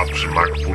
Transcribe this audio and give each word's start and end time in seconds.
appsmac.com, 0.00 0.72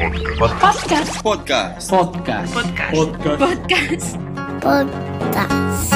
el 0.00 0.36
podcast. 0.38 1.22
Podcast. 1.22 1.90
Podcast. 1.90 1.90
Podcast. 1.90 2.54
Podcast. 2.92 4.16
Podcast. 4.60 5.94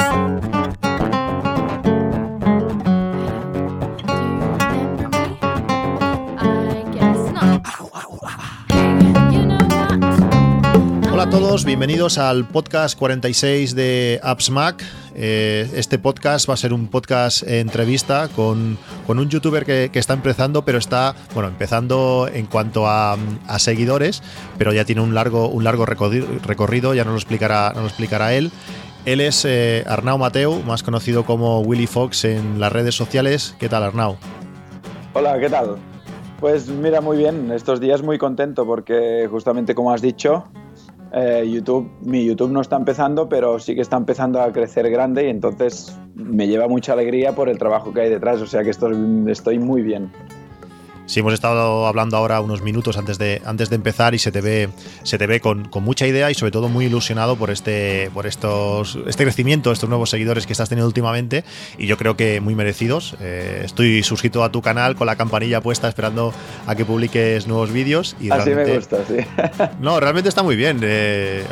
Hola 11.11 11.23
a 11.23 11.29
todos, 11.29 11.65
bienvenidos 11.65 12.17
al 12.17 12.47
podcast 12.47 12.97
46 12.97 13.75
de 13.75 14.19
AppsMac. 14.23 14.83
Eh, 15.13 15.69
este 15.75 15.99
podcast 15.99 16.49
va 16.49 16.55
a 16.55 16.57
ser 16.57 16.73
un 16.73 16.87
podcast 16.87 17.43
entrevista 17.43 18.27
con, 18.35 18.79
con 19.05 19.19
un 19.19 19.29
youtuber 19.29 19.65
que, 19.65 19.89
está 19.93 20.13
empezando, 20.13 20.63
pero 20.63 20.77
está, 20.77 21.15
bueno, 21.33 21.49
empezando 21.49 22.29
en 22.31 22.45
cuanto 22.45 22.87
a, 22.87 23.17
seguidores, 23.57 24.21
pero 24.57 24.73
ya 24.73 24.85
tiene 24.85 25.01
un 25.01 25.13
largo, 25.13 25.47
un 25.47 25.63
largo 25.63 25.85
recorrido, 25.85 26.27
recorrido, 26.45 26.93
ya 26.93 27.03
nos 27.03 27.13
lo 27.13 27.17
explicará, 27.17 27.71
nos 27.73 27.81
lo 27.81 27.87
explicará 27.87 28.33
él. 28.33 28.51
Él 29.05 29.21
es 29.21 29.45
eh, 29.45 29.83
Arnau 29.87 30.17
Mateu, 30.17 30.63
más 30.63 30.81
conocido 30.81 31.25
como 31.25 31.61
Willy 31.61 31.87
Fox 31.87 32.25
en 32.25 32.59
las 32.59 32.71
redes 32.71 32.95
sociales. 32.95 33.55
¿Qué 33.59 33.69
tal, 33.69 33.83
Arnau? 33.83 34.17
Hola, 35.13 35.39
¿qué 35.39 35.49
tal? 35.49 35.77
Pues 36.39 36.67
mira, 36.67 37.01
muy 37.01 37.17
bien. 37.17 37.51
Estos 37.51 37.79
días 37.79 38.01
muy 38.01 38.17
contento 38.17 38.65
porque 38.65 39.27
justamente 39.29 39.75
como 39.75 39.91
has 39.91 40.01
dicho, 40.01 40.45
eh, 41.17 41.49
YouTube, 41.49 41.89
mi 42.01 42.25
YouTube 42.25 42.51
no 42.51 42.59
está 42.59 42.75
empezando, 42.75 43.29
pero 43.29 43.57
sí 43.57 43.73
que 43.73 43.79
está 43.79 43.95
empezando 43.95 44.41
a 44.41 44.51
crecer 44.51 44.89
grande 44.89 45.27
y 45.27 45.29
entonces 45.29 45.97
me 46.13 46.45
lleva 46.45 46.67
mucha 46.67 46.91
alegría 46.91 47.33
por 47.33 47.47
el 47.47 47.57
trabajo 47.57 47.93
que 47.93 48.01
hay 48.01 48.09
detrás. 48.09 48.41
O 48.41 48.47
sea 48.47 48.63
que 48.63 48.71
estoy, 48.71 48.95
estoy 49.27 49.57
muy 49.57 49.81
bien. 49.81 50.11
Sí, 51.05 51.19
hemos 51.19 51.33
estado 51.33 51.85
hablando 51.85 52.17
ahora 52.17 52.41
unos 52.41 52.63
minutos 52.63 52.97
antes 52.97 53.19
de, 53.19 53.41
antes 53.45 53.69
de 53.69 53.75
empezar 53.75 54.15
y 54.15 54.19
se 54.19 54.31
te 54.31 54.41
ve, 54.41 54.69
se 55.03 55.17
te 55.17 55.27
ve 55.27 55.39
con, 55.39 55.65
con, 55.65 55.83
mucha 55.83 56.07
idea 56.07 56.31
y 56.31 56.33
sobre 56.33 56.51
todo 56.51 56.67
muy 56.67 56.85
ilusionado 56.85 57.35
por 57.35 57.51
este, 57.51 58.09
por 58.11 58.25
estos, 58.25 58.97
este 59.05 59.23
crecimiento, 59.23 59.71
estos 59.71 59.87
nuevos 59.87 60.09
seguidores 60.09 60.47
que 60.47 60.53
estás 60.53 60.67
teniendo 60.69 60.87
últimamente 60.87 61.43
y 61.77 61.85
yo 61.85 61.97
creo 61.97 62.17
que 62.17 62.41
muy 62.41 62.55
merecidos. 62.55 63.15
Eh, 63.21 63.61
estoy 63.63 64.01
suscrito 64.01 64.43
a 64.43 64.51
tu 64.51 64.63
canal 64.63 64.95
con 64.95 65.05
la 65.05 65.15
campanilla 65.15 65.61
puesta 65.61 65.87
esperando 65.87 66.33
a 66.65 66.75
que 66.75 66.85
publiques 66.85 67.45
nuevos 67.45 67.71
vídeos. 67.71 68.15
Y 68.19 68.31
Así 68.31 68.49
me 68.49 68.75
gusta, 68.75 68.97
sí. 69.07 69.17
no, 69.79 69.99
realmente 69.99 70.29
está 70.29 70.41
muy 70.41 70.55
bien. 70.55 70.79
Eh, 70.81 71.43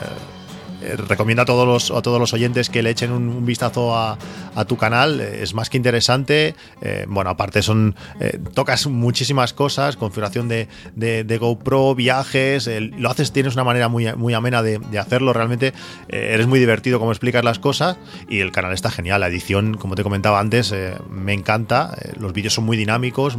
recomiendo 1.08 1.44
a 1.44 1.45
todos 1.45 1.67
los, 1.67 1.92
a 1.92 2.02
todos 2.02 2.20
los 2.20 2.34
oyentes 2.34 2.70
que 2.70 2.84
le 2.84 2.89
echen 2.89 3.12
un, 3.12 3.45
vistazo 3.45 3.95
a, 3.95 4.17
a, 4.56 4.66
tu 4.66 4.78
canal. 4.78 5.20
Es 5.22 5.53
más 5.53 5.70
que 5.70 5.78
interesante. 5.78 6.56
Eh, 6.81 7.06
bueno, 7.08 7.30
aparte 7.30 7.62
son 7.62 7.95
eh, 8.20 8.40
tocas 8.53 8.88
muchísimas 8.88 9.53
cosas, 9.53 9.98
configuración 9.98 10.48
de, 10.48 10.67
de, 10.95 11.38
GoPro, 11.38 11.95
viajes. 11.95 12.67
Eh, 12.67 12.80
lo 12.81 13.09
haces, 13.09 13.31
tienes 13.31 13.53
una 13.53 13.64
manera 13.64 13.88
muy, 13.88 14.14
muy 14.16 14.34
amena 14.34 14.62
de, 14.62 14.80
hacerlo. 15.00 15.34
Realmente 15.34 15.73
eres 16.08 16.48
muy 16.48 16.59
divertido 16.59 17.00
como 17.00 17.12
explicas 17.12 17.44
las 17.44 17.59
cosas 17.59 17.97
y 18.30 18.40
el 18.40 18.52
canal 18.52 18.73
está 18.73 18.92
genial. 18.92 19.22
La 19.22 19.28
edición, 19.28 19.75
como 19.75 19.95
te 19.95 20.03
comentaba 20.03 20.40
antes, 20.40 20.73
me 21.09 21.34
encanta. 21.34 21.95
los 22.20 22.34
vídeos 22.34 22.53
son 22.53 22.66
muy 22.66 22.78
dinámicos. 22.78 23.38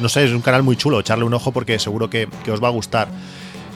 No 0.00 0.08
sé, 0.08 0.24
es 0.24 0.32
un 0.32 0.42
canal 0.42 0.62
muy 0.62 0.76
chulo. 0.76 1.00
Echarle 1.00 1.24
un 1.24 1.34
ojo 1.34 1.52
porque 1.52 1.78
seguro 1.78 2.10
que, 2.10 2.28
que 2.44 2.52
os 2.52 2.62
va 2.62 2.68
a 2.68 2.72
gustar. 2.72 3.08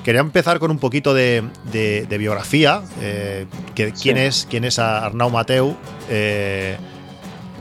Quería 0.05 0.21
empezar 0.21 0.59
con 0.59 0.71
un 0.71 0.79
poquito 0.79 1.15
de, 1.15 1.43
de, 1.73 2.05
de 2.07 2.19
biografía. 2.19 2.83
Eh, 3.01 3.47
que, 3.75 3.93
¿quién, 3.93 4.19
es, 4.19 4.47
¿Quién 4.49 4.65
es 4.65 4.79
Arnau 4.79 5.31
Mateu? 5.31 5.75
Eh, 6.11 6.77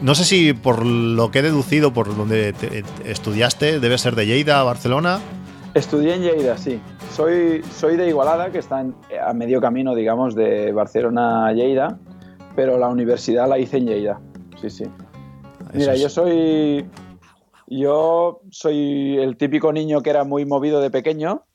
no 0.02 0.14
sé 0.14 0.26
si 0.26 0.52
por 0.52 0.86
lo 0.86 1.32
que 1.32 1.40
he 1.40 1.42
deducido, 1.42 1.94
por 1.94 2.14
donde 2.18 2.52
te, 2.52 2.84
estudiaste, 3.06 3.80
debe 3.80 3.98
ser 3.98 4.16
de 4.16 4.26
Lleida, 4.26 4.62
Barcelona. 4.64 5.22
Estudié 5.74 6.16
en 6.16 6.24
Lleida, 6.24 6.58
sí. 6.58 6.82
Soy, 7.16 7.64
soy 7.74 7.96
de 7.96 8.10
Igualada, 8.10 8.52
que 8.52 8.60
está 8.60 8.82
en, 8.82 8.94
a 9.26 9.34
medio 9.34 9.62
camino, 9.62 9.96
digamos, 9.96 10.36
de 10.36 10.74
Barcelona 10.74 11.48
a 11.48 11.54
Lleida, 11.54 11.98
pero 12.58 12.78
la 12.78 12.90
universidad 12.90 13.48
la 13.48 13.58
hice 13.58 13.78
en 13.78 13.86
Lleida. 13.86 14.20
Sí, 14.62 14.70
sí. 14.70 14.84
Mira, 15.74 15.94
es... 15.94 16.02
yo 16.02 16.10
soy. 16.10 16.86
Yo 17.68 18.42
soy 18.52 19.18
el 19.18 19.38
típico 19.38 19.72
niño 19.72 20.02
que 20.02 20.10
era 20.10 20.26
muy 20.26 20.46
movido 20.46 20.82
de 20.82 20.92
pequeño, 20.92 21.46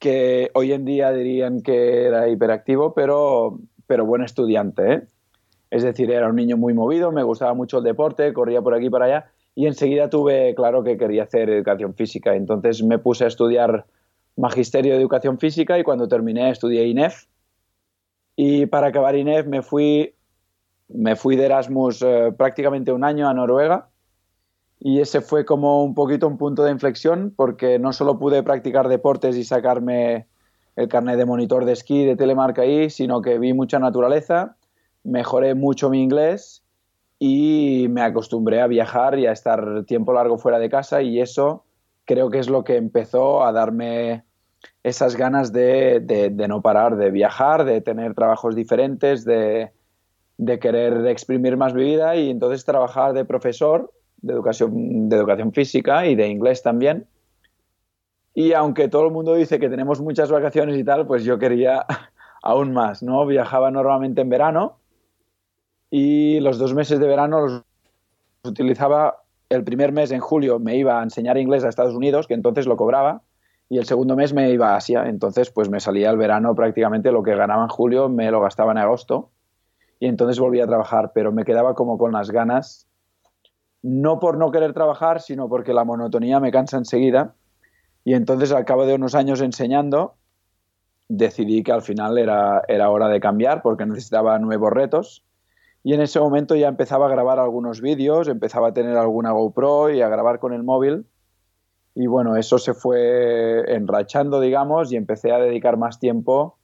que 0.00 0.50
hoy 0.54 0.72
en 0.72 0.84
día 0.84 1.12
dirían 1.12 1.60
que 1.60 2.06
era 2.06 2.28
hiperactivo, 2.28 2.94
pero, 2.94 3.60
pero 3.86 4.06
buen 4.06 4.22
estudiante. 4.22 4.92
¿eh? 4.92 5.02
Es 5.70 5.84
decir, 5.84 6.10
era 6.10 6.28
un 6.28 6.36
niño 6.36 6.56
muy 6.56 6.74
movido, 6.74 7.12
me 7.12 7.22
gustaba 7.22 7.54
mucho 7.54 7.78
el 7.78 7.84
deporte, 7.84 8.32
corría 8.32 8.62
por 8.62 8.74
aquí 8.74 8.86
y 8.86 8.90
por 8.90 9.02
allá, 9.02 9.30
y 9.54 9.66
enseguida 9.66 10.08
tuve 10.08 10.54
claro 10.54 10.82
que 10.82 10.96
quería 10.96 11.24
hacer 11.24 11.50
educación 11.50 11.94
física. 11.94 12.34
Entonces 12.34 12.82
me 12.82 12.98
puse 12.98 13.24
a 13.24 13.28
estudiar 13.28 13.84
magisterio 14.36 14.94
de 14.94 15.00
educación 15.00 15.38
física 15.38 15.78
y 15.78 15.84
cuando 15.84 16.08
terminé 16.08 16.50
estudié 16.50 16.86
INEF. 16.86 17.26
Y 18.36 18.66
para 18.66 18.86
acabar 18.86 19.14
INEF 19.16 19.46
me 19.46 19.60
fui, 19.60 20.14
me 20.88 21.14
fui 21.14 21.36
de 21.36 21.44
Erasmus 21.44 22.00
eh, 22.00 22.32
prácticamente 22.36 22.90
un 22.90 23.04
año 23.04 23.28
a 23.28 23.34
Noruega 23.34 23.89
y 24.80 25.00
ese 25.00 25.20
fue 25.20 25.44
como 25.44 25.84
un 25.84 25.94
poquito 25.94 26.26
un 26.26 26.38
punto 26.38 26.64
de 26.64 26.72
inflexión 26.72 27.32
porque 27.36 27.78
no 27.78 27.92
solo 27.92 28.18
pude 28.18 28.42
practicar 28.42 28.88
deportes 28.88 29.36
y 29.36 29.44
sacarme 29.44 30.26
el 30.74 30.88
carnet 30.88 31.18
de 31.18 31.26
monitor 31.26 31.66
de 31.66 31.72
esquí 31.72 32.06
de 32.06 32.16
telemarca 32.16 32.62
ahí, 32.62 32.88
sino 32.88 33.20
que 33.20 33.38
vi 33.38 33.52
mucha 33.52 33.78
naturaleza, 33.78 34.56
mejoré 35.04 35.54
mucho 35.54 35.90
mi 35.90 36.02
inglés 36.02 36.62
y 37.18 37.88
me 37.90 38.00
acostumbré 38.00 38.62
a 38.62 38.66
viajar 38.66 39.18
y 39.18 39.26
a 39.26 39.32
estar 39.32 39.84
tiempo 39.84 40.14
largo 40.14 40.38
fuera 40.38 40.58
de 40.58 40.70
casa 40.70 41.02
y 41.02 41.20
eso 41.20 41.64
creo 42.06 42.30
que 42.30 42.38
es 42.38 42.48
lo 42.48 42.64
que 42.64 42.76
empezó 42.76 43.44
a 43.44 43.52
darme 43.52 44.24
esas 44.82 45.14
ganas 45.16 45.52
de, 45.52 46.00
de, 46.00 46.48
no 46.48 46.62
parar, 46.62 46.96
de 46.96 47.10
viajar, 47.10 47.66
de 47.66 47.82
tener 47.82 48.14
trabajos 48.14 48.56
diferentes, 48.56 49.26
de, 49.26 49.72
de 50.38 50.58
querer 50.58 51.06
exprimir 51.06 51.58
más 51.58 51.74
mi 51.74 51.84
vida 51.84 52.16
y 52.16 52.30
entonces 52.30 52.64
trabajar 52.64 53.12
de 53.12 53.26
profesor 53.26 53.92
de 54.22 54.32
educación, 54.32 55.08
de 55.08 55.16
educación 55.16 55.52
física 55.52 56.06
y 56.06 56.14
de 56.14 56.28
inglés 56.28 56.62
también. 56.62 57.06
Y 58.34 58.52
aunque 58.52 58.88
todo 58.88 59.06
el 59.06 59.12
mundo 59.12 59.34
dice 59.34 59.58
que 59.58 59.68
tenemos 59.68 60.00
muchas 60.00 60.30
vacaciones 60.30 60.78
y 60.78 60.84
tal, 60.84 61.06
pues 61.06 61.24
yo 61.24 61.38
quería 61.38 61.84
aún 62.42 62.72
más, 62.72 63.02
¿no? 63.02 63.26
Viajaba 63.26 63.70
normalmente 63.70 64.20
en 64.20 64.28
verano 64.28 64.78
y 65.90 66.40
los 66.40 66.58
dos 66.58 66.74
meses 66.74 67.00
de 67.00 67.06
verano 67.06 67.40
los 67.40 67.62
utilizaba 68.44 69.22
el 69.50 69.64
primer 69.64 69.92
mes 69.92 70.12
en 70.12 70.20
julio 70.20 70.58
me 70.60 70.76
iba 70.76 71.00
a 71.00 71.02
enseñar 71.02 71.36
inglés 71.36 71.64
a 71.64 71.68
Estados 71.68 71.94
Unidos, 71.94 72.26
que 72.26 72.34
entonces 72.34 72.66
lo 72.66 72.76
cobraba, 72.76 73.22
y 73.68 73.78
el 73.78 73.84
segundo 73.84 74.16
mes 74.16 74.32
me 74.32 74.50
iba 74.50 74.72
a 74.72 74.76
Asia, 74.76 75.08
entonces 75.08 75.50
pues 75.50 75.68
me 75.68 75.80
salía 75.80 76.10
el 76.10 76.16
verano 76.16 76.54
prácticamente 76.54 77.12
lo 77.12 77.22
que 77.22 77.34
ganaba 77.34 77.62
en 77.62 77.68
julio 77.68 78.08
me 78.08 78.30
lo 78.30 78.40
gastaba 78.40 78.72
en 78.72 78.78
agosto 78.78 79.30
y 80.00 80.06
entonces 80.06 80.40
volvía 80.40 80.64
a 80.64 80.66
trabajar, 80.66 81.12
pero 81.14 81.30
me 81.30 81.44
quedaba 81.44 81.74
como 81.74 81.98
con 81.98 82.12
las 82.12 82.30
ganas 82.30 82.88
no 83.82 84.18
por 84.18 84.36
no 84.36 84.50
querer 84.50 84.72
trabajar, 84.72 85.20
sino 85.20 85.48
porque 85.48 85.72
la 85.72 85.84
monotonía 85.84 86.40
me 86.40 86.50
cansa 86.52 86.76
enseguida. 86.76 87.34
Y 88.04 88.14
entonces, 88.14 88.52
al 88.52 88.64
cabo 88.64 88.86
de 88.86 88.94
unos 88.94 89.14
años 89.14 89.40
enseñando, 89.40 90.14
decidí 91.08 91.62
que 91.62 91.72
al 91.72 91.82
final 91.82 92.18
era, 92.18 92.62
era 92.68 92.90
hora 92.90 93.08
de 93.08 93.20
cambiar 93.20 93.62
porque 93.62 93.86
necesitaba 93.86 94.38
nuevos 94.38 94.70
retos. 94.70 95.24
Y 95.82 95.94
en 95.94 96.02
ese 96.02 96.20
momento 96.20 96.54
ya 96.56 96.68
empezaba 96.68 97.06
a 97.06 97.10
grabar 97.10 97.38
algunos 97.38 97.80
vídeos, 97.80 98.28
empezaba 98.28 98.68
a 98.68 98.74
tener 98.74 98.96
alguna 98.96 99.32
GoPro 99.32 99.90
y 99.90 100.02
a 100.02 100.08
grabar 100.08 100.38
con 100.38 100.52
el 100.52 100.62
móvil. 100.62 101.06
Y 101.94 102.06
bueno, 102.06 102.36
eso 102.36 102.58
se 102.58 102.74
fue 102.74 103.64
enrachando, 103.74 104.40
digamos, 104.40 104.92
y 104.92 104.96
empecé 104.96 105.32
a 105.32 105.38
dedicar 105.38 105.76
más 105.76 105.98
tiempo 105.98 106.59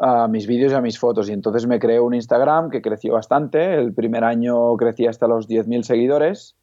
a 0.00 0.28
mis 0.28 0.46
vídeos 0.46 0.72
y 0.72 0.74
a 0.74 0.80
mis 0.80 0.98
fotos. 0.98 1.28
Y 1.28 1.32
entonces 1.32 1.66
me 1.66 1.78
creé 1.78 2.00
un 2.00 2.14
Instagram 2.14 2.70
que 2.70 2.82
creció 2.82 3.14
bastante. 3.14 3.74
El 3.74 3.94
primer 3.94 4.24
año 4.24 4.76
crecí 4.76 5.06
hasta 5.06 5.26
los 5.26 5.48
10.000 5.48 5.82
seguidores 5.82 6.56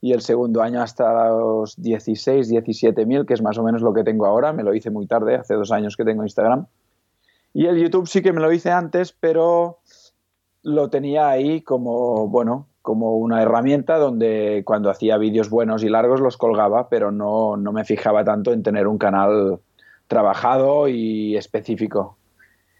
y 0.00 0.12
el 0.12 0.20
segundo 0.20 0.60
año 0.62 0.82
hasta 0.82 1.30
los 1.30 1.80
16, 1.80 2.50
17.000, 2.52 3.24
que 3.24 3.34
es 3.34 3.42
más 3.42 3.56
o 3.56 3.62
menos 3.62 3.80
lo 3.80 3.94
que 3.94 4.04
tengo 4.04 4.26
ahora. 4.26 4.52
Me 4.52 4.62
lo 4.62 4.74
hice 4.74 4.90
muy 4.90 5.06
tarde, 5.06 5.36
hace 5.36 5.54
dos 5.54 5.72
años 5.72 5.96
que 5.96 6.04
tengo 6.04 6.22
Instagram. 6.22 6.66
Y 7.54 7.66
el 7.66 7.78
YouTube 7.78 8.06
sí 8.06 8.20
que 8.20 8.32
me 8.32 8.40
lo 8.40 8.52
hice 8.52 8.70
antes, 8.70 9.12
pero 9.18 9.78
lo 10.62 10.90
tenía 10.90 11.28
ahí 11.28 11.62
como, 11.62 12.28
bueno, 12.28 12.66
como 12.82 13.16
una 13.16 13.40
herramienta 13.40 13.96
donde 13.96 14.62
cuando 14.66 14.90
hacía 14.90 15.16
vídeos 15.16 15.48
buenos 15.48 15.82
y 15.84 15.88
largos 15.88 16.20
los 16.20 16.36
colgaba, 16.36 16.88
pero 16.90 17.10
no, 17.10 17.56
no 17.56 17.72
me 17.72 17.84
fijaba 17.84 18.24
tanto 18.24 18.52
en 18.52 18.62
tener 18.62 18.86
un 18.86 18.98
canal 18.98 19.60
trabajado 20.06 20.88
y 20.88 21.36
específico. 21.36 22.18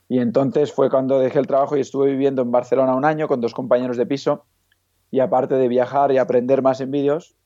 Y 0.08 0.18
entonces 0.18 0.72
fue 0.72 0.90
cuando 0.90 1.18
dejé 1.18 1.38
el 1.38 1.46
trabajo 1.46 1.76
y 1.76 1.80
estuve 1.80 2.10
viviendo 2.10 2.42
en 2.42 2.50
Barcelona 2.50 2.94
un 2.94 3.04
año 3.04 3.26
con 3.26 3.40
dos 3.40 3.54
compañeros 3.54 3.96
de 3.96 4.06
piso. 4.06 4.44
Y 5.10 5.20
aparte 5.20 5.54
de 5.54 5.68
viajar 5.68 6.12
y 6.12 6.18
aprender 6.18 6.62
más 6.62 6.80
en 6.80 6.90
vídeos, 6.90 7.36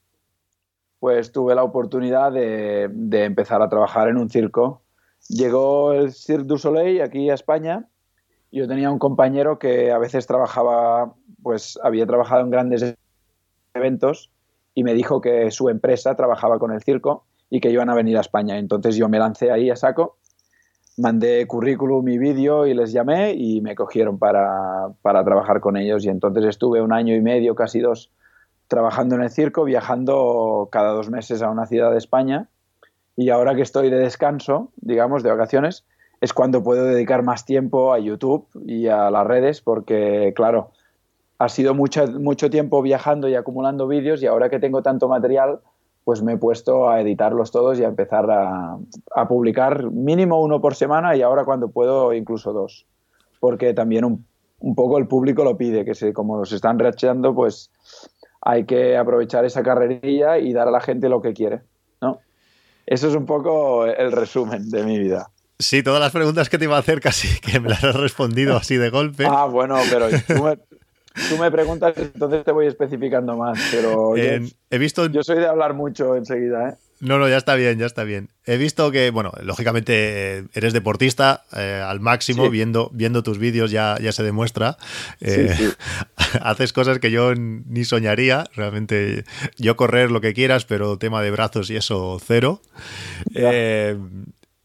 pues 1.00 1.32
tuve 1.32 1.54
la 1.54 1.62
oportunidad 1.62 2.32
de, 2.32 3.24
empezar 3.24 3.62
a 3.62 3.68
trabajar 3.68 4.08
en 4.08 4.16
un 4.16 4.30
circo. 4.30 4.82
Llegó 5.28 5.92
el 5.92 6.12
Cirque 6.12 6.44
du 6.44 6.58
Soleil 6.58 7.02
aquí 7.02 7.30
a 7.30 7.34
España. 7.34 7.88
Yo 8.50 8.66
tenía 8.66 8.90
un 8.90 8.98
compañero 8.98 9.58
que 9.58 9.92
a 9.92 9.98
veces 9.98 10.26
trabajaba, 10.26 11.14
pues 11.42 11.78
había 11.82 12.06
trabajado 12.06 12.42
en 12.42 12.50
grandes 12.50 12.96
eventos 13.74 14.30
y 14.74 14.84
me 14.84 14.94
dijo 14.94 15.20
que 15.20 15.50
su 15.50 15.68
empresa 15.68 16.16
trabajaba 16.16 16.58
con 16.58 16.72
el 16.72 16.82
circo 16.82 17.24
y 17.50 17.60
que 17.60 17.70
iban 17.70 17.90
a 17.90 17.94
venir 17.94 18.16
a 18.16 18.20
España. 18.20 18.58
Entonces 18.58 18.96
yo 18.96 19.08
me 19.08 19.18
lancé 19.18 19.50
ahí 19.50 19.70
a 19.70 19.76
saco, 19.76 20.16
mandé 20.98 21.46
currículum 21.46 22.06
y 22.08 22.18
vídeo 22.18 22.66
y 22.66 22.74
les 22.74 22.92
llamé 22.92 23.32
y 23.34 23.60
me 23.60 23.74
cogieron 23.74 24.18
para, 24.18 24.88
para 25.02 25.24
trabajar 25.24 25.60
con 25.60 25.76
ellos. 25.76 26.04
Y 26.04 26.08
entonces 26.08 26.44
estuve 26.44 26.82
un 26.82 26.92
año 26.92 27.14
y 27.14 27.20
medio, 27.20 27.54
casi 27.54 27.80
dos, 27.80 28.10
trabajando 28.66 29.14
en 29.14 29.22
el 29.22 29.30
circo, 29.30 29.64
viajando 29.64 30.68
cada 30.70 30.90
dos 30.90 31.08
meses 31.10 31.42
a 31.42 31.50
una 31.50 31.66
ciudad 31.66 31.90
de 31.90 31.98
España. 31.98 32.48
Y 33.16 33.30
ahora 33.30 33.54
que 33.54 33.62
estoy 33.62 33.90
de 33.90 33.98
descanso, 33.98 34.70
digamos, 34.76 35.22
de 35.22 35.30
vacaciones, 35.30 35.84
es 36.20 36.32
cuando 36.32 36.62
puedo 36.62 36.84
dedicar 36.84 37.22
más 37.22 37.44
tiempo 37.44 37.92
a 37.92 37.98
YouTube 37.98 38.48
y 38.66 38.88
a 38.88 39.10
las 39.10 39.26
redes, 39.26 39.60
porque, 39.60 40.32
claro, 40.34 40.72
ha 41.38 41.48
sido 41.48 41.74
mucho, 41.74 42.06
mucho 42.06 42.50
tiempo 42.50 42.82
viajando 42.82 43.28
y 43.28 43.36
acumulando 43.36 43.86
vídeos 43.86 44.22
y 44.22 44.26
ahora 44.26 44.50
que 44.50 44.58
tengo 44.58 44.82
tanto 44.82 45.08
material, 45.08 45.60
pues 46.08 46.22
me 46.22 46.32
he 46.32 46.36
puesto 46.38 46.88
a 46.88 47.02
editarlos 47.02 47.50
todos 47.50 47.78
y 47.78 47.84
a 47.84 47.88
empezar 47.88 48.30
a, 48.30 48.78
publicar 49.28 49.90
mínimo 49.90 50.40
uno 50.40 50.58
por 50.58 50.74
semana 50.74 51.14
y 51.14 51.20
ahora 51.20 51.44
cuando 51.44 51.68
puedo 51.68 52.14
incluso 52.14 52.54
dos, 52.54 52.86
porque 53.40 53.74
también 53.74 54.06
un, 54.06 54.24
un 54.58 54.74
poco 54.74 54.96
el 54.96 55.06
público 55.06 55.44
lo 55.44 55.58
pide, 55.58 55.84
que 55.84 55.94
se, 55.94 56.14
como 56.14 56.46
se 56.46 56.56
están 56.56 56.78
reachando, 56.78 57.34
pues 57.34 57.70
hay 58.40 58.64
que 58.64 58.96
aprovechar 58.96 59.44
esa 59.44 59.62
carrerilla 59.62 60.38
y 60.38 60.54
dar 60.54 60.68
a 60.68 60.70
la 60.70 60.80
gente 60.80 61.10
lo 61.10 61.20
que 61.20 61.34
quiere, 61.34 61.60
¿no? 62.00 62.20
Eso 62.86 63.08
es 63.08 63.14
un 63.14 63.26
poco 63.26 63.84
el 63.84 64.10
resumen 64.10 64.70
de 64.70 64.84
mi 64.84 64.98
vida. 64.98 65.28
Sí, 65.58 65.82
todas 65.82 66.00
las 66.00 66.12
preguntas 66.12 66.48
que 66.48 66.56
te 66.56 66.64
iba 66.64 66.76
a 66.76 66.80
hacer 66.80 67.02
casi 67.02 67.38
que 67.42 67.60
me 67.60 67.68
las 67.68 67.84
has 67.84 67.96
respondido 67.96 68.56
así 68.56 68.78
de 68.78 68.88
golpe. 68.88 69.26
Ah, 69.28 69.44
bueno, 69.44 69.76
pero 69.90 70.08
tú 70.08 70.42
me, 70.42 70.58
preguntas, 71.50 71.94
entonces 71.96 72.44
te 72.44 72.52
voy 72.52 72.66
especificando 72.66 73.36
más. 73.36 73.58
Pero 73.70 74.14
he 74.16 74.78
visto... 74.78 75.06
yo 75.06 75.22
soy 75.22 75.38
de 75.38 75.46
hablar 75.46 75.74
mucho 75.74 76.16
enseguida, 76.16 76.70
¿eh? 76.70 76.74
No, 77.00 77.18
no, 77.18 77.28
ya 77.28 77.36
está 77.36 77.54
bien, 77.54 77.78
ya 77.78 77.86
está 77.86 78.02
bien. 78.02 78.28
He 78.44 78.56
visto 78.56 78.90
que, 78.90 79.10
bueno, 79.10 79.30
lógicamente 79.42 80.44
eres 80.52 80.72
deportista 80.72 81.44
eh, 81.56 81.80
al 81.84 82.00
máximo, 82.00 82.50
viendo, 82.50 82.90
viendo 82.92 83.22
tus 83.22 83.38
vídeos 83.38 83.70
ya, 83.70 83.96
ya 84.00 84.10
se 84.10 84.24
demuestra. 84.24 84.78
Eh, 85.20 85.54
haces 86.42 86.72
cosas 86.72 86.98
que 86.98 87.12
yo 87.12 87.34
ni 87.36 87.84
soñaría. 87.84 88.44
Realmente, 88.54 89.24
yo 89.58 89.76
correr 89.76 90.10
lo 90.10 90.20
que 90.20 90.34
quieras, 90.34 90.64
pero 90.64 90.98
tema 90.98 91.22
de 91.22 91.30
brazos 91.30 91.70
y 91.70 91.76
eso, 91.76 92.20
cero. 92.24 92.62
Eh, 93.32 93.96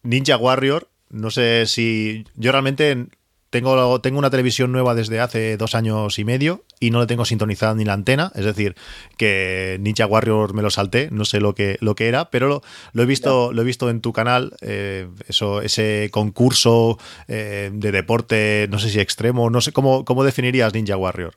Ninja 0.02 0.38
Warrior, 0.38 0.88
no 1.12 1.30
sé 1.30 1.66
si. 1.68 2.26
Yo 2.36 2.52
realmente 2.52 3.10
tengo, 3.54 4.02
tengo 4.02 4.18
una 4.18 4.32
televisión 4.32 4.72
nueva 4.72 4.96
desde 4.96 5.20
hace 5.20 5.58
dos 5.58 5.76
años 5.76 6.18
y 6.18 6.26
medio 6.26 6.64
y 6.80 6.90
no 6.90 7.00
le 7.00 7.06
tengo 7.06 7.24
sintonizada 7.24 7.76
ni 7.76 7.86
la 7.86 7.94
antena. 7.94 8.32
Es 8.34 8.46
decir, 8.46 8.76
que 9.16 9.78
Ninja 9.80 10.08
Warrior 10.08 10.56
me 10.56 10.64
lo 10.64 10.72
salté, 10.72 11.10
no 11.12 11.24
sé 11.24 11.40
lo 11.40 11.54
que, 11.54 11.78
lo 11.80 11.94
que 11.94 12.08
era, 12.08 12.32
pero 12.32 12.64
lo, 12.94 13.04
he, 13.04 13.06
visto, 13.06 13.54
lo 13.54 13.62
he 13.62 13.66
visto 13.66 13.92
en 13.92 14.02
tu 14.02 14.12
canal, 14.12 14.56
eh, 14.62 15.08
eso, 15.28 15.62
ese 15.62 16.10
concurso 16.12 16.98
eh, 17.28 17.70
de 17.72 17.92
deporte, 17.92 18.68
no 18.72 18.80
sé 18.80 18.90
si 18.90 19.00
extremo, 19.00 19.52
no 19.52 19.62
sé 19.62 19.72
cómo, 19.72 20.04
cómo 20.04 20.24
definirías 20.24 20.74
Ninja 20.74 20.98
Warrior. 20.98 21.36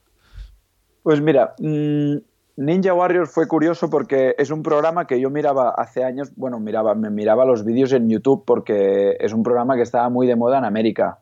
Pues 1.03 1.21
mira, 1.21 1.55
mm, 1.59 2.17
Ninja 2.57 2.95
Warrior 2.95 3.27
fue 3.27 3.47
curioso 3.47 3.91
porque 3.91 4.35
es 4.39 4.51
un 4.51 4.62
programa 4.62 5.07
que 5.07 5.21
yo 5.21 5.29
miraba 5.29 5.69
hace 5.69 6.03
años, 6.03 6.33
bueno, 6.35 6.61
miraba, 6.61 6.95
me 6.95 7.11
miraba 7.11 7.45
los 7.45 7.62
vídeos 7.62 7.93
en 7.93 8.09
YouTube 8.09 8.45
porque 8.47 9.19
es 9.21 9.35
un 9.35 9.43
programa 9.43 9.77
que 9.77 9.83
estaba 9.83 10.09
muy 10.09 10.27
de 10.27 10.35
moda 10.35 10.57
en 10.57 10.65
América. 10.65 11.19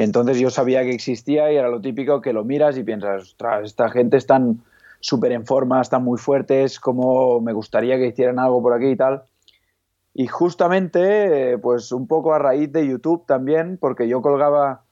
Entonces 0.00 0.38
yo 0.38 0.50
sabía 0.50 0.82
que 0.82 0.92
existía 0.92 1.52
y 1.52 1.56
era 1.56 1.68
lo 1.68 1.80
típico 1.80 2.20
que 2.20 2.32
lo 2.32 2.44
miras 2.44 2.76
y 2.78 2.84
piensas, 2.84 3.22
ostras, 3.22 3.64
esta 3.64 3.88
gente 3.90 4.16
están 4.16 4.62
súper 5.00 5.32
en 5.32 5.46
forma, 5.46 5.80
están 5.80 6.04
muy 6.04 6.18
fuertes, 6.18 6.78
como 6.78 7.40
me 7.40 7.52
gustaría 7.52 7.96
que 7.96 8.06
hicieran 8.06 8.38
algo 8.38 8.62
por 8.62 8.74
aquí 8.74 8.88
y 8.88 8.96
tal. 8.96 9.22
Y 10.12 10.26
justamente, 10.26 11.56
pues 11.58 11.92
un 11.92 12.06
poco 12.06 12.34
a 12.34 12.38
raíz 12.38 12.72
de 12.72 12.86
YouTube 12.86 13.24
también, 13.26 13.78
porque 13.80 14.08
yo 14.08 14.20
colgaba, 14.20 14.82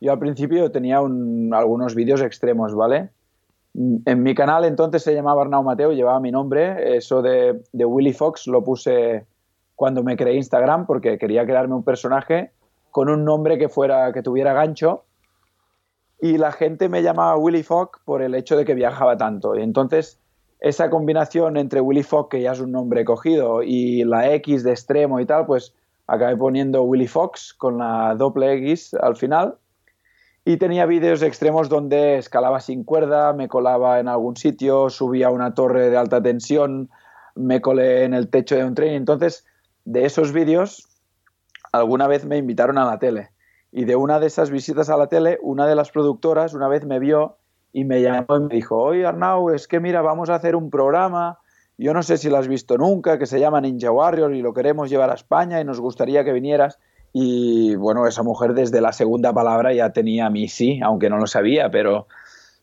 yo 0.00 0.12
al 0.12 0.18
principio 0.18 0.70
tenía 0.70 0.98
algunos 0.98 1.94
vídeos 1.94 2.22
extremos, 2.22 2.74
¿vale? 2.74 3.10
En 3.74 4.22
mi 4.22 4.34
canal 4.34 4.64
entonces 4.64 5.02
se 5.02 5.14
llamaba 5.14 5.42
Arnau 5.42 5.62
Mateo, 5.62 5.92
llevaba 5.92 6.20
mi 6.20 6.30
nombre. 6.30 6.96
Eso 6.96 7.22
de, 7.22 7.62
de 7.72 7.84
Willy 7.84 8.12
Fox 8.12 8.46
lo 8.46 8.64
puse 8.64 9.26
cuando 9.74 10.02
me 10.02 10.16
creé 10.16 10.36
Instagram 10.36 10.86
porque 10.86 11.18
quería 11.18 11.44
crearme 11.44 11.74
un 11.74 11.84
personaje 11.84 12.50
con 12.90 13.08
un 13.08 13.24
nombre 13.24 13.58
que 13.58 13.68
fuera 13.68 14.12
que 14.12 14.22
tuviera 14.22 14.52
gancho. 14.52 15.04
Y 16.20 16.38
la 16.38 16.52
gente 16.52 16.88
me 16.88 17.02
llamaba 17.02 17.36
Willy 17.36 17.62
Fox 17.62 18.00
por 18.04 18.22
el 18.22 18.34
hecho 18.34 18.56
de 18.56 18.64
que 18.64 18.74
viajaba 18.74 19.16
tanto. 19.16 19.54
Y 19.56 19.62
entonces 19.62 20.18
esa 20.60 20.90
combinación 20.90 21.56
entre 21.56 21.80
Willy 21.80 22.02
Fox 22.02 22.30
que 22.30 22.42
ya 22.42 22.52
es 22.52 22.60
un 22.60 22.72
nombre 22.72 23.04
cogido 23.04 23.62
y 23.62 24.04
la 24.04 24.32
X 24.34 24.64
de 24.64 24.72
extremo 24.72 25.20
y 25.20 25.26
tal 25.26 25.46
pues 25.46 25.74
acabé 26.06 26.36
poniendo 26.36 26.82
Willy 26.82 27.06
Fox 27.06 27.54
con 27.54 27.78
la 27.78 28.14
doble 28.16 28.54
X 28.54 28.94
al 28.94 29.16
final. 29.16 29.56
Y 30.44 30.56
tenía 30.56 30.86
vídeos 30.86 31.22
extremos 31.22 31.68
donde 31.68 32.16
escalaba 32.16 32.60
sin 32.60 32.82
cuerda, 32.82 33.34
me 33.34 33.48
colaba 33.48 34.00
en 34.00 34.08
algún 34.08 34.36
sitio, 34.36 34.88
subía 34.88 35.26
a 35.26 35.30
una 35.30 35.52
torre 35.52 35.90
de 35.90 35.96
alta 35.98 36.22
tensión, 36.22 36.88
me 37.34 37.60
colé 37.60 38.04
en 38.04 38.14
el 38.14 38.30
techo 38.30 38.56
de 38.56 38.64
un 38.64 38.74
tren. 38.74 38.94
Entonces, 38.94 39.44
de 39.84 40.06
esos 40.06 40.32
vídeos, 40.32 40.88
alguna 41.72 42.06
vez 42.06 42.24
me 42.24 42.36
invitaron 42.36 42.78
a 42.78 42.84
la 42.84 42.98
tele. 42.98 43.30
Y 43.70 43.84
de 43.84 43.96
una 43.96 44.18
de 44.18 44.26
esas 44.26 44.50
visitas 44.50 44.88
a 44.90 44.96
la 44.96 45.08
tele, 45.08 45.38
una 45.42 45.66
de 45.66 45.74
las 45.74 45.90
productoras 45.90 46.54
una 46.54 46.68
vez 46.68 46.84
me 46.84 46.98
vio 46.98 47.36
y 47.72 47.84
me 47.84 48.00
llamó 48.00 48.36
y 48.36 48.40
me 48.40 48.54
dijo, 48.54 48.76
oye 48.76 49.04
Arnau, 49.04 49.50
es 49.50 49.68
que 49.68 49.78
mira, 49.78 50.00
vamos 50.00 50.30
a 50.30 50.36
hacer 50.36 50.56
un 50.56 50.70
programa, 50.70 51.38
yo 51.76 51.94
no 51.94 52.02
sé 52.02 52.16
si 52.16 52.28
lo 52.28 52.38
has 52.38 52.48
visto 52.48 52.76
nunca, 52.76 53.18
que 53.18 53.26
se 53.26 53.38
llama 53.38 53.60
Ninja 53.60 53.92
Warrior 53.92 54.34
y 54.34 54.42
lo 54.42 54.52
queremos 54.52 54.90
llevar 54.90 55.10
a 55.10 55.14
España 55.14 55.60
y 55.60 55.64
nos 55.64 55.80
gustaría 55.80 56.24
que 56.24 56.32
vinieras. 56.32 56.78
Y 57.12 57.76
bueno, 57.76 58.06
esa 58.06 58.22
mujer 58.22 58.54
desde 58.54 58.80
la 58.80 58.92
segunda 58.92 59.32
palabra 59.32 59.72
ya 59.72 59.92
tenía 59.92 60.26
a 60.26 60.30
mí 60.30 60.48
sí, 60.48 60.80
aunque 60.82 61.08
no 61.08 61.18
lo 61.18 61.26
sabía, 61.26 61.70
pero 61.70 62.08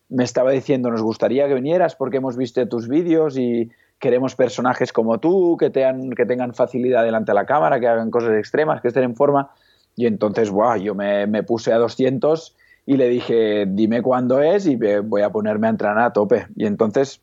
me 0.09 0.23
estaba 0.23 0.51
diciendo, 0.51 0.91
nos 0.91 1.01
gustaría 1.01 1.47
que 1.47 1.53
vinieras 1.53 1.95
porque 1.95 2.17
hemos 2.17 2.35
visto 2.35 2.67
tus 2.67 2.87
vídeos 2.87 3.37
y 3.37 3.71
queremos 4.00 4.36
personajes 4.36 4.92
como 4.94 5.19
tú, 5.19 5.57
que, 5.57 5.71
que 5.71 6.25
tengan 6.25 6.53
facilidad 6.53 7.03
delante 7.03 7.31
de 7.31 7.36
la 7.36 7.45
cámara, 7.45 7.80
que 7.80 7.88
hagan 7.88 8.12
cosas 8.12 8.38
extremas, 8.38 8.81
que 8.81 8.89
estén 8.89 9.03
en 9.03 9.15
forma. 9.15 9.51
Y 9.95 10.06
entonces, 10.06 10.50
wow, 10.50 10.75
yo 10.75 10.94
me, 10.95 11.27
me 11.27 11.44
puse 11.44 11.71
a 11.71 11.77
200 11.77 12.56
y 12.86 12.97
le 12.97 13.09
dije, 13.09 13.65
dime 13.67 14.01
cuándo 14.01 14.41
es 14.41 14.67
y 14.67 14.75
voy 14.75 15.22
a 15.22 15.29
ponerme 15.31 15.67
a 15.67 15.72
entrenar 15.72 16.00
a 16.00 16.13
tope. 16.13 16.48
Y 16.55 16.65
entonces 16.65 17.22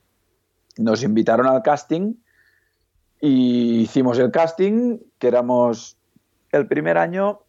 nos 0.78 1.02
invitaron 1.02 1.46
al 1.46 1.62
casting 1.62 2.14
y 3.20 3.82
hicimos 3.82 4.18
el 4.18 4.30
casting, 4.30 4.99
que 5.18 5.28
éramos 5.28 5.96
el 6.50 6.66
primer 6.66 6.99
año 6.99 7.40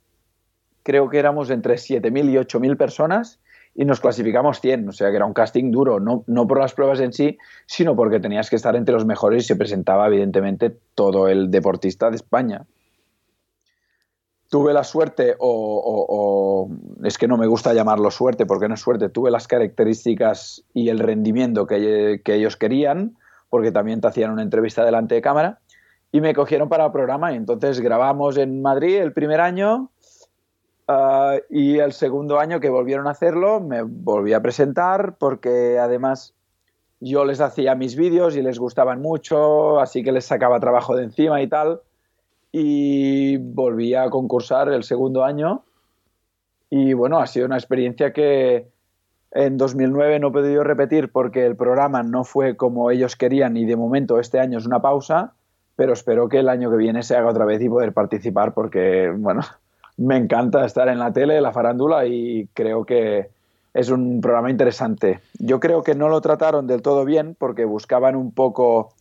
creo 0.84 1.10
que 1.10 1.18
éramos 1.18 1.50
entre 1.50 1.76
7.000 1.76 2.30
y 2.30 2.36
8.000 2.36 2.78
personas 2.78 3.40
y 3.76 3.86
nos 3.86 4.00
clasificamos 4.00 4.62
100, 4.62 4.90
o 4.90 4.92
sea 4.92 5.10
que 5.10 5.16
era 5.16 5.26
un 5.26 5.34
casting 5.34 5.72
duro, 5.72 6.00
no, 6.00 6.24
no 6.28 6.48
por 6.48 6.60
las 6.60 6.74
pruebas 6.74 7.00
en 7.00 7.12
sí, 7.12 7.38
sino 7.66 7.96
porque 7.96 8.20
tenías 8.20 8.50
que 8.50 8.56
estar 8.56 8.76
entre 8.76 8.94
los 8.94 9.06
mejores 9.06 9.44
y 9.44 9.48
se 9.48 9.56
presentaba 9.56 10.08
evidentemente 10.08 10.78
todo 10.94 11.28
el 11.28 11.50
deportista 11.50 12.10
de 12.10 12.18
España. 12.18 12.66
Tuve 14.50 14.74
la 14.74 14.84
suerte, 14.84 15.36
o, 15.40 16.70
es 17.04 17.18
que 17.18 17.28
no 17.28 17.38
me 17.38 17.48
gusta 17.48 17.74
llamarlo 17.74 18.12
suerte 18.12 18.46
porque 18.46 18.68
no 18.68 18.76
es 18.76 18.82
suerte, 18.82 19.10
tuve 19.10 19.32
las 19.32 19.48
características 19.48 20.64
y 20.76 20.90
el 20.90 21.00
rendimiento 21.00 21.66
que, 21.66 22.22
que 22.24 22.36
ellos 22.36 22.56
querían, 22.56 23.18
porque 23.50 23.72
también 23.72 24.02
te 24.02 24.08
hacían 24.08 24.30
una 24.30 24.44
entrevista 24.44 24.86
delante 24.86 25.16
de 25.16 25.22
cámara, 25.24 25.60
y 26.12 26.22
me 26.22 26.36
cogieron 26.36 26.70
para 26.70 26.86
el 26.86 26.92
programa 26.92 27.34
y 27.34 27.38
entonces 27.38 27.80
grabamos 27.80 28.38
en 28.38 28.62
Madrid 28.62 28.98
el 28.98 29.14
primer 29.14 29.42
año 29.42 29.90
ah, 30.88 31.38
y 31.50 31.80
el 31.80 31.94
segundo 31.94 32.40
año 32.40 32.60
que 32.60 32.70
volvieron 32.70 33.08
a 33.08 33.12
hacerlo 33.12 33.60
me 33.60 33.82
volví 33.84 34.34
a 34.34 34.42
presentar 34.42 35.16
porque 35.18 35.80
además 35.80 36.34
yo 37.00 37.26
les 37.26 37.42
hacía 37.42 37.76
mis 37.76 37.96
vídeos 37.96 38.36
y 38.36 38.42
les 38.42 38.60
gustaban 38.60 39.02
mucho, 39.02 39.80
así 39.80 40.04
que 40.04 40.12
les 40.12 40.26
sacaba 40.26 40.60
trabajo 40.60 40.96
de 40.96 41.04
encima 41.04 41.42
y 41.42 41.48
tal. 41.48 41.82
Y 42.52 43.38
volví 43.38 43.94
a 43.94 44.10
concursar 44.10 44.70
el 44.70 44.84
segundo 44.84 45.24
año. 45.24 45.64
Y 46.70 46.94
bueno, 46.94 47.20
ha 47.20 47.28
sido 47.28 47.46
una 47.46 47.58
experiencia 47.58 48.14
que 48.14 48.70
en 49.32 49.58
2009 49.58 50.20
no 50.20 50.30
he 50.30 50.32
podido 50.32 50.64
repetir 50.64 51.12
porque 51.12 51.46
el 51.46 51.56
programa 51.56 52.04
no 52.04 52.24
fue 52.24 52.56
como 52.56 52.90
ellos 52.90 53.16
querían 53.16 53.58
y 53.58 53.66
de 53.66 53.76
momento 53.76 54.20
este 54.20 54.40
año 54.40 54.60
es 54.60 54.66
una 54.66 54.82
pausa 54.82 55.34
pero 55.76 55.94
espero 55.94 56.30
que 56.30 56.40
el 56.40 56.50
año 56.50 56.70
que 56.70 56.78
viene 56.78 57.04
se 57.04 57.16
haga 57.16 57.30
otra 57.30 57.46
vez 57.46 57.62
y 57.62 57.70
poder 57.70 57.94
participar 57.94 58.54
porque, 58.54 59.12
bueno, 59.16 59.42
me 59.98 60.18
encanta 60.18 60.66
estar 60.66 60.88
en 60.88 61.00
la 61.00 61.12
tele, 61.12 61.42
la 61.42 61.52
farándula 61.52 62.06
y 62.06 62.48
creo 62.54 62.86
que 62.86 63.30
es 63.74 63.90
un 63.90 64.22
programa 64.22 64.50
interesante. 64.50 65.20
Yo 65.40 65.60
creo 65.60 65.84
que 65.84 65.96
no 65.96 66.10
lo 66.10 66.22
trataron 66.22 66.68
del 66.68 66.82
todo 66.82 67.06
bien 67.06 67.36
porque 67.38 67.66
buscaban 67.66 68.16
un 68.16 68.32
poco 68.32 68.94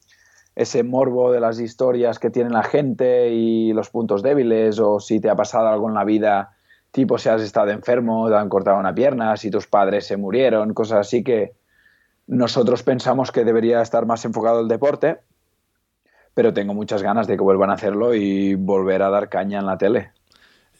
ese 0.55 0.83
morbo 0.83 1.33
de 1.33 1.41
las 1.41 1.61
historias 1.61 2.19
que 2.19 2.31
tiene 2.31 2.51
la 2.51 2.63
gente 2.63 3.31
y 3.31 3.73
los 3.73 3.91
puntos 3.91 4.23
débiles 4.23 4.79
o 4.79 5.01
si 5.01 5.21
te 5.21 5.31
ha 5.31 5.37
pasado 5.37 5.69
algo 5.69 5.89
en 5.89 5.95
la 5.95 6.05
vida, 6.05 6.57
tipo 6.91 7.17
si 7.19 7.29
has 7.29 7.43
estado 7.43 7.71
enfermo, 7.71 8.29
te 8.29 8.37
han 8.37 8.49
cortado 8.49 8.79
una 8.79 8.95
pierna, 8.95 9.37
si 9.37 9.51
tus 9.51 9.67
padres 9.67 10.07
se 10.07 10.17
murieron, 10.17 10.75
cosas 10.75 11.01
así 11.01 11.25
que 11.25 11.53
nosotros 12.27 12.83
pensamos 12.83 13.33
que 13.33 13.45
debería 13.45 13.81
estar 13.81 14.05
más 14.05 14.25
enfocado 14.25 14.61
el 14.61 14.69
deporte 14.69 15.21
pero 16.35 16.55
tengo 16.55 16.75
muchas 16.75 17.03
ganas 17.03 17.27
de 17.27 17.37
que 17.37 17.43
vuelvan 17.43 17.71
a 17.71 17.75
hacerlo 17.75 18.15
y 18.15 18.55
volver 18.55 19.03
a 19.03 19.11
dar 19.11 19.29
caña 19.29 19.59
en 19.59 19.67
la 19.67 19.79
tele. 19.79 20.13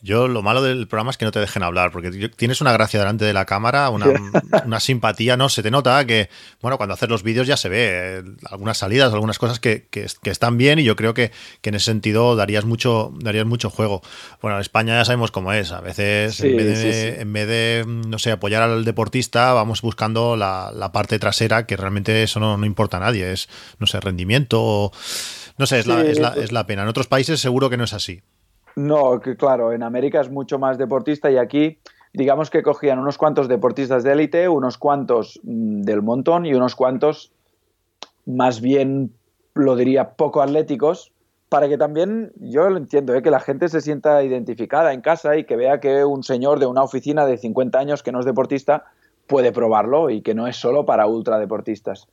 Yo 0.05 0.27
lo 0.27 0.43
malo 0.43 0.63
del 0.63 0.89
programa 0.89 1.13
es 1.13 1.17
que 1.17 1.25
no 1.25 1.31
te 1.31 1.39
dejen 1.39 1.63
hablar, 1.63 1.93
porque 1.93 2.11
tienes 2.31 2.61
una 2.61 2.73
gracia 2.73 2.99
delante 2.99 3.25
de 3.25 3.33
la 3.33 3.45
cámara, 3.45 3.89
una, 4.65 4.81
simpatía, 4.81 5.37
¿no? 5.37 5.49
Se 5.49 5.63
te 5.63 5.71
nota 5.71 6.05
que, 6.05 6.29
bueno, 6.61 6.77
cuando 6.77 6.95
haces 6.95 7.09
los 7.09 7.23
vídeos 7.23 7.47
ya 7.47 7.57
se 7.57 7.69
ve 7.69 8.19
eh, 8.19 8.23
algunas 8.51 8.79
salidas, 8.79 9.13
algunas 9.13 9.39
cosas 9.39 9.61
que, 9.61 9.87
están 10.25 10.59
bien 10.59 10.81
y 10.81 10.85
yo 10.85 10.97
creo 10.97 11.15
que, 11.15 11.31
en 11.63 11.75
ese 11.77 11.85
sentido 11.85 12.35
darías 12.35 12.65
mucho, 12.65 13.15
darías 13.21 13.47
mucho 13.47 13.71
juego. 13.71 14.03
Bueno, 14.41 14.57
en 14.57 14.63
España 14.63 14.99
ya 14.99 15.05
sabemos 15.05 15.31
cómo 15.31 15.53
es, 15.53 15.71
a 15.71 15.81
veces 15.81 16.41
en, 16.41 17.33
vez 17.33 17.47
de, 17.47 17.85
no 17.87 18.19
sé, 18.19 18.33
apoyar 18.33 18.63
al 18.63 18.85
deportista, 18.85 19.53
vamos 19.53 19.83
buscando 19.83 20.37
la, 20.37 20.91
parte 20.93 21.21
trasera, 21.21 21.65
que 21.65 21.77
realmente 21.77 22.25
eso 22.25 22.41
no, 22.41 22.67
importa 22.67 22.97
a 22.97 23.01
nadie, 23.01 23.33
es, 23.33 23.49
no 23.79 23.87
sé, 23.87 24.01
rendimiento, 24.01 24.91
no 25.59 25.67
sé, 25.67 25.79
es, 25.79 25.87
la, 25.87 26.03
es, 26.03 26.19
la, 26.19 26.31
es 26.31 26.51
la 26.51 26.67
pena. 26.67 26.83
En 26.83 26.89
otros 26.89 27.07
países 27.07 27.41
seguro 27.41 27.71
que 27.71 27.77
no 27.77 27.85
es 27.85 27.93
así. 27.93 28.23
No, 28.77 29.21
que 29.21 29.37
claro, 29.37 29.73
en 29.73 29.83
América 29.83 30.21
es 30.21 30.31
mucho 30.31 30.59
más 30.59 30.79
deportista 30.79 31.31
y 31.31 31.37
aquí 31.37 31.79
digamos 32.13 32.51
que 32.51 32.63
cogían 32.63 32.99
unos 32.99 33.19
cuantos 33.19 33.49
deportistas 33.49 34.03
de 34.03 34.13
élite, 34.13 34.49
unos 34.49 34.79
cuantos 34.79 35.41
mm, 35.43 35.83
del 35.83 36.03
montón 36.03 36.47
y 36.47 36.55
unos 36.55 36.75
cuantos 36.75 37.33
más 38.27 38.61
bien, 38.61 39.13
lo 39.55 39.77
diría, 39.77 40.11
poco 40.11 40.43
atléticos, 40.43 41.13
para 41.49 41.69
que 41.69 41.77
también, 41.77 42.33
yo 42.37 42.69
lo 42.71 42.79
entiendo, 42.79 43.15
¿eh? 43.15 43.23
que 43.23 43.31
la 43.31 43.41
gente 43.41 43.69
se 43.69 43.81
sienta 43.81 44.23
identificada 44.23 44.93
en 44.93 45.03
casa 45.03 45.37
y 45.37 45.45
que 45.45 45.57
vea 45.57 45.81
que 45.81 46.05
un 46.05 46.23
señor 46.23 46.59
de 46.59 46.67
una 46.67 46.83
oficina 46.83 47.27
de 47.27 47.37
50 47.37 47.79
años 47.79 48.03
que 48.03 48.13
no 48.13 48.21
es 48.21 48.27
deportista 48.27 48.85
puede 49.27 49.53
probarlo 49.53 50.09
y 50.09 50.23
que 50.23 50.35
no 50.35 50.47
es 50.47 50.57
solo 50.57 50.87
para 50.87 51.07
ultradeportistas. 51.07 52.09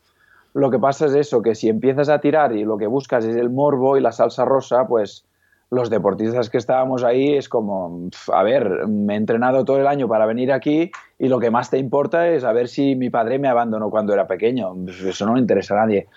Lo 0.53 0.71
que 0.71 0.79
pasa 0.79 1.05
es 1.05 1.13
eso, 1.13 1.41
que 1.41 1.55
si 1.55 1.69
empiezas 1.69 2.09
a 2.09 2.19
tirar 2.19 2.53
y 2.53 2.65
lo 2.65 2.77
que 2.77 2.87
buscas 2.87 3.23
es 3.23 3.35
el 3.35 3.49
morbo 3.49 3.97
y 3.97 4.01
la 4.01 4.11
salsa 4.11 4.45
rosa, 4.45 4.87
pues 4.87 5.25
los 5.71 5.89
deportistas 5.89 6.49
que 6.49 6.57
estábamos 6.57 7.03
ahí 7.03 7.35
es 7.35 7.47
como, 7.47 8.09
a 8.33 8.43
ver, 8.43 8.87
me 8.87 9.13
he 9.13 9.17
entrenado 9.17 9.65
todo 9.65 9.79
el 9.79 9.87
año 9.87 10.07
para 10.07 10.25
venir 10.25 10.51
aquí 10.51 10.91
y 11.19 11.27
lo 11.27 11.39
que 11.39 11.51
más 11.51 11.69
te 11.69 11.77
importa 11.77 12.27
es 12.29 12.43
a 12.43 12.53
ver 12.53 12.67
si 12.67 12.95
mi 12.95 13.09
padre 13.09 13.37
me 13.37 13.47
abandonó 13.47 13.91
cuando 13.91 14.13
era 14.13 14.25
pequeño. 14.25 14.73
Eso 14.87 15.25
no 15.27 15.35
le 15.35 15.41
interesa 15.41 15.75
a 15.75 15.85
nadie. 15.85 16.07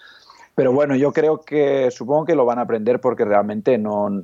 Pero 0.54 0.72
bueno, 0.72 0.96
yo 0.96 1.12
creo 1.12 1.40
que 1.40 1.90
supongo 1.90 2.24
que 2.24 2.34
lo 2.34 2.46
van 2.46 2.58
a 2.58 2.62
aprender 2.62 3.00
porque 3.00 3.24
realmente 3.24 3.76
no, 3.76 4.22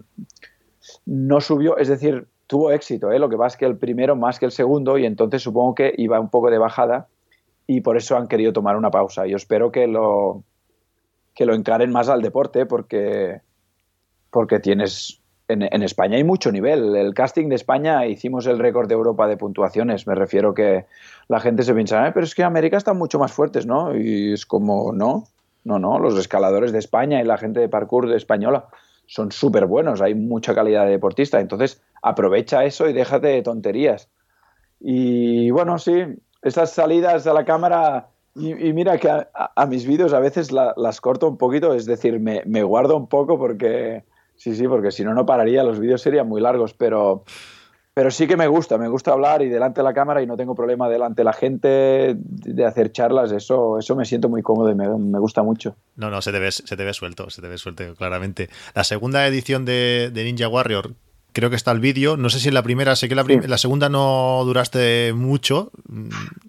no 1.04 1.40
subió, 1.40 1.76
es 1.76 1.88
decir, 1.88 2.26
tuvo 2.46 2.70
éxito. 2.70 3.12
¿eh? 3.12 3.18
Lo 3.18 3.28
que 3.28 3.36
pasa 3.36 3.54
es 3.54 3.58
que 3.58 3.66
el 3.66 3.76
primero 3.76 4.16
más 4.16 4.38
que 4.38 4.46
el 4.46 4.52
segundo 4.52 4.96
y 4.96 5.04
entonces 5.04 5.42
supongo 5.42 5.74
que 5.74 5.92
iba 5.98 6.18
un 6.20 6.30
poco 6.30 6.50
de 6.50 6.58
bajada 6.58 7.08
y 7.66 7.82
por 7.82 7.98
eso 7.98 8.16
han 8.16 8.28
querido 8.28 8.54
tomar 8.54 8.76
una 8.76 8.90
pausa. 8.90 9.26
Yo 9.26 9.36
espero 9.36 9.70
que 9.70 9.86
lo, 9.86 10.42
que 11.34 11.44
lo 11.44 11.54
encaren 11.54 11.92
más 11.92 12.08
al 12.08 12.22
deporte 12.22 12.64
porque 12.64 13.42
porque 14.30 14.60
tienes 14.60 15.17
en, 15.48 15.82
España 15.82 16.16
hay 16.16 16.24
mucho 16.24 16.52
nivel. 16.52 16.94
El 16.94 17.14
casting 17.14 17.48
de 17.48 17.54
España 17.54 18.06
hicimos 18.06 18.46
el 18.46 18.58
récord 18.58 18.86
de 18.86 18.94
Europa 18.94 19.26
de 19.26 19.38
puntuaciones. 19.38 20.06
Me 20.06 20.14
refiero 20.14 20.52
que 20.52 20.84
la 21.28 21.40
gente 21.40 21.62
se 21.62 21.74
piensa, 21.74 22.10
pero 22.12 22.24
es 22.24 22.34
que 22.34 22.44
América 22.44 22.76
están 22.76 22.98
mucho 22.98 23.18
más 23.18 23.32
fuertes, 23.32 23.66
¿no? 23.66 23.96
Y 23.96 24.34
es 24.34 24.44
como, 24.44 24.92
no, 24.92 25.24
no, 25.64 25.78
no. 25.78 25.98
Los 25.98 26.18
escaladores 26.18 26.72
de 26.72 26.78
España 26.78 27.20
y 27.20 27.24
la 27.24 27.38
gente 27.38 27.60
de 27.60 27.68
parkour 27.68 28.08
de 28.08 28.16
española 28.16 28.66
son 29.06 29.32
súper 29.32 29.64
buenos. 29.64 30.02
Hay 30.02 30.14
mucha 30.14 30.54
calidad 30.54 30.84
de 30.84 30.90
deportista. 30.90 31.40
Entonces, 31.40 31.80
aprovecha 32.02 32.64
eso 32.64 32.86
y 32.86 32.92
déjate 32.92 33.28
de 33.28 33.42
tonterías. 33.42 34.10
Y 34.80 35.50
bueno, 35.50 35.78
sí, 35.78 36.04
esas 36.42 36.72
salidas 36.72 37.26
a 37.26 37.32
la 37.32 37.46
cámara. 37.46 38.08
Y, 38.34 38.52
mira 38.72 38.98
que 38.98 39.08
a, 39.10 39.66
mis 39.66 39.86
vídeos 39.86 40.12
a 40.12 40.20
veces 40.20 40.52
las 40.52 41.00
corto 41.00 41.26
un 41.26 41.38
poquito, 41.38 41.74
es 41.74 41.86
decir, 41.86 42.20
me, 42.20 42.42
me 42.44 42.62
guardo 42.62 42.96
un 42.96 43.08
poco 43.08 43.36
porque 43.36 44.04
Sí, 44.38 44.54
sí, 44.54 44.66
porque 44.68 44.92
si 44.92 45.04
no, 45.04 45.14
no 45.14 45.26
pararía, 45.26 45.64
los 45.64 45.80
vídeos 45.80 46.00
serían 46.00 46.28
muy 46.28 46.40
largos, 46.40 46.72
pero, 46.72 47.24
pero 47.92 48.12
sí 48.12 48.28
que 48.28 48.36
me 48.36 48.46
gusta, 48.46 48.78
me 48.78 48.86
gusta 48.86 49.12
hablar 49.12 49.42
y 49.42 49.48
delante 49.48 49.80
de 49.80 49.84
la 49.84 49.92
cámara 49.92 50.22
y 50.22 50.26
no 50.26 50.36
tengo 50.36 50.54
problema 50.54 50.88
delante 50.88 51.22
de 51.22 51.24
la 51.24 51.32
gente 51.32 52.14
de 52.16 52.64
hacer 52.64 52.92
charlas, 52.92 53.32
eso, 53.32 53.80
eso 53.80 53.96
me 53.96 54.04
siento 54.04 54.28
muy 54.28 54.40
cómodo 54.40 54.70
y 54.70 54.76
me, 54.76 55.18
gusta 55.18 55.42
mucho. 55.42 55.74
No, 55.96 56.08
no, 56.08 56.22
se 56.22 56.30
te, 56.30 56.38
ve, 56.38 56.52
se 56.52 56.76
te 56.76 56.84
ve 56.84 56.94
suelto, 56.94 57.30
se 57.30 57.42
te 57.42 57.48
ve 57.48 57.58
suelto 57.58 57.82
claramente. 57.96 58.48
La 58.76 58.84
segunda 58.84 59.26
edición 59.26 59.64
de, 59.64 60.12
Ninja 60.14 60.46
Warrior, 60.46 60.92
creo 61.32 61.50
que 61.50 61.56
está 61.56 61.72
el 61.72 61.80
vídeo. 61.80 62.16
No 62.16 62.30
sé 62.30 62.38
si 62.38 62.46
en 62.46 62.54
la 62.54 62.62
primera, 62.62 62.94
sé 62.94 63.08
que 63.08 63.16
la, 63.16 63.24
la 63.24 63.58
segunda 63.58 63.88
no 63.88 64.40
duraste 64.44 65.12
mucho. 65.14 65.72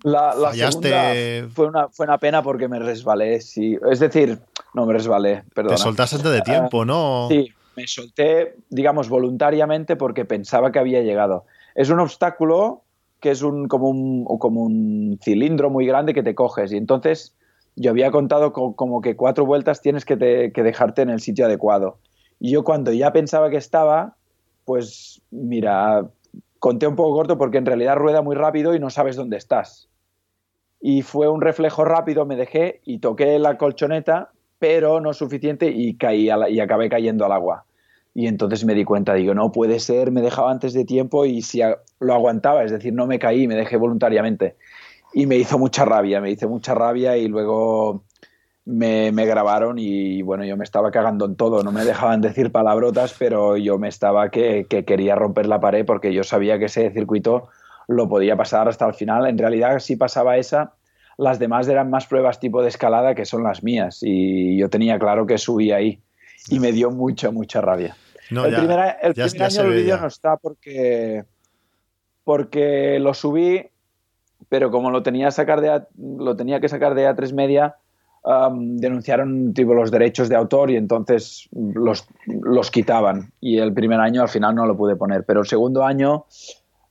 La, 0.04 0.36
segunda 0.54 1.14
fue 1.56 1.66
una, 1.66 1.88
fue 1.88 2.06
una 2.06 2.20
pena 2.20 2.44
porque 2.44 2.68
me 2.68 2.78
resbalé, 2.78 3.42
sí. 3.42 3.76
Es 3.90 4.00
decir, 4.00 4.38
no 4.76 4.86
me 4.86 4.94
resbalé, 4.94 5.42
perdón. 5.56 5.76
Te 5.76 5.82
soltaste 5.82 6.18
antes 6.18 6.32
de 6.32 6.42
tiempo, 6.42 6.86
¿no? 6.86 7.28
Sí, 7.28 7.52
me 7.76 7.88
solté, 7.88 8.56
digamos, 8.70 9.10
voluntariamente 9.10 9.96
porque 9.96 10.26
pensaba 10.26 10.72
que 10.72 10.80
había 10.80 11.02
llegado. 11.02 11.46
Es 11.76 11.90
un 11.90 12.00
obstáculo 12.00 12.84
que 13.20 13.32
es 13.32 13.42
un, 13.42 13.68
como, 13.68 13.90
un, 13.90 15.20
cilindro 15.22 15.70
muy 15.70 15.86
grande 15.86 16.14
que 16.14 16.24
te 16.24 16.36
coges 16.36 16.72
y 16.72 16.78
entonces 16.78 17.36
yo 17.76 17.92
había 17.92 18.12
contado 18.12 18.52
como 18.54 19.02
que 19.02 19.16
cuatro 19.16 19.46
vueltas 19.46 19.82
tienes 19.82 20.06
que, 20.06 20.16
dejarte 20.16 21.02
en 21.02 21.10
el 21.10 21.22
sitio 21.22 21.46
adecuado. 21.46 21.98
Y 22.40 22.52
yo 22.52 22.64
cuando 22.64 22.92
ya 22.92 23.14
pensaba 23.14 23.50
que 23.50 23.58
estaba, 23.58 24.16
pues 24.66 25.22
mira, 25.32 26.10
conté 26.60 26.88
un 26.88 26.96
poco 26.96 27.16
corto 27.16 27.38
porque 27.38 27.58
en 27.58 27.66
realidad 27.66 27.96
rueda 27.96 28.22
muy 28.22 28.36
rápido 28.36 28.76
y 28.76 28.80
no 28.80 28.90
sabes 28.90 29.16
dónde 29.16 29.38
estás. 29.38 29.90
Y 30.82 31.02
fue 31.02 31.30
un 31.30 31.42
reflejo 31.42 31.86
rápido, 31.86 32.26
me 32.26 32.36
dejé 32.36 32.82
y 32.84 33.00
toqué 33.00 33.40
la 33.40 33.58
colchoneta, 33.58 34.32
pero 34.60 35.00
no 35.00 35.14
suficiente 35.14 35.70
y 35.70 35.96
caí 35.96 36.30
y 36.50 36.60
acabé 36.60 36.90
cayendo 36.90 37.26
al 37.26 37.32
agua. 37.32 37.66
Y 38.14 38.28
entonces 38.28 38.66
me 38.66 38.76
di 38.76 38.84
cuenta, 38.84 39.14
digo, 39.14 39.34
no 39.34 39.52
puede 39.52 39.80
ser, 39.80 40.12
me 40.12 40.22
dejaba 40.22 40.52
antes 40.52 40.74
de 40.74 40.84
tiempo 40.84 41.26
y 41.26 41.42
si 41.42 41.62
lo 42.00 42.14
aguantaba, 42.14 42.64
es 42.64 42.72
decir, 42.72 42.94
no 42.94 43.08
me 43.08 43.20
caí, 43.20 43.48
me 43.48 43.56
dejé 43.56 43.78
voluntariamente. 43.78 44.56
Y 45.14 45.26
me 45.26 45.38
hizo 45.38 45.58
mucha 45.58 45.86
rabia, 45.86 46.22
me 46.22 46.30
hizo 46.30 46.50
mucha 46.50 46.76
rabia 46.76 47.18
y 47.18 47.28
luego 47.28 48.04
me, 48.66 49.12
grabaron 49.12 49.80
y 49.80 50.22
bueno, 50.22 50.44
yo 50.44 50.58
me 50.58 50.64
estaba 50.64 50.92
cagando 50.92 51.26
en 51.26 51.36
todo, 51.36 51.64
no 51.64 51.72
me 51.72 51.86
dejaban 51.86 52.22
decir 52.22 52.52
palabrotas, 52.52 53.16
pero 53.18 53.58
yo 53.58 53.78
me 53.78 53.88
estaba 53.88 54.30
que, 54.30 54.66
que 54.70 54.86
quería 54.86 55.16
romper 55.16 55.48
la 55.48 55.60
pared 55.60 55.86
porque 55.86 56.14
yo 56.14 56.24
sabía 56.24 56.60
que 56.60 56.66
ese 56.66 56.92
circuito 56.92 57.48
lo 57.88 58.08
podía 58.08 58.36
pasar 58.36 58.68
hasta 58.68 58.86
el 58.86 58.94
final. 58.94 59.28
En 59.28 59.38
realidad, 59.38 59.80
si 59.80 59.96
pasaba 59.96 60.38
esa, 60.38 60.74
las 61.20 61.38
demás 61.38 61.68
eran 61.68 61.90
más 61.90 62.08
pruebas 62.08 62.40
tipo 62.40 62.62
de 62.62 62.70
escalada 62.70 63.14
que 63.14 63.26
son 63.26 63.44
las 63.44 63.64
mías 63.64 64.00
y 64.02 64.58
yo 64.58 64.70
tenía 64.70 64.98
claro 64.98 65.26
que 65.26 65.38
subía 65.38 65.76
ahí 65.76 66.02
y 66.50 66.60
me 66.60 66.72
dio 66.72 66.92
mucha, 66.92 67.32
mucha 67.32 67.62
rabia 67.62 67.96
el 68.30 68.54
primer, 68.54 68.80
año 68.80 69.62
el 69.62 69.74
vídeo 69.74 69.98
no 69.98 70.08
está 70.08 70.38
porque, 70.38 71.24
porque 72.24 73.00
lo 73.00 73.14
subí, 73.14 73.66
pero 74.50 74.70
como 74.70 74.92
lo 74.92 75.02
tenía, 75.02 75.32
sacar 75.32 75.62
de 75.62 75.82
lo 75.98 76.36
tenía 76.36 76.60
que 76.60 76.70
sacar 76.70 76.94
de 76.94 77.10
A3 77.10 77.34
Media, 77.34 77.76
denunciaron 78.54 79.54
tipo, 79.54 79.74
los 79.74 79.90
derechos 79.90 80.30
de 80.30 80.36
autor 80.36 80.70
y 80.70 80.76
entonces 80.76 81.50
los, 81.54 82.08
los 82.26 82.70
quitaban. 82.70 83.32
Y 83.42 83.58
el 83.58 83.74
primer 83.74 84.00
año 84.00 84.22
al 84.22 84.30
final 84.30 84.54
no 84.56 84.66
lo 84.66 84.78
pude 84.78 84.96
poner. 84.96 85.24
Pero 85.24 85.40
el 85.40 85.48
segundo 85.48 85.84
año, 85.84 86.26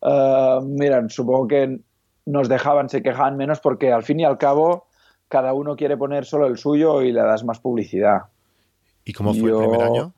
uh, 0.01 0.61
miren, 0.63 1.09
supongo 1.09 1.47
que 1.47 1.81
nos 2.29 2.49
dejaban, 2.49 2.91
se 2.91 3.03
quejaban 3.03 3.37
menos 3.37 3.61
porque 3.61 3.91
al 3.91 4.03
fin 4.03 4.21
y 4.21 4.25
al 4.25 4.37
cabo 4.37 4.87
cada 5.29 5.55
uno 5.55 5.77
quiere 5.77 5.97
poner 5.97 6.27
solo 6.27 6.47
el 6.47 6.59
suyo 6.59 7.03
y 7.03 7.13
le 7.13 7.23
das 7.23 7.43
más 7.43 7.59
publicidad. 7.59 8.25
¿Y 9.05 9.13
cómo 9.15 9.33
fue 9.33 9.51
el 9.51 9.57
primer 9.57 9.83
año? 9.83 10.13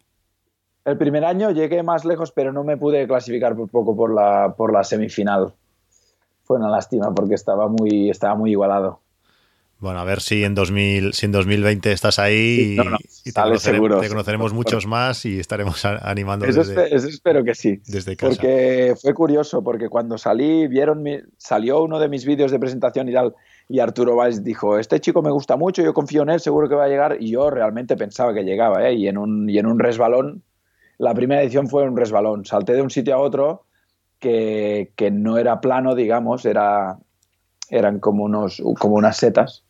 El 0.84 0.98
primer 0.98 1.24
año 1.24 1.50
llegué 1.50 1.82
más 1.82 2.04
lejos, 2.04 2.32
pero 2.32 2.52
no 2.52 2.64
me 2.64 2.76
pude 2.76 3.06
clasificar 3.06 3.54
por 3.54 3.68
poco 3.68 3.94
por 3.94 4.12
la, 4.12 4.54
por 4.56 4.72
la 4.72 4.82
semifinal. 4.82 5.52
Fue 6.42 6.56
una 6.56 6.68
lástima 6.68 7.14
porque 7.14 7.34
estaba 7.34 7.68
muy, 7.68 8.10
estaba 8.10 8.34
muy 8.34 8.50
igualado. 8.50 8.99
Bueno, 9.80 9.98
a 9.98 10.04
ver 10.04 10.20
si 10.20 10.44
en, 10.44 10.54
2000, 10.54 11.14
si 11.14 11.26
en 11.26 11.32
2020 11.32 11.92
estás 11.92 12.18
ahí 12.18 12.76
y, 13.24 13.32
te, 13.32 13.40
conoceremos, 14.08 14.52
muchos 14.52 14.86
más 14.86 15.24
y 15.24 15.40
estaremos 15.40 15.84
animando. 15.84 16.44
Eso, 16.46 16.62
espero 16.62 17.42
que 17.42 17.54
sí. 17.54 17.80
Desde 17.86 18.16
casa. 18.16 18.30
Porque 18.30 18.94
fue 19.00 19.14
curioso, 19.14 19.64
porque 19.64 19.88
cuando 19.88 20.18
salí, 20.18 20.66
vieron 20.66 21.04
salió 21.38 21.82
uno 21.82 21.98
de 21.98 22.08
mis 22.08 22.24
vídeos 22.24 22.50
de 22.50 22.58
presentación 22.58 23.08
y 23.08 23.12
tal, 23.12 23.34
y 23.68 23.80
Arturo 23.80 24.16
Valls 24.16 24.44
dijo, 24.44 24.78
este 24.78 25.00
chico 25.00 25.22
me 25.22 25.30
gusta 25.30 25.56
mucho, 25.56 25.82
yo 25.82 25.94
confío 25.94 26.22
en 26.22 26.30
él, 26.30 26.40
seguro 26.40 26.68
que 26.68 26.74
va 26.74 26.84
a 26.84 26.88
llegar, 26.88 27.16
y 27.18 27.30
yo 27.30 27.50
realmente 27.50 27.96
pensaba 27.96 28.34
que 28.34 28.42
llegaba, 28.42 28.88
¿eh? 28.88 28.94
y, 28.94 29.08
en 29.08 29.16
un, 29.16 29.48
y 29.48 29.58
en 29.58 29.66
un 29.66 29.78
resbalón 29.78 30.42
la 31.00 31.14
primera 31.14 31.40
edición 31.40 31.66
fue 31.66 31.84
un 31.84 31.96
resbalón. 31.96 32.44
Salté 32.44 32.74
de 32.74 32.82
un 32.82 32.90
sitio 32.90 33.14
a 33.14 33.18
otro 33.18 33.64
que, 34.18 34.92
no 35.10 35.38
era 35.38 35.62
plano, 35.62 35.94
digamos, 35.94 36.44
era, 36.44 36.98
eran 37.70 38.00
como, 38.00 38.24
unos, 38.24 38.62
como 38.78 38.96
unas 38.96 39.16
setas. 39.16 39.64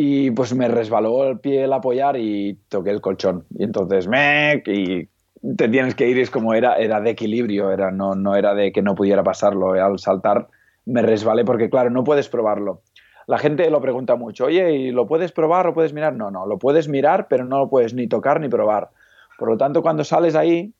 Y 0.00 0.30
pues 0.30 0.54
me 0.54 0.68
resbaló 0.68 1.24
el 1.24 1.40
pie 1.40 1.64
el 1.64 1.72
apoyar 1.72 2.16
y 2.16 2.56
toqué 2.68 2.90
el 2.90 3.00
colchón. 3.00 3.46
Y 3.58 3.64
entonces, 3.64 4.06
me 4.06 4.62
y 4.64 5.08
te 5.56 5.68
tienes 5.68 5.96
que 5.96 6.08
ir. 6.08 6.20
Es 6.20 6.30
como 6.30 6.54
era, 6.54 6.76
era 6.76 7.00
de 7.00 7.10
equilibrio, 7.10 7.72
era, 7.72 7.90
no, 7.90 8.14
no 8.14 8.36
era 8.36 8.54
de 8.54 8.70
que 8.70 8.80
no 8.80 8.94
pudiera 8.94 9.24
pasarlo. 9.24 9.72
Al 9.72 9.98
saltar 9.98 10.46
me 10.86 11.02
resbalé 11.02 11.44
porque, 11.44 11.68
claro, 11.68 11.90
no 11.90 12.04
puedes 12.04 12.28
probarlo. 12.28 12.82
La 13.26 13.38
gente 13.38 13.68
lo 13.70 13.80
pregunta 13.80 14.14
mucho, 14.14 14.44
oye, 14.44 14.70
¿y 14.70 14.92
lo 14.92 15.08
puedes 15.08 15.32
probar 15.32 15.66
o 15.66 15.74
puedes 15.74 15.92
mirar? 15.92 16.14
No, 16.14 16.30
no, 16.30 16.46
lo 16.46 16.58
puedes 16.58 16.86
mirar, 16.86 17.26
pero 17.28 17.44
no 17.44 17.58
lo 17.58 17.68
puedes 17.68 17.92
ni 17.92 18.06
tocar 18.06 18.40
ni 18.40 18.48
probar. 18.48 18.90
Por 19.36 19.50
lo 19.50 19.56
tanto, 19.56 19.82
cuando 19.82 20.04
sales 20.04 20.36
ahí, 20.36 20.74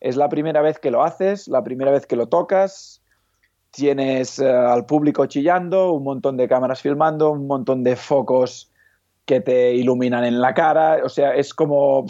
es 0.00 0.16
la 0.16 0.30
primera 0.30 0.62
vez 0.62 0.78
que 0.78 0.90
lo 0.90 1.04
haces, 1.04 1.46
la 1.46 1.62
primera 1.62 1.90
vez 1.90 2.06
que 2.06 2.16
lo 2.16 2.28
tocas, 2.28 2.95
tienes 3.76 4.38
eh, 4.38 4.50
al 4.50 4.86
público 4.86 5.26
chillando, 5.26 5.92
un 5.92 6.02
montón 6.02 6.36
de 6.36 6.48
cámaras 6.48 6.80
filmando, 6.80 7.30
un 7.30 7.46
montón 7.46 7.84
de 7.84 7.94
focos 7.94 8.72
que 9.26 9.40
te 9.40 9.74
iluminan 9.74 10.24
en 10.24 10.40
la 10.40 10.54
cara, 10.54 11.00
o 11.04 11.08
sea, 11.08 11.34
es 11.34 11.52
como... 11.52 12.06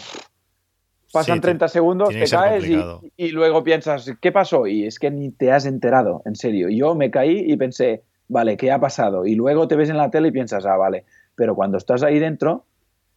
pasan 1.11 1.41
30 1.41 1.67
segundos, 1.67 2.09
te 2.09 2.25
caes 2.27 2.65
y, 2.65 2.79
y, 3.17 3.29
luego 3.29 3.63
piensas, 3.63 4.11
¿qué 4.21 4.31
pasó? 4.31 4.65
Y 4.67 4.85
es 4.85 4.97
que 4.97 5.11
ni 5.11 5.31
te 5.31 5.51
has 5.51 5.65
enterado, 5.65 6.21
en 6.25 6.35
serio. 6.35 6.69
Yo 6.69 6.95
me 6.95 7.11
caí 7.11 7.51
y 7.51 7.57
pensé, 7.57 8.03
vale, 8.27 8.55
¿qué 8.55 8.71
ha 8.71 8.79
pasado? 8.79 9.25
Y 9.25 9.35
luego 9.35 9.67
te 9.67 9.75
ves 9.75 9.89
en 9.89 9.97
la 9.97 10.09
tele 10.09 10.29
y 10.29 10.31
piensas, 10.31 10.65
ah, 10.65 10.77
vale. 10.77 11.05
Pero 11.35 11.55
cuando 11.55 11.77
estás 11.77 12.03
ahí 12.03 12.19
dentro, 12.19 12.65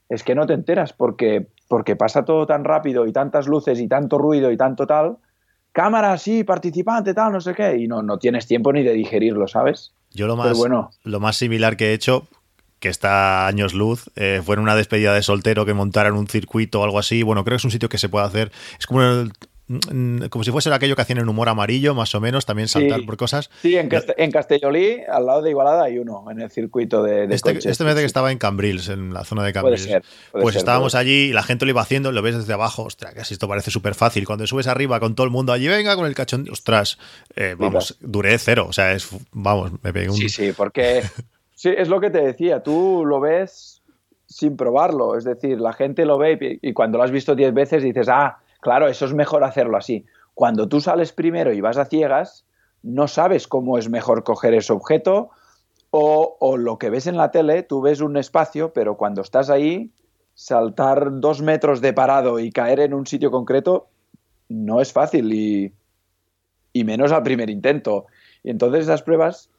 es 0.08 0.24
que 0.24 0.34
no 0.34 0.46
te 0.46 0.54
enteras 0.54 0.92
porque, 0.92 1.46
porque 1.68 1.94
pasa 1.94 2.24
todo 2.24 2.46
tan 2.46 2.64
rápido 2.64 3.06
y 3.06 3.12
tantas 3.12 3.46
luces 3.46 3.80
y 3.80 3.86
tanto 3.86 4.18
ruido 4.18 4.50
y 4.50 4.56
tanto 4.56 4.86
tal. 4.86 5.18
Cámara, 5.72 6.16
sí, 6.18 6.44
participante, 6.44 7.14
tal, 7.14 7.32
no 7.32 7.40
sé 7.40 7.54
qué. 7.54 7.76
Y 7.76 7.86
no, 7.86 8.02
no 8.02 8.18
tienes 8.18 8.46
tiempo 8.46 8.72
ni 8.72 8.82
de 8.82 8.92
digerirlo, 8.92 9.46
¿sabes? 9.46 9.92
Yo 10.12 10.26
lo 10.26 10.36
más, 10.36 10.56
bueno, 10.58 10.90
lo 11.04 11.20
más 11.20 11.36
similar 11.36 11.76
que 11.76 11.90
he 11.90 11.92
hecho, 11.94 12.26
que 12.80 12.88
está 12.88 13.46
años 13.46 13.74
luz, 13.74 14.10
eh, 14.16 14.42
fue 14.44 14.56
en 14.56 14.62
una 14.62 14.74
despedida 14.74 15.14
de 15.14 15.22
soltero 15.22 15.64
que 15.64 15.74
montaran 15.74 16.14
un 16.14 16.26
circuito 16.26 16.80
o 16.80 16.84
algo 16.84 16.98
así. 16.98 17.22
Bueno, 17.22 17.44
creo 17.44 17.56
que 17.56 17.60
es 17.60 17.64
un 17.64 17.70
sitio 17.70 17.88
que 17.88 17.98
se 17.98 18.08
puede 18.08 18.26
hacer. 18.26 18.50
Es 18.78 18.86
como 18.86 19.02
el, 19.02 19.32
como 20.30 20.42
si 20.42 20.50
fuese 20.50 20.72
aquello 20.72 20.96
que 20.96 21.02
hacían 21.02 21.18
en 21.18 21.28
humor 21.28 21.48
amarillo, 21.48 21.94
más 21.94 22.14
o 22.14 22.20
menos, 22.20 22.44
también 22.44 22.66
saltar 22.66 23.04
por 23.06 23.16
cosas. 23.16 23.50
Sí, 23.62 23.76
en, 23.76 23.88
Castellolí, 24.32 25.02
al 25.08 25.26
lado 25.26 25.42
de 25.42 25.50
Igualada, 25.50 25.84
hay 25.84 25.98
uno 25.98 26.24
en 26.28 26.40
el 26.40 26.50
circuito 26.50 27.02
de, 27.02 27.28
de 27.28 27.34
Este, 27.34 27.56
este 27.68 27.84
me 27.84 27.90
hace 27.90 28.00
que 28.00 28.06
estaba 28.06 28.32
en 28.32 28.38
Cambrils, 28.38 28.88
en 28.88 29.14
la 29.14 29.24
zona 29.24 29.44
de 29.44 29.52
Cambrils. 29.52 29.88
pues 30.32 30.56
estábamos 30.56 30.94
allí 30.94 31.28
y 31.28 31.32
la 31.32 31.44
gente 31.44 31.66
lo 31.66 31.70
iba 31.70 31.82
haciendo, 31.82 32.10
lo 32.10 32.20
ves 32.22 32.36
desde 32.36 32.52
abajo, 32.52 32.82
ostras, 32.82 33.14
casi 33.14 33.34
esto 33.34 33.46
parece 33.46 33.70
súper 33.70 33.94
fácil. 33.94 34.26
Cuando 34.26 34.46
subes 34.46 34.66
arriba 34.66 34.98
con 34.98 35.14
todo 35.14 35.24
el 35.24 35.30
mundo 35.30 35.52
allí, 35.52 35.68
venga 35.68 35.94
con 35.94 36.06
el 36.06 36.14
cachón, 36.14 36.48
ostras, 36.50 36.98
eh, 37.36 37.54
vamos, 37.56 37.96
duré 38.00 38.36
cero, 38.38 38.66
o 38.68 38.72
sea, 38.72 38.92
es, 38.92 39.08
vamos, 39.32 39.70
me 39.82 39.92
pegué 39.92 40.10
un... 40.10 40.16
Sí, 40.16 40.28
sí, 40.28 40.52
porque 40.56 41.02
sí, 41.54 41.70
es 41.76 41.88
lo 41.88 42.00
que 42.00 42.10
te 42.10 42.20
decía, 42.20 42.62
tú 42.62 43.04
lo 43.06 43.20
ves 43.20 43.82
sin 44.26 44.56
probarlo, 44.56 45.16
es 45.16 45.24
decir, 45.24 45.60
la 45.60 45.72
gente 45.72 46.04
lo 46.04 46.18
ve 46.18 46.58
y, 46.62 46.70
y 46.70 46.72
cuando 46.72 46.98
lo 46.98 47.04
has 47.04 47.10
visto 47.10 47.34
diez 47.34 47.52
veces 47.52 47.82
dices, 47.82 48.08
ah, 48.08 48.38
Claro, 48.60 48.88
eso 48.88 49.04
es 49.06 49.14
mejor 49.14 49.44
hacerlo 49.44 49.76
así. 49.76 50.04
Cuando 50.34 50.68
tú 50.68 50.80
sales 50.80 51.12
primero 51.12 51.52
y 51.52 51.60
vas 51.60 51.76
a 51.76 51.86
ciegas, 51.86 52.44
no 52.82 53.08
sabes 53.08 53.46
cómo 53.46 53.78
es 53.78 53.88
mejor 53.88 54.24
coger 54.24 54.54
ese 54.54 54.72
objeto 54.72 55.30
o, 55.90 56.56
lo 56.56 56.78
que 56.78 56.88
ves 56.88 57.06
en 57.08 57.16
la 57.16 57.32
tele, 57.32 57.64
tú 57.64 57.80
ves 57.80 58.00
un 58.00 58.16
espacio, 58.16 58.72
pero 58.72 58.96
cuando 58.96 59.22
estás 59.22 59.50
ahí, 59.50 59.90
saltar 60.34 61.20
dos 61.20 61.42
metros 61.42 61.80
de 61.80 61.92
parado 61.92 62.38
y 62.38 62.52
caer 62.52 62.80
en 62.80 62.94
un 62.94 63.06
sitio 63.06 63.30
concreto 63.32 63.88
no 64.48 64.80
es 64.80 64.92
fácil 64.92 65.32
y, 65.32 65.72
y 66.72 66.84
menos 66.84 67.10
al 67.10 67.24
primer 67.24 67.50
intento. 67.50 68.06
Y 68.44 68.50
entonces 68.50 68.84
esas 68.84 69.02
pruebas 69.02 69.50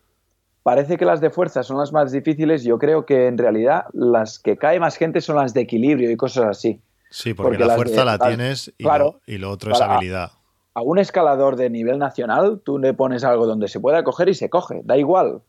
parece 0.63 0.98
que 0.98 1.05
las 1.05 1.20
de 1.20 1.29
fuerza 1.29 1.63
son 1.63 1.77
las 1.77 1.91
más 1.91 2.12
difíciles. 2.13 2.63
Yo 2.63 2.77
creo 2.79 3.05
que 3.05 3.27
en 3.27 3.38
realidad 3.38 3.86
las 3.93 4.39
que 4.39 4.58
cae 4.58 4.79
más 4.79 4.96
gente 4.96 5.20
son 5.20 5.36
las 5.36 5.53
de 5.53 5.62
equilibrio 5.62 6.10
y 6.10 6.15
cosas 6.15 6.46
así. 6.46 6.79
Sí, 7.11 7.33
porque, 7.33 7.57
la 7.57 7.75
fuerza 7.75 8.05
la 8.05 8.17
tienes 8.17 8.73
y, 8.77 8.85
lo, 8.85 9.19
y, 9.27 9.37
lo, 9.37 9.51
otro 9.51 9.73
es 9.73 9.81
habilidad. 9.81 10.31
A, 10.73 10.81
un 10.81 10.97
escalador 10.97 11.57
de 11.57 11.69
nivel 11.69 11.99
nacional, 11.99 12.61
tú 12.63 12.79
le 12.79 12.93
pones 12.93 13.25
algo 13.25 13.45
donde 13.45 13.67
se 13.67 13.81
pueda 13.81 14.01
coger 14.05 14.29
y 14.29 14.33
se 14.33 14.49
coge, 14.49 14.79
da 14.85 14.95
igual. 14.97 15.41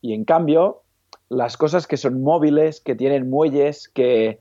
Y 0.00 0.14
en 0.14 0.24
cambio, 0.24 0.82
las 1.28 1.56
cosas 1.56 1.88
que 1.88 1.96
son 1.96 2.22
móviles, 2.22 2.80
que 2.80 2.94
tienen 2.94 3.28
muelles, 3.28 3.88
que, 3.88 4.38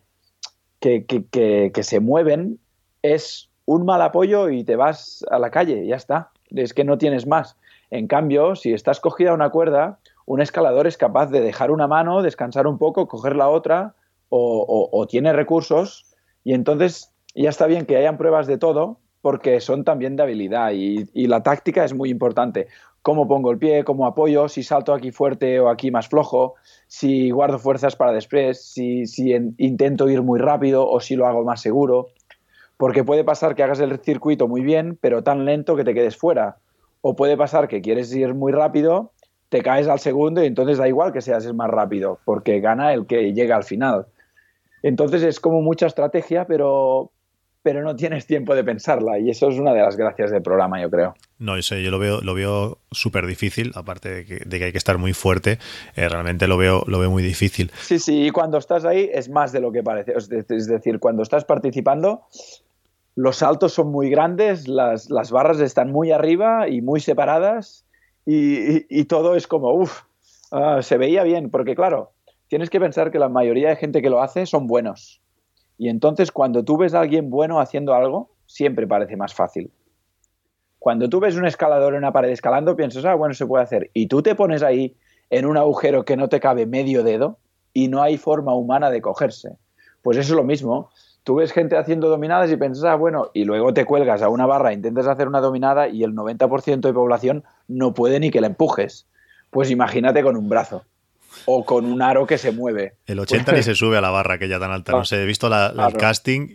que, 0.79 1.05
que, 1.05 1.71
que 1.73 1.83
se 1.83 1.99
mueven, 1.99 2.59
es 3.01 3.49
un 3.65 3.83
mal 3.83 4.03
apoyo 4.03 4.49
y 4.49 4.63
te 4.63 4.75
vas 4.75 5.25
a 5.31 5.39
la 5.39 5.49
calle, 5.49 5.87
ya 5.87 5.95
está. 5.95 6.29
Es 6.51 6.75
que 6.75 6.83
no 6.83 6.99
tienes 6.99 7.25
más. 7.25 7.57
En 7.89 8.05
cambio, 8.05 8.55
si 8.55 8.71
estás 8.71 8.99
cogida 8.99 9.31
a 9.31 9.33
una 9.33 9.49
cuerda, 9.49 9.97
un 10.27 10.41
escalador 10.41 10.85
es 10.85 10.97
capaz 10.97 11.31
de 11.31 11.41
dejar 11.41 11.71
una 11.71 11.87
mano, 11.87 12.21
descansar 12.21 12.67
un 12.67 12.77
poco, 12.77 13.07
coger 13.07 13.35
la 13.35 13.49
otra, 13.49 13.95
o, 14.29 14.63
o, 14.67 14.89
o 14.95 15.07
tiene 15.07 15.33
recursos 15.33 16.14
y 16.45 16.53
entonces 16.53 17.11
ya 17.33 17.49
está 17.49 17.67
bien 17.67 17.85
que 17.85 17.97
hayan 17.97 18.17
pruebas 18.17 18.47
de 18.47 18.57
todo, 18.57 18.99
porque 19.21 19.59
son 19.59 19.83
también 19.83 20.15
de 20.15 20.23
habilidad 20.23 20.71
y, 20.71 21.27
la 21.27 21.41
táctica 21.41 21.83
es 21.83 21.95
muy 21.95 22.11
importante. 22.11 22.67
Cómo 23.01 23.27
pongo 23.27 23.51
el 23.51 23.57
pie, 23.57 23.83
cómo 23.83 24.05
apoyo, 24.05 24.47
si 24.47 24.61
salto 24.61 24.93
aquí 24.93 25.11
fuerte 25.11 25.59
o 25.59 25.69
aquí 25.69 25.89
más 25.89 26.07
flojo, 26.07 26.53
si 26.87 27.31
guardo 27.31 27.57
fuerzas 27.57 27.95
para 27.95 28.13
después, 28.13 28.63
si, 28.63 29.07
si 29.07 29.31
intento 29.57 30.07
ir 30.07 30.21
muy 30.21 30.39
rápido 30.39 30.87
o 30.87 30.99
si 30.99 31.15
lo 31.15 31.25
hago 31.25 31.43
más 31.43 31.61
seguro. 31.61 32.09
Porque 32.77 33.03
puede 33.03 33.23
pasar 33.23 33.55
que 33.55 33.63
hagas 33.63 33.79
el 33.79 33.97
circuito 33.99 34.47
muy 34.47 34.61
bien, 34.61 34.97
pero 35.01 35.23
tan 35.23 35.45
lento 35.45 35.75
que 35.75 35.83
te 35.83 35.95
quedes 35.95 36.15
fuera. 36.15 36.57
O 37.01 37.15
puede 37.15 37.37
pasar 37.37 37.67
que 37.67 37.81
quieres 37.81 38.13
ir 38.13 38.35
muy 38.35 38.51
rápido, 38.51 39.13
te 39.49 39.63
caes 39.63 39.87
al 39.87 39.99
segundo 39.99 40.43
y 40.43 40.47
entonces 40.47 40.77
da 40.77 40.87
igual 40.87 41.11
que 41.11 41.21
seas 41.21 41.45
el 41.45 41.55
más 41.55 41.71
rápido, 41.71 42.19
porque 42.25 42.59
gana 42.59 42.93
el 42.93 43.07
que 43.07 43.33
llega 43.33 43.55
al 43.55 43.63
final. 43.63 44.05
Entonces 44.85 45.23
es 45.23 45.39
como 45.39 45.63
mucha 45.63 45.87
estrategia, 45.87 46.45
pero, 46.45 47.11
pero 47.63 47.81
no 47.81 47.95
tienes 47.95 48.27
tiempo 48.27 48.53
de 48.53 48.63
pensarla 48.63 49.17
y 49.17 49.31
eso 49.31 49.49
es 49.49 49.57
una 49.57 49.73
de 49.73 49.81
las 49.81 49.97
gracias 49.97 50.29
del 50.29 50.43
programa, 50.43 50.79
yo 50.79 50.91
creo. 50.91 51.15
No, 51.39 51.59
sé, 51.63 51.81
yo 51.81 51.89
lo 51.89 51.97
veo, 51.97 52.21
lo 52.21 52.35
veo 52.35 52.77
súper 52.91 53.25
difícil, 53.25 53.71
aparte 53.73 54.09
de 54.09 54.25
que, 54.25 54.63
hay 54.63 54.71
que 54.71 54.77
estar 54.77 54.99
muy 54.99 55.13
fuerte, 55.13 55.57
eh, 55.95 56.07
realmente 56.07 56.45
lo 56.45 56.55
veo, 56.57 56.83
lo 56.85 56.99
veo 56.99 57.09
muy 57.09 57.23
difícil. 57.23 57.71
Sí, 57.81 57.97
sí, 57.97 58.27
y 58.27 58.29
cuando 58.29 58.59
estás 58.59 58.85
ahí 58.85 59.09
es 59.11 59.27
más 59.27 59.51
de 59.51 59.59
lo 59.59 59.71
que 59.71 59.81
parece. 59.81 60.13
Es 60.15 60.67
decir, 60.67 60.99
cuando 60.99 61.23
estás 61.23 61.45
participando, 61.45 62.21
los 63.15 63.37
saltos 63.37 63.73
son 63.73 63.89
muy 63.89 64.11
grandes, 64.11 64.67
las, 64.67 65.09
barras 65.31 65.59
están 65.61 65.91
muy 65.91 66.11
arriba 66.11 66.69
y 66.69 66.81
muy 66.81 66.99
separadas 66.99 67.85
y, 68.23 69.05
todo 69.05 69.35
es 69.35 69.47
como, 69.47 69.73
uff, 69.73 70.03
ah, 70.51 70.83
se 70.83 70.99
veía 70.99 71.23
bien, 71.23 71.49
porque 71.49 71.73
claro, 71.73 72.11
tienes 72.47 72.69
que 72.69 72.79
pensar 72.79 73.11
que 73.11 73.19
la 73.19 73.29
mayoría 73.29 73.69
de 73.69 73.75
gente 73.75 74.01
que 74.01 74.09
lo 74.09 74.21
hace 74.21 74.45
son 74.45 74.67
buenos. 74.67 75.21
Y 75.77 75.89
entonces 75.89 76.31
cuando 76.31 76.63
tú 76.63 76.77
ves 76.77 76.93
a 76.93 77.01
alguien 77.01 77.29
bueno 77.29 77.59
haciendo 77.59 77.93
algo, 77.93 78.31
siempre 78.45 78.87
parece 78.87 79.17
más 79.17 79.33
fácil. 79.33 79.71
Cuando 80.79 81.09
tú 81.09 81.19
ves 81.19 81.35
un 81.35 81.45
escalador 81.45 81.93
en 81.93 81.99
una 81.99 82.13
pared 82.13 82.29
escalando, 82.29 82.75
piensas, 82.75 83.05
ah, 83.05 83.15
bueno, 83.15 83.33
se 83.33 83.47
puede 83.47 83.63
hacer. 83.63 83.89
Y 83.93 84.07
tú 84.07 84.21
te 84.21 84.35
pones 84.35 84.61
ahí 84.61 84.95
en 85.29 85.45
un 85.45 85.57
agujero 85.57 86.05
que 86.05 86.15
no 86.15 86.29
te 86.29 86.39
cabe 86.39 86.67
medio 86.67 87.03
dedo 87.03 87.39
y 87.73 87.87
no 87.87 88.03
hay 88.03 88.17
forma 88.17 88.53
humana 88.53 88.91
de 88.91 89.01
cogerse. 89.01 89.57
Pues 90.03 90.17
eso 90.17 90.33
es 90.33 90.37
lo 90.37 90.43
mismo. 90.43 90.91
Tú 91.23 91.35
ves 91.35 91.51
gente 91.51 91.75
haciendo 91.75 92.07
dominadas 92.07 92.51
y 92.51 92.55
piensas, 92.55 92.85
ah, 92.85 92.95
bueno, 92.95 93.31
y 93.33 93.45
luego 93.45 93.73
te 93.73 93.83
cuelgas 93.85 94.21
a 94.21 94.29
una 94.29 94.45
barra, 94.45 94.73
intentas 94.73 95.07
hacer 95.07 95.27
una 95.27 95.41
dominada 95.41 95.87
y 95.87 96.03
el 96.03 96.13
90% 96.13 96.81
de 96.81 96.93
población 96.93 97.43
no 97.67 97.95
puede 97.95 98.19
ni 98.19 98.29
que 98.29 98.41
la 98.41 98.47
empujes. 98.47 99.07
Pues 99.49 99.71
imagínate 99.71 100.21
con 100.21 100.37
un 100.37 100.47
brazo 100.47 100.83
o 101.45 101.65
con 101.65 101.85
un 101.85 102.01
aro 102.01 102.25
que 102.25 102.37
se 102.37 102.51
mueve. 102.51 102.93
El 103.05 103.19
80 103.19 103.51
ni 103.53 103.63
se 103.63 103.75
sube 103.75 103.97
a 103.97 104.01
la 104.01 104.09
barra 104.09 104.37
que 104.37 104.47
ya 104.47 104.59
tan 104.59 104.71
alta. 104.71 104.91
No 104.91 105.05
sé, 105.05 105.23
he 105.23 105.25
visto 105.25 105.47
el 105.47 105.93
casting 105.97 106.49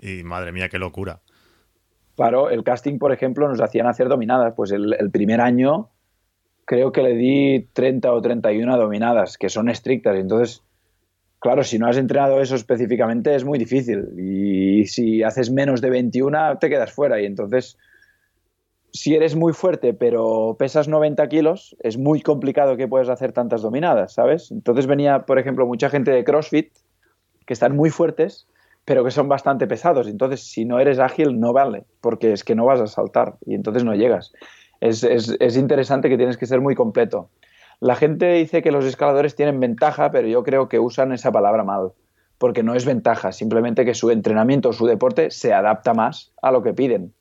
y, 0.00 0.22
madre 0.22 0.52
mía, 0.52 0.68
qué 0.68 0.78
locura. 0.78 1.20
Claro, 2.16 2.50
el 2.50 2.64
casting, 2.64 2.98
por 2.98 3.12
ejemplo, 3.12 3.48
nos 3.48 3.60
hacían 3.60 3.86
hacer 3.86 4.08
dominadas. 4.08 4.54
Pues 4.56 4.72
el, 4.72 5.10
primer 5.12 5.40
año 5.40 5.90
creo 6.64 6.92
que 6.92 7.02
le 7.02 7.14
di 7.14 7.68
30 7.72 8.12
o 8.12 8.22
31 8.22 8.76
dominadas, 8.76 9.36
que 9.36 9.48
son 9.48 9.68
estrictas. 9.68 10.16
Entonces, 10.16 10.62
claro, 11.38 11.62
si 11.62 11.78
no 11.78 11.88
has 11.88 11.96
entrenado 11.96 12.40
eso 12.40 12.56
específicamente 12.56 13.34
es 13.34 13.44
muy 13.44 13.58
difícil. 13.58 14.08
Y 14.18 14.86
si 14.86 15.22
haces 15.22 15.50
menos 15.50 15.80
de 15.80 15.90
21 15.90 16.58
te 16.58 16.68
quedas 16.70 16.92
fuera. 16.92 17.20
Y 17.20 17.26
entonces 17.26 17.76
si 18.96 19.14
eres 19.14 19.36
muy 19.36 19.52
fuerte 19.52 19.94
pero 19.94 20.56
pesas 20.58 20.88
90 20.88 21.28
kilos, 21.28 21.76
es 21.80 21.98
muy 21.98 22.20
complicado 22.22 22.76
que 22.76 22.88
puedas 22.88 23.08
hacer 23.08 23.32
tantas 23.32 23.62
dominadas, 23.62 24.14
¿sabes? 24.14 24.50
Entonces 24.50 24.86
venía, 24.86 25.26
por 25.26 25.38
ejemplo, 25.38 25.66
mucha 25.66 25.90
gente 25.90 26.10
de 26.10 26.24
CrossFit 26.24 26.72
que 27.46 27.52
están 27.52 27.76
muy 27.76 27.90
fuertes, 27.90 28.48
pero 28.84 29.04
que 29.04 29.10
son 29.10 29.28
bastante 29.28 29.66
pesados. 29.66 30.08
Entonces, 30.08 30.42
si 30.42 30.64
no 30.64 30.80
eres 30.80 30.98
ágil, 30.98 31.38
no 31.38 31.52
vale, 31.52 31.84
porque 32.00 32.32
es 32.32 32.42
que 32.42 32.54
no 32.54 32.64
vas 32.64 32.80
a 32.80 32.86
saltar 32.86 33.36
y 33.44 33.54
entonces 33.54 33.84
no 33.84 33.94
llegas. 33.94 34.32
Es, 34.80 35.04
es 35.04 35.56
interesante 35.56 36.08
que 36.08 36.16
tienes 36.16 36.36
que 36.36 36.46
ser 36.46 36.60
muy 36.60 36.74
completo. 36.74 37.30
La 37.80 37.94
gente 37.94 38.32
dice 38.32 38.62
que 38.62 38.72
los 38.72 38.84
escaladores 38.84 39.34
tienen 39.34 39.60
ventaja, 39.60 40.10
pero 40.10 40.28
yo 40.28 40.42
creo 40.42 40.68
que 40.68 40.78
usan 40.78 41.12
esa 41.12 41.30
palabra 41.30 41.62
mal, 41.62 41.92
porque 42.38 42.62
no 42.62 42.74
es 42.74 42.86
ventaja, 42.86 43.32
simplemente 43.32 43.84
que 43.84 43.94
su 43.94 44.10
entrenamiento 44.10 44.70
o 44.70 44.72
su 44.72 44.86
deporte 44.86 45.30
se 45.30 45.52
adapta 45.52 45.92
más 45.92 46.32
a 46.40 46.50
lo 46.50 46.62
que 46.62 46.72
piden. 46.72 47.12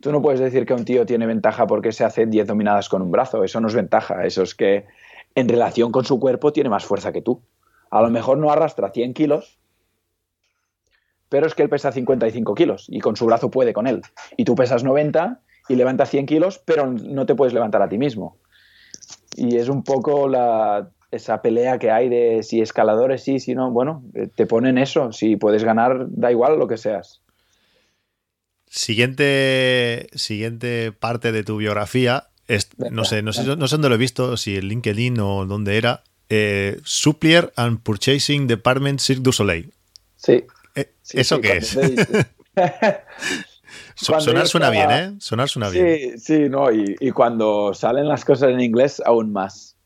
Tú 0.00 0.12
no 0.12 0.22
puedes 0.22 0.40
decir 0.40 0.64
que 0.64 0.74
un 0.74 0.84
tío 0.84 1.06
tiene 1.06 1.26
ventaja 1.26 1.66
porque 1.66 1.92
se 1.92 2.04
hace 2.04 2.26
10 2.26 2.46
dominadas 2.46 2.88
con 2.88 3.02
un 3.02 3.10
brazo. 3.10 3.42
Eso 3.42 3.60
no 3.60 3.68
es 3.68 3.74
ventaja. 3.74 4.24
Eso 4.24 4.42
es 4.42 4.54
que 4.54 4.86
en 5.34 5.48
relación 5.48 5.90
con 5.90 6.04
su 6.04 6.20
cuerpo 6.20 6.52
tiene 6.52 6.70
más 6.70 6.84
fuerza 6.84 7.12
que 7.12 7.22
tú. 7.22 7.42
A 7.90 8.02
lo 8.02 8.10
mejor 8.10 8.38
no 8.38 8.50
arrastra 8.50 8.90
100 8.90 9.14
kilos, 9.14 9.58
pero 11.28 11.46
es 11.46 11.54
que 11.54 11.62
él 11.62 11.68
pesa 11.68 11.92
55 11.92 12.54
kilos 12.54 12.86
y 12.88 13.00
con 13.00 13.16
su 13.16 13.26
brazo 13.26 13.50
puede 13.50 13.72
con 13.72 13.86
él. 13.86 14.02
Y 14.36 14.44
tú 14.44 14.54
pesas 14.54 14.84
90 14.84 15.40
y 15.68 15.74
levantas 15.74 16.10
100 16.10 16.26
kilos, 16.26 16.60
pero 16.64 16.86
no 16.86 17.26
te 17.26 17.34
puedes 17.34 17.54
levantar 17.54 17.82
a 17.82 17.88
ti 17.88 17.98
mismo. 17.98 18.36
Y 19.36 19.56
es 19.56 19.68
un 19.68 19.82
poco 19.82 20.28
la... 20.28 20.90
esa 21.10 21.42
pelea 21.42 21.78
que 21.78 21.90
hay 21.90 22.08
de 22.08 22.42
si 22.42 22.60
escaladores 22.60 23.22
sí, 23.22 23.38
si 23.38 23.54
no, 23.54 23.70
bueno, 23.70 24.02
eh, 24.14 24.28
te 24.34 24.46
ponen 24.46 24.78
eso, 24.78 25.12
si 25.12 25.36
puedes 25.36 25.64
ganar, 25.64 26.06
da 26.08 26.30
igual 26.30 26.58
lo 26.58 26.68
que 26.68 26.76
seas. 26.76 27.22
Siguiente, 28.70 30.08
siguiente 30.14 30.92
parte 30.92 31.32
de 31.32 31.42
tu 31.42 31.56
biografía, 31.56 32.28
no, 32.90 33.04
sé, 33.04 33.22
no, 33.22 33.32
sé, 33.32 33.44
no 33.56 33.68
sé 33.68 33.74
dónde 33.74 33.88
lo 33.88 33.94
he 33.94 33.98
visto, 33.98 34.36
si 34.36 34.56
en 34.56 34.68
LinkedIn 34.68 35.20
o 35.20 35.46
dónde 35.46 35.76
era, 35.76 36.02
eh, 36.28 36.80
Supplier 36.84 37.52
and 37.56 37.80
Purchasing 37.82 38.46
Department 38.46 39.00
Cirque 39.00 39.22
du 39.22 39.32
Soleil. 39.32 39.72
Sí. 40.16 40.44
Eh, 40.74 40.92
¿Eso 41.12 41.40
qué 41.40 41.58
es? 41.58 41.78
Sonar 43.94 44.46
suena 44.46 44.70
bien, 44.70 44.90
¿eh? 44.90 45.14
Sonar 45.18 45.48
suena 45.48 45.68
bien. 45.70 46.18
Sí, 46.18 46.18
sí, 46.18 46.48
no, 46.48 46.70
y, 46.70 47.10
cuando 47.10 47.74
salen 47.74 48.08
las 48.08 48.24
cosas 48.24 48.50
en 48.50 48.60
inglés, 48.60 49.02
aún 49.04 49.32
más. 49.32 49.76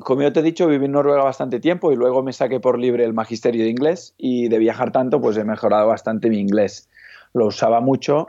Como 0.00 0.22
yo 0.22 0.32
te 0.32 0.40
he 0.40 0.42
dicho, 0.42 0.66
viví 0.66 0.84
en 0.84 0.92
Noruega 0.92 1.24
bastante 1.24 1.60
tiempo 1.60 1.90
y 1.90 1.96
luego 1.96 2.22
me 2.22 2.32
saqué 2.32 2.60
por 2.60 2.78
libre 2.78 3.04
el 3.04 3.14
magisterio 3.14 3.64
de 3.64 3.70
inglés 3.70 4.14
y 4.18 4.48
de 4.48 4.58
viajar 4.58 4.92
tanto, 4.92 5.20
pues 5.20 5.36
he 5.36 5.44
mejorado 5.44 5.88
bastante 5.88 6.28
mi 6.28 6.38
inglés. 6.38 6.88
Lo 7.32 7.46
usaba 7.46 7.80
mucho 7.80 8.28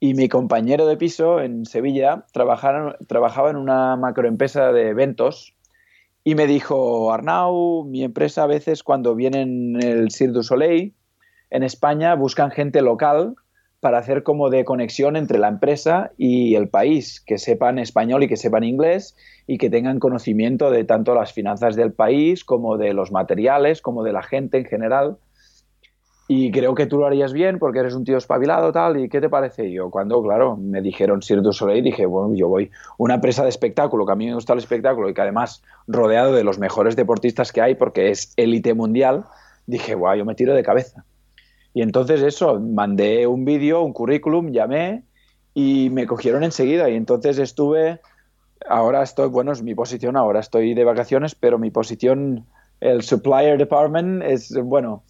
y 0.00 0.14
mi 0.14 0.28
compañero 0.28 0.86
de 0.86 0.96
piso 0.96 1.40
en 1.40 1.66
Sevilla 1.66 2.26
trabajaba, 2.32 3.50
en 3.50 3.56
una 3.56 3.96
macroempresa 3.96 4.72
de 4.72 4.88
eventos 4.88 5.54
y 6.24 6.34
me 6.34 6.46
dijo, 6.46 7.12
Arnau, 7.12 7.84
mi 7.84 8.02
empresa 8.02 8.42
a 8.42 8.46
veces 8.46 8.82
cuando 8.82 9.14
vienen 9.14 9.78
el 9.82 10.10
Cirque 10.10 10.32
du 10.32 10.42
Soleil 10.42 10.94
en 11.50 11.62
España 11.62 12.14
buscan 12.16 12.50
gente 12.50 12.82
local 12.82 13.36
para 13.84 13.98
hacer 13.98 14.22
como 14.22 14.48
de 14.48 14.64
conexión 14.64 15.14
entre 15.14 15.38
la 15.38 15.48
empresa 15.48 16.12
y 16.16 16.54
el 16.54 16.70
país, 16.70 17.20
que 17.20 17.36
sepan 17.36 17.78
español 17.78 18.22
y 18.22 18.28
que 18.28 18.38
sepan 18.38 18.64
inglés 18.64 19.14
y 19.46 19.58
que 19.58 19.68
tengan 19.68 19.98
conocimiento 19.98 20.70
de 20.70 20.84
tanto 20.84 21.14
las 21.14 21.34
finanzas 21.34 21.76
del 21.76 21.92
país 21.92 22.46
como 22.46 22.78
de 22.78 22.94
los 22.94 23.12
materiales, 23.12 23.82
como 23.82 24.02
de 24.02 24.14
la 24.14 24.22
gente 24.22 24.56
en 24.56 24.64
general. 24.64 25.18
Y 26.28 26.50
creo 26.50 26.74
que 26.74 26.86
tú 26.86 26.96
lo 26.96 27.04
harías 27.04 27.34
bien 27.34 27.58
porque 27.58 27.80
eres 27.80 27.92
un 27.94 28.04
tío 28.04 28.16
espabilado, 28.16 28.72
tal. 28.72 28.96
¿Y 28.96 29.10
qué 29.10 29.20
te 29.20 29.28
parece? 29.28 29.70
yo, 29.70 29.90
cuando, 29.90 30.22
claro, 30.22 30.56
me 30.56 30.80
dijeron 30.80 31.20
Cirque 31.20 31.42
du 31.42 31.52
Soleil, 31.52 31.84
dije, 31.84 32.06
bueno, 32.06 32.34
yo 32.34 32.48
voy. 32.48 32.70
Una 32.96 33.16
empresa 33.16 33.42
de 33.42 33.50
espectáculo, 33.50 34.06
que 34.06 34.12
a 34.12 34.16
mí 34.16 34.26
me 34.28 34.34
gusta 34.34 34.54
el 34.54 34.60
espectáculo 34.60 35.10
y 35.10 35.12
que 35.12 35.20
además 35.20 35.62
rodeado 35.86 36.32
de 36.32 36.42
los 36.42 36.58
mejores 36.58 36.96
deportistas 36.96 37.52
que 37.52 37.60
hay 37.60 37.74
porque 37.74 38.08
es 38.08 38.32
élite 38.38 38.72
mundial, 38.72 39.26
dije, 39.66 39.94
guau, 39.94 40.16
yo 40.16 40.24
me 40.24 40.34
tiro 40.34 40.54
de 40.54 40.62
cabeza. 40.62 41.04
Y 41.74 41.82
entonces 41.82 42.22
eso, 42.22 42.60
mandé 42.60 43.26
un 43.26 43.44
vídeo, 43.44 43.82
un 43.82 43.92
currículum, 43.92 44.52
llamé 44.52 45.02
y 45.52 45.90
me 45.90 46.06
cogieron 46.06 46.44
enseguida. 46.44 46.88
Y 46.88 46.94
entonces 46.94 47.38
estuve, 47.38 48.00
ahora 48.68 49.02
estoy, 49.02 49.28
bueno, 49.28 49.50
es 49.50 49.62
mi 49.62 49.74
posición, 49.74 50.16
ahora 50.16 50.38
estoy 50.38 50.74
de 50.74 50.84
vacaciones, 50.84 51.34
pero 51.34 51.58
mi 51.58 51.72
posición, 51.72 52.46
el 52.80 53.02
supplier 53.02 53.58
department, 53.58 54.22
es, 54.22 54.54
bueno, 54.62 55.02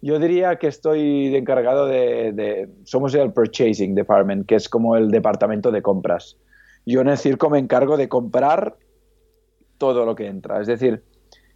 yo 0.00 0.20
diría 0.20 0.56
que 0.56 0.68
estoy 0.68 1.28
de 1.30 1.38
encargado 1.38 1.86
de, 1.86 2.68
somos 2.84 3.14
el 3.14 3.32
purchasing 3.32 3.96
department, 3.96 4.46
que 4.46 4.54
es 4.54 4.68
como 4.68 4.96
el 4.96 5.10
departamento 5.10 5.72
de 5.72 5.82
compras. 5.82 6.36
Yo 6.86 7.00
en 7.00 7.08
el 7.08 7.18
circo 7.18 7.50
me 7.50 7.58
encargo 7.58 7.96
de 7.96 8.08
comprar 8.08 8.76
todo 9.78 10.06
lo 10.06 10.14
que 10.14 10.26
entra. 10.26 10.60
Es 10.60 10.68
decir, 10.68 11.02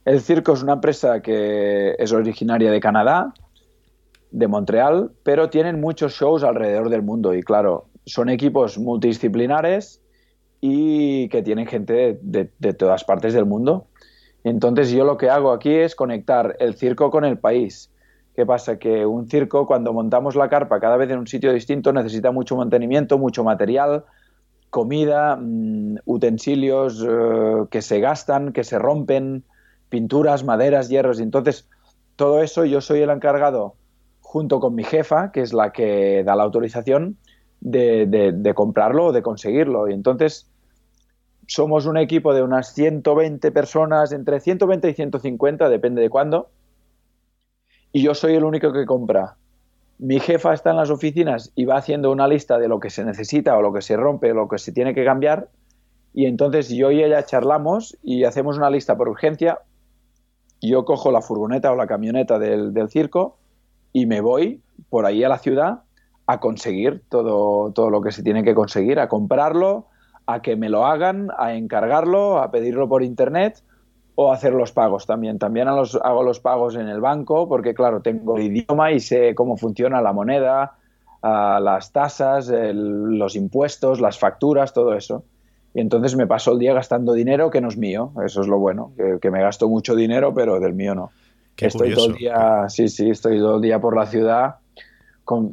el 0.05 0.21
circo 0.21 0.55
es 0.55 0.63
una 0.63 0.75
empresa 0.75 1.23
que 1.23 1.95
es 1.99 2.13
originaria 2.13 2.71
de 2.73 2.81
Canadá, 2.81 3.33
de 4.31 4.49
Montreal, 4.49 5.11
pero 5.23 5.51
tienen 5.51 5.81
muchos 5.81 6.15
shows 6.15 6.43
alrededor 6.43 6.91
del 6.91 7.03
mundo 7.03 7.35
y 7.35 7.43
claro, 7.43 7.87
son 8.05 8.29
equipos 8.29 8.79
multidisciplinares 8.79 10.01
y 10.61 11.29
que 11.29 11.43
tienen 11.43 11.67
gente 11.67 12.19
de, 12.23 12.73
todas 12.75 13.05
partes 13.05 13.35
del 13.35 13.47
mundo. 13.47 13.87
Entonces 14.45 14.91
yo 14.91 15.05
lo 15.05 15.17
que 15.17 15.29
hago 15.29 15.53
aquí 15.53 15.75
es 15.75 15.95
conectar 15.95 16.57
el 16.61 16.75
circo 16.75 17.11
con 17.11 17.25
el 17.25 17.39
país. 17.39 17.91
¿Qué 18.35 18.47
pasa? 18.47 18.79
Que 18.79 19.07
un 19.07 19.29
circo, 19.29 19.67
cuando 19.67 19.93
montamos 19.93 20.37
la 20.37 20.49
carpa 20.49 20.79
cada 20.79 20.97
vez 20.97 21.11
en 21.11 21.19
un 21.19 21.27
sitio 21.27 21.53
distinto, 21.53 21.93
necesita 21.93 22.31
mucho 22.31 22.57
mantenimiento, 22.57 23.19
mucho 23.19 23.43
material, 23.43 24.05
comida, 24.71 25.37
mm, 25.37 25.97
utensilios 26.05 27.03
eh, 27.03 27.65
que 27.71 27.83
se 27.83 27.99
gastan, 28.01 28.53
que 28.53 28.63
se 28.63 28.79
rompen, 28.79 29.43
pinturas, 29.89 30.45
maderas, 30.45 30.89
hierros. 30.89 31.19
Entonces, 31.19 31.69
todo 32.15 32.43
eso 32.43 32.65
yo 32.65 32.81
soy 32.81 33.01
el 33.01 33.11
encargado 33.11 33.75
junto 34.37 34.61
con 34.61 34.75
mi 34.75 34.85
jefa, 34.85 35.33
que 35.33 35.41
es 35.41 35.55
la 35.55 35.73
que 35.73 36.23
da 36.23 36.37
la 36.37 36.43
autorización 36.43 37.17
de, 37.63 38.53
comprarlo 38.55 39.07
o 39.07 39.13
de 39.13 39.23
conseguirlo. 39.23 39.89
Y 39.89 39.95
entonces 39.95 40.47
somos 41.47 41.87
un 41.87 41.97
equipo 41.97 42.35
de 42.35 42.43
unas 42.43 42.75
120 42.75 43.51
personas, 43.51 44.13
entre 44.13 44.41
120 44.41 44.91
y 44.91 44.93
150, 44.93 45.71
depende 45.71 46.03
de 46.03 46.11
cuándo, 46.11 46.51
y 47.93 48.03
yo 48.03 48.13
soy 48.13 48.35
el 48.35 48.45
único 48.45 48.75
que 48.75 48.85
compra. 48.85 49.37
Mi 49.99 50.21
jefa 50.21 50.53
está 50.53 50.69
en 50.69 50.77
las 50.77 50.91
oficinas 50.91 51.51
y 51.55 51.65
va 51.65 51.79
haciendo 51.79 52.13
una 52.13 52.29
lista 52.29 52.59
de 52.59 52.69
lo 52.69 52.79
que 52.79 52.91
se 52.91 53.07
necesita 53.07 53.57
o 53.57 53.63
lo 53.63 53.73
que 53.73 53.81
se 53.81 53.97
rompe 53.97 54.33
o 54.33 54.35
lo 54.35 54.49
que 54.49 54.59
se 54.59 54.71
tiene 54.71 54.93
que 54.93 55.07
cambiar, 55.07 55.49
y 56.13 56.27
entonces 56.27 56.69
yo 56.69 56.91
y 56.91 57.03
ella 57.03 57.25
charlamos 57.25 57.97
y 58.03 58.25
hacemos 58.25 58.59
una 58.59 58.69
lista 58.69 58.99
por 58.99 59.09
urgencia. 59.09 59.61
Yo 60.61 60.85
cojo 60.85 61.11
la 61.11 61.23
furgoneta 61.23 61.73
o 61.73 61.75
la 61.75 61.87
camioneta 61.87 62.39
del, 62.39 62.75
circo, 62.91 63.39
y 63.93 64.07
me 64.07 64.21
voy 64.21 64.61
por 64.89 65.07
ahí 65.07 65.25
a 65.25 65.29
la 65.29 65.39
ciudad 65.39 65.81
a 66.27 66.41
conseguir 66.41 67.03
todo, 67.09 67.73
todo 67.73 67.91
lo 67.91 68.01
que 68.03 68.13
se 68.13 68.23
tiene 68.23 68.43
que 68.43 68.55
conseguir, 68.55 68.99
a 68.99 69.09
comprarlo, 69.09 69.87
a 70.27 70.43
que 70.43 70.57
me 70.57 70.69
lo 70.69 70.85
hagan, 70.87 71.29
a 71.39 71.55
encargarlo, 71.55 72.39
a 72.39 72.51
pedirlo 72.51 72.89
por 72.89 73.03
internet 73.03 73.63
o 74.17 74.33
hacer 74.33 74.53
los 74.53 74.73
pagos 74.73 75.07
también. 75.07 75.39
También 75.39 75.67
los, 75.69 75.95
hago 76.03 76.23
los 76.23 76.41
pagos 76.41 76.75
en 76.75 76.89
el 76.89 77.01
banco 77.01 77.49
porque, 77.49 77.75
claro, 77.75 78.01
tengo 78.01 78.39
idioma 78.39 78.91
y 78.91 79.01
sé 79.01 79.35
cómo 79.35 79.57
funciona 79.57 80.01
la 80.01 80.13
moneda, 80.13 80.75
las 81.23 81.93
tasas, 81.93 82.51
los 82.53 83.37
impuestos, 83.37 84.01
las 84.01 84.19
facturas, 84.19 84.73
todo 84.73 84.95
eso. 84.95 85.25
Y 85.75 85.81
entonces 85.81 86.17
me 86.17 86.27
paso 86.27 86.53
el 86.53 86.59
día 86.59 86.73
gastando 86.73 87.13
dinero 87.13 87.51
que 87.51 87.61
no 87.61 87.69
es 87.69 87.77
mío. 87.77 88.13
Eso 88.25 88.41
es 88.41 88.49
lo 88.49 88.59
bueno, 88.59 88.93
que 89.21 89.31
me 89.31 89.43
gasto 89.43 89.69
mucho 89.69 89.95
dinero, 89.95 90.35
pero 90.35 90.59
del 90.59 90.75
mío 90.75 90.95
no 90.95 91.11
estoy 91.59 91.95
todo 91.95 92.09
el 92.09 92.15
día, 92.15 92.69
sí, 92.69 92.89
sí, 92.89 93.11
estoy 93.11 93.39
todo 93.39 93.57
el 93.57 93.63
día 93.63 93.81
por 93.81 93.97
la 93.97 94.07
ciudad 94.07 94.57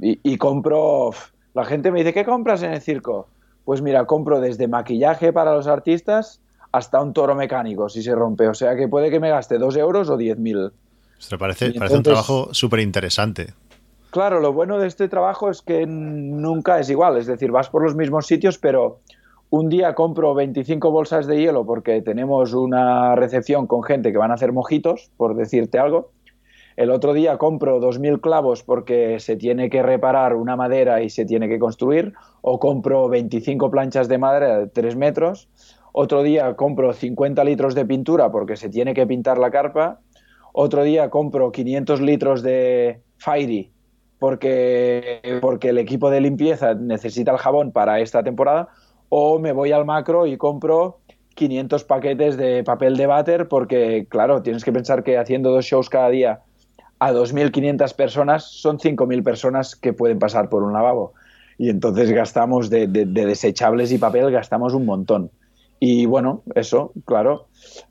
y, 0.02 0.38
compro. 0.38 1.12
La 1.54 1.66
gente 1.66 1.92
me 1.92 2.00
dice, 2.00 2.13
¿qué 2.13 2.26
compras 2.26 2.63
en 2.63 2.74
el 2.74 2.82
circo? 2.82 3.28
Pues 3.66 3.82
mira, 3.82 4.06
compro 4.06 4.42
desde 4.42 4.68
maquillaje 4.68 5.32
para 5.32 5.54
los 5.54 5.68
artistas 5.68 6.42
hasta 6.72 7.02
un 7.02 7.13
toro 7.13 7.36
mecánico 7.36 7.88
si 7.89 8.02
se 8.02 8.13
rompe. 8.13 8.48
O 8.48 8.54
sea 8.54 8.76
que 8.76 8.88
puede 8.88 9.10
que 9.10 9.20
me 9.20 9.30
gaste 9.30 9.58
dos 9.58 9.76
euros 9.78 10.10
o 10.10 10.18
diez 10.18 10.38
mil. 10.38 10.72
Parece, 11.39 11.72
parece 11.72 11.98
un 11.98 12.04
trabajo 12.04 12.50
súper 12.54 12.82
interesante. 12.82 13.54
Claro, 14.10 14.39
lo 14.42 14.54
bueno 14.54 14.78
de 14.78 14.88
este 14.88 15.08
trabajo 15.08 15.50
es 15.50 15.62
que 15.62 15.86
nunca 15.88 16.80
es 16.80 16.89
igual. 16.89 17.18
Es 17.18 17.26
decir, 17.26 17.52
vas 17.52 17.70
por 17.70 17.84
los 17.84 17.96
mismos 17.96 18.28
sitios, 18.28 18.58
pero 18.58 19.00
un 19.56 19.70
día 19.70 19.94
compro 19.94 20.34
25 20.34 20.89
bolsas 20.89 21.28
de 21.28 21.39
hielo 21.39 21.63
porque 21.63 22.02
tenemos 22.02 22.56
una 22.56 23.16
recepción 23.16 23.68
con 23.68 23.84
gente 23.84 24.12
que 24.12 24.18
van 24.18 24.32
a 24.32 24.34
hacer 24.34 24.52
mojitos, 24.52 25.12
por 25.16 25.36
decirte 25.36 25.78
algo. 25.78 26.10
El 26.76 26.89
otro 26.89 27.13
día 27.13 27.38
compro 27.38 27.80
2.000 27.80 28.20
clavos 28.20 28.63
porque 28.63 29.20
se 29.20 29.36
tiene 29.36 29.70
que 29.70 29.84
reparar 29.84 30.34
una 30.34 30.56
madera 30.56 31.04
y 31.04 31.12
se 31.12 31.26
tiene 31.26 31.48
que 31.48 31.60
construir. 31.60 32.13
O 32.42 32.60
compro 32.60 33.08
25 33.10 33.70
planchas 33.70 34.08
de 34.08 34.18
madera 34.18 34.58
de 34.58 34.68
3 34.70 34.96
metros. 34.96 35.50
Otro 35.92 36.24
día 36.24 36.56
compro 36.56 36.92
50 36.92 37.44
litros 37.44 37.76
de 37.76 37.86
pintura 37.86 38.32
porque 38.32 38.56
se 38.56 38.70
tiene 38.70 38.96
que 38.96 39.06
pintar 39.06 39.38
la 39.38 39.52
carpa. 39.52 40.00
Otro 40.52 40.82
día 40.82 41.12
compro 41.12 41.52
500 41.52 42.02
litros 42.02 42.42
de 42.42 43.04
Fairy 43.18 43.72
porque, 44.18 45.38
porque 45.42 45.70
el 45.70 45.78
equipo 45.78 46.10
de 46.10 46.22
limpieza 46.22 46.74
necesita 46.74 47.34
el 47.34 47.38
jabón 47.38 47.72
para 47.72 48.00
esta 48.00 48.24
temporada 48.24 48.70
o 49.15 49.38
me 49.38 49.52
voy 49.52 49.71
al 49.71 49.86
macro 49.86 50.26
y 50.26 50.38
compro 50.38 50.97
500 51.36 51.84
paquetes 51.84 52.36
de 52.36 52.63
papel 52.63 52.97
de 52.97 53.06
váter 53.06 53.47
porque, 53.47 54.08
claro, 54.10 54.41
tienes 54.41 54.63
que 54.63 54.71
pensar 54.71 55.04
que 55.04 55.19
haciendo 55.19 55.52
dos 55.52 55.65
shows 55.65 55.88
cada 55.88 56.10
día 56.10 56.39
a 56.97 57.13
2.500 57.13 57.95
personas 57.95 58.45
son 58.45 58.80
5.000 58.80 59.23
personas 59.23 59.76
que 59.76 59.93
pueden 59.93 60.17
pasar 60.17 60.49
por 60.49 60.63
un 60.63 60.73
lavabo. 60.73 61.13
Y 61.60 61.69
entonces 61.69 62.10
gastamos 62.12 62.71
de, 62.71 62.88
desechables 62.88 63.91
y 63.91 63.99
papel, 63.99 64.32
gastamos 64.32 64.73
un 64.73 64.88
montón. 64.88 65.30
Y 65.80 66.08
bueno, 66.08 66.41
eso, 66.56 66.91
claro, 67.06 67.45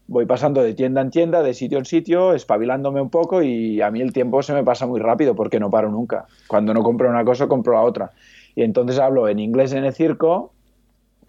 voy 0.09 0.27
pasando 0.27 0.61
de 0.61 0.75
tienda 0.75 1.03
en 1.03 1.11
tienda, 1.11 1.45
de 1.45 1.55
sitio 1.55 1.79
en 1.79 1.85
sitio, 1.85 2.33
espabilándome 2.33 3.01
un 3.01 3.11
poco 3.11 3.45
y 3.45 3.81
a 3.81 3.93
mí 3.93 4.01
el 4.01 4.13
tiempo 4.13 4.43
se 4.43 4.55
me 4.55 4.65
pasa 4.65 4.89
muy 4.89 4.99
rápido 4.99 5.37
porque 5.37 5.61
no 5.61 5.71
paro 5.71 5.89
nunca. 5.89 6.27
Cuando 6.49 6.75
no 6.75 6.83
compro 6.83 7.09
una 7.09 7.25
cosa, 7.25 7.47
compro 7.47 7.75
la 7.75 7.83
otra. 7.83 8.11
Y 8.57 8.65
entonces 8.65 8.99
hablo 8.99 9.29
en 9.29 9.39
inglés 9.39 9.73
en 9.73 9.85
el 9.85 9.93
circo, 9.93 10.53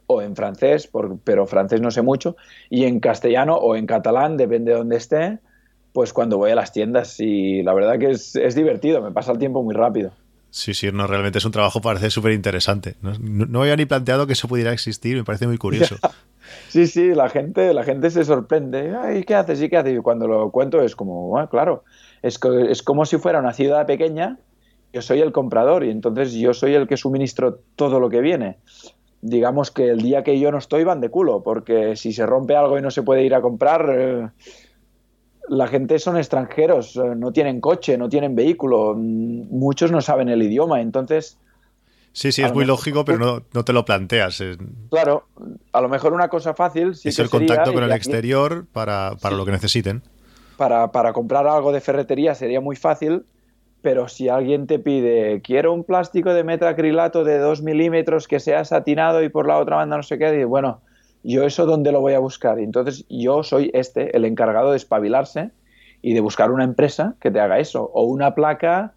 o 0.07 0.21
en 0.21 0.35
francés, 0.35 0.89
pero 1.23 1.45
francés 1.47 1.81
no 1.81 1.91
sé 1.91 2.01
mucho, 2.01 2.35
y 2.69 2.85
en 2.85 2.99
castellano 2.99 3.55
o 3.55 3.75
en 3.75 3.85
catalán, 3.85 4.37
depende 4.37 4.71
de 4.71 4.77
dónde 4.77 4.97
esté, 4.97 5.39
pues 5.93 6.11
cuando 6.11 6.37
voy 6.37 6.51
a 6.51 6.55
las 6.55 6.73
tiendas. 6.73 7.19
Y 7.19 7.63
la 7.63 7.73
verdad 7.73 7.99
que 7.99 8.11
es, 8.11 8.55
divertido, 8.55 9.01
me 9.01 9.11
pasa 9.11 9.31
el 9.31 9.37
tiempo 9.37 9.63
muy 9.63 9.75
rápido. 9.75 10.11
Sí, 10.49 10.73
sí, 10.73 10.91
no, 10.91 11.07
realmente 11.07 11.39
es 11.39 11.45
un 11.45 11.51
trabajo, 11.51 11.81
parece 11.81 12.09
súper 12.09 12.33
interesante. 12.33 12.95
No, 13.01 13.13
no, 13.19 13.61
había 13.61 13.75
ni 13.75 13.85
planteado 13.85 14.27
que 14.27 14.33
eso 14.33 14.47
pudiera 14.47 14.71
existir, 14.71 15.15
me 15.15 15.23
parece 15.23 15.47
muy 15.47 15.57
curioso. 15.57 15.97
Sí, 16.67 16.87
sí, 16.87 17.15
la 17.15 17.29
gente, 17.29 17.73
la 17.73 17.83
gente 17.83 18.11
se 18.11 18.25
sorprende. 18.25 18.93
Ay, 18.95 19.23
¿qué 19.23 19.33
haces? 19.33 19.61
¿Y 19.61 19.69
qué 19.69 19.77
haces? 19.77 19.97
Y 19.97 20.01
cuando 20.01 20.27
lo 20.27 20.51
cuento 20.51 20.81
es 20.81 20.93
como, 20.95 21.29
bueno, 21.29 21.49
claro, 21.49 21.83
es, 22.21 22.37
es 22.69 22.83
como 22.83 23.05
si 23.05 23.17
fuera 23.17 23.39
una 23.39 23.53
ciudad 23.53 23.87
pequeña, 23.87 24.37
yo 24.91 25.01
soy 25.01 25.21
el 25.21 25.31
comprador 25.31 25.85
y 25.85 25.89
entonces 25.89 26.33
yo 26.33 26.53
soy 26.53 26.75
el 26.75 26.87
que 26.87 26.97
suministro 26.97 27.59
todo 27.75 27.99
lo 27.99 28.09
que 28.09 28.19
viene. 28.19 28.57
Digamos 29.25 29.71
que 29.71 29.89
el 29.89 30.01
día 30.01 30.21
que 30.21 30.37
yo 30.37 30.51
no 30.51 30.57
estoy 30.57 30.83
van 30.83 30.99
de 30.99 31.09
culo, 31.09 31.41
porque 31.43 31.95
si 31.95 32.11
se 32.11 32.25
rompe 32.25 32.57
algo 32.57 32.77
y 32.77 32.81
no 32.81 32.91
se 32.91 33.03
puede 33.03 33.23
ir 33.23 33.33
a 33.33 33.41
comprar, 33.41 33.89
eh, 33.89 34.29
la 35.47 35.67
gente 35.67 35.97
son 35.97 36.17
extranjeros, 36.17 36.97
eh, 36.97 37.15
no 37.15 37.31
tienen 37.31 37.61
coche, 37.61 37.97
no 37.97 38.09
tienen 38.09 38.35
vehículo, 38.35 38.95
mm, 38.97 39.47
muchos 39.49 39.91
no 39.91 40.01
saben 40.01 40.27
el 40.27 40.43
idioma, 40.43 40.81
entonces 40.81 41.37
Sí, 42.11 42.31
sí, 42.31 42.43
es 42.43 42.53
muy 42.53 42.63
lógico, 42.63 43.03
pero 43.05 43.43
no, 43.53 43.65
te 43.65 43.73
lo 43.73 43.85
planteas. 43.85 44.43
Claro, 44.91 45.25
a 45.71 45.81
lo 45.81 45.89
mejor 45.89 46.13
una 46.13 46.27
cosa 46.27 46.53
fácil. 46.53 46.91
es 46.91 47.17
el 47.17 47.29
contacto 47.29 47.73
con 47.73 47.83
el 47.83 47.91
exterior 47.91 48.67
para, 48.71 49.15
lo 49.31 49.45
que 49.45 49.51
necesiten. 49.51 50.03
Para, 50.55 50.91
para, 50.91 51.11
comprar 51.11 51.47
algo 51.47 51.71
de 51.71 51.81
ferretería 51.81 52.35
sería 52.35 52.61
muy 52.61 52.75
fácil, 52.75 53.25
pero 53.83 54.07
si 54.07 54.29
alguien 54.29 54.65
te 54.65 54.79
pide, 54.79 55.41
quiero 55.41 55.73
un 55.73 55.83
plástico 55.83 56.33
de 56.33 56.45
metacrilato 56.45 57.25
de 57.25 57.37
2 57.37 57.61
milímetros 57.63 58.29
que 58.29 58.39
sea 58.39 58.63
satinado 58.63 59.21
y 59.21 59.27
por 59.27 59.45
la 59.45 59.59
otra 59.59 59.75
banda 59.75 59.97
no 59.97 60.03
sé 60.03 60.17
qué, 60.17 60.45
bueno, 60.45 60.81
yo 61.21 61.43
eso 61.43 61.65
dónde 61.65 61.91
lo 61.91 61.99
voy 61.99 62.13
a 62.13 62.19
buscar. 62.19 62.61
Y 62.61 62.63
entonces 62.63 63.05
yo 63.09 63.43
soy 63.43 63.71
este, 63.73 64.15
el 64.15 64.23
encargado 64.23 64.71
de 64.71 64.77
espabilarse 64.77 65.51
y 66.01 66.13
de 66.13 66.21
buscar 66.21 66.49
una 66.49 66.63
empresa 66.63 67.15
que 67.19 67.29
te 67.29 67.41
haga 67.41 67.59
eso. 67.59 67.91
O 67.93 68.03
una 68.03 68.35
placa 68.35 68.93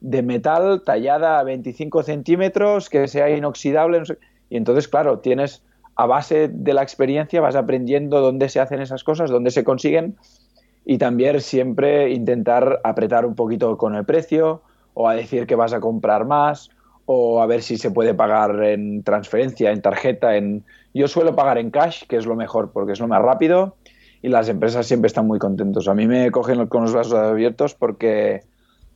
de 0.00 0.22
metal 0.22 0.82
tallada 0.84 1.38
a 1.38 1.42
25 1.42 2.02
centímetros, 2.02 2.90
que 2.90 3.08
sea 3.08 3.30
inoxidable. 3.30 4.02
Y 4.50 4.58
entonces, 4.58 4.88
claro, 4.88 5.20
tienes 5.20 5.62
a 5.96 6.04
base 6.04 6.48
de 6.48 6.74
la 6.74 6.82
experiencia, 6.82 7.40
vas 7.40 7.56
aprendiendo 7.56 8.20
dónde 8.20 8.50
se 8.50 8.60
hacen 8.60 8.82
esas 8.82 9.04
cosas, 9.04 9.30
dónde 9.30 9.50
se 9.50 9.64
consiguen 9.64 10.16
y 10.90 10.96
también 10.96 11.42
siempre 11.42 12.08
intentar 12.08 12.80
apretar 12.82 13.26
un 13.26 13.34
poquito 13.34 13.76
con 13.76 13.94
el 13.94 14.06
precio 14.06 14.62
o 14.94 15.06
a 15.06 15.14
decir 15.14 15.46
que 15.46 15.54
vas 15.54 15.74
a 15.74 15.80
comprar 15.80 16.24
más 16.24 16.70
o 17.04 17.42
a 17.42 17.46
ver 17.46 17.60
si 17.60 17.76
se 17.76 17.90
puede 17.90 18.14
pagar 18.14 18.64
en 18.64 19.02
transferencia, 19.02 19.70
en 19.70 19.82
tarjeta, 19.82 20.36
en 20.36 20.64
yo 20.94 21.06
suelo 21.06 21.36
pagar 21.36 21.58
en 21.58 21.70
cash, 21.70 22.04
que 22.08 22.16
es 22.16 22.24
lo 22.24 22.36
mejor 22.36 22.70
porque 22.72 22.92
es 22.92 23.00
lo 23.00 23.06
más 23.06 23.20
rápido 23.20 23.76
y 24.22 24.28
las 24.28 24.48
empresas 24.48 24.86
siempre 24.86 25.08
están 25.08 25.26
muy 25.26 25.38
contentos. 25.38 25.88
A 25.88 25.94
mí 25.94 26.06
me 26.06 26.30
cogen 26.30 26.66
con 26.68 26.84
los 26.84 26.94
brazos 26.94 27.12
abiertos 27.12 27.74
porque 27.74 28.40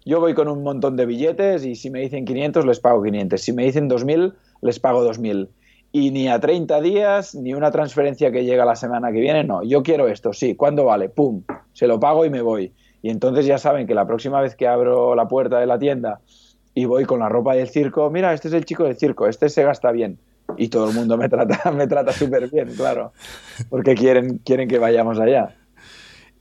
yo 0.06 0.18
voy 0.18 0.32
con 0.32 0.48
un 0.48 0.62
montón 0.62 0.96
de 0.96 1.04
billetes 1.04 1.62
y 1.66 1.74
si 1.74 1.90
me 1.90 2.00
dicen 2.00 2.24
500 2.24 2.64
les 2.64 2.80
pago 2.80 3.02
500, 3.02 3.38
si 3.38 3.52
me 3.52 3.64
dicen 3.64 3.88
2000 3.88 4.32
les 4.62 4.80
pago 4.80 5.04
2000. 5.04 5.50
Y 5.92 6.10
ni 6.10 6.28
a 6.28 6.40
30 6.40 6.80
días, 6.80 7.34
ni 7.34 7.52
una 7.52 7.70
transferencia 7.70 8.32
que 8.32 8.44
llega 8.44 8.64
la 8.64 8.76
semana 8.76 9.12
que 9.12 9.20
viene, 9.20 9.44
no. 9.44 9.62
Yo 9.62 9.82
quiero 9.82 10.08
esto, 10.08 10.32
sí. 10.32 10.54
¿Cuándo 10.54 10.86
vale? 10.86 11.10
¡Pum! 11.10 11.42
Se 11.74 11.86
lo 11.86 12.00
pago 12.00 12.24
y 12.24 12.30
me 12.30 12.40
voy. 12.40 12.72
Y 13.02 13.10
entonces 13.10 13.44
ya 13.44 13.58
saben 13.58 13.86
que 13.86 13.94
la 13.94 14.06
próxima 14.06 14.40
vez 14.40 14.56
que 14.56 14.66
abro 14.66 15.14
la 15.14 15.28
puerta 15.28 15.58
de 15.60 15.66
la 15.66 15.78
tienda 15.78 16.20
y 16.74 16.86
voy 16.86 17.04
con 17.04 17.20
la 17.20 17.28
ropa 17.28 17.54
del 17.54 17.68
circo, 17.68 18.08
mira, 18.10 18.32
este 18.32 18.48
es 18.48 18.54
el 18.54 18.64
chico 18.64 18.84
del 18.84 18.96
circo, 18.96 19.26
este 19.26 19.50
se 19.50 19.64
gasta 19.64 19.92
bien. 19.92 20.18
Y 20.56 20.68
todo 20.68 20.88
el 20.88 20.94
mundo 20.94 21.16
me 21.16 21.28
trata, 21.28 21.70
me 21.72 21.86
trata 21.86 22.12
súper 22.12 22.48
bien, 22.48 22.74
claro. 22.74 23.12
Porque 23.68 23.94
quieren, 23.94 24.38
quieren 24.38 24.68
que 24.68 24.78
vayamos 24.78 25.18
allá. 25.18 25.56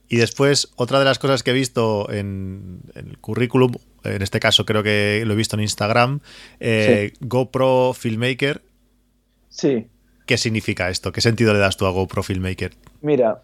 Y 0.08 0.18
después, 0.18 0.72
otra 0.76 1.00
de 1.00 1.06
las 1.06 1.20
cosas 1.20 1.42
que 1.42 1.52
he 1.52 1.54
visto 1.54 2.12
en, 2.12 2.82
el 2.96 3.18
currículum, 3.20 3.72
en 4.04 4.22
este 4.22 4.42
caso 4.42 4.66
creo 4.66 4.84
que 4.84 5.24
lo 5.26 5.34
he 5.34 5.38
visto 5.38 5.56
en 5.56 5.62
Instagram, 5.62 6.20
eh, 6.60 7.14
GoPro 7.22 7.94
Filmmaker. 7.94 8.62
Sí. 9.52 9.88
¿Qué 10.26 10.38
significa 10.38 10.90
esto? 10.90 11.12
¿Qué 11.12 11.22
sentido 11.22 11.54
le 11.54 11.60
das 11.60 11.78
tú 11.78 11.86
a 11.86 11.92
GoPro 11.92 12.24
Filmmaker? 12.24 12.72
Mira, 13.02 13.44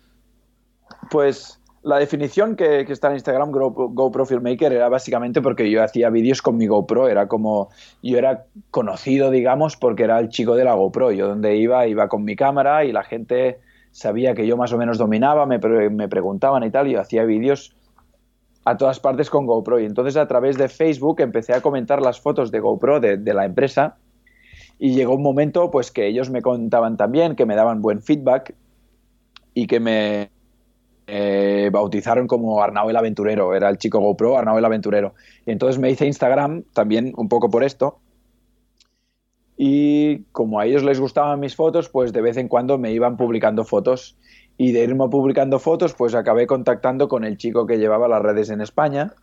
pues 1.12 1.60
la 1.84 2.00
definición 2.00 2.56
que, 2.56 2.82
está 2.82 3.10
en 3.10 3.15
Instagram, 3.15 3.52
GoPro, 3.52 4.26
Filmmaker, 4.26 4.74
era 4.74 4.89
básicamente 4.89 5.41
porque 5.41 5.70
yo 5.70 5.84
hacía 5.84 6.10
vídeos 6.10 6.41
con 6.41 6.58
mi 6.58 6.67
GoPro. 6.67 7.08
Era 7.08 7.28
como. 7.28 7.70
Yo 8.02 8.17
era 8.17 8.46
conocido, 8.72 9.32
digamos, 9.32 9.78
porque 9.78 10.04
era 10.04 10.20
el 10.20 10.30
chico 10.30 10.56
de 10.56 10.63
la 10.63 10.74
GoPro. 10.74 11.12
Yo 11.12 11.28
donde 11.28 11.56
iba, 11.58 11.88
iba 11.88 12.08
con 12.08 12.24
mi 12.24 12.36
cámara 12.36 12.84
y 12.86 12.91
la 12.91 13.04
gente 13.04 13.60
sabía 13.91 14.34
que 14.34 14.48
yo 14.48 14.58
más 14.58 14.74
o 14.74 14.78
menos 14.78 14.98
dominaba, 14.98 15.46
me, 15.46 15.60
me 15.60 16.08
preguntaban 16.08 16.63
y 16.63 16.72
tal, 16.72 16.88
y 16.88 16.93
yo 16.93 17.02
hacía 17.02 17.24
vídeos 17.24 17.76
a 18.65 18.76
todas 18.76 19.00
partes 19.00 19.30
con 19.30 19.46
GoPro. 19.46 19.80
Y 19.80 19.86
entonces 19.86 20.17
a 20.17 20.28
través 20.28 20.58
de 20.58 20.67
Facebook 20.67 21.22
empecé 21.22 21.54
a 21.54 21.62
comentar 21.62 22.02
las 22.02 22.20
fotos 22.20 22.52
de 22.52 22.60
GoPro 22.60 23.00
de, 23.00 23.34
la 23.34 23.46
empresa 23.46 23.96
y 24.80 24.94
llegó 24.94 25.16
un 25.16 25.24
momento 25.24 25.72
pues 25.72 25.92
que 25.92 26.08
ellos 26.08 26.30
me 26.30 26.42
contaban 26.42 26.98
también, 26.98 27.36
que 27.36 27.46
me 27.46 27.56
daban 27.56 27.82
buen 27.82 28.02
feedback 28.02 28.56
y 29.54 29.68
que 29.68 29.80
me 29.80 30.30
eh, 31.08 31.70
bautizaron 31.72 32.28
como 32.28 32.62
Arnau 32.62 32.90
el 32.90 32.96
Aventurero, 32.96 33.56
era 33.56 33.70
el 33.70 33.78
chico 33.78 34.00
GoPro, 34.00 34.38
Arnau 34.38 34.58
el 34.58 34.66
Aventurero. 34.66 35.16
Y 35.46 35.52
entonces 35.52 35.80
me 35.80 35.90
hice 35.90 36.06
Instagram 36.06 36.63
también 36.74 37.13
un 37.16 37.30
poco 37.30 37.50
por 37.50 37.63
esto. 37.63 38.00
Y 39.56 40.20
como 40.32 40.60
a 40.60 40.68
ellos 40.68 40.84
les 40.84 41.00
gustaban 41.00 41.40
mis 41.40 41.56
fotos, 41.56 41.90
pues 41.90 42.13
de 42.13 42.22
vez 42.22 42.38
en 42.38 42.48
cuando 42.48 42.78
me 42.78 42.92
iban 42.92 43.18
publicando 43.18 43.63
fotos. 43.63 44.18
Y 44.60 44.72
de 44.72 44.84
irme 44.84 45.08
publicando 45.10 45.60
fotos, 45.60 45.94
pues 45.94 46.13
acabé 46.13 46.46
contactando 46.46 47.08
con 47.08 47.24
el 47.24 47.38
chico 47.38 47.66
que 47.66 47.78
llevaba 47.78 48.08
las 48.08 48.22
redes 48.22 48.50
en 48.50 48.62
España. 48.62 49.13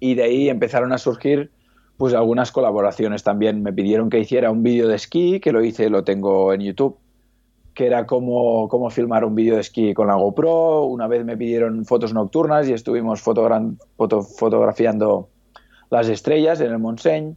Y 0.00 0.14
de 0.14 0.24
ahí 0.24 0.48
empezaron 0.48 0.92
a 0.92 0.98
surgir 0.98 1.50
pues 1.96 2.14
algunas 2.14 2.52
colaboraciones 2.52 3.22
también. 3.22 3.62
Me 3.62 3.72
pidieron 3.72 4.10
que 4.10 4.18
hiciera 4.18 4.50
un 4.50 4.62
vídeo 4.62 4.88
de 4.88 4.96
esquí, 4.96 5.40
que 5.40 5.52
lo 5.52 5.62
hice, 5.62 5.90
lo 5.90 6.04
tengo 6.04 6.52
en 6.52 6.62
YouTube, 6.62 6.98
que 7.74 7.86
era 7.86 8.06
como, 8.06 8.68
como 8.68 8.90
filmar 8.90 9.24
un 9.24 9.34
vídeo 9.34 9.54
de 9.54 9.60
esquí 9.60 9.94
con 9.94 10.08
la 10.08 10.14
GoPro. 10.14 10.84
Una 10.84 11.06
vez 11.06 11.24
me 11.24 11.36
pidieron 11.36 11.84
fotos 11.84 12.12
nocturnas 12.12 12.68
y 12.68 12.72
estuvimos 12.72 13.20
fotografiando 13.20 15.28
las 15.90 16.08
estrellas 16.08 16.60
en 16.60 16.72
el 16.72 16.78
Montseny. 16.78 17.36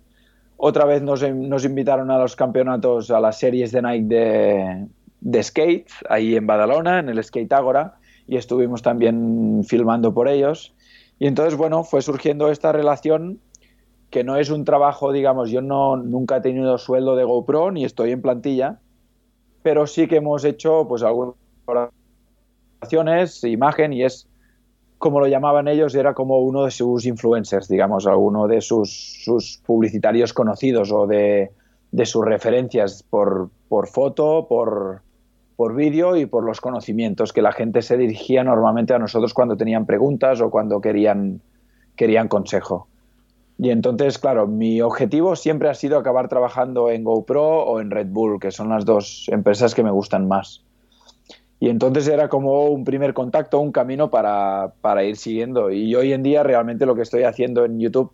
Otra 0.57 0.85
vez 0.85 1.03
nos, 1.03 1.21
nos, 1.31 1.65
invitaron 1.65 2.09
a 2.09 2.17
los 2.17 2.35
campeonatos, 2.35 3.11
a 3.11 3.19
las 3.19 3.37
series 3.37 3.71
de 3.71 3.81
Nike 3.83 4.05
de, 4.07 4.87
de 5.21 5.43
skate, 5.43 5.89
ahí 6.09 6.35
en 6.35 6.47
Badalona, 6.47 6.99
en 6.99 7.09
el 7.09 7.23
Skate 7.23 7.53
Agora, 7.53 7.95
y 8.27 8.37
estuvimos 8.37 8.81
también 8.81 9.63
filmando 9.67 10.13
por 10.13 10.27
ellos. 10.27 10.73
Y 11.19 11.27
entonces, 11.27 11.55
bueno, 11.55 11.83
fue 11.83 12.01
surgiendo 12.01 12.51
esta 12.51 12.71
relación 12.71 13.39
que 14.09 14.23
no 14.23 14.37
es 14.37 14.49
un 14.49 14.63
trabajo, 14.63 15.11
digamos, 15.11 15.49
yo 15.49 15.61
no, 15.61 15.97
nunca 15.97 16.37
he 16.37 16.41
tenido 16.41 16.77
sueldo 16.77 17.15
de 17.15 17.23
GoPro 17.23 17.71
ni 17.71 17.83
estoy 17.83 18.11
en 18.11 18.21
plantilla, 18.21 18.79
pero 19.63 19.85
sí 19.85 20.07
que 20.07 20.17
hemos 20.17 20.45
hecho 20.45 20.87
pues 20.87 21.03
algunas 21.03 21.35
colaboraciones, 21.65 23.43
imagen 23.43 23.93
y 23.93 24.03
es 24.03 24.27
como 24.97 25.19
lo 25.19 25.27
llamaban 25.27 25.67
ellos, 25.67 25.93
era 25.93 26.13
como 26.13 26.39
uno 26.39 26.65
de 26.65 26.71
sus 26.71 27.05
influencers, 27.05 27.67
digamos, 27.67 28.05
uno 28.05 28.47
de 28.47 28.61
sus, 28.61 29.21
sus 29.23 29.61
publicitarios 29.65 30.33
conocidos 30.33 30.91
o 30.91 31.05
de, 31.05 31.51
de 31.91 32.05
sus 32.05 32.25
referencias 32.25 33.03
por, 33.03 33.49
por 33.69 33.87
foto, 33.87 34.47
por, 34.47 35.01
por 35.55 35.75
vídeo 35.75 36.15
y 36.15 36.25
por 36.25 36.43
los 36.43 36.61
conocimientos 36.61 37.31
que 37.31 37.41
la 37.41 37.51
gente 37.51 37.81
se 37.81 37.97
dirigía 37.97 38.43
normalmente 38.43 38.93
a 38.93 38.99
nosotros 38.99 39.33
cuando 39.33 39.55
tenían 39.55 39.85
preguntas 39.85 40.41
o 40.41 40.49
cuando 40.49 40.81
querían, 40.81 41.41
querían 41.95 42.27
consejo. 42.27 42.87
Y 43.59 43.71
entonces, 43.71 44.19
claro, 44.19 44.47
mi 44.47 44.81
objetivo 44.81 45.35
siempre 45.35 45.69
ha 45.69 45.73
sido 45.73 45.97
acabar 45.97 46.27
trabajando 46.27 46.91
en 46.91 47.03
GoPro 47.03 47.63
o 47.63 47.79
en 47.79 47.89
Red 47.89 48.07
Bull, 48.09 48.39
que 48.39 48.51
son 48.51 48.69
las 48.69 48.85
dos 48.85 49.27
empresas 49.29 49.73
que 49.73 49.83
me 49.83 49.89
gustan 49.89 50.27
más. 50.27 50.63
Y 51.59 51.69
entonces 51.69 52.07
era 52.07 52.29
como 52.29 52.67
un 52.67 52.83
primer 52.83 53.15
contacto, 53.15 53.59
un 53.59 53.71
camino 53.71 54.11
para, 54.11 54.73
para, 54.81 55.03
ir 55.03 55.17
siguiendo. 55.17 55.71
Y 55.71 55.95
hoy 55.95 56.13
en 56.13 56.21
día 56.21 56.43
realmente 56.43 56.85
lo 56.85 56.93
que 56.93 57.01
estoy 57.01 57.23
haciendo 57.23 57.65
en 57.65 57.79
YouTube, 57.79 58.11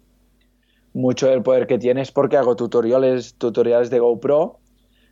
mucho 0.93 1.27
del 1.27 1.43
poder 1.43 1.67
que 1.67 1.77
tiene 1.77 2.01
es 2.01 2.11
porque 2.13 2.37
hago 2.37 2.55
tutoriales, 2.55 3.33
tutoriales 3.33 3.89
de 3.89 3.99
GoPro, 3.99 4.59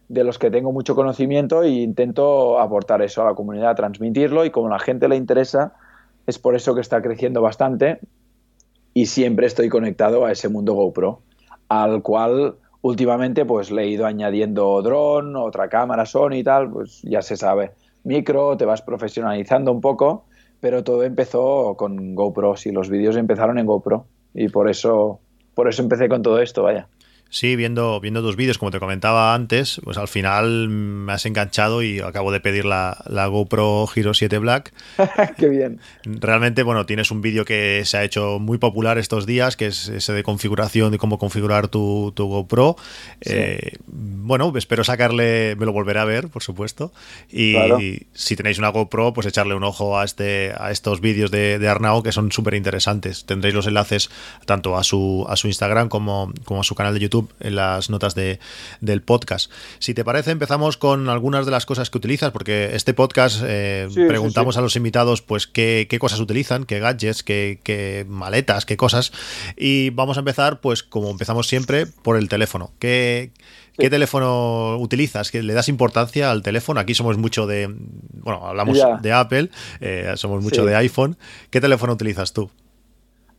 de 0.08 0.24
los 0.24 0.40
que 0.40 0.50
tengo 0.50 0.72
mucho 0.72 0.96
conocimiento 0.96 1.64
e 1.64 1.70
intento 1.70 2.58
aportar 2.60 3.02
eso 3.02 3.22
a 3.22 3.26
la 3.26 3.34
comunidad, 3.34 3.76
transmitirlo 3.76 4.46
y 4.46 4.50
como 4.52 4.68
a 4.68 4.72
la 4.72 4.80
gente 4.80 5.10
le 5.10 5.18
interesa, 5.18 5.74
es 6.26 6.40
por 6.40 6.56
eso 6.56 6.74
que 6.74 6.82
está 6.82 7.02
creciendo 7.02 7.42
bastante 7.42 8.00
y 8.94 9.06
siempre 9.06 9.48
estoy 9.48 9.70
conectado 9.70 10.26
a 10.26 10.32
ese 10.32 10.50
mundo 10.50 10.74
GoPro, 10.74 11.22
al 11.70 12.02
cual 12.02 12.56
últimamente 12.82 13.46
pues 13.46 13.72
le 13.72 13.84
he 13.84 13.88
ido 13.88 14.06
añadiendo 14.06 14.82
dron, 14.82 15.36
otra 15.36 15.70
cámara 15.70 16.06
Sony 16.06 16.36
y 16.36 16.44
tal, 16.44 16.70
pues 16.70 17.02
ya 17.04 17.22
se 17.22 17.38
sabe 17.38 17.72
micro, 18.04 18.58
te 18.58 18.66
vas 18.66 18.82
profesionalizando 18.82 19.72
un 19.72 19.82
poco, 19.82 20.26
pero 20.60 20.84
todo 20.84 21.04
empezó 21.04 21.76
con 21.78 22.16
GoPro, 22.16 22.56
y 22.64 22.72
los 22.72 22.90
vídeos 22.90 23.16
empezaron 23.16 23.60
en 23.60 23.66
GoPro 23.66 24.06
y 24.34 24.50
por 24.50 24.70
eso, 24.70 25.20
por 25.54 25.68
eso 25.68 25.82
empecé 25.82 26.10
con 26.10 26.22
todo 26.22 26.40
esto, 26.40 26.64
vaya. 26.64 26.88
Sí, 27.32 27.56
viendo, 27.56 28.02
viendo 28.02 28.22
tus 28.22 28.36
vídeos, 28.36 28.58
como 28.58 28.72
te 28.72 28.80
comentaba 28.82 29.34
antes, 29.34 29.80
pues 29.86 29.98
al 29.98 30.10
final 30.10 30.68
me 30.68 31.14
has 31.14 31.26
enganchado 31.26 31.82
y 31.82 32.02
acabo 32.02 32.30
de 32.34 32.42
pedir 32.42 32.66
la, 32.66 32.98
GoPro 33.08 33.88
Hero 33.96 34.14
7 34.14 34.38
Black. 34.38 34.74
Qué 35.38 35.48
bien. 35.48 35.80
Realmente, 36.04 36.62
bueno, 36.62 36.86
tienes 36.86 37.10
un 37.10 37.22
vídeo 37.22 37.46
que 37.46 37.84
se 37.86 37.96
ha 37.96 38.04
hecho 38.04 38.38
muy 38.40 38.58
popular 38.58 38.98
estos 38.98 39.26
días, 39.26 39.56
que 39.56 39.68
es 39.68 39.88
ese 39.88 40.12
de 40.12 40.24
configuración, 40.24 40.92
de 40.92 40.98
cómo 40.98 41.18
configurar 41.18 41.70
tu, 41.70 42.14
GoPro. 42.18 42.76
Eh, 43.22 43.78
bueno, 43.88 44.52
espero 44.58 44.84
sacarle, 44.84 45.56
me 45.56 45.66
lo 45.66 45.72
volveré 45.72 46.02
a 46.02 46.06
ver, 46.06 46.28
por 46.28 46.44
supuesto. 46.44 46.92
Y 47.32 47.56
si 48.14 48.36
tenéis 48.36 48.60
una 48.60 48.68
GoPro, 48.70 49.14
pues 49.14 49.26
echarle 49.26 49.56
un 49.56 49.64
ojo 49.64 49.98
a, 49.98 50.04
este, 50.04 50.52
a 50.58 50.70
estos 50.70 51.00
vídeos 51.00 51.32
de, 51.32 51.60
de 51.60 51.70
Arnau, 51.70 52.04
que 52.04 52.12
son 52.12 52.30
súper 52.30 52.56
interesantes. 52.56 53.26
Tendréis 53.26 53.56
los 53.56 53.68
enlaces 53.68 54.10
tanto 54.46 54.76
a 54.76 54.84
su, 54.84 55.26
a 55.30 55.38
su 55.38 55.48
Instagram 55.48 55.88
como, 55.88 56.34
como 56.44 56.60
a 56.60 56.64
su 56.66 56.76
canal 56.76 56.94
de 56.94 57.00
YouTube 57.00 57.21
en 57.40 57.56
las 57.56 57.90
notas 57.90 58.16
de, 58.16 58.40
del 58.80 59.02
podcast. 59.02 59.52
Si 59.80 59.94
te 59.94 60.04
parece, 60.04 60.32
empezamos 60.32 60.78
con 60.78 61.10
algunas 61.10 61.46
de 61.46 61.52
las 61.52 61.66
cosas 61.66 61.90
que 61.90 61.98
utilizas, 61.98 62.32
porque 62.32 62.76
este 62.76 62.94
podcast 62.94 63.42
eh, 63.46 63.88
preguntamos 64.08 64.58
a 64.58 64.62
los 64.62 64.76
invitados 64.76 65.22
pues 65.22 65.48
qué, 65.48 65.88
cosas 66.00 66.20
utilizan, 66.20 66.66
qué 66.66 66.80
gadgets, 66.80 67.24
qué, 67.24 68.06
maletas, 68.08 68.66
qué 68.66 68.78
cosas. 68.78 69.12
Y 69.58 69.90
vamos 69.92 70.18
a 70.18 70.22
empezar, 70.22 70.62
pues 70.62 70.84
como 70.84 71.10
empezamos 71.10 71.48
siempre, 71.48 71.88
por 71.88 72.18
el 72.18 72.30
teléfono. 72.30 72.72
¿Qué, 72.80 73.32
¿Qué 73.78 73.90
teléfono 73.90 74.78
utilizas? 74.78 75.32
¿Que 75.32 75.44
le 75.44 75.54
das 75.54 75.70
importancia 75.70 76.32
al 76.32 76.42
teléfono? 76.42 76.80
Aquí 76.80 76.94
somos 76.94 77.18
mucho 77.18 77.48
de, 77.48 77.74
bueno, 78.14 78.48
hablamos 78.48 78.78
de 79.02 79.14
Apple, 79.14 79.50
eh, 79.80 80.14
somos 80.16 80.44
mucho 80.44 80.66
de 80.66 80.76
iPhone. 80.76 81.18
¿Qué 81.50 81.62
teléfono 81.62 81.94
utilizas 81.94 82.34
tú? 82.34 82.50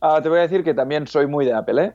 Ah, 0.01 0.19
te 0.21 0.27
voy 0.27 0.39
a 0.39 0.41
decir 0.41 0.63
que 0.63 0.73
también 0.73 1.07
soy 1.07 1.27
muy 1.27 1.45
de 1.45 1.53
Apple. 1.53 1.85
¿eh? 1.85 1.93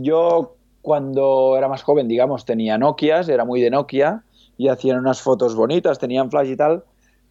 yo 0.00 0.57
cuando 0.88 1.54
era 1.58 1.68
más 1.68 1.82
joven, 1.82 2.08
digamos, 2.08 2.46
tenía 2.46 2.78
Nokias, 2.78 3.28
era 3.28 3.44
muy 3.44 3.60
de 3.60 3.68
Nokia 3.68 4.22
y 4.56 4.68
hacían 4.68 4.98
unas 4.98 5.20
fotos 5.20 5.54
bonitas, 5.54 5.98
tenían 5.98 6.30
flash 6.30 6.48
y 6.48 6.56
tal, 6.56 6.82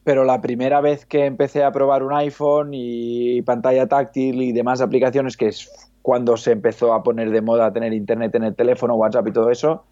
pero 0.03 0.25
la 0.25 0.41
primera 0.41 0.79
vez 0.79 1.07
que 1.07 1.25
empecé 1.25 1.63
a 1.63 1.71
probar 1.71 2.03
un 2.03 2.13
iPhone 2.13 2.69
y 2.73 3.41
pantalla 3.41 3.87
táctil 3.87 4.43
y 4.43 4.51
demás 4.51 4.79
aplicaciones, 4.79 5.37
que 5.37 5.47
es 5.47 5.89
cuando 6.03 6.37
se 6.37 6.51
empezó 6.51 6.93
a 6.93 7.01
poner 7.01 7.31
de 7.31 7.41
moda 7.41 7.73
tener 7.73 7.93
internet 7.93 8.35
en 8.35 8.43
el 8.43 8.55
teléfono, 8.55 8.93
WhatsApp 8.93 9.27
y 9.27 9.31
todo 9.31 9.49
eso, 9.49 9.85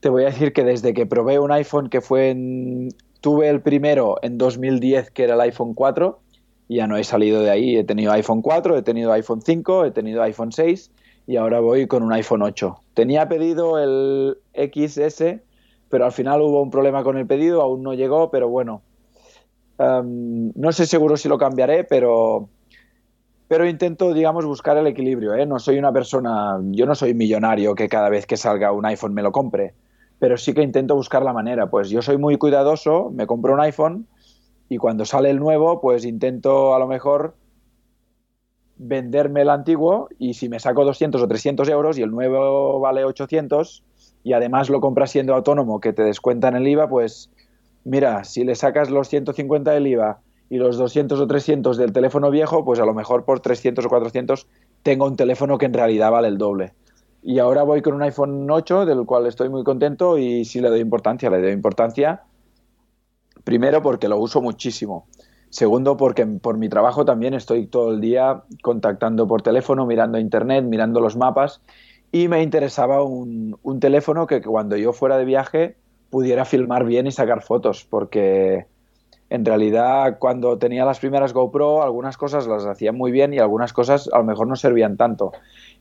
te 0.00 0.08
voy 0.08 0.24
a 0.24 0.30
decir 0.30 0.52
que 0.52 0.64
desde 0.64 0.92
que 0.92 1.06
probé 1.06 1.38
un 1.38 1.52
iPhone 1.52 1.88
que 1.88 2.00
fue 2.00 2.30
en... 2.30 2.88
Tuve 3.20 3.48
el 3.48 3.60
primero 3.60 4.16
en 4.22 4.38
2010, 4.38 5.12
que 5.12 5.22
era 5.22 5.34
el 5.34 5.40
iPhone 5.42 5.74
4, 5.74 6.18
y 6.66 6.78
ya 6.78 6.88
no 6.88 6.96
he 6.96 7.04
salido 7.04 7.42
de 7.42 7.50
ahí. 7.50 7.76
He 7.76 7.84
tenido 7.84 8.10
iPhone 8.10 8.42
4, 8.42 8.76
he 8.76 8.82
tenido 8.82 9.12
iPhone 9.12 9.40
5, 9.40 9.84
he 9.84 9.92
tenido 9.92 10.20
iPhone 10.24 10.50
6 10.50 10.90
y 11.26 11.36
ahora 11.36 11.60
voy 11.60 11.86
con 11.86 12.02
un 12.02 12.12
iPhone 12.12 12.42
8. 12.42 12.76
Tenía 12.94 13.28
pedido 13.28 13.78
el 13.78 14.38
XS, 14.54 15.40
pero 15.88 16.04
al 16.04 16.12
final 16.12 16.42
hubo 16.42 16.62
un 16.62 16.70
problema 16.70 17.04
con 17.04 17.16
el 17.16 17.26
pedido, 17.26 17.62
aún 17.62 17.82
no 17.82 17.94
llegó, 17.94 18.30
pero 18.30 18.48
bueno. 18.48 18.82
Em, 19.78 20.52
no 20.54 20.72
sé 20.72 20.86
seguro 20.86 21.16
si 21.16 21.28
lo 21.28 21.38
cambiaré, 21.38 21.84
pero, 21.84 22.48
pero 23.48 23.66
intento, 23.66 24.12
digamos, 24.12 24.44
buscar 24.44 24.76
el 24.76 24.86
equilibrio. 24.86 25.34
¿eh? 25.34 25.46
No 25.46 25.58
soy 25.58 25.78
una 25.78 25.92
persona, 25.92 26.58
yo 26.70 26.86
no 26.86 26.94
soy 26.94 27.14
millonario 27.14 27.74
que 27.74 27.88
cada 27.88 28.08
vez 28.08 28.26
que 28.26 28.36
salga 28.36 28.72
un 28.72 28.86
iPhone 28.86 29.14
me 29.14 29.22
lo 29.22 29.32
compre, 29.32 29.74
pero 30.18 30.36
sí 30.36 30.54
que 30.54 30.62
intento 30.62 30.94
buscar 30.94 31.22
la 31.22 31.32
manera. 31.32 31.68
Pues 31.68 31.90
yo 31.90 32.02
soy 32.02 32.18
muy 32.18 32.36
cuidadoso, 32.36 33.10
me 33.14 33.26
compro 33.26 33.54
un 33.54 33.60
iPhone 33.60 34.06
y 34.68 34.78
cuando 34.78 35.04
sale 35.04 35.30
el 35.30 35.38
nuevo, 35.38 35.80
pues 35.80 36.04
intento 36.04 36.74
a 36.74 36.78
lo 36.78 36.86
mejor 36.86 37.34
venderme 38.82 39.42
el 39.42 39.50
antiguo 39.50 40.08
y 40.18 40.34
si 40.34 40.48
me 40.48 40.58
saco 40.58 40.84
200 40.84 41.22
o 41.22 41.28
300 41.28 41.68
euros 41.68 41.98
y 41.98 42.02
el 42.02 42.10
nuevo 42.10 42.80
vale 42.80 43.04
800 43.04 43.82
y 44.24 44.32
además 44.32 44.70
lo 44.70 44.80
compras 44.80 45.10
siendo 45.10 45.34
autónomo 45.34 45.80
que 45.80 45.92
te 45.92 46.02
descuentan 46.02 46.56
el 46.56 46.66
IVA, 46.66 46.88
pues 46.88 47.30
mira, 47.84 48.24
si 48.24 48.44
le 48.44 48.54
sacas 48.54 48.90
los 48.90 49.08
150 49.08 49.70
del 49.72 49.86
IVA 49.86 50.20
y 50.50 50.56
los 50.56 50.76
200 50.76 51.18
o 51.18 51.26
300 51.26 51.76
del 51.76 51.92
teléfono 51.92 52.30
viejo, 52.30 52.64
pues 52.64 52.78
a 52.80 52.84
lo 52.84 52.94
mejor 52.94 53.24
por 53.24 53.40
300 53.40 53.84
o 53.84 53.88
400 53.88 54.46
tengo 54.82 55.06
un 55.06 55.16
teléfono 55.16 55.58
que 55.58 55.66
en 55.66 55.74
realidad 55.74 56.10
vale 56.10 56.28
el 56.28 56.38
doble. 56.38 56.74
Y 57.22 57.38
ahora 57.38 57.62
voy 57.62 57.82
con 57.82 57.94
un 57.94 58.02
iPhone 58.02 58.50
8 58.50 58.84
del 58.84 59.04
cual 59.06 59.26
estoy 59.26 59.48
muy 59.48 59.62
contento 59.62 60.18
y 60.18 60.44
sí 60.44 60.60
le 60.60 60.68
doy 60.68 60.80
importancia, 60.80 61.30
le 61.30 61.40
doy 61.40 61.52
importancia 61.52 62.22
primero 63.44 63.82
porque 63.82 64.08
lo 64.08 64.18
uso 64.18 64.40
muchísimo. 64.40 65.06
Segundo, 65.52 65.98
porque 65.98 66.24
por 66.24 66.56
mi 66.56 66.70
trabajo 66.70 67.04
también 67.04 67.34
estoy 67.34 67.66
todo 67.66 67.92
el 67.92 68.00
día 68.00 68.44
contactando 68.62 69.28
por 69.28 69.42
teléfono, 69.42 69.84
mirando 69.84 70.18
internet, 70.18 70.64
mirando 70.64 70.98
los 70.98 71.14
mapas 71.14 71.60
y 72.10 72.26
me 72.28 72.42
interesaba 72.42 73.02
un, 73.02 73.58
teléfono 73.78 74.26
que 74.26 74.40
cuando 74.40 74.78
yo 74.78 74.94
fuera 74.94 75.18
de 75.18 75.26
viaje 75.26 75.76
pudiera 76.08 76.46
filmar 76.46 76.86
bien 76.86 77.06
y 77.06 77.12
sacar 77.12 77.42
fotos, 77.42 77.86
porque 77.88 78.64
en 79.28 79.44
realidad 79.44 80.16
cuando 80.18 80.56
tenía 80.56 80.86
las 80.86 81.00
primeras 81.00 81.34
GoPro 81.34 81.82
algunas 81.82 82.16
cosas 82.16 82.46
las 82.46 82.64
hacía 82.64 82.92
muy 82.92 83.12
bien 83.12 83.34
y 83.34 83.38
algunas 83.38 83.74
cosas 83.74 84.08
a 84.10 84.16
lo 84.18 84.24
mejor 84.24 84.46
no 84.46 84.56
servían 84.56 84.96
tanto. 84.96 85.32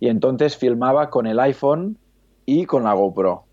Y 0.02 0.10
entonces 0.10 0.58
filmaba 0.58 1.10
con 1.10 1.28
el 1.28 1.40
iPhone 1.40 1.98
y 2.46 2.66
con 2.66 2.84
la 2.84 2.92
GoPro. 2.92 3.46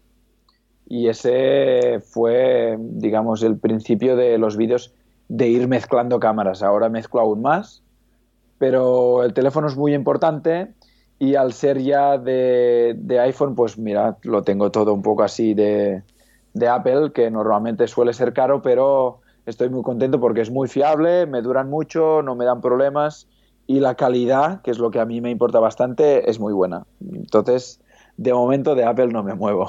Y 0.88 1.06
ese 1.06 2.00
fue, 2.00 2.76
digamos, 2.76 3.44
el 3.44 3.56
principio 3.56 4.16
de 4.16 4.36
los 4.36 4.56
vídeos 4.56 4.96
de 5.28 5.48
ir 5.48 5.68
mezclando 5.68 6.18
cámaras. 6.20 6.62
Ahora 6.62 6.88
mezclo 6.88 7.20
aún 7.20 7.42
más, 7.42 7.82
pero 8.58 9.22
el 9.22 9.32
teléfono 9.34 9.66
es 9.66 9.76
muy 9.76 9.94
importante 9.94 10.74
y 11.18 11.34
al 11.34 11.52
ser 11.52 11.80
ya 11.80 12.18
de, 12.18 12.96
iPhone, 13.20 13.54
pues 13.54 13.78
mira, 13.78 14.16
lo 14.22 14.42
tengo 14.42 14.70
todo 14.70 14.94
un 14.94 15.02
poco 15.02 15.22
así 15.22 15.54
de, 15.54 16.02
de, 16.54 16.68
Apple, 16.68 17.12
que 17.12 17.30
normalmente 17.30 17.88
suele 17.88 18.12
ser 18.12 18.32
caro, 18.32 18.62
pero 18.62 19.20
estoy 19.46 19.68
muy 19.68 19.82
contento 19.82 20.20
porque 20.20 20.40
es 20.40 20.50
muy 20.50 20.68
fiable, 20.68 21.26
me 21.26 21.42
duran 21.42 21.68
mucho, 21.68 22.22
no 22.22 22.34
me 22.34 22.44
dan 22.44 22.60
problemas 22.60 23.26
y 23.66 23.80
la 23.80 23.96
calidad, 23.96 24.62
que 24.62 24.70
es 24.70 24.78
lo 24.78 24.90
que 24.90 24.98
a 24.98 25.04
mí 25.04 25.20
me 25.20 25.30
importa 25.30 25.60
bastante, 25.60 26.30
es 26.30 26.40
muy 26.40 26.54
buena. 26.54 26.86
Entonces, 27.00 27.80
de 28.16 28.32
momento 28.32 28.74
de 28.74 28.84
Apple 28.84 29.08
no 29.08 29.22
me 29.22 29.34
muevo. 29.34 29.68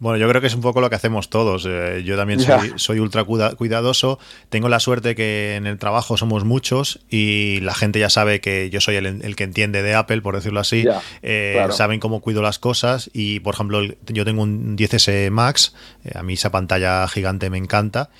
Bueno, 0.00 0.18
yo 0.18 0.28
creo 0.28 0.40
que 0.40 0.48
es 0.48 0.54
un 0.54 0.60
poco 0.60 0.80
lo 0.80 0.90
que 0.90 0.96
hacemos 0.96 1.30
todos. 1.30 1.66
Eh, 1.68 2.02
yo 2.04 2.16
también 2.16 2.40
soy, 2.76 2.98
ultra 2.98 3.24
cuidadoso. 3.24 4.18
Tengo 4.48 4.68
la 4.68 4.80
suerte 4.80 5.14
que 5.14 5.54
en 5.54 5.66
el 5.66 5.78
trabajo 5.78 6.16
somos 6.16 6.44
muchos 6.44 7.00
y 7.08 7.60
la 7.60 7.74
gente 7.74 8.00
ya 8.00 8.10
sabe 8.10 8.40
que 8.40 8.70
yo 8.70 8.80
soy 8.80 8.96
el, 8.96 9.36
que 9.36 9.44
entiende 9.44 9.82
de 9.82 9.94
Apple, 9.94 10.20
por 10.20 10.34
decirlo 10.34 10.60
así. 10.60 10.84
Eh, 11.22 11.64
saben 11.70 12.00
cómo 12.00 12.20
cuido 12.20 12.42
las 12.42 12.58
cosas 12.58 13.08
y, 13.12 13.40
por 13.40 13.54
ejemplo, 13.54 13.82
yo 14.06 14.24
tengo 14.24 14.42
un 14.42 14.76
10S 14.76 15.30
Max. 15.30 15.74
Eh, 16.04 16.12
a 16.14 16.22
mí 16.22 16.34
esa 16.34 16.50
pantalla 16.50 17.06
gigante 17.06 17.48
me 17.48 17.58
encanta. 17.58 18.10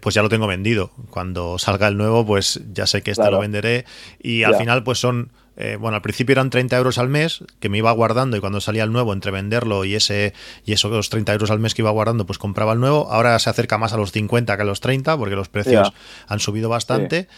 pues 0.00 0.14
ya 0.14 0.22
lo 0.22 0.30
tengo 0.30 0.46
vendido. 0.46 0.90
Cuando 1.10 1.58
salga 1.58 1.86
el 1.88 1.98
nuevo, 1.98 2.24
pues 2.24 2.62
ya 2.72 2.86
sé 2.86 3.02
que 3.02 3.10
este 3.10 3.30
lo 3.30 3.40
venderé. 3.40 3.84
Y 4.22 4.44
al 4.44 4.56
final, 4.56 4.82
pues 4.82 4.98
son 4.98 5.30
eh, 5.56 5.76
bueno, 5.78 5.96
al 5.96 6.02
principio 6.02 6.32
eran 6.32 6.50
30 6.50 6.76
euros 6.76 6.98
al 6.98 7.08
mes 7.08 7.44
que 7.60 7.68
me 7.68 7.78
iba 7.78 7.92
guardando 7.92 8.36
y 8.36 8.40
cuando 8.40 8.60
salía 8.60 8.84
el 8.84 8.92
nuevo, 8.92 9.12
entre 9.12 9.30
venderlo 9.30 9.84
y 9.84 9.94
ese 9.94 10.34
y 10.64 10.72
esos 10.72 11.08
30 11.10 11.32
euros 11.32 11.50
al 11.50 11.60
mes 11.60 11.74
que 11.74 11.82
iba 11.82 11.90
guardando, 11.90 12.26
pues 12.26 12.38
compraba 12.38 12.72
el 12.72 12.80
nuevo. 12.80 13.10
Ahora 13.10 13.38
se 13.38 13.50
acerca 13.50 13.78
más 13.78 13.92
a 13.92 13.96
los 13.96 14.12
50 14.12 14.56
que 14.56 14.62
a 14.62 14.64
los 14.64 14.80
30 14.80 15.16
porque 15.16 15.36
los 15.36 15.48
precios 15.48 15.92
han 16.26 16.40
subido 16.40 16.68
bastante. 16.68 17.28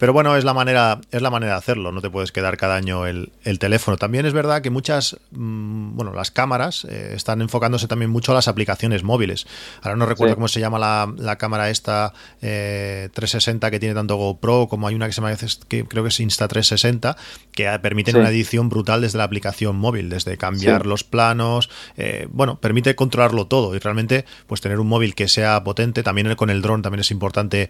Pero 0.00 0.14
bueno, 0.14 0.34
es 0.34 0.44
la 0.44 0.54
manera, 0.54 0.98
es 1.10 1.20
la 1.20 1.28
manera 1.28 1.52
de 1.52 1.58
hacerlo, 1.58 1.92
no 1.92 2.00
te 2.00 2.08
puedes 2.08 2.32
quedar 2.32 2.56
cada 2.56 2.74
año 2.74 3.06
el, 3.06 3.30
teléfono. 3.58 3.98
También 3.98 4.24
es 4.24 4.32
verdad 4.32 4.62
que 4.62 4.70
muchas, 4.70 5.18
mm, 5.32 5.94
bueno, 5.94 6.14
las 6.14 6.30
cámaras 6.30 6.86
eh, 6.86 7.12
están 7.14 7.42
enfocándose 7.42 7.86
también 7.86 8.10
mucho 8.10 8.32
a 8.32 8.34
las 8.34 8.48
aplicaciones 8.48 9.02
móviles. 9.02 9.46
Ahora 9.82 9.96
no 9.96 10.06
recuerdo 10.06 10.36
cómo 10.36 10.48
se 10.48 10.58
llama 10.58 10.78
la, 10.78 11.36
cámara 11.36 11.68
esta 11.68 12.14
360 12.40 13.66
eh, 13.66 13.70
que 13.70 13.78
tiene 13.78 13.94
tanto 13.94 14.16
GoPro 14.16 14.68
como 14.68 14.88
hay 14.88 14.94
una 14.94 15.06
que 15.06 15.12
se 15.12 15.20
llama, 15.20 15.36
que 15.68 15.84
creo 15.84 16.02
que 16.02 16.08
es 16.08 16.18
Insta360, 16.18 17.16
que 17.52 17.78
permite 17.80 18.16
una 18.16 18.30
edición 18.30 18.70
brutal 18.70 19.02
desde 19.02 19.18
la 19.18 19.24
aplicación 19.24 19.76
móvil, 19.76 20.08
desde 20.08 20.38
cambiar 20.38 20.86
los 20.86 21.04
planos, 21.04 21.68
eh, 21.98 22.26
bueno, 22.30 22.58
permite 22.58 22.94
controlarlo 22.94 23.48
todo 23.48 23.76
y 23.76 23.78
realmente 23.78 24.24
pues 24.46 24.62
tener 24.62 24.80
un 24.80 24.88
móvil 24.88 25.14
que 25.14 25.28
sea 25.28 25.62
potente, 25.62 26.02
también 26.02 26.34
con 26.36 26.48
el 26.48 26.62
dron 26.62 26.80
también 26.80 27.00
es 27.00 27.10
importante 27.10 27.68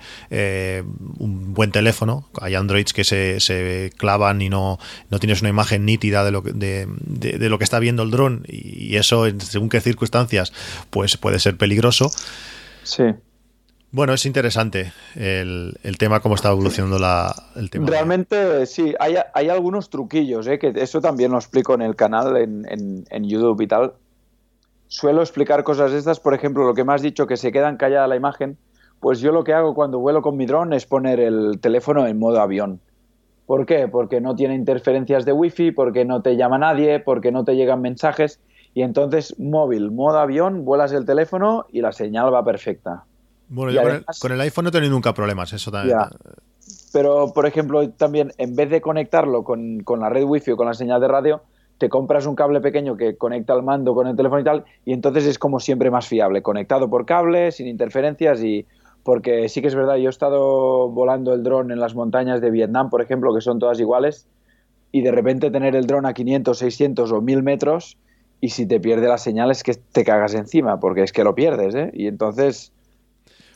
un 1.19 1.55
buen 1.55 1.73
teléfono 1.73 2.20
hay 2.41 2.55
Androids 2.55 2.93
que 2.93 3.05
se, 3.05 3.93
clavan 3.97 4.43
y 4.43 4.49
no, 4.49 4.79
no 5.11 5.19
tienes 5.19 5.41
una 5.41 5.51
imagen 5.51 5.85
nítida 5.85 6.25
de 6.25 6.31
lo, 6.31 6.43
que, 6.43 6.53
de, 6.53 7.49
lo 7.49 7.59
que 7.59 7.65
está 7.65 7.79
viendo 7.79 8.03
el 8.03 8.11
dron 8.11 8.45
y 8.47 8.97
eso, 8.97 9.27
según 9.39 9.69
qué 9.69 9.81
circunstancias, 9.81 10.53
pues 10.91 11.17
puede 11.17 11.39
ser 11.39 11.57
peligroso. 11.57 12.11
Sí. 12.83 13.05
Bueno, 13.93 14.13
es 14.15 14.25
interesante 14.25 14.93
el, 15.17 15.75
tema, 15.99 16.21
cómo 16.21 16.37
está 16.37 16.51
evolucionando 16.51 16.99
la, 16.99 17.35
el 17.57 17.71
tema. 17.71 17.89
Realmente 17.89 18.65
sí, 18.67 18.95
hay, 19.01 19.49
algunos 19.49 19.91
truquillos, 19.91 20.47
¿eh? 20.47 20.61
que 20.61 20.73
eso 20.77 21.01
también 21.01 21.33
lo 21.33 21.39
explico 21.39 21.75
en 21.75 21.83
el 21.83 21.97
canal, 21.97 22.37
en, 22.37 22.67
en, 23.11 23.25
YouTube 23.25 23.61
y 23.63 23.67
tal. 23.67 23.95
Suelo 24.87 25.23
explicar 25.23 25.65
cosas 25.65 25.91
de 25.91 25.99
estas, 25.99 26.21
por 26.21 26.35
ejemplo, 26.35 26.65
lo 26.65 26.75
que 26.75 26.85
me 26.85 26.95
has 26.95 27.03
dicho, 27.03 27.27
que 27.27 27.37
se 27.37 27.51
quedan 27.51 27.77
callada 27.77 28.07
la 28.07 28.17
imagen 28.17 28.59
pues 29.01 29.21
yo 29.21 29.33
lo 29.33 29.45
que 29.45 29.55
hago 29.55 29.75
cuando 29.75 29.99
vuelo 29.99 30.23
con 30.23 30.37
mi 30.37 30.47
dron 30.47 30.73
es 30.73 30.87
poner 30.87 31.21
el 31.21 31.59
teléfono 31.61 32.07
en 32.07 32.19
modo 32.19 32.41
avión. 32.41 32.81
¿Por 33.47 33.67
qué? 33.67 33.89
Porque 33.89 34.21
no 34.21 34.37
tiene 34.37 34.55
interferencias 34.55 35.25
de 35.25 35.33
wifi, 35.33 35.73
porque 35.73 36.05
no 36.05 36.23
te 36.23 36.37
llama 36.37 36.59
nadie, 36.59 37.01
porque 37.01 37.33
no 37.33 37.45
te 37.45 37.57
llegan 37.57 37.81
mensajes 37.81 38.39
Y 38.75 38.83
entonces, 38.83 39.35
móvil, 39.41 39.91
modo 39.91 40.19
avión, 40.19 40.65
vuelas 40.65 40.93
el 40.93 41.05
teléfono 41.05 41.67
y 41.73 41.81
la 41.81 41.91
señal 41.91 42.33
va 42.33 42.45
perfecta. 42.45 43.05
Bueno, 43.49 43.73
yo 43.73 43.83
con, 44.21 44.31
el, 44.31 44.41
iPhone 44.43 44.65
no 44.65 44.69
he 44.69 44.73
tenido 44.73 44.93
nunca 44.93 45.13
problemas, 45.13 45.53
eso 45.53 45.73
también. 45.73 45.99
Pero, 46.93 47.33
por 47.35 47.47
ejemplo, 47.47 47.89
también 47.91 48.33
en 48.39 48.55
vez 48.55 48.71
de 48.71 48.81
conectarlo 48.81 49.43
con, 49.43 49.81
con 49.81 49.99
la 49.99 50.09
red 50.09 50.23
wifi 50.23 50.53
o 50.53 50.57
con 50.57 50.69
la 50.69 50.75
señal 50.75 51.01
de 51.01 51.09
radio, 51.09 51.43
te 51.79 51.89
compras 51.89 52.27
un 52.27 52.37
cable 52.37 52.61
pequeño 52.61 52.97
que 52.97 53.17
conecta 53.17 53.55
el 53.55 53.63
mando 53.63 53.95
con 53.95 54.07
el 54.07 54.15
teléfono 54.15 54.43
y 54.43 54.45
tal, 54.45 54.65
y 54.85 54.93
entonces 54.93 55.27
es 55.27 55.39
como 55.39 55.59
siempre 55.59 55.91
más 55.91 56.07
fiable, 56.07 56.43
conectado 56.43 56.89
por 56.91 57.07
cable, 57.07 57.51
sin 57.51 57.67
interferencias 57.67 58.43
y 58.45 58.67
porque 59.03 59.49
sí 59.49 59.63
que 59.63 59.69
es 59.69 59.75
verdad, 59.75 59.97
yo 59.97 60.09
he 60.09 60.11
estado 60.11 60.89
volando 60.89 61.33
el 61.35 61.43
dron 61.43 61.71
en 61.71 61.81
las 61.81 61.95
montañas 61.95 62.41
de 62.41 62.51
Vietnam, 62.51 62.91
por 62.91 63.03
ejemplo, 63.03 63.35
que 63.35 63.41
son 63.41 63.59
todas 63.59 63.81
iguales, 63.81 64.27
y 64.93 65.03
de 65.03 65.13
repente 65.13 65.51
tener 65.51 65.77
el 65.77 65.87
dron 65.87 66.07
a 66.07 66.13
500, 66.13 66.59
600 66.59 67.13
o 67.13 67.21
1000 67.21 67.43
metros 67.43 67.97
y 68.41 68.51
si 68.51 68.67
te 68.67 68.81
pierde 68.81 69.07
la 69.07 69.19
señal 69.19 69.51
es 69.51 69.63
que 69.63 69.75
te 69.75 70.05
cagas 70.05 70.35
encima, 70.35 70.81
porque 70.81 71.03
es 71.03 71.13
que 71.13 71.25
lo 71.25 71.35
pierdes, 71.35 71.75
¿eh? 71.75 71.91
Y 71.93 72.07
entonces... 72.07 72.73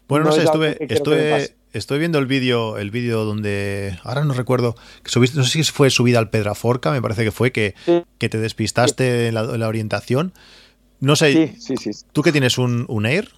Bueno, 0.06 0.26
no, 0.26 0.32
sé, 0.32 0.42
estuve, 0.42 0.76
estuve, 0.80 1.56
estoy 1.72 1.98
viendo 1.98 2.18
el 2.18 2.26
vídeo 2.26 2.76
el 2.76 2.90
vídeo 2.90 3.24
donde, 3.24 3.98
ahora 4.02 4.22
no 4.24 4.34
recuerdo, 4.34 4.74
que 5.02 5.10
subiste, 5.10 5.38
no 5.38 5.44
sé 5.44 5.64
si 5.64 5.72
fue 5.72 5.88
subida 5.88 6.18
al 6.18 6.28
Pedraforca, 6.28 6.90
me 6.90 7.00
parece 7.00 7.24
que 7.24 7.30
fue, 7.30 7.52
que, 7.52 7.74
que 8.18 8.28
te 8.28 8.38
despistaste 8.38 9.28
en, 9.28 9.34
la, 9.34 9.66
orientación. 9.66 10.34
No 11.00 11.16
sé, 11.16 11.54
sí, 11.58 11.76
sí, 11.76 11.92
sí. 11.92 12.04
¿tú 12.12 12.20
qué 12.20 12.32
tienes, 12.32 12.58
un, 12.58 12.84
un 12.88 13.06
Air? 13.06 13.30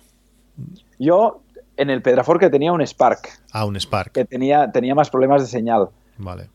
Yo 0.99 1.43
en 1.77 1.91
el 1.91 2.03
Pedraforca 2.03 2.51
tenía 2.51 2.73
un 2.73 2.81
Spark. 2.81 3.29
Ah, 3.53 3.65
un 3.65 3.77
Spark. 3.77 4.13
Que 4.13 4.25
tenía, 4.25 4.71
tenía 4.73 4.95
más 4.95 5.11
problemas 5.11 5.43
de 5.43 5.49
señal. 5.49 5.89
Vale. 6.19 6.49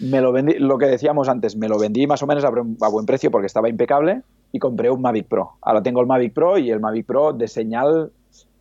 Me 0.00 0.20
lo 0.20 0.32
vendí, 0.32 0.54
lo 0.58 0.78
que 0.78 0.86
decíamos 0.86 1.28
antes, 1.28 1.56
me 1.56 1.68
lo 1.68 1.78
vendí 1.78 2.06
más 2.06 2.22
o 2.22 2.26
menos 2.26 2.44
a, 2.44 2.50
buen 2.88 3.06
precio 3.06 3.30
porque 3.30 3.46
estaba 3.46 3.68
impecable 3.68 4.22
y 4.52 4.58
compré 4.58 4.90
un 4.90 5.00
Mavic 5.00 5.26
Pro. 5.26 5.52
Ahora 5.62 5.82
tengo 5.82 6.00
el 6.00 6.06
Mavic 6.06 6.34
Pro 6.34 6.58
y 6.58 6.70
el 6.70 6.80
Mavic 6.80 7.06
Pro 7.06 7.32
de 7.32 7.48
señal 7.48 8.12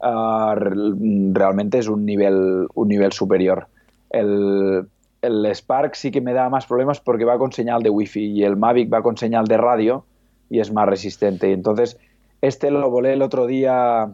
ah, 0.01 0.55
realmente 0.57 1.79
es 1.79 1.87
un 1.87 2.05
nivel, 2.05 2.67
un 2.73 2.87
nivel 2.87 3.11
superior. 3.11 3.67
El, 4.09 4.87
el 5.21 5.45
Spark 5.53 5.95
sí 5.95 6.09
que 6.09 6.21
me 6.21 6.33
da 6.33 6.49
más 6.49 6.65
problemas 6.65 7.01
porque 7.01 7.25
va 7.25 7.37
con 7.37 7.51
señal 7.51 7.83
de 7.83 7.89
Wi-Fi 7.89 8.31
y 8.31 8.43
el 8.43 8.55
Mavic 8.55 8.91
va 8.93 9.01
con 9.01 9.17
señal 9.17 9.45
de 9.45 9.57
radio 9.57 10.05
y 10.49 10.59
es 10.59 10.71
más 10.71 10.87
resistente. 10.87 11.49
Y 11.49 11.53
entonces, 11.53 11.97
este 12.41 12.71
lo 12.71 12.89
volé 12.89 13.13
el 13.13 13.21
otro 13.21 13.45
día 13.45 14.09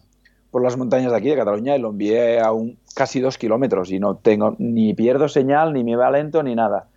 por 0.52 0.62
las 0.62 0.78
montañas 0.78 1.12
de 1.12 1.18
aquí 1.18 1.30
de 1.30 1.38
Cataluña 1.38 1.76
y 1.76 1.80
lo 1.80 1.90
envié 1.90 2.40
a 2.42 2.52
un, 2.52 2.78
casi 2.94 3.22
dos 3.22 3.38
kilómetros 3.38 3.92
y 3.92 4.00
no 4.00 4.18
tengo 4.18 4.56
ni 4.60 4.94
pierdo 4.94 5.30
señal, 5.30 5.74
ni 5.74 5.84
me 5.84 5.96
va 5.96 6.12
lento, 6.12 6.44
ni 6.44 6.56
nada. 6.56 6.88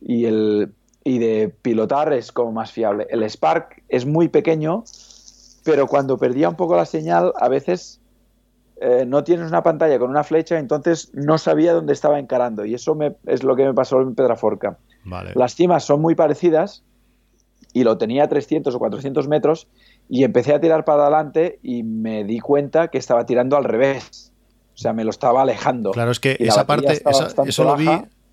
Y, 0.00 0.24
el, 0.24 0.72
y 1.04 1.18
de 1.18 1.54
pilotar 1.62 2.12
es 2.14 2.32
como 2.32 2.52
más 2.52 2.72
fiable. 2.72 3.06
El 3.10 3.22
Spark 3.24 3.82
es 3.90 4.06
muy 4.06 4.28
pequeño, 4.28 4.84
pero 5.64 5.86
cuando 5.86 6.16
perdía 6.16 6.48
un 6.48 6.56
poco 6.56 6.76
la 6.76 6.86
señal, 6.86 7.32
a 7.38 7.48
veces 7.48 8.00
eh, 8.80 9.04
no 9.06 9.22
tienes 9.22 9.48
una 9.48 9.62
pantalla 9.62 9.98
con 9.98 10.10
una 10.10 10.24
flecha, 10.24 10.58
entonces 10.58 11.10
no 11.12 11.36
sabía 11.36 11.74
dónde 11.74 11.92
estaba 11.92 12.18
encarando. 12.18 12.64
Y 12.64 12.74
eso 12.74 12.94
me, 12.94 13.14
es 13.26 13.42
lo 13.42 13.54
que 13.54 13.64
me 13.64 13.74
pasó 13.74 14.00
en 14.00 14.14
Pedraforca. 14.14 14.78
Las 15.34 15.54
cimas 15.54 15.84
son 15.84 16.00
muy 16.00 16.14
parecidas 16.14 16.82
y 17.74 17.84
lo 17.84 17.98
tenía 17.98 18.24
a 18.24 18.28
300 18.28 18.74
o 18.74 18.78
400 18.78 19.28
metros 19.28 19.68
y 20.08 20.24
empecé 20.24 20.54
a 20.54 20.60
tirar 20.60 20.84
para 20.84 21.02
adelante 21.02 21.58
y 21.62 21.82
me 21.82 22.24
di 22.24 22.40
cuenta 22.40 22.88
que 22.88 22.98
estaba 22.98 23.26
tirando 23.26 23.56
al 23.56 23.64
revés. 23.64 24.32
O 24.74 24.76
sea, 24.76 24.92
me 24.92 25.04
lo 25.04 25.10
estaba 25.10 25.42
alejando. 25.42 25.92
Claro, 25.92 26.10
es 26.10 26.20
que 26.20 26.36
esa 26.40 26.66
parte, 26.66 27.02
eso 27.46 27.64
lo 27.64 27.76
vi, 27.76 27.88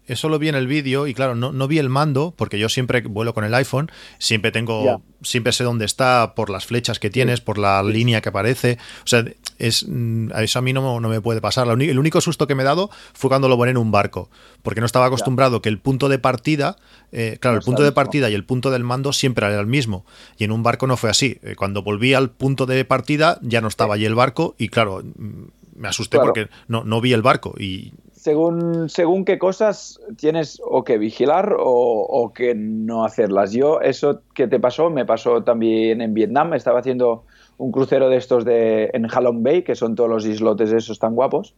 eso 0.07 0.28
lo 0.28 0.39
vi 0.39 0.49
en 0.49 0.55
el 0.55 0.67
vídeo 0.67 1.05
y 1.05 1.13
claro, 1.13 1.36
no, 1.36 1.51
no, 1.51 1.67
vi 1.67 1.78
el 1.78 1.89
mando 1.89 2.34
porque 2.36 2.57
yo 2.57 2.67
siempre 2.67 3.01
vuelo 3.01 3.34
con 3.34 3.43
el 3.43 3.53
iPhone, 3.53 3.91
siempre 4.17 4.51
tengo, 4.51 5.03
siempre 5.22 5.53
sé 5.53 5.63
dónde 5.63 5.86
está 5.86 6.34
por 6.36 6.49
las 6.49 6.65
flechas 6.65 6.99
que 6.99 7.11
tienes, 7.11 7.41
por 7.41 7.59
la 7.59 7.84
línea 7.84 8.22
que 8.22 8.30
aparece. 8.30 8.80
O 9.03 9.07
sea, 9.07 9.24
es, 9.62 9.86
mm, 9.88 10.32
eso 10.38 10.59
a 10.59 10.62
mí 10.62 10.74
no, 10.74 10.99
no 10.99 11.09
me 11.09 11.22
puede 11.22 11.41
pasar. 11.41 11.68
El 11.68 11.99
único 11.99 12.20
susto 12.22 12.47
que 12.47 12.55
me 12.55 12.64
he 12.64 12.66
dado 12.66 12.89
fue 13.14 13.30
cuando 13.30 13.47
lo 13.47 13.57
poné 13.57 13.72
en 13.72 13.78
un 13.78 13.91
barco, 13.91 14.30
porque 14.64 14.80
no 14.80 14.86
estaba 14.86 15.05
acostumbrado 15.05 15.62
que 15.62 15.70
el 15.70 15.78
punto 15.78 16.09
de 16.09 16.20
partida, 16.20 16.78
eh, 17.12 17.38
claro, 17.39 17.57
el 17.57 17.64
punto 17.64 17.84
de 17.84 17.91
partida 17.91 18.30
y 18.30 18.34
el 18.34 18.43
punto 18.43 18.72
del 18.72 18.84
mando 18.84 19.14
siempre 19.14 19.45
era 19.45 19.59
el 19.59 19.68
mismo. 19.68 20.05
Y 20.38 20.43
en 20.43 20.51
un 20.51 20.64
barco 20.64 20.88
no 20.88 20.97
fue 20.97 21.09
así. 21.09 21.39
Eh, 21.43 21.55
cuando 21.55 21.84
volví 21.84 22.14
al 22.14 22.32
punto 22.32 22.66
de 22.66 22.84
partida 22.86 23.39
ya 23.41 23.62
no 23.62 23.68
estaba 23.68 23.95
allí 23.95 24.05
el 24.05 24.16
barco 24.16 24.55
y 24.57 24.70
claro, 24.70 25.01
mm, 25.03 25.43
me 25.76 25.88
asusté 25.88 26.18
porque 26.20 26.49
no, 26.68 26.84
no 26.84 27.01
vi 27.01 27.14
el 27.14 27.22
barco 27.22 27.53
y 27.57 27.93
según, 28.22 28.88
según 28.88 29.26
qué 29.26 29.39
cosas 29.39 29.99
tienes 30.16 30.62
o 30.64 30.84
que 30.84 30.99
vigilar 30.99 31.55
o, 31.57 32.32
que 32.36 32.53
no 32.53 33.03
hacerlas. 33.03 33.51
Yo, 33.51 33.82
eso 33.82 34.22
que 34.36 34.47
te 34.47 34.59
pasó, 34.59 34.91
me 34.91 35.05
pasó 35.05 35.43
también 35.43 36.01
en 36.01 36.14
Vietnam. 36.14 36.53
Estaba 36.53 36.82
haciendo 36.82 37.24
un 37.62 37.72
crucero 37.72 38.09
de 38.09 38.18
estos 38.18 38.43
de, 38.43 38.89
en 38.91 39.05
Halong 39.05 39.43
Bay, 39.43 39.62
que 39.62 39.76
son 39.76 39.93
todos 39.93 40.09
los 40.09 40.26
islotes 40.26 40.74
esos 40.74 40.97
tan 40.97 41.14
guapos. 41.14 41.53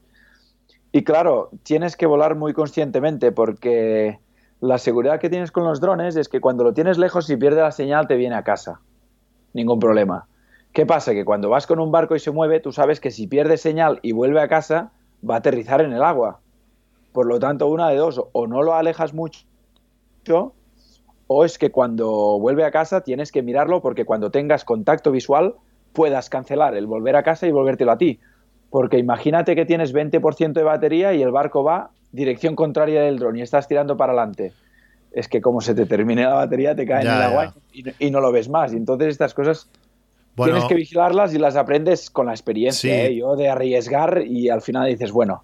Y 0.91 1.05
claro, 1.05 1.49
tienes 1.63 1.95
que 1.95 2.05
volar 2.05 2.35
muy 2.35 2.51
conscientemente 2.51 3.31
porque 3.31 4.19
la 4.59 4.79
seguridad 4.79 5.21
que 5.21 5.29
tienes 5.29 5.51
con 5.51 5.63
los 5.63 5.79
drones 5.79 6.17
es 6.17 6.27
que 6.27 6.41
cuando 6.41 6.65
lo 6.65 6.73
tienes 6.73 6.97
lejos, 6.97 7.29
y 7.29 7.37
pierde 7.37 7.61
la 7.61 7.71
señal, 7.71 8.05
te 8.07 8.17
viene 8.17 8.35
a 8.35 8.43
casa. 8.43 8.81
Ningún 9.53 9.79
problema. 9.79 10.27
¿Qué 10.73 10.85
pasa? 10.85 11.13
Que 11.13 11.23
cuando 11.23 11.49
vas 11.49 11.67
con 11.67 11.79
un 11.79 11.91
barco 11.91 12.17
y 12.17 12.19
se 12.19 12.31
mueve, 12.31 12.59
tú 12.59 12.73
sabes 12.73 12.99
que 12.99 13.09
si 13.09 13.27
pierde 13.27 13.55
señal 13.55 13.99
y 14.01 14.11
vuelve 14.11 14.41
a 14.41 14.49
casa, 14.49 14.91
va 15.27 15.35
a 15.35 15.37
aterrizar 15.37 15.79
en 15.79 15.93
el 15.93 16.03
agua. 16.03 16.41
Por 17.13 17.27
lo 17.27 17.39
tanto, 17.39 17.67
una 17.67 17.87
de 17.87 17.95
dos, 17.95 18.21
o 18.33 18.47
no 18.47 18.61
lo 18.61 18.73
alejas 18.73 19.13
mucho, 19.13 19.45
o 21.27 21.45
es 21.45 21.57
que 21.57 21.71
cuando 21.71 22.37
vuelve 22.39 22.65
a 22.65 22.71
casa 22.71 23.01
tienes 23.01 23.31
que 23.31 23.41
mirarlo 23.41 23.81
porque 23.81 24.03
cuando 24.03 24.31
tengas 24.31 24.65
contacto 24.65 25.09
visual 25.09 25.55
puedas 25.93 26.29
cancelar 26.29 26.75
el 26.75 26.87
volver 26.87 27.15
a 27.15 27.23
casa 27.23 27.47
y 27.47 27.51
volvértelo 27.51 27.91
a 27.91 27.97
ti. 27.97 28.19
Porque 28.69 28.97
imagínate 28.97 29.55
que 29.55 29.65
tienes 29.65 29.93
20% 29.93 30.53
de 30.53 30.63
batería 30.63 31.13
y 31.13 31.21
el 31.21 31.31
barco 31.31 31.63
va 31.63 31.91
dirección 32.11 32.55
contraria 32.55 33.01
del 33.01 33.19
dron 33.19 33.37
y 33.37 33.41
estás 33.41 33.67
tirando 33.67 33.95
para 33.97 34.13
adelante. 34.13 34.53
Es 35.11 35.27
que 35.27 35.41
como 35.41 35.61
se 35.61 35.75
te 35.75 35.85
termine 35.85 36.23
la 36.23 36.33
batería 36.33 36.75
te 36.75 36.85
cae 36.85 37.01
en 37.01 37.07
el 37.07 37.21
agua 37.21 37.53
y, 37.99 38.11
no 38.11 38.19
lo 38.19 38.31
ves 38.31 38.49
más. 38.49 38.73
Y 38.73 38.77
entonces 38.77 39.09
estas 39.09 39.33
cosas 39.33 39.69
tienes 40.35 40.65
que 40.65 40.75
vigilarlas 40.75 41.33
y 41.35 41.37
las 41.37 41.55
aprendes 41.55 42.09
con 42.09 42.25
la 42.25 42.33
experiencia. 42.33 43.05
¿eh? 43.05 43.15
Yo 43.15 43.35
de 43.35 43.49
arriesgar 43.49 44.23
y 44.25 44.49
al 44.49 44.61
final 44.61 44.87
dices, 44.87 45.11
bueno, 45.11 45.43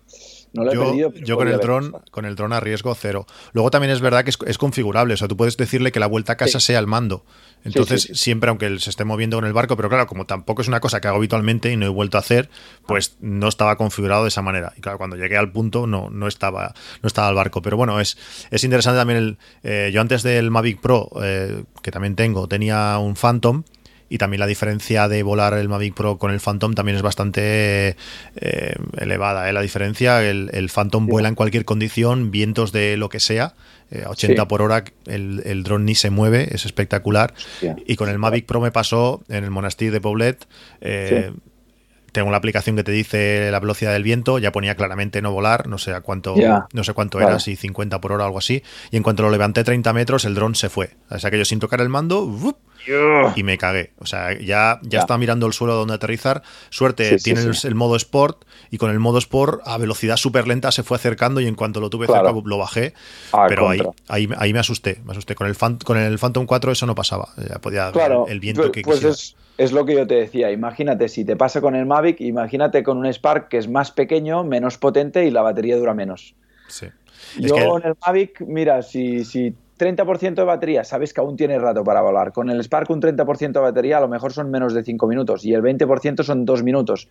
yo, 0.53 1.37
con 1.37 1.47
el 1.47 1.59
dron, 1.59 1.95
con 2.11 2.25
el 2.25 2.35
dron 2.35 2.53
a 2.53 2.59
riesgo 2.59 2.93
cero. 2.95 3.25
Luego 3.53 3.71
también 3.71 3.91
es 3.91 4.01
verdad 4.01 4.23
que 4.23 4.31
es, 4.31 4.57
configurable, 4.57 5.13
o 5.13 5.17
sea, 5.17 5.27
tú 5.27 5.37
puedes 5.37 5.57
decirle 5.57 5.91
que 5.91 5.99
la 5.99 6.07
vuelta 6.07 6.33
a 6.33 6.37
casa 6.37 6.59
sea 6.59 6.79
el 6.79 6.87
mando. 6.87 7.23
Entonces, 7.63 8.09
siempre, 8.13 8.49
aunque 8.49 8.79
se 8.79 8.89
esté 8.89 9.03
moviendo 9.03 9.37
con 9.37 9.45
el 9.45 9.53
barco, 9.53 9.75
pero 9.75 9.89
claro, 9.89 10.07
como 10.07 10.25
tampoco 10.25 10.61
es 10.61 10.67
una 10.67 10.79
cosa 10.79 11.01
que 11.01 11.07
hago 11.07 11.17
habitualmente 11.17 11.71
y 11.71 11.77
no 11.77 11.85
he 11.85 11.89
vuelto 11.89 12.17
a 12.17 12.21
hacer, 12.21 12.49
pues 12.87 13.17
no 13.19 13.47
estaba 13.47 13.75
configurado 13.75 14.23
de 14.23 14.29
esa 14.29 14.41
manera. 14.41 14.73
Y 14.77 14.81
claro, 14.81 14.97
cuando 14.97 15.17
llegué 15.17 15.37
al 15.37 15.51
punto 15.51 15.85
no, 15.85 16.09
no, 16.09 16.27
estaba, 16.27 16.73
no 17.01 17.07
estaba 17.07 17.29
el 17.29 17.35
barco. 17.35 17.61
Pero 17.61 17.77
bueno, 17.77 17.99
es, 17.99 18.17
es 18.49 18.63
interesante 18.63 18.97
también 18.97 19.17
el. 19.17 19.37
Eh, 19.63 19.91
yo 19.93 20.01
antes 20.01 20.23
del 20.23 20.51
Mavic 20.51 20.79
Pro, 20.79 21.09
eh, 21.21 21.63
que 21.81 21.91
también 21.91 22.15
tengo, 22.15 22.47
tenía 22.47 22.97
un 22.97 23.15
Phantom 23.15 23.63
y 24.09 24.17
también 24.17 24.39
la 24.39 24.47
diferencia 24.47 25.07
de 25.07 25.21
volar 25.23 25.53
el 25.53 25.69
Mavic 25.69 25.93
Pro 25.93 26.17
con 26.17 26.31
el 26.31 26.39
Phantom 26.39 26.73
también 26.73 26.95
es 26.95 27.03
bastante 27.03 27.95
eh, 28.35 28.75
elevada. 28.97 29.49
¿eh? 29.49 29.53
La 29.53 29.61
diferencia, 29.61 30.27
el, 30.27 30.49
el 30.51 30.69
Phantom 30.69 31.05
vuela 31.05 31.29
en 31.29 31.35
cualquier 31.35 31.63
condición, 31.63 32.31
vientos 32.31 32.71
de 32.71 32.97
lo 32.97 33.09
que 33.09 33.19
sea, 33.19 33.53
eh, 33.91 34.03
a 34.05 34.09
80 34.09 34.47
por 34.47 34.63
hora, 34.63 34.83
el, 35.05 35.43
el 35.45 35.63
dron 35.63 35.85
ni 35.85 35.93
se 35.93 36.09
mueve, 36.09 36.49
es 36.53 36.65
espectacular. 36.65 37.35
Y 37.85 37.95
con 37.95 38.09
el 38.09 38.17
Mavic 38.17 38.47
Pro 38.47 38.59
me 38.59 38.71
pasó 38.71 39.23
en 39.29 39.43
el 39.43 39.51
monasterio 39.51 39.93
de 39.93 40.01
Poblet. 40.01 40.47
Tengo 42.11 42.31
la 42.31 42.37
aplicación 42.37 42.75
que 42.75 42.83
te 42.83 42.91
dice 42.91 43.49
la 43.51 43.59
velocidad 43.59 43.93
del 43.93 44.01
viento, 44.01 44.39
ya 44.39 44.51
ponía 44.51 44.73
claramente 44.73 45.21
no 45.21 45.31
volar, 45.31 45.67
no 45.67 45.77
sé 45.77 45.93
a 45.93 46.01
cuánto, 46.01 46.35
no 46.73 46.83
sé 46.83 46.93
cuánto 46.93 47.21
era, 47.21 47.39
si 47.39 47.55
50 47.55 48.01
por 48.01 48.11
hora 48.11 48.23
o 48.23 48.25
algo 48.25 48.39
así. 48.39 48.63
Y 48.89 48.97
en 48.97 49.03
cuanto 49.03 49.21
lo 49.21 49.29
levanté 49.29 49.63
30 49.63 49.93
metros, 49.93 50.25
el 50.25 50.33
dron 50.33 50.55
se 50.55 50.69
fue. 50.69 50.95
O 51.09 51.19
sea 51.19 51.29
que 51.29 51.37
yo 51.37 51.45
sin 51.45 51.59
tocar 51.59 51.81
el 51.81 51.89
mando, 51.89 52.25
y 53.35 53.43
me 53.43 53.57
cagué. 53.57 53.91
O 53.99 54.05
sea, 54.05 54.37
ya, 54.39 54.79
ya, 54.83 54.99
estaba 54.99 55.17
mirando 55.17 55.45
el 55.47 55.53
suelo 55.53 55.75
donde 55.75 55.93
aterrizar. 55.93 56.41
Suerte, 56.69 57.17
tiene 57.17 57.41
el, 57.41 57.75
modo 57.75 57.95
Sport 57.95 58.45
y 58.71 58.77
con 58.77 58.91
el 58.91 58.99
modo 58.99 59.17
Sport 59.17 59.61
a 59.65 59.77
velocidad 59.77 60.17
súper 60.17 60.47
lenta 60.47 60.71
se 60.71 60.83
fue 60.83 60.97
acercando 60.97 61.41
y 61.41 61.47
en 61.47 61.55
cuanto 61.55 61.79
lo 61.79 61.89
tuve 61.89 62.07
cerca 62.07 62.31
lo 62.31 62.57
bajé. 62.57 62.93
Ah, 63.31 63.45
pero 63.47 63.69
ahí, 63.69 63.81
ahí, 64.37 64.53
me 64.53 64.59
asusté, 64.59 65.01
me 65.05 65.11
asusté. 65.11 65.35
Con 65.35 65.47
el, 65.47 65.55
con 65.83 65.97
el 65.97 66.17
Phantom 66.17 66.45
4 66.45 66.71
eso 66.71 66.85
no 66.85 66.95
pasaba. 66.95 67.29
Ya 67.37 67.59
podía 67.59 67.91
ver 67.91 68.11
el 68.27 68.39
viento 68.39 68.61
pues, 68.61 68.71
que 68.71 68.81
pues 68.81 69.03
Es, 69.03 69.35
es 69.57 69.71
lo 69.71 69.85
que 69.85 69.95
yo 69.95 70.07
te 70.07 70.15
decía. 70.15 70.51
Imagínate, 70.51 71.09
si 71.09 71.25
te 71.25 71.35
pasa 71.35 71.61
con 71.61 71.75
el 71.75 71.85
Mavic, 71.85 72.21
imagínate 72.21 72.83
con 72.83 72.97
un 72.97 73.05
Spark 73.11 73.49
que 73.49 73.57
es 73.57 73.67
más 73.67 73.91
pequeño, 73.91 74.43
menos 74.43 74.77
potente 74.77 75.25
y 75.25 75.31
la 75.31 75.41
batería 75.41 75.77
dura 75.77 75.93
menos. 75.93 76.33
Sí. 76.67 76.87
Yo 77.37 77.77
en 77.77 77.87
el 77.87 77.95
Mavic, 78.05 78.41
mira, 78.41 78.81
si, 78.81 79.25
si 79.25 79.53
30% 79.79 80.35
de 80.35 80.43
batería, 80.43 80.83
sabes 80.83 81.13
que 81.13 81.21
aún 81.21 81.35
tienes 81.35 81.59
rato 81.61 81.83
para 81.83 82.01
volar. 82.01 82.31
Con 82.33 82.51
el 82.51 82.59
Spark 82.63 82.89
un 82.91 83.01
30% 83.01 83.53
de 83.53 83.59
batería 83.59 83.97
a 83.97 84.01
lo 84.01 84.07
mejor 84.07 84.33
son 84.33 84.51
menos 84.51 84.73
de 84.73 84.83
5 84.83 85.07
minutos 85.07 85.45
y 85.45 85.53
el 85.53 85.63
20% 85.63 86.23
son 86.23 86.45
2 86.45 86.63
minutos. 86.63 87.09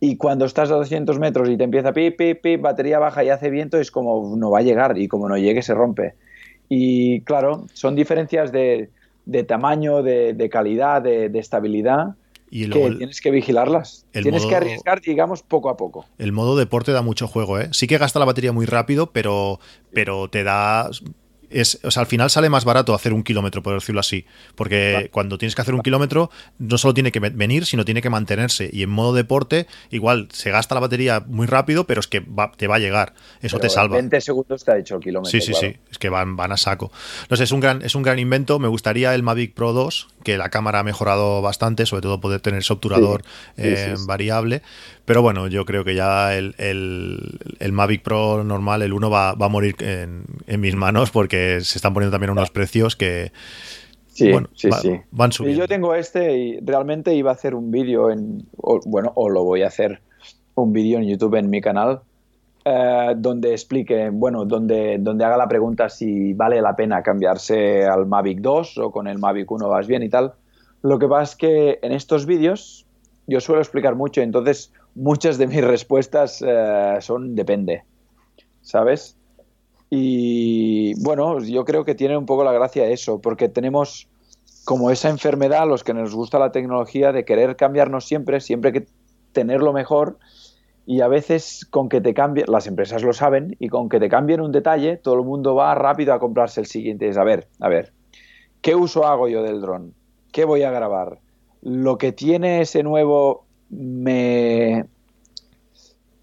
Y 0.00 0.16
cuando 0.16 0.44
estás 0.44 0.70
a 0.70 0.74
200 0.74 1.18
metros 1.18 1.48
y 1.48 1.56
te 1.56 1.64
empieza 1.64 1.92
pip, 1.92 2.16
pip, 2.16 2.42
pip, 2.42 2.60
batería 2.60 2.98
baja 2.98 3.22
y 3.22 3.30
hace 3.30 3.50
viento, 3.50 3.78
es 3.78 3.90
como 3.90 4.36
no 4.36 4.50
va 4.50 4.58
a 4.58 4.62
llegar 4.62 4.98
y 4.98 5.06
como 5.06 5.28
no 5.28 5.38
llegue 5.38 5.62
se 5.62 5.74
rompe. 5.74 6.14
Y 6.68 7.20
claro, 7.20 7.66
son 7.72 7.94
diferencias 7.94 8.50
de, 8.50 8.90
de 9.24 9.44
tamaño, 9.44 10.02
de, 10.02 10.48
calidad, 10.50 11.02
de, 11.02 11.30
estabilidad. 11.38 12.16
Y 12.50 12.68
que 12.68 12.90
tienes 12.98 13.20
que 13.20 13.30
vigilarlas. 13.30 14.04
Tienes 14.10 14.44
que 14.44 14.54
arriesgar, 14.54 15.00
digamos, 15.00 15.42
poco 15.42 15.70
a 15.70 15.76
poco. 15.76 16.04
El 16.18 16.32
modo 16.32 16.56
deporte 16.56 16.92
da 16.92 17.00
mucho 17.00 17.26
juego, 17.26 17.58
¿eh? 17.58 17.68
Sí 17.72 17.86
que 17.86 17.96
gasta 17.96 18.18
la 18.18 18.26
batería 18.26 18.52
muy 18.52 18.66
rápido, 18.66 19.12
pero, 19.12 19.58
pero 19.94 20.28
te 20.28 20.44
da 20.44 20.90
es, 21.52 21.78
o 21.82 21.90
sea, 21.90 22.02
al 22.02 22.06
final 22.06 22.30
sale 22.30 22.48
más 22.50 22.64
barato 22.64 22.94
hacer 22.94 23.12
un 23.12 23.22
kilómetro, 23.22 23.62
por 23.62 23.74
decirlo 23.74 24.00
así. 24.00 24.24
Porque 24.54 25.08
cuando 25.12 25.38
tienes 25.38 25.54
que 25.54 25.62
hacer 25.62 25.74
un 25.74 25.82
kilómetro, 25.82 26.30
no 26.58 26.78
solo 26.78 26.94
tiene 26.94 27.12
que 27.12 27.20
venir, 27.20 27.66
sino 27.66 27.84
tiene 27.84 28.02
que 28.02 28.10
mantenerse. 28.10 28.70
Y 28.72 28.82
en 28.82 28.90
modo 28.90 29.14
deporte, 29.14 29.66
igual 29.90 30.28
se 30.32 30.50
gasta 30.50 30.74
la 30.74 30.80
batería 30.80 31.22
muy 31.26 31.46
rápido, 31.46 31.86
pero 31.86 32.00
es 32.00 32.06
que 32.06 32.24
te 32.56 32.66
va 32.66 32.76
a 32.76 32.78
llegar. 32.78 33.14
Eso 33.40 33.58
te 33.58 33.68
salva. 33.68 33.96
20 33.96 34.20
segundos 34.20 34.64
te 34.64 34.72
ha 34.72 34.78
hecho 34.78 34.96
el 34.96 35.02
kilómetro. 35.02 35.30
Sí, 35.30 35.40
sí, 35.40 35.54
sí. 35.54 35.76
Es 35.90 35.98
que 35.98 36.08
van, 36.08 36.36
van 36.36 36.52
a 36.52 36.56
saco. 36.56 36.92
No 37.28 37.36
sé, 37.36 37.44
es 37.44 37.52
un, 37.52 37.60
gran, 37.60 37.82
es 37.82 37.94
un 37.94 38.02
gran 38.02 38.18
invento. 38.18 38.58
Me 38.58 38.68
gustaría 38.68 39.14
el 39.14 39.22
Mavic 39.22 39.54
Pro 39.54 39.72
2, 39.72 40.08
que 40.24 40.38
la 40.38 40.50
cámara 40.50 40.80
ha 40.80 40.84
mejorado 40.84 41.42
bastante, 41.42 41.86
sobre 41.86 42.02
todo 42.02 42.20
poder 42.20 42.40
tener 42.40 42.60
ese 42.60 42.72
obturador 42.72 43.22
eh, 43.56 43.94
variable. 44.06 44.62
Pero 45.04 45.22
bueno, 45.22 45.48
yo 45.48 45.64
creo 45.64 45.84
que 45.84 45.94
ya 45.94 46.36
el, 46.36 46.54
el, 46.58 47.72
Mavic 47.72 48.02
Pro 48.02 48.44
normal, 48.44 48.82
el 48.82 48.92
1, 48.92 49.10
va, 49.10 49.30
a 49.30 49.48
morir 49.48 49.74
en, 49.80 50.24
en 50.46 50.60
mis 50.60 50.76
manos 50.76 51.10
porque 51.10 51.60
se 51.62 51.78
están 51.78 51.92
poniendo 51.92 52.12
también 52.14 52.30
unos 52.30 52.50
precios 52.50 52.94
que... 52.96 53.32
Sí, 54.06 54.30
sí, 54.54 54.70
sí. 54.82 55.00
Van 55.10 55.32
subiendo. 55.32 55.56
Y 55.56 55.60
yo 55.60 55.66
tengo 55.66 55.94
este 55.94 56.36
y 56.36 56.60
realmente 56.60 57.14
iba 57.14 57.30
a 57.30 57.34
hacer 57.34 57.54
un 57.54 57.70
vídeo 57.70 58.10
en, 58.10 58.46
bueno, 58.84 59.10
o 59.14 59.30
lo 59.30 59.42
voy 59.42 59.62
a 59.62 59.68
hacer 59.68 60.02
un 60.54 60.72
vídeo 60.72 60.98
en 60.98 61.08
YouTube 61.08 61.36
en 61.36 61.48
mi 61.48 61.62
canal 61.62 62.02
eh, 62.64 63.14
donde 63.16 63.50
explique, 63.50 64.10
bueno, 64.10 64.44
donde, 64.44 64.98
donde 65.00 65.24
haga 65.24 65.36
la 65.36 65.48
pregunta 65.48 65.88
si 65.88 66.32
vale 66.32 66.62
la 66.62 66.76
pena 66.76 67.02
cambiarse 67.02 67.84
al 67.84 68.06
Mavic 68.06 68.38
2 68.40 68.78
o 68.78 68.92
con 68.92 69.08
el 69.08 69.18
Mavic 69.18 69.50
1 69.50 69.68
vas 69.68 69.88
bien 69.88 70.04
y 70.04 70.08
tal. 70.08 70.34
Lo 70.82 70.98
que 71.00 71.08
pasa 71.08 71.32
es 71.32 71.36
que 71.36 71.78
en 71.82 71.90
estos 71.90 72.24
vídeos 72.24 72.86
yo 73.26 73.40
suelo 73.40 73.60
explicar 73.60 73.96
mucho, 73.96 74.20
entonces 74.20 74.72
muchas 74.94 75.38
de 75.38 75.46
mis 75.46 75.62
respuestas 75.64 76.42
eh, 76.46 76.96
son 77.00 77.34
depende, 77.34 77.84
¿sabes? 78.60 79.16
Y 79.90 80.94
bueno, 81.02 81.38
yo 81.40 81.64
creo 81.66 81.84
que 81.84 81.94
tiene 81.94 82.16
un 82.16 82.24
poco 82.24 82.44
la 82.44 82.52
gracia 82.52 82.86
eso, 82.86 83.20
porque 83.20 83.50
tenemos 83.50 84.08
como 84.64 84.90
esa 84.90 85.10
enfermedad, 85.10 85.68
los 85.68 85.84
que 85.84 85.92
nos 85.92 86.14
gusta 86.14 86.38
la 86.38 86.52
tecnología, 86.52 87.12
de 87.12 87.24
querer 87.24 87.56
cambiarnos 87.56 88.06
siempre, 88.06 88.40
siempre 88.40 88.72
que 88.72 88.86
tenerlo 89.32 89.72
mejor. 89.72 90.18
Y 90.86 91.00
a 91.00 91.08
veces 91.08 91.66
con 91.68 91.88
que 91.88 92.00
te 92.00 92.14
cambien, 92.14 92.46
las 92.48 92.66
empresas 92.66 93.02
lo 93.02 93.12
saben, 93.12 93.56
y 93.58 93.68
con 93.68 93.88
que 93.88 94.00
te 94.00 94.08
cambien 94.08 94.40
un 94.40 94.50
detalle, 94.50 94.96
todo 94.96 95.14
el 95.16 95.24
mundo 95.24 95.54
va 95.54 95.74
rápido 95.74 96.14
a 96.14 96.18
comprarse 96.18 96.60
el 96.60 96.66
siguiente. 96.66 97.08
Es 97.08 97.18
a 97.18 97.24
ver, 97.24 97.48
a 97.60 97.68
ver, 97.68 97.92
¿qué 98.62 98.74
uso 98.74 99.06
hago 99.06 99.28
yo 99.28 99.42
del 99.42 99.60
dron? 99.60 99.94
¿Qué 100.32 100.44
voy 100.44 100.62
a 100.62 100.70
grabar? 100.70 101.18
Lo 101.60 101.98
que 101.98 102.12
tiene 102.12 102.62
ese 102.62 102.82
nuevo 102.82 103.44
me, 103.72 104.84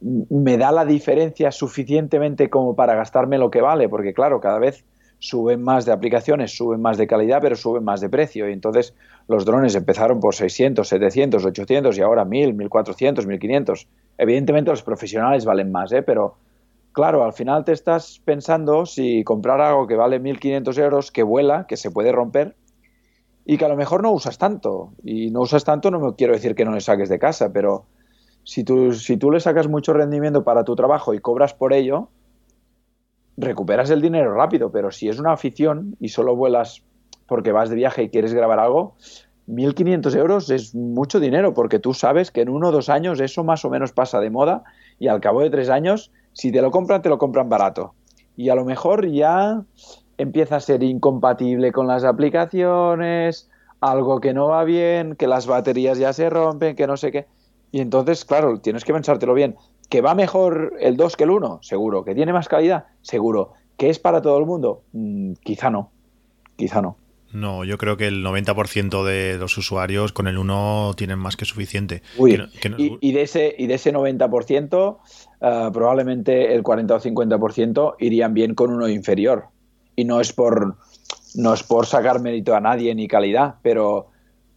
me 0.02 0.58
da 0.58 0.72
la 0.72 0.86
diferencia 0.86 1.52
suficientemente 1.52 2.50
como 2.50 2.76
para 2.76 2.95
gastarme 2.95 3.38
lo 3.38 3.52
que 3.52 3.62
vale, 3.62 3.89
porque 3.89 4.14
claro, 4.14 4.39
cada 4.39 4.60
vez 4.60 4.86
suben 5.18 5.62
más 5.62 5.86
de 5.86 5.91
aplicaciones, 5.91 6.56
suben 6.56 6.82
más 6.82 6.97
de 6.97 7.08
calidad, 7.08 7.39
pero 7.41 7.56
suben 7.56 7.84
más 7.84 8.00
de 8.00 8.10
precio. 8.10 8.50
Y 8.50 8.54
entonces 8.54 8.93
los 9.28 9.45
drones 9.45 9.76
empezaron 9.76 10.20
por 10.20 10.34
600, 10.34 10.88
700, 10.88 11.45
800 11.45 11.97
y 11.97 12.02
ahora 12.02 12.24
1000, 12.24 12.54
1400, 12.54 13.28
1500. 13.28 13.88
Evidentemente 14.18 14.72
los 14.72 14.84
profesionales 14.84 15.43
valen 15.43 15.72
más, 15.72 15.91
¿eh? 15.91 16.04
pero 16.04 16.36
claro, 16.93 17.24
al 17.24 17.34
final 17.34 17.66
te 17.66 17.74
estás 17.74 18.22
pensando 18.24 18.86
si 18.86 19.24
comprar 19.24 19.60
algo 19.60 19.88
que 19.88 19.95
vale 19.95 20.20
1500 20.20 20.78
euros, 20.78 21.12
que 21.12 21.24
vuela, 21.24 21.66
que 21.68 21.78
se 21.78 21.91
puede 21.91 22.12
romper 22.12 22.56
y 23.50 23.58
que 23.58 23.66
a 23.66 23.68
lo 23.68 23.76
mejor 23.76 24.04
no 24.04 24.12
usas 24.12 24.38
tanto. 24.38 24.91
Y 25.04 25.32
no 25.32 25.41
usas 25.41 25.64
tanto, 25.64 25.89
no 25.89 26.00
me 26.00 26.14
quiero 26.14 26.34
decir 26.34 26.54
que 26.54 26.66
no 26.66 26.72
le 26.72 26.82
saques 26.82 27.10
de 27.10 27.18
casa, 27.18 27.52
pero 27.52 27.88
si 28.43 28.64
tú, 28.64 28.93
si 28.93 29.18
tú 29.18 29.32
le 29.32 29.39
sacas 29.39 29.68
mucho 29.68 29.91
rendimiento 29.91 30.43
para 30.43 30.64
tu 30.64 30.76
trabajo 30.76 31.16
y 31.16 31.20
cobras 31.20 31.56
por 31.56 31.74
ello, 31.74 32.10
recuperas 33.38 33.89
el 33.89 34.02
dinero 34.02 34.36
rápido, 34.36 34.72
pero 34.72 34.91
si 34.91 35.10
es 35.10 35.20
una 35.20 35.32
afición 35.32 35.95
y 36.00 36.10
solo 36.10 36.36
vuelas 36.36 36.84
porque 37.26 37.52
vas 37.52 37.72
de 37.72 37.76
viaje 37.76 38.04
y 38.04 38.10
quieres 38.10 38.36
grabar 38.36 38.60
algo, 38.60 38.93
1.500 39.47 40.16
euros 40.16 40.52
es 40.52 40.76
mucho 40.76 41.20
dinero 41.20 41.56
porque 41.56 41.80
tú 41.80 41.95
sabes 41.95 42.30
que 42.30 42.41
en 42.41 42.50
uno 42.50 42.68
o 42.68 42.72
dos 42.72 42.88
años 42.88 43.20
eso 43.20 43.43
más 43.43 43.66
o 43.66 43.72
menos 43.72 43.93
pasa 43.93 44.20
de 44.20 44.30
moda 44.30 44.64
y 45.00 45.08
al 45.08 45.22
cabo 45.22 45.41
de 45.41 45.50
tres 45.50 45.70
años, 45.70 46.12
si 46.34 46.52
te 46.52 46.62
lo 46.62 46.70
compran, 46.70 47.02
te 47.02 47.10
lo 47.10 47.18
compran 47.18 47.50
barato. 47.50 47.95
Y 48.38 48.50
a 48.50 48.56
lo 48.56 48.64
mejor 48.64 49.10
ya 49.10 49.64
empieza 50.20 50.57
a 50.57 50.59
ser 50.59 50.84
incompatible 50.84 51.72
con 51.72 51.88
las 51.88 52.03
aplicaciones, 52.03 53.49
algo 53.80 54.20
que 54.20 54.34
no 54.34 54.47
va 54.47 54.63
bien, 54.65 55.15
que 55.15 55.28
las 55.28 55.47
baterías 55.47 55.97
ya 55.97 56.13
se 56.13 56.30
rompen, 56.30 56.76
que 56.76 56.86
no 56.86 56.97
sé 56.97 57.11
qué. 57.11 57.26
Y 57.72 57.80
entonces, 57.80 58.26
claro, 58.26 58.59
tienes 58.59 58.84
que 58.84 58.93
pensártelo 58.93 59.34
bien. 59.34 59.55
¿Que 59.89 60.01
va 60.01 60.13
mejor 60.15 60.74
el 60.80 60.97
2 60.97 61.15
que 61.15 61.24
el 61.24 61.32
1? 61.32 61.59
Seguro. 61.61 62.03
¿Que 62.03 62.13
tiene 62.13 62.34
más 62.34 62.47
calidad? 62.47 62.86
Seguro. 63.01 63.53
¿Que 63.78 63.89
es 63.89 63.97
para 63.97 64.22
todo 64.22 64.38
el 64.38 64.45
mundo? 64.45 64.84
Mm, 64.91 65.34
quizá 65.41 65.70
no. 65.70 65.91
Quizá 66.57 66.82
no. 66.82 66.97
No, 67.32 67.63
yo 67.63 67.78
creo 67.78 67.95
que 67.95 68.07
el 68.07 68.26
90% 68.26 69.03
de 69.03 69.38
los 69.38 69.57
usuarios 69.57 70.11
con 70.11 70.28
el 70.28 70.38
1 70.38 70.93
tienen 70.97 71.20
más 71.20 71.38
que 71.38 71.45
suficiente. 71.45 72.01
y, 72.17 73.11
de 73.13 73.22
ese, 73.22 73.55
y 73.57 73.67
de 73.67 73.76
ese 73.76 73.93
90%, 73.93 74.97
eh, 75.41 75.70
probablemente 75.72 76.53
el 76.53 76.63
40 76.63 76.95
o 76.95 76.99
50% 76.99 77.95
irían 77.99 78.34
bien 78.34 78.55
con 78.55 78.72
uno 78.72 78.89
inferior. 78.89 79.45
Y 80.00 80.06
no 80.06 80.22
es 80.22 80.32
por 80.32 80.78
no 81.36 81.54
es 81.54 81.64
por 81.64 81.86
sacar 81.86 82.22
mérito 82.22 82.56
a 82.56 82.62
nadie 82.62 82.95
ni 82.95 83.10
calidad, 83.10 83.56
pero 83.62 84.08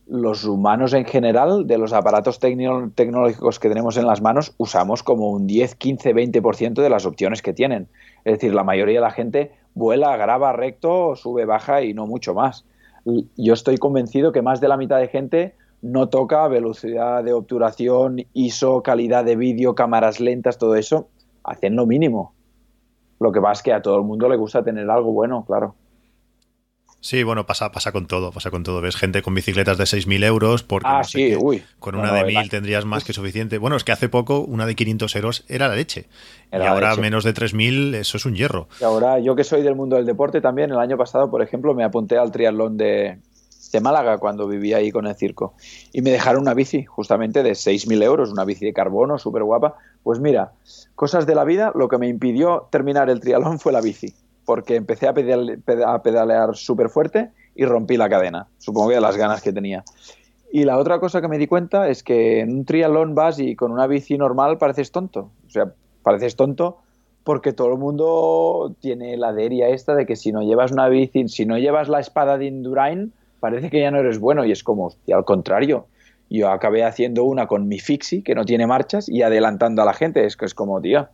los 0.07 0.45
humanos 0.45 0.93
en 0.93 1.05
general, 1.05 1.67
de 1.67 1.79
los 1.79 1.93
aparatos 1.93 2.39
tecnológicos 2.39 3.59
que 3.59 3.69
tenemos 3.69 3.97
en 3.97 4.07
las 4.07 4.23
manos, 4.23 4.55
usamos 4.57 5.03
como 5.03 5.31
un 5.31 5.49
10, 5.49 5.75
15, 5.75 6.15
20% 6.15 6.75
de 6.81 6.89
las 6.89 7.07
opciones 7.07 7.43
que 7.43 7.53
tienen. 7.53 7.89
Es 8.25 8.35
decir, 8.35 8.55
la 8.55 8.63
mayoría 8.63 9.01
de 9.01 9.07
la 9.07 9.11
gente 9.11 9.51
vuela, 9.75 10.17
graba 10.17 10.53
recto, 10.53 11.17
sube, 11.17 11.45
baja 11.45 11.83
y 11.83 11.93
no 11.93 12.07
mucho 12.07 12.35
más. 12.35 12.65
Yo 13.05 13.55
estoy 13.55 13.79
convencido 13.79 14.31
que 14.31 14.43
más 14.43 14.61
de 14.61 14.69
la 14.69 14.77
mitad 14.77 15.01
de 15.01 15.09
gente 15.09 15.57
no 15.81 16.09
toca 16.09 16.47
velocidad 16.47 17.25
de 17.25 17.33
obturación, 17.33 18.27
ISO, 18.33 18.85
calidad 18.85 19.25
de 19.25 19.35
vídeo, 19.35 19.75
cámaras 19.75 20.21
lentas, 20.21 20.57
todo 20.57 20.77
eso, 20.77 21.09
hacen 21.43 21.75
lo 21.75 21.85
mínimo. 21.85 22.33
Lo 23.23 23.33
que 23.33 23.41
pasa 23.41 23.53
es 23.53 23.63
que 23.63 23.73
a 23.73 23.81
todo 23.81 23.97
el 23.97 24.05
mundo 24.05 24.29
le 24.29 24.37
gusta 24.37 24.63
tener 24.63 24.91
algo 24.91 25.13
bueno, 25.13 25.45
claro. 25.47 25.75
Sí, 27.01 27.25
bueno, 27.25 27.47
pasa, 27.47 27.73
pasa 27.73 27.91
con 27.91 28.07
todo, 28.07 28.31
pasa 28.31 28.53
con 28.53 28.63
todo. 28.63 28.81
Ves 28.81 28.95
gente 28.95 29.23
con 29.23 29.35
bicicletas 29.35 29.77
de 29.77 29.85
6.000 29.85 30.25
euros 30.25 30.63
porque 30.63 30.89
ah, 30.89 31.03
sí, 31.03 31.35
uy. 31.37 31.61
con 31.81 31.97
una 31.97 32.13
de 32.13 32.23
1.000 32.23 32.49
tendrías 32.49 32.85
más 32.85 33.03
que 33.03 33.13
suficiente. 33.13 33.59
Bueno, 33.59 33.75
es 33.75 33.83
que 33.83 33.91
hace 33.91 34.09
poco 34.09 34.41
una 34.41 34.67
de 34.67 34.77
500 34.77 35.17
euros 35.17 35.45
era 35.49 35.67
la 35.67 35.75
leche. 35.75 36.07
y 36.53 36.57
ahora 36.63 36.95
menos 36.95 37.25
de 37.25 37.35
3.000, 37.35 37.97
eso 37.97 38.17
es 38.19 38.25
un 38.25 38.37
hierro. 38.37 38.69
Y 38.81 38.85
ahora, 38.85 39.19
yo 39.19 39.35
que 39.35 39.43
soy 39.43 39.63
del 39.63 39.75
mundo 39.75 39.97
del 39.97 40.07
deporte 40.07 40.41
también, 40.41 40.71
el 40.71 40.79
año 40.79 40.97
pasado, 40.97 41.29
por 41.29 41.43
ejemplo, 41.43 41.75
me 41.75 41.83
apunté 41.83 42.19
al 42.19 42.31
triatlón 42.31 42.77
de, 42.77 43.19
de 43.73 43.81
Málaga 43.81 44.19
cuando 44.19 44.47
vivía 44.47 44.77
ahí 44.77 44.93
con 44.93 45.07
el 45.07 45.15
circo. 45.17 45.55
Y 45.93 46.03
me 46.03 46.11
dejaron 46.11 46.43
una 46.43 46.55
bici, 46.55 46.85
justamente 46.85 47.43
de 47.43 47.53
6.000 47.53 48.03
euros, 48.03 48.31
una 48.31 48.45
bici 48.45 48.65
de 48.65 48.73
carbono, 48.73 49.19
súper 49.19 49.43
guapa. 49.43 49.77
Pues 50.03 50.21
mira, 50.21 50.53
cosas 50.95 51.27
de 51.27 51.35
la 51.35 51.45
vida, 51.45 51.73
lo 51.75 51.89
que 51.89 51.99
me 51.99 52.09
impidió 52.09 52.69
terminar 52.71 53.11
el 53.11 53.21
triatlón 53.21 53.59
fue 53.59 53.73
la 53.73 53.81
bici 53.81 54.15
porque 54.45 54.77
empecé 54.77 55.09
a, 55.09 55.15
pedalear 55.15 56.57
súper 56.57 56.89
fuerte 56.89 57.31
y 57.55 57.65
rompí 57.65 57.97
la 57.97 58.09
cadena, 58.09 58.49
supongo 58.59 58.89
que 58.89 58.97
de 58.97 59.01
las 59.01 59.17
ganas 59.17 59.43
que 59.43 59.53
tenía. 59.53 59.85
Y 60.53 60.65
la 60.65 60.79
otra 60.79 61.01
cosa 61.01 61.21
que 61.21 61.29
me 61.29 61.39
di 61.39 61.47
cuenta 61.47 61.89
es 61.89 62.03
que 62.03 62.41
en 62.41 62.53
un 62.53 62.65
triatlón 62.65 63.15
vas 63.15 63.39
y 63.39 63.57
con 63.57 63.73
una 63.73 63.87
bici 63.87 64.19
normal 64.19 64.59
pareces 64.59 64.91
tonto. 64.91 65.31
O 65.47 65.51
sea, 65.51 65.73
pareces 66.03 66.37
tonto 66.37 66.79
porque 67.25 67.53
todo 67.53 67.69
el 67.73 67.79
mundo 67.79 68.75
tiene 68.81 69.17
la 69.17 69.33
deria 69.33 69.69
esta 69.69 69.95
de 69.95 70.05
que 70.05 70.17
si 70.17 70.33
no 70.33 70.43
llevas 70.43 70.73
una 70.73 70.89
bici, 70.89 71.29
si 71.29 71.47
no 71.47 71.57
llevas 71.57 71.89
la 71.89 72.01
espada 72.01 72.37
de 72.37 72.47
Indurain, 72.47 73.13
parece 73.43 73.71
que 73.71 73.81
ya 73.81 73.91
no 73.91 73.99
eres 73.99 74.21
bueno. 74.21 74.45
Y 74.45 74.53
es 74.53 74.63
como, 74.63 74.95
al 75.13 75.25
contrario. 75.25 75.89
Yo 76.31 76.49
acabé 76.49 76.83
haciendo 76.85 77.25
una 77.25 77.47
con 77.47 77.69
mi 77.69 77.79
Fixie, 77.79 78.23
que 78.23 78.35
no 78.35 78.47
tiene 78.47 78.67
marchas, 78.67 79.07
y 79.09 79.21
adelantando 79.21 79.83
a 79.83 79.85
la 79.85 79.93
gente. 79.93 80.25
Es 80.25 80.39
que 80.39 80.47
es 80.47 80.55
como, 80.55 80.81
tío, 80.81 81.09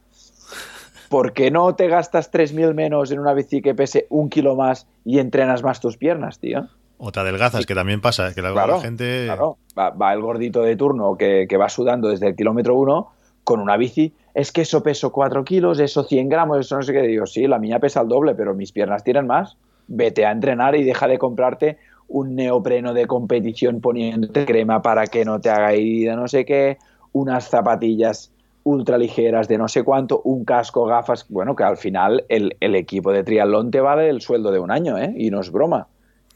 ¿por 1.09 1.33
qué 1.33 1.51
no 1.51 1.74
te 1.74 1.89
gastas 1.89 2.31
3.000 2.31 2.74
menos 2.74 3.11
en 3.11 3.18
una 3.18 3.33
bici 3.33 3.62
que 3.62 3.74
pese 3.74 4.07
un 4.11 4.29
kilo 4.29 4.55
más 4.55 4.87
y 5.05 5.18
entrenas 5.18 5.62
más 5.62 5.81
tus 5.81 5.97
piernas, 5.97 6.39
tío? 6.39 6.68
O 6.99 7.11
te 7.11 7.20
adelgazas, 7.20 7.64
que 7.64 7.74
también 7.74 8.01
pasa, 8.01 8.35
que 8.35 8.43
la, 8.43 8.81
gente... 8.81 9.24
Claro, 9.24 9.57
va, 9.76 10.12
el 10.12 10.20
gordito 10.20 10.62
de 10.62 10.76
turno 10.76 11.16
que, 11.16 11.49
va 11.59 11.68
sudando 11.68 12.09
desde 12.09 12.29
el 12.29 12.37
kilómetro 12.37 12.74
uno 12.74 13.12
con 13.45 13.61
una 13.61 13.76
bici, 13.76 14.12
es 14.35 14.53
que 14.53 14.61
eso 14.61 14.83
peso 14.83 15.11
4 15.11 15.43
kilos, 15.45 15.81
eso 15.81 16.05
100 16.05 16.29
gramos, 16.29 16.59
eso 16.59 16.76
no 16.76 16.83
sé 16.83 16.93
qué. 16.93 17.03
Digo, 17.03 17.26
sí, 17.26 17.47
la 17.47 17.59
mía 17.59 17.79
pesa 17.79 18.03
el 18.03 18.09
doble, 18.09 18.35
pero 18.35 18.55
mis 18.55 18.72
piernas 18.72 19.03
tiran 19.03 19.26
más. 19.26 19.57
Vete 19.87 20.26
a 20.26 20.33
entrenar 20.33 20.76
y 20.76 20.85
deja 20.85 21.09
de 21.09 21.18
comprarte 21.18 21.79
un 22.09 22.34
neopreno 22.34 22.94
de 22.94 23.06
competición 23.06 23.80
poniéndote 23.80 24.46
crema 24.46 24.82
para 24.82 25.06
que 25.06 25.24
no 25.24 25.40
te 25.40 25.50
haga 25.50 25.72
herida, 25.72 26.16
no 26.16 26.26
sé 26.26 26.44
qué, 26.44 26.78
unas 27.12 27.48
zapatillas 27.48 28.32
ultraligeras 28.64 29.48
de 29.48 29.59
no 29.59 29.68
sé 29.68 29.82
cuánto, 29.82 30.20
un 30.24 30.44
casco, 30.44 30.84
gafas, 30.84 31.26
bueno, 31.28 31.56
que 31.56 31.64
al 31.64 31.76
final 31.76 32.24
el, 32.28 32.54
equipo 32.61 33.12
de 33.12 33.24
triatlón 33.24 33.70
te 33.70 33.80
vale 33.80 34.09
el 34.09 34.20
sueldo 34.20 34.50
de 34.50 34.59
un 34.59 34.70
año, 34.70 34.98
¿eh? 34.98 35.14
Y 35.16 35.30
no 35.30 35.40
es 35.40 35.50
broma. 35.50 35.88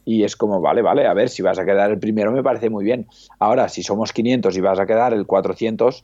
Y 0.04 0.24
es 0.24 0.34
como, 0.36 0.60
vale, 0.60 0.82
vale, 0.82 1.06
a 1.06 1.14
ver, 1.14 1.28
si 1.28 1.42
vas 1.42 1.58
a 1.58 1.64
quedar 1.64 1.90
el 1.90 1.98
primero 1.98 2.32
me 2.32 2.42
parece 2.42 2.70
muy 2.70 2.84
bien. 2.84 3.06
Ahora, 3.38 3.68
si 3.68 3.82
somos 3.82 4.12
500 4.12 4.56
y 4.56 4.60
vas 4.60 4.80
a 4.80 4.86
quedar 4.86 5.12
el 5.12 5.26
400, 5.26 6.02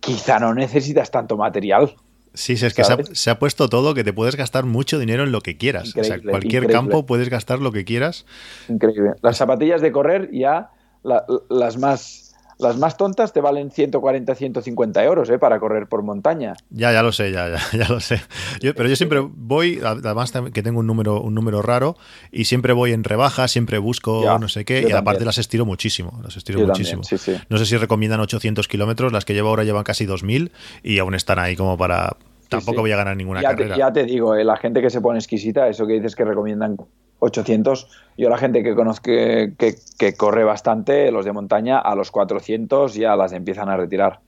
quizá 0.00 0.38
no 0.38 0.52
necesitas 0.52 1.10
tanto 1.10 1.36
material. 1.36 1.94
Sí, 2.34 2.56
sí, 2.56 2.64
es 2.64 2.74
que 2.74 2.82
se 2.84 3.30
ha, 3.30 3.38
puesto 3.38 3.68
todo 3.68 3.94
que 3.94 4.04
te 4.04 4.12
puedes 4.12 4.36
gastar 4.36 4.64
mucho 4.64 4.98
dinero 4.98 5.22
en 5.22 5.32
lo 5.32 5.42
que 5.42 5.56
quieras. 5.58 5.94
o 5.96 6.04
sea, 6.04 6.20
cualquier 6.20 6.66
campo 6.68 7.04
puedes 7.04 7.28
gastar 7.28 7.58
lo 7.58 7.72
que 7.72 7.84
quieras. 7.84 8.24
Increíble. 8.68 9.12
Las 9.22 9.36
zapatillas 9.36 9.80
de 9.80 9.92
correr 9.92 10.30
ya, 10.32 10.70
las 11.02 11.76
más 11.76 12.21
las 12.62 12.78
más 12.78 12.96
tontas 12.96 13.32
te 13.32 13.40
valen 13.40 13.70
140, 13.70 14.34
150 14.34 15.04
euros 15.04 15.30
¿eh? 15.30 15.38
para 15.38 15.58
correr 15.58 15.86
por 15.86 16.02
montaña. 16.02 16.54
Ya, 16.70 16.92
ya 16.92 17.02
lo 17.02 17.12
sé, 17.12 17.32
ya, 17.32 17.48
ya, 17.48 17.58
ya 17.78 17.88
lo 17.88 18.00
sé. 18.00 18.20
pero 18.60 18.88
yo 18.88 18.96
siempre 18.96 19.20
voy, 19.20 19.80
además 19.84 20.32
que 20.52 20.62
tengo 20.62 20.80
un 20.80 20.86
número, 20.86 21.20
un 21.20 21.34
número 21.34 21.62
raro, 21.62 21.96
y 22.30 22.44
siempre 22.44 22.72
voy 22.72 22.92
en 22.92 23.04
rebaja, 23.04 23.48
siempre 23.48 23.78
busco 23.78 24.22
no 24.38 24.48
sé 24.48 24.64
qué, 24.64 24.86
y 24.88 24.92
aparte 24.92 25.24
las 25.24 25.38
estiro 25.38 25.66
muchísimo, 25.66 26.20
las 26.22 26.36
estiro 26.36 26.60
muchísimo. 26.66 27.02
No 27.48 27.58
sé 27.58 27.66
si 27.66 27.76
recomiendan 27.76 28.20
800 28.20 28.68
kilómetros, 28.68 29.12
las 29.12 29.24
que 29.24 29.34
llevo 29.34 29.48
ahora 29.48 29.64
llevan 29.64 29.84
casi 29.84 30.06
2000 30.06 30.52
y 30.82 30.98
aún 30.98 31.14
están 31.14 31.38
ahí 31.38 31.56
como 31.56 31.76
para... 31.76 32.16
Tampoco 32.48 32.82
voy 32.82 32.92
a 32.92 32.96
ganar 32.96 33.16
ninguna 33.16 33.40
carrera. 33.40 33.76
ya 33.78 33.90
te 33.90 34.04
digo, 34.04 34.34
eh, 34.34 34.44
la 34.44 34.58
gente 34.58 34.82
que 34.82 34.90
se 34.90 35.00
pone 35.00 35.18
exquisita, 35.18 35.68
eso 35.68 35.86
que 35.86 35.94
dices 35.94 36.14
que 36.14 36.22
recomiendan 36.22 36.76
800. 37.22 37.88
Yo 38.18 38.28
la 38.28 38.36
gente 38.36 38.62
que 38.62 38.74
conozco 38.74 39.04
que, 39.04 40.14
corre 40.16 40.44
bastante, 40.44 41.10
los 41.12 41.24
de 41.24 41.32
montaña, 41.32 41.78
a 41.78 41.94
los 41.94 42.10
400 42.10 42.94
ya 42.94 43.16
las 43.16 43.32
empiezan 43.32 43.68
a 43.68 43.76
retirar. 43.76 44.20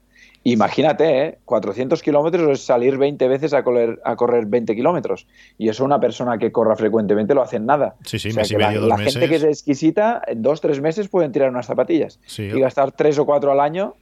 Imagínate, 0.44 1.24
¿eh? 1.24 1.38
400 1.46 2.02
kilómetros 2.02 2.50
es 2.50 2.64
salir 2.64 2.98
20 2.98 3.28
veces 3.28 3.54
a 3.54 3.64
correr, 3.64 3.98
a 4.04 4.14
correr 4.14 4.46
20 4.46 4.76
kilómetros. 4.76 5.26
Y 5.58 5.70
eso 5.70 5.84
una 5.84 5.98
persona 5.98 6.38
que 6.38 6.52
corra 6.52 6.76
frecuentemente 6.76 7.34
lo 7.34 7.42
hace 7.42 7.56
en 7.56 7.66
nada. 7.66 7.96
Sí, 8.04 8.18
sí, 8.18 8.30
la, 8.30 8.98
gente 8.98 9.28
que 9.28 9.36
es 9.36 9.44
exquisita, 9.44 10.22
en 10.26 10.42
dos, 10.42 10.60
tres 10.60 10.80
meses 10.80 11.08
pueden 11.08 11.32
tirar 11.32 11.50
unas 11.50 11.66
zapatillas 11.66 12.20
y 12.38 12.60
gastar 12.60 12.92
tres 12.92 13.18
o 13.18 13.24
cuatro 13.24 13.52
al 13.52 13.60
año 13.60 13.96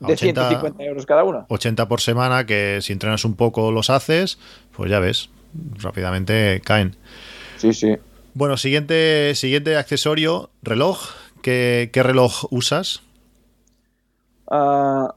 de 0.00 0.16
150 0.16 0.82
euros 0.82 1.06
cada 1.06 1.22
uno. 1.22 1.44
80 1.48 1.86
por 1.86 2.00
semana, 2.00 2.46
que 2.46 2.78
si 2.80 2.92
entrenas 2.92 3.24
un 3.26 3.36
poco 3.36 3.70
los 3.70 3.90
haces, 3.90 4.38
pues 4.74 4.90
ya 4.90 5.00
ves, 5.00 5.28
rápidamente 5.82 6.62
caen. 6.64 6.96
Sí, 7.58 7.74
sí. 7.74 7.94
Bueno, 8.36 8.56
siguiente, 8.56 9.36
siguiente 9.36 9.76
accesorio, 9.76 10.50
reloj. 10.60 10.98
¿Qué, 11.40 11.88
reloj 11.94 12.46
usas? 12.50 13.02
Ah, 14.50 15.14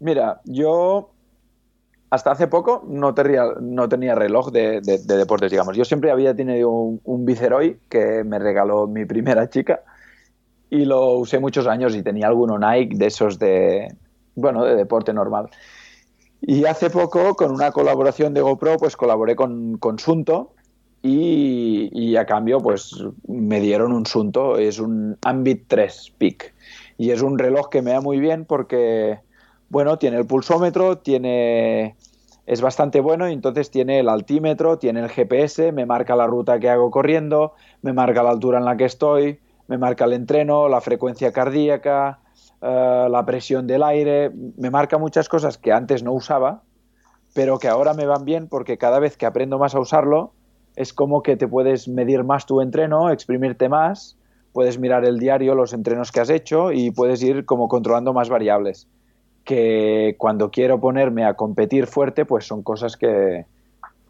mira, 0.00 0.40
yo 0.44 1.10
hasta 2.10 2.32
hace 2.32 2.48
poco 2.48 2.84
no 2.88 3.14
tenía, 3.14 3.44
no 3.60 3.88
tenía 3.88 4.16
reloj 4.16 4.50
de, 4.50 4.80
deportes, 4.80 5.52
digamos. 5.52 5.76
Yo 5.76 5.84
siempre 5.84 6.10
había 6.10 6.34
tenido 6.34 6.68
un, 6.68 7.00
un 7.04 7.24
Viceroy 7.24 7.78
que 7.88 8.24
me 8.24 8.40
regaló 8.40 8.88
mi 8.88 9.04
primera 9.04 9.48
chica 9.48 9.82
y 10.70 10.86
lo 10.86 11.12
usé 11.12 11.38
muchos 11.38 11.68
años 11.68 11.94
y 11.94 12.02
tenía 12.02 12.26
alguno 12.26 12.58
Nike 12.58 12.96
de 12.96 13.06
esos 13.06 13.38
de, 13.38 13.94
bueno, 14.34 14.64
de 14.64 14.74
deporte 14.74 15.12
normal. 15.12 15.48
Y 16.40 16.64
hace 16.64 16.90
poco, 16.90 17.36
con 17.36 17.52
una 17.52 17.70
colaboración 17.70 18.34
de 18.34 18.40
GoPro, 18.40 18.78
pues 18.78 18.96
colaboré 18.96 19.36
con, 19.36 19.78
con 19.78 20.00
Sunto 20.00 20.54
y, 21.06 22.16
a 22.16 22.24
cambio 22.24 22.60
pues 22.60 23.04
me 23.28 23.60
dieron 23.60 23.92
un 23.92 24.06
Sunto, 24.06 24.56
es 24.56 24.78
un 24.78 25.18
Ambit 25.22 25.64
3 25.68 26.14
Peak. 26.16 26.54
Y 26.96 27.10
es 27.10 27.20
un 27.20 27.38
reloj 27.38 27.68
que 27.68 27.82
me 27.82 27.90
da 27.90 28.00
muy 28.00 28.18
bien 28.18 28.46
porque 28.46 29.20
bueno, 29.68 29.98
tiene 29.98 30.16
el 30.16 30.26
pulsómetro, 30.26 30.98
tiene 30.98 31.96
es 32.46 32.60
bastante 32.60 33.00
bueno 33.00 33.28
y 33.28 33.32
entonces 33.32 33.70
tiene 33.70 34.00
el 34.00 34.08
altímetro, 34.08 34.78
tiene 34.78 35.00
el 35.00 35.08
GPS, 35.08 35.72
me 35.72 35.86
marca 35.86 36.16
la 36.16 36.26
ruta 36.26 36.58
que 36.58 36.70
hago 36.70 36.90
corriendo, 36.90 37.54
me 37.82 37.92
marca 37.92 38.22
la 38.22 38.30
altura 38.30 38.58
en 38.58 38.64
la 38.64 38.76
que 38.76 38.84
estoy, 38.84 39.40
me 39.66 39.78
marca 39.78 40.04
el 40.04 40.12
entreno, 40.12 40.68
la 40.68 40.80
frecuencia 40.80 41.32
cardíaca, 41.32 42.20
eh, 42.60 43.08
la 43.10 43.24
presión 43.26 43.66
del 43.66 43.82
aire, 43.82 44.30
me 44.56 44.70
marca 44.70 44.98
muchas 44.98 45.28
cosas 45.28 45.58
que 45.58 45.72
antes 45.72 46.02
no 46.02 46.12
usaba, 46.12 46.62
pero 47.34 47.58
que 47.58 47.68
ahora 47.68 47.94
me 47.94 48.06
van 48.06 48.24
bien 48.24 48.48
porque 48.48 48.78
cada 48.78 48.98
vez 48.98 49.16
que 49.16 49.26
aprendo 49.26 49.58
más 49.58 49.74
a 49.74 49.80
usarlo, 49.80 50.32
es 50.76 50.92
como 50.92 51.22
que 51.22 51.36
te 51.36 51.48
puedes 51.48 51.88
medir 51.88 52.24
más 52.24 52.46
tu 52.46 52.60
entreno, 52.60 53.10
exprimirte 53.10 53.68
más, 53.68 54.16
puedes 54.52 54.78
mirar 54.78 55.04
el 55.04 55.18
diario, 55.18 55.54
los 55.54 55.72
entrenos 55.72 56.12
que 56.12 56.20
has 56.20 56.30
hecho 56.30 56.72
y 56.72 56.90
puedes 56.90 57.22
ir 57.22 57.44
como 57.44 57.68
controlando 57.68 58.12
más 58.12 58.28
variables. 58.28 58.86
Que 59.44 60.14
cuando 60.18 60.50
quiero 60.50 60.80
ponerme 60.80 61.24
a 61.24 61.34
competir 61.34 61.86
fuerte, 61.86 62.24
pues 62.24 62.46
son 62.46 62.62
cosas 62.62 62.96
que, 62.96 63.44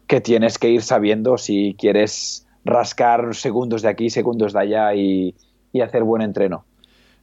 que 0.07 0.21
tienes 0.21 0.57
que 0.57 0.69
ir 0.69 0.81
sabiendo 0.81 1.37
si 1.37 1.75
quieres 1.77 2.47
rascar 2.63 3.35
segundos 3.35 3.81
de 3.81 3.89
aquí, 3.89 4.09
segundos 4.09 4.53
de 4.53 4.59
allá 4.59 4.95
y, 4.95 5.35
y 5.73 5.81
hacer 5.81 6.03
buen 6.03 6.21
entreno. 6.21 6.65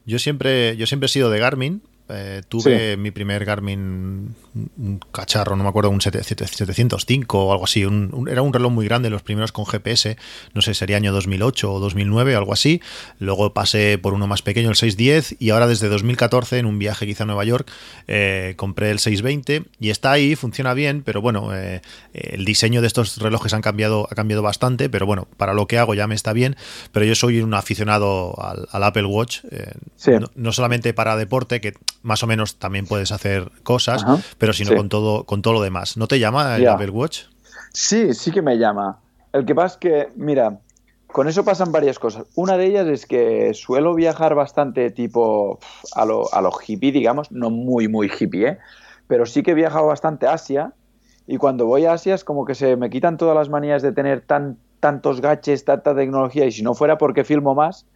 Yo 0.05 0.19
siempre, 0.19 0.77
yo 0.77 0.87
siempre 0.87 1.07
he 1.07 1.09
sido 1.09 1.31
de 1.31 1.39
Garmin, 1.39 1.83
eh, 2.09 2.43
tuve 2.49 2.97
mi 2.97 3.11
primer 3.11 3.45
Garmin, 3.45 4.35
un 4.55 5.01
cacharro, 5.13 5.57
no 5.57 5.65
me 5.65 5.71
acuerdo, 5.71 5.91
un 5.91 6.01
705 6.01 7.45
o 7.45 7.53
algo 7.53 7.65
así. 7.65 7.83
era 7.83 8.43
un 8.43 8.53
reloj 8.53 8.73
muy 8.73 8.87
grande, 8.87 9.11
los 9.11 9.23
primeros 9.23 9.53
con 9.53 9.65
GPS, 9.65 10.17
no 10.55 10.61
sé, 10.61 10.75
sería 10.75 10.97
año 10.97 11.13
2008 11.13 11.73
o 11.73 11.81
2009, 11.81 12.35
algo 12.35 12.53
así. 12.53 12.81
Luego 13.19 13.55
pasé 13.55 13.99
por 13.99 14.15
uno 14.15 14.27
más 14.27 14.43
pequeño, 14.43 14.69
el 14.69 14.77
610, 14.77 15.37
y 15.41 15.51
ahora 15.51 15.67
desde 15.67 15.89
2014, 15.89 16.59
en 16.59 16.67
un 16.67 16.79
viaje 16.79 17.07
quizá 17.07 17.25
a 17.25 17.27
Nueva 17.27 17.45
York, 17.45 17.71
eh, 18.09 18.55
compré 18.57 18.91
el 18.91 18.99
620 18.99 19.65
y 19.81 19.91
está 19.91 20.13
ahí, 20.13 20.37
funciona 20.37 20.75
bien, 20.75 21.03
pero 21.03 21.23
bueno, 21.23 21.55
eh, 21.55 21.81
el 22.13 22.45
diseño 22.45 22.81
de 22.81 22.87
estos 22.87 23.19
relojes 23.19 23.55
han 23.55 23.63
cambiado, 23.63 24.07
ha 24.11 24.15
cambiado 24.15 24.43
bastante, 24.43 24.91
pero 24.91 25.07
bueno, 25.07 25.29
para 25.37 25.55
lo 25.55 25.67
que 25.67 25.79
hago 25.79 25.95
ya 25.95 26.07
me 26.07 26.15
está 26.15 26.33
bien. 26.33 26.57
Pero 26.93 27.07
yo 27.07 27.15
soy 27.15 27.41
un 27.41 27.55
aficionado 27.55 28.35
al, 28.43 28.83
Apple 28.83 29.07
Watch, 29.07 29.41
no 30.35 30.53
solamente 30.53 30.93
para 30.93 31.17
deporte, 31.17 31.61
que 31.61 31.75
más 32.03 32.23
o 32.23 32.27
menos 32.27 32.57
también 32.57 32.87
puedes 32.87 33.13
hacer 33.13 33.51
cosas, 33.63 34.05
pero 34.43 34.53
sino 34.53 34.75
con 34.75 34.89
todo 34.89 35.23
con 35.23 35.41
todo 35.41 35.55
lo 35.55 35.63
demás. 35.63 35.97
¿No 35.97 36.09
te 36.09 36.19
llama 36.19 36.57
el 36.57 36.67
Apple 36.67 36.91
Watch? 36.91 37.27
Sí, 37.73 38.13
sí 38.13 38.33
que 38.33 38.43
me 38.43 38.59
llama. 38.59 38.99
El 39.33 39.45
que 39.47 39.55
pasa 39.55 39.75
es 39.75 39.77
que, 39.77 40.09
mira, 40.17 40.59
con 41.07 41.29
eso 41.29 41.45
pasan 41.45 41.71
varias 41.71 42.01
cosas. 42.01 42.25
Una 42.35 42.57
de 42.57 42.67
ellas 42.67 42.89
es 42.89 43.07
que 43.07 43.55
suelo 43.55 43.95
viajar 43.95 44.35
bastante 44.35 44.91
tipo 44.91 45.61
a 45.95 46.05
lo, 46.05 46.35
a 46.35 46.41
lo 46.41 46.51
hippie, 46.51 46.91
digamos, 46.91 47.31
no 47.31 47.51
muy, 47.51 47.87
muy 47.87 48.11
hippie, 48.11 48.49
¿eh? 48.49 48.59
pero 49.07 49.27
sí 49.27 49.45
que 49.45 49.53
he 49.53 49.55
viajado 49.55 49.87
bastante 49.87 50.27
a 50.27 50.33
Asia 50.33 50.73
y 51.29 51.37
cuando 51.37 51.67
voy 51.67 51.85
a 51.85 51.93
Asia 51.93 52.17
es 52.17 52.25
como 52.25 52.45
que 52.45 52.57
se 52.57 52.75
me 52.75 52.91
quitan 52.91 53.19
todas 53.19 53.37
las 53.37 53.49
manías 53.49 53.81
de 53.81 53.93
tener 53.93 54.23
tan, 54.23 54.59
tantos 54.81 55.21
gaches, 55.21 55.65
tanta 55.65 55.95
tecnología 55.95 56.47
y 56.47 56.51
si 56.51 56.65
no 56.65 56.75
fuera 56.75 56.99
porque 56.99 57.23
filmo 57.23 57.55
más, 57.55 57.87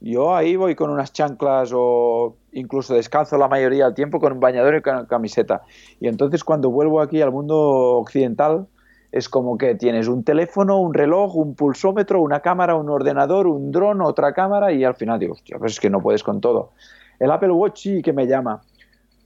yo 0.00 0.34
ahí 0.34 0.56
voy 0.56 0.74
con 0.74 0.90
unas 0.90 1.12
chanclas 1.12 1.72
o 1.74 2.36
incluso 2.52 2.94
descalzo 2.94 3.36
la 3.36 3.48
mayoría 3.48 3.86
del 3.86 3.94
tiempo 3.94 4.20
con 4.20 4.32
un 4.32 4.40
bañador 4.40 4.76
y 4.76 4.82
con 4.82 5.06
camiseta. 5.06 5.62
Y 6.00 6.08
entonces 6.08 6.44
cuando 6.44 6.70
vuelvo 6.70 7.00
aquí 7.00 7.20
al 7.20 7.32
mundo 7.32 7.56
occidental 7.96 8.66
es 9.10 9.28
como 9.28 9.58
que 9.58 9.74
tienes 9.74 10.06
un 10.06 10.22
teléfono, 10.22 10.80
un 10.80 10.94
reloj, 10.94 11.36
un 11.36 11.54
pulsómetro, 11.54 12.20
una 12.20 12.40
cámara, 12.40 12.76
un 12.76 12.90
ordenador, 12.90 13.46
un 13.46 13.72
dron, 13.72 14.02
otra 14.02 14.32
cámara 14.34 14.72
y 14.72 14.84
al 14.84 14.94
final 14.94 15.18
digo, 15.18 15.32
hostia, 15.32 15.58
pues 15.58 15.72
es 15.72 15.80
que 15.80 15.90
no 15.90 16.00
puedes 16.00 16.22
con 16.22 16.40
todo. 16.40 16.72
El 17.18 17.30
Apple 17.30 17.50
Watch 17.50 17.82
sí 17.82 18.02
que 18.02 18.12
me 18.12 18.26
llama. 18.26 18.62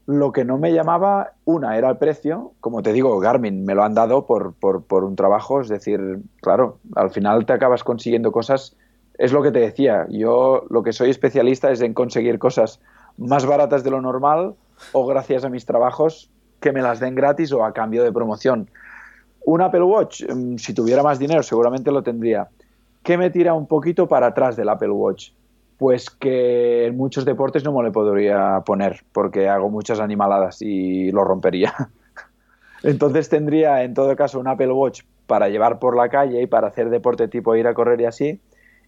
Lo 0.07 0.33
que 0.33 0.45
no 0.45 0.59
me 0.59 0.73
llamaba, 0.73 1.33
una, 1.45 1.77
era 1.77 1.91
el 1.91 1.97
precio. 1.97 2.53
Como 2.61 2.83
te 2.83 2.93
digo, 2.93 3.18
Garmin 3.20 3.64
me 3.64 3.75
lo 3.75 3.85
han 3.85 3.95
dado 3.95 4.27
por, 4.27 4.55
por, 4.55 4.83
por 4.85 5.05
un 5.05 5.14
trabajo. 5.14 5.61
Es 5.61 5.68
decir, 5.68 6.20
claro, 6.41 6.79
al 6.97 7.11
final 7.11 7.45
te 7.47 7.53
acabas 7.53 7.85
consiguiendo 7.85 8.33
cosas 8.33 8.77
es 9.23 9.31
lo 9.31 9.41
que 9.41 9.53
te 9.53 9.61
decía, 9.61 10.05
yo 10.11 10.64
lo 10.68 10.83
que 10.83 10.93
soy 10.93 11.09
especialista 11.11 11.70
es 11.70 11.81
en 11.81 11.95
conseguir 11.95 12.41
cosas 12.41 12.81
más 13.16 13.47
baratas 13.47 13.85
de 13.85 13.91
lo 13.93 14.01
normal 14.01 14.57
o 14.91 15.07
gracias 15.07 15.45
a 15.45 15.49
mis 15.49 15.64
trabajos 15.64 16.29
que 16.59 16.73
me 16.73 16.83
las 16.83 16.99
den 16.99 17.14
gratis 17.14 17.53
o 17.53 17.64
a 17.64 17.73
cambio 17.73 18.03
de 18.03 18.11
promoción. 18.11 18.68
Un 19.45 19.62
Apple 19.62 19.85
Watch, 19.85 20.25
mm, 20.29 20.57
si 20.57 20.75
tuviera 20.75 21.05
más 21.05 21.20
dinero 21.20 21.45
seguramente 21.45 21.93
lo 21.93 22.03
tendría. 22.03 22.49
¿Qué 23.05 23.16
me 23.16 23.31
tira 23.31 23.55
un 23.55 23.68
poquito 23.68 24.09
para 24.09 24.27
atrás 24.27 24.57
del 24.57 24.68
Apple 24.68 24.91
Watch? 24.91 25.31
Pues 25.79 26.11
que 26.11 26.87
en 26.87 26.97
muchos 26.97 27.25
deportes 27.25 27.62
no 27.62 27.70
me 27.70 27.85
lo 27.85 27.93
podría 27.93 28.61
poner 28.66 29.05
porque 29.12 29.49
hago 29.49 29.70
muchas 29.70 30.01
animaladas 30.01 30.61
y 30.62 31.12
lo 31.12 31.23
rompería. 31.23 31.73
Entonces 32.83 33.29
tendría 33.29 33.85
en 33.85 33.95
todo 33.95 34.16
caso 34.16 34.41
un 34.41 34.49
Apple 34.49 34.73
Watch 34.73 35.03
para 35.29 35.49
llevar 35.49 35.79
por 35.79 35.97
la 35.97 36.09
calle 36.09 36.43
y 36.43 36.49
para 36.49 36.66
hacer 36.66 36.91
deporte 36.91 37.29
tipo 37.29 37.55
ir 37.55 37.68
a 37.68 37.75
correr 37.75 38.01
y 38.01 38.07
así 38.07 38.41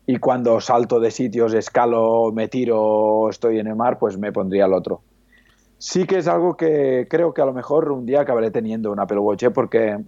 y 0.06 0.18
cuando 0.18 0.60
salto 0.60 1.00
de 1.00 1.10
sitios, 1.10 1.54
escalo, 1.54 2.30
me 2.32 2.48
tiro, 2.48 3.30
estoy 3.30 3.58
en 3.58 3.66
el 3.66 3.76
mar, 3.76 3.98
pues 3.98 4.18
me 4.18 4.32
pondría 4.32 4.66
el 4.66 4.74
otro. 4.74 5.02
Sí 5.78 6.06
que 6.06 6.18
es 6.18 6.28
algo 6.28 6.56
que 6.56 7.06
creo 7.08 7.32
que 7.32 7.42
a 7.42 7.46
lo 7.46 7.52
mejor 7.52 7.90
un 7.90 8.06
día 8.06 8.20
acabaré 8.20 8.50
teniendo 8.50 8.92
un 8.92 9.00
Apple 9.00 9.18
Watch, 9.18 9.44
¿eh? 9.44 9.50
porque 9.50 9.98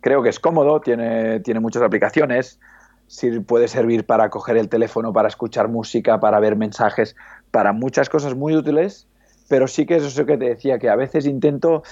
creo 0.00 0.22
que 0.22 0.30
es 0.30 0.40
cómodo, 0.40 0.80
tiene, 0.80 1.40
tiene 1.40 1.60
muchas 1.60 1.82
aplicaciones, 1.82 2.58
sí, 3.06 3.40
puede 3.40 3.68
servir 3.68 4.06
para 4.06 4.30
coger 4.30 4.56
el 4.56 4.68
teléfono, 4.68 5.12
para 5.12 5.28
escuchar 5.28 5.68
música, 5.68 6.18
para 6.18 6.40
ver 6.40 6.56
mensajes, 6.56 7.14
para 7.50 7.72
muchas 7.72 8.08
cosas 8.08 8.34
muy 8.34 8.56
útiles, 8.56 9.06
pero 9.48 9.68
sí 9.68 9.84
que 9.84 9.96
es 9.96 10.04
eso 10.04 10.24
que 10.24 10.38
te 10.38 10.46
decía, 10.46 10.78
que 10.78 10.88
a 10.88 10.96
veces 10.96 11.26
intento 11.26 11.82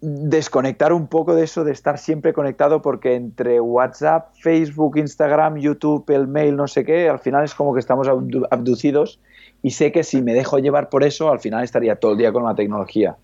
desconectar 0.00 0.92
un 0.92 1.06
poco 1.06 1.34
de 1.34 1.44
eso 1.44 1.64
de 1.64 1.72
estar 1.72 1.98
siempre 1.98 2.32
conectado 2.32 2.82
porque 2.82 3.14
entre 3.14 3.60
WhatsApp, 3.60 4.34
Facebook, 4.40 4.98
Instagram, 4.98 5.56
YouTube, 5.56 6.04
el 6.10 6.26
mail, 6.28 6.56
no 6.56 6.68
sé 6.68 6.84
qué, 6.84 7.08
al 7.08 7.18
final 7.18 7.44
es 7.44 7.54
como 7.54 7.72
que 7.72 7.80
estamos 7.80 8.08
abducidos 8.50 9.20
y 9.62 9.70
sé 9.70 9.92
que 9.92 10.04
si 10.04 10.20
me 10.22 10.34
dejo 10.34 10.58
llevar 10.58 10.90
por 10.90 11.02
eso, 11.02 11.30
al 11.30 11.40
final 11.40 11.64
estaría 11.64 11.96
todo 11.96 12.12
el 12.12 12.18
día 12.18 12.32
con 12.32 12.44
la 12.44 12.54
tecnología. 12.54 13.16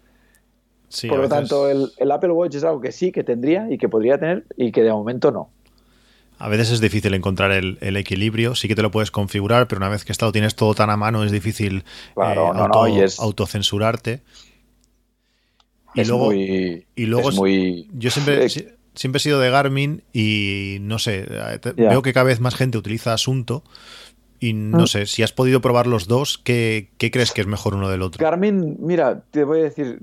por 1.08 1.18
lo 1.18 1.28
tanto, 1.28 1.68
el, 1.68 2.10
Apple 2.10 2.30
Watch 2.30 2.54
es 2.54 2.64
algo 2.64 2.80
que 2.80 2.90
sí, 2.90 3.12
que 3.12 3.22
tendría 3.22 3.70
y 3.70 3.76
que 3.76 3.88
podría 3.88 4.18
tener 4.18 4.44
y 4.56 4.72
que 4.72 4.82
de 4.82 4.92
momento 4.92 5.30
no. 5.30 5.50
A 6.38 6.48
veces 6.48 6.72
es 6.72 6.80
difícil 6.80 7.14
encontrar 7.14 7.52
el, 7.52 7.96
equilibrio, 7.96 8.56
sí 8.56 8.66
que 8.66 8.74
te 8.74 8.82
lo 8.82 8.90
puedes 8.90 9.12
configurar, 9.12 9.68
pero 9.68 9.78
una 9.78 9.88
vez 9.88 10.04
que 10.04 10.12
lo 10.20 10.32
tienes 10.32 10.56
todo 10.56 10.74
tan 10.74 10.90
a 10.90 10.96
mano 10.96 11.22
es 11.22 11.30
difícil 11.30 11.84
eh, 12.16 13.06
autocensurarte. 13.18 14.22
Y 15.94 16.04
luego, 16.04 16.32
y 16.32 16.84
luego 16.96 17.30
yo 17.30 18.10
siempre, 18.10 18.48
siempre 18.48 19.16
he 19.16 19.20
sido 19.20 19.40
de 19.40 19.50
Garmin 19.50 20.02
y 20.12 20.78
no 20.80 20.98
sé, 20.98 21.26
veo 21.76 22.02
que 22.02 22.12
cada 22.12 22.24
vez 22.24 22.40
más 22.40 22.54
gente 22.54 22.78
utiliza 22.78 23.12
Asunto 23.12 23.62
y 24.42 24.54
no 24.54 24.82
mm. 24.82 24.86
sé, 24.88 25.06
si 25.06 25.22
has 25.22 25.32
podido 25.32 25.60
probar 25.60 25.86
los 25.86 26.08
dos, 26.08 26.36
¿qué, 26.36 26.88
crees 26.98 27.30
que 27.30 27.42
es 27.42 27.46
mejor 27.46 27.74
uno 27.76 27.88
del 27.88 28.02
otro? 28.02 28.20
Garmin, 28.20 28.76
mira, 28.80 29.22
te 29.30 29.44
voy 29.44 29.60
a 29.60 29.62
decir, 29.62 30.00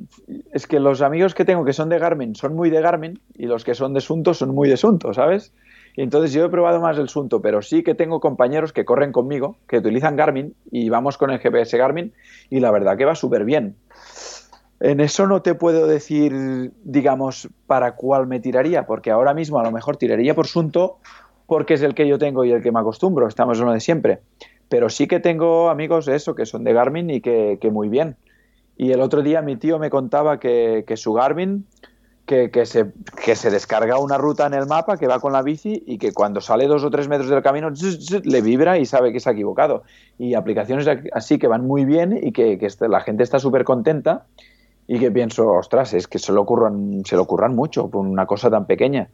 es 0.54 0.66
que 0.66 0.80
los 0.80 1.02
amigos 1.02 1.36
que 1.36 1.44
tengo 1.44 1.66
que 1.66 1.74
son 1.74 1.90
de 1.90 2.00
Garmin 2.00 2.36
son 2.36 2.56
muy 2.56 2.70
de 2.70 2.80
Garmin 2.80 3.20
y 3.36 3.48
los 3.48 3.66
que 3.66 3.76
son 3.76 3.94
de 3.94 4.00
Sunto 4.00 4.34
son 4.34 4.56
muy 4.56 4.70
de 4.70 4.78
Sunto, 4.78 5.14
¿sabes? 5.14 5.52
Y 5.98 6.04
entonces 6.04 6.32
yo 6.32 6.46
he 6.46 6.50
probado 6.50 6.80
más 6.80 6.98
el 6.98 7.10
Sunto, 7.10 7.42
pero 7.42 7.62
sí 7.62 7.84
que 7.84 7.96
tengo 7.96 8.22
compañeros 8.22 8.72
que 8.72 8.86
corren 8.86 9.12
conmigo, 9.12 9.58
que 9.68 9.80
utilizan 9.80 10.16
Garmin 10.16 10.56
y 10.72 10.88
vamos 10.88 11.18
con 11.18 11.32
el 11.32 11.40
GPS 11.40 11.78
Garmin 11.78 12.14
y 12.50 12.62
la 12.62 12.72
verdad 12.72 12.98
que 12.98 13.04
va 13.04 13.16
súper 13.16 13.44
bien. 13.44 13.76
En 14.80 15.02
eso 15.02 15.28
no 15.28 15.42
te 15.42 15.56
puedo 15.56 15.88
decir, 15.88 16.72
digamos, 16.84 17.50
para 17.68 17.96
cuál 17.96 18.28
me 18.28 18.40
tiraría, 18.40 18.86
porque 18.86 19.12
ahora 19.12 19.34
mismo 19.34 19.60
a 19.60 19.64
lo 19.64 19.72
mejor 19.72 19.98
tiraría 19.98 20.36
por 20.36 20.48
Sunto 20.48 21.00
porque 21.50 21.74
es 21.74 21.82
el 21.82 21.96
que 21.96 22.08
yo 22.08 22.18
tengo 22.18 22.46
y 22.46 22.52
el 22.52 22.62
que 22.62 22.72
me 22.72 22.80
acostumbro, 22.80 23.28
estamos 23.28 23.60
en 23.60 23.74
de 23.74 23.80
siempre. 23.82 24.20
Pero 24.70 24.88
sí 24.90 25.08
que 25.08 25.20
tengo 25.20 25.70
amigos 25.70 26.06
de 26.06 26.16
eso, 26.16 26.36
que 26.36 26.46
son 26.46 26.64
de 26.64 26.72
Garmin 26.72 27.10
y 27.10 27.22
que, 27.22 27.58
muy 27.72 27.90
bien. 27.90 28.16
Y 28.78 28.92
el 28.92 29.02
otro 29.02 29.24
día 29.24 29.42
mi 29.42 29.58
tío 29.58 29.80
me 29.80 29.90
contaba 29.90 30.40
que, 30.40 30.86
su 30.96 31.12
Garmin, 31.12 31.66
que, 32.28 32.52
se, 32.66 32.92
que 33.26 33.50
descarga 33.50 33.98
una 33.98 34.20
ruta 34.20 34.46
en 34.46 34.54
el 34.54 34.68
mapa, 34.68 34.98
que 34.98 35.08
va 35.08 35.20
con 35.20 35.34
la 35.34 35.42
bici 35.42 35.84
y 35.88 35.98
que 35.98 36.14
cuando 36.14 36.40
sale 36.40 36.68
dos 36.68 36.84
o 36.84 36.92
tres 36.92 37.08
metros 37.08 37.30
del 37.30 37.42
camino 37.42 37.72
le 38.24 38.42
vibra 38.42 38.78
y 38.78 38.86
sabe 38.86 39.12
que 39.12 39.20
se 39.20 39.30
ha 39.30 39.34
equivocado. 39.34 39.84
Y 40.20 40.36
aplicaciones 40.36 40.88
así 41.12 41.40
que 41.40 41.48
van 41.48 41.66
muy 41.66 41.84
bien 41.84 42.18
y 42.22 42.32
que, 42.32 42.60
este, 42.62 42.88
la 42.88 43.02
gente 43.02 43.24
está 43.24 43.40
súper 43.40 43.64
contenta 43.64 44.28
y 44.92 44.98
que 44.98 45.12
pienso, 45.12 45.52
ostras, 45.52 45.94
es 45.94 46.08
que 46.08 46.18
se 46.18 46.32
lo 46.32 46.42
ocurran, 46.42 47.04
se 47.06 47.16
lo 47.16 47.22
ocurran 47.22 47.56
mucho 47.56 47.88
por 47.90 48.08
una 48.08 48.26
cosa 48.26 48.50
tan 48.50 48.66
pequeña. 48.66 49.08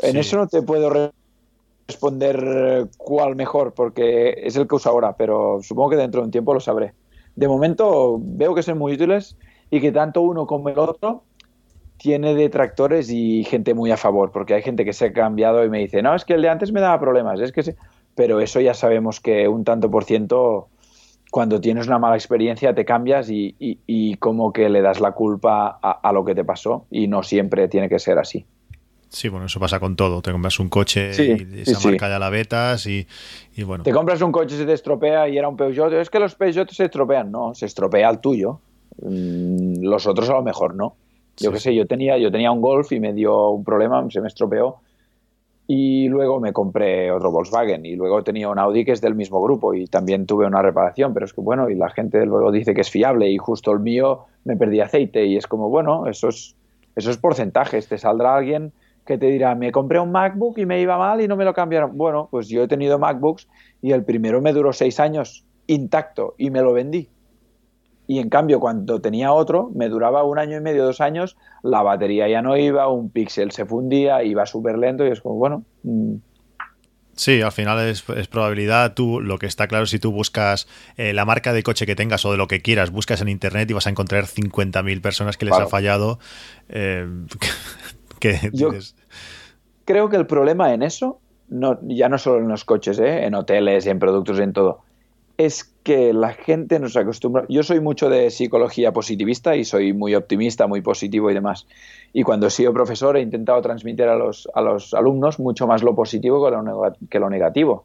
En 0.00 0.16
eso 0.16 0.36
no 0.36 0.46
te 0.46 0.62
puedo 0.62 1.10
responder 1.88 2.44
eh, 2.46 2.86
cuál 2.96 3.34
mejor, 3.34 3.74
porque 3.74 4.34
es 4.44 4.54
el 4.54 4.68
que 4.68 4.76
uso 4.76 4.88
ahora, 4.88 5.16
pero 5.16 5.58
supongo 5.62 5.90
que 5.90 5.96
dentro 5.96 6.20
de 6.20 6.26
un 6.26 6.30
tiempo 6.30 6.54
lo 6.54 6.60
sabré. 6.60 6.94
De 7.34 7.48
momento 7.48 8.20
veo 8.22 8.54
que 8.54 8.62
son 8.62 8.78
muy 8.78 8.92
útiles 8.92 9.36
y 9.68 9.80
que 9.80 9.90
tanto 9.90 10.22
uno 10.22 10.46
como 10.46 10.68
el 10.68 10.78
otro 10.78 11.24
tiene 11.96 12.36
detractores 12.36 13.10
y 13.10 13.42
gente 13.42 13.74
muy 13.74 13.90
a 13.90 13.96
favor, 13.96 14.30
porque 14.30 14.54
hay 14.54 14.62
gente 14.62 14.84
que 14.84 14.92
se 14.92 15.06
ha 15.06 15.12
cambiado 15.12 15.64
y 15.64 15.70
me 15.70 15.80
dice, 15.80 16.02
no, 16.02 16.14
es 16.14 16.24
que 16.24 16.34
el 16.34 16.42
de 16.42 16.50
antes 16.50 16.70
me 16.70 16.80
daba 16.80 17.00
problemas, 17.00 17.40
es 17.40 17.50
que 17.50 17.74
pero 18.14 18.38
eso 18.38 18.60
ya 18.60 18.74
sabemos 18.74 19.18
que 19.18 19.48
un 19.48 19.64
tanto 19.64 19.90
por 19.90 20.04
ciento, 20.04 20.68
cuando 21.34 21.60
tienes 21.60 21.88
una 21.88 21.98
mala 21.98 22.14
experiencia, 22.14 22.76
te 22.76 22.84
cambias 22.84 23.26
y, 23.28 24.16
como 24.20 24.52
que 24.52 24.68
le 24.68 24.82
das 24.82 25.00
la 25.00 25.10
culpa 25.10 25.80
a 25.82 26.12
lo 26.12 26.24
que 26.24 26.32
te 26.32 26.44
pasó 26.44 26.86
y 26.92 27.08
no 27.08 27.24
siempre 27.24 27.66
tiene 27.66 27.88
que 27.88 27.98
ser 27.98 28.20
así. 28.20 28.46
Sí, 29.08 29.28
bueno, 29.28 29.46
eso 29.46 29.58
pasa 29.58 29.80
con 29.80 29.96
todo. 29.96 30.22
Te 30.22 30.30
compras 30.30 30.60
un 30.60 30.68
coche 30.68 31.10
y 31.10 31.62
esa 31.62 31.88
marca 31.88 32.08
ya 32.08 32.20
la 32.20 32.30
vetas 32.30 32.86
y, 32.86 33.08
bueno. 33.64 33.82
Te 33.82 33.90
compras 33.90 34.22
un 34.22 34.30
coche, 34.30 34.54
y 34.54 34.58
se 34.58 34.64
te 34.64 34.74
estropea 34.74 35.28
y 35.28 35.36
era 35.36 35.48
un 35.48 35.56
Peugeot. 35.56 35.92
Es 35.94 36.08
que 36.08 36.20
los 36.20 36.36
Peugeot 36.36 36.70
se 36.70 36.84
estropean. 36.84 37.32
No, 37.32 37.52
se 37.52 37.66
estropea 37.66 38.10
el 38.10 38.20
tuyo. 38.20 38.60
Mm, 39.02 39.82
los 39.82 40.06
otros 40.06 40.30
a 40.30 40.34
lo 40.34 40.42
mejor 40.42 40.76
no. 40.76 40.94
Yo 41.38 41.50
qué 41.50 41.58
sé, 41.58 41.74
yo 41.74 41.84
tenía, 41.88 42.16
yo 42.16 42.30
tenía 42.30 42.52
un 42.52 42.60
Golf 42.60 42.92
y 42.92 43.00
me 43.00 43.12
dio 43.12 43.48
un 43.48 43.64
problema, 43.64 44.08
se 44.08 44.20
me 44.20 44.28
estropeó. 44.28 44.82
Y 45.66 46.08
luego 46.08 46.40
me 46.40 46.52
compré 46.52 47.10
otro 47.10 47.30
Volkswagen 47.30 47.86
y 47.86 47.96
luego 47.96 48.22
tenía 48.22 48.50
un 48.50 48.58
Audi 48.58 48.84
que 48.84 48.92
es 48.92 49.00
del 49.00 49.14
mismo 49.14 49.42
grupo 49.42 49.72
y 49.72 49.86
también 49.86 50.26
tuve 50.26 50.46
una 50.46 50.60
reparación, 50.60 51.14
pero 51.14 51.24
es 51.24 51.32
que 51.32 51.40
bueno, 51.40 51.70
y 51.70 51.74
la 51.74 51.88
gente 51.88 52.26
luego 52.26 52.52
dice 52.52 52.74
que 52.74 52.82
es 52.82 52.90
fiable 52.90 53.30
y 53.30 53.38
justo 53.38 53.72
el 53.72 53.80
mío 53.80 54.26
me 54.44 54.56
perdí 54.56 54.80
aceite 54.80 55.24
y 55.24 55.36
es 55.36 55.46
como, 55.46 55.70
bueno, 55.70 56.06
esos, 56.06 56.54
esos 56.96 57.16
porcentajes, 57.16 57.88
te 57.88 57.96
saldrá 57.96 58.36
alguien 58.36 58.72
que 59.06 59.18
te 59.18 59.26
dirá, 59.26 59.54
me 59.54 59.72
compré 59.72 60.00
un 60.00 60.12
MacBook 60.12 60.58
y 60.58 60.66
me 60.66 60.80
iba 60.80 60.98
mal 60.98 61.20
y 61.20 61.28
no 61.28 61.36
me 61.36 61.44
lo 61.44 61.54
cambiaron. 61.54 61.96
Bueno, 61.96 62.28
pues 62.30 62.48
yo 62.48 62.62
he 62.62 62.68
tenido 62.68 62.98
MacBooks 62.98 63.48
y 63.82 63.92
el 63.92 64.04
primero 64.04 64.40
me 64.40 64.52
duró 64.52 64.72
seis 64.72 64.98
años 65.00 65.44
intacto 65.66 66.34
y 66.38 66.50
me 66.50 66.62
lo 66.62 66.72
vendí. 66.72 67.08
Y 68.06 68.18
en 68.18 68.28
cambio, 68.28 68.60
cuando 68.60 69.00
tenía 69.00 69.32
otro, 69.32 69.70
me 69.74 69.88
duraba 69.88 70.24
un 70.24 70.38
año 70.38 70.58
y 70.58 70.60
medio, 70.60 70.84
dos 70.84 71.00
años, 71.00 71.36
la 71.62 71.82
batería 71.82 72.28
ya 72.28 72.42
no 72.42 72.56
iba, 72.56 72.88
un 72.88 73.10
píxel 73.10 73.50
se 73.50 73.64
fundía, 73.64 74.22
iba 74.22 74.44
súper 74.44 74.78
lento 74.78 75.06
y 75.06 75.10
es 75.10 75.20
como, 75.20 75.36
bueno. 75.36 75.64
Mm. 75.82 76.16
Sí, 77.16 77.42
al 77.42 77.52
final 77.52 77.78
es, 77.78 78.02
probabilidad. 78.02 78.94
Tú, 78.94 79.20
lo 79.20 79.38
que 79.38 79.46
está 79.46 79.68
claro, 79.68 79.86
si 79.86 80.00
tú 80.00 80.10
buscas 80.10 80.66
eh, 80.96 81.12
la 81.12 81.24
marca 81.24 81.52
de 81.52 81.62
coche 81.62 81.86
que 81.86 81.94
tengas 81.94 82.24
o 82.24 82.32
de 82.32 82.36
lo 82.36 82.48
que 82.48 82.60
quieras, 82.60 82.90
buscas 82.90 83.20
en 83.20 83.28
internet 83.28 83.70
y 83.70 83.72
vas 83.72 83.86
a 83.86 83.90
encontrar 83.90 84.24
50.000 84.24 85.00
personas 85.00 85.36
que 85.36 85.46
les 85.46 85.54
ha 85.54 85.66
fallado. 85.66 86.18
Eh, 86.68 87.06
Yo 88.52 88.70
creo 89.84 90.08
que 90.08 90.16
el 90.16 90.26
problema 90.26 90.72
en 90.72 90.82
eso, 90.82 91.20
no, 91.48 91.78
ya 91.82 92.08
no 92.08 92.18
solo 92.18 92.40
en 92.40 92.48
los 92.48 92.64
coches, 92.64 92.98
¿eh? 92.98 93.24
en 93.24 93.34
hoteles, 93.34 93.86
en 93.86 93.98
productos, 93.98 94.38
en 94.38 94.52
todo, 94.52 94.82
es 95.36 95.64
que 95.82 96.12
la 96.12 96.32
gente 96.32 96.78
nos 96.78 96.96
acostumbra. 96.96 97.44
Yo 97.48 97.62
soy 97.62 97.80
mucho 97.80 98.08
de 98.08 98.30
psicología 98.30 98.92
positivista 98.92 99.56
y 99.56 99.64
soy 99.64 99.92
muy 99.92 100.14
optimista, 100.14 100.66
muy 100.66 100.80
positivo 100.80 101.30
y 101.30 101.34
demás. 101.34 101.66
Y 102.12 102.22
cuando 102.22 102.46
he 102.46 102.50
sido 102.50 102.72
profesor 102.72 103.16
he 103.16 103.20
intentado 103.20 103.60
transmitir 103.60 104.06
a 104.06 104.16
los, 104.16 104.48
a 104.54 104.60
los 104.60 104.94
alumnos 104.94 105.38
mucho 105.38 105.66
más 105.66 105.82
lo 105.82 105.94
positivo 105.94 106.44
que 107.10 107.18
lo, 107.18 107.30
negativo. 107.30 107.84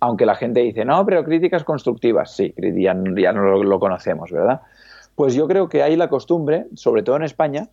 Aunque 0.00 0.26
la 0.26 0.34
gente 0.34 0.60
dice, 0.60 0.84
no, 0.84 1.04
pero 1.04 1.24
críticas 1.24 1.64
constructivas. 1.64 2.34
Sí, 2.36 2.54
ya, 2.56 2.96
ya 3.16 3.32
no 3.32 3.42
lo, 3.42 3.64
lo 3.64 3.80
conocemos, 3.80 4.30
¿verdad? 4.30 4.60
Pues 5.14 5.34
yo 5.34 5.48
creo 5.48 5.68
que 5.68 5.82
hay 5.82 5.96
la 5.96 6.08
costumbre, 6.08 6.66
sobre 6.74 7.02
todo 7.02 7.16
en 7.16 7.24
España, 7.24 7.68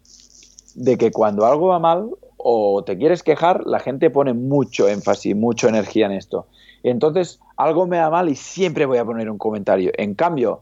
de 0.75 0.97
que 0.97 1.11
cuando 1.11 1.45
algo 1.45 1.67
va 1.67 1.79
mal 1.79 2.09
o 2.37 2.83
te 2.83 2.97
quieres 2.97 3.23
quejar, 3.23 3.65
la 3.65 3.79
gente 3.79 4.09
pone 4.09 4.33
mucho 4.33 4.87
énfasis, 4.87 5.35
mucha 5.35 5.69
energía 5.69 6.05
en 6.05 6.13
esto. 6.13 6.47
Entonces, 6.89 7.39
algo 7.55 7.87
me 7.87 7.99
va 7.99 8.09
mal 8.09 8.29
y 8.29 8.35
siempre 8.35 8.85
voy 8.85 8.97
a 8.97 9.05
poner 9.05 9.29
un 9.29 9.37
comentario. 9.37 9.91
En 9.97 10.15
cambio, 10.15 10.61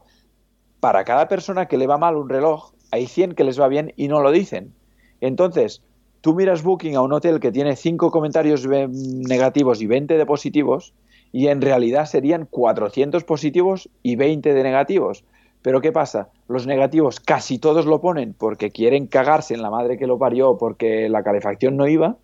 para 0.80 1.04
cada 1.04 1.28
persona 1.28 1.66
que 1.66 1.76
le 1.76 1.86
va 1.86 1.98
mal 1.98 2.16
un 2.16 2.28
reloj, 2.28 2.72
hay 2.90 3.06
100 3.06 3.34
que 3.34 3.44
les 3.44 3.60
va 3.60 3.68
bien 3.68 3.92
y 3.96 4.08
no 4.08 4.20
lo 4.20 4.30
dicen. 4.30 4.72
Entonces, 5.20 5.82
tú 6.20 6.34
miras 6.34 6.62
Booking 6.62 6.96
a 6.96 7.02
un 7.02 7.12
hotel 7.12 7.40
que 7.40 7.52
tiene 7.52 7.76
5 7.76 8.10
comentarios 8.10 8.66
negativos 8.66 9.80
y 9.80 9.86
20 9.86 10.16
de 10.16 10.26
positivos, 10.26 10.94
y 11.32 11.48
en 11.48 11.60
realidad 11.60 12.06
serían 12.06 12.46
400 12.46 13.24
positivos 13.24 13.90
y 14.02 14.16
20 14.16 14.54
de 14.54 14.62
negativos. 14.62 15.24
Pero 15.60 15.80
¿qué 15.80 15.92
pasa? 15.92 16.30
Los 16.48 16.66
negativos 16.66 17.20
casi 17.20 17.58
todos 17.58 17.84
lo 17.84 18.00
ponen 18.00 18.32
porque 18.32 18.70
quieren 18.70 19.06
cagarse 19.06 19.52
en 19.52 19.62
la 19.62 19.70
madre 19.70 19.98
que 19.98 20.06
lo 20.06 20.18
parió 20.18 20.56
porque 20.56 21.08
la 21.08 21.22
calefacción 21.22 21.76
no 21.76 21.88
iba. 21.88 22.16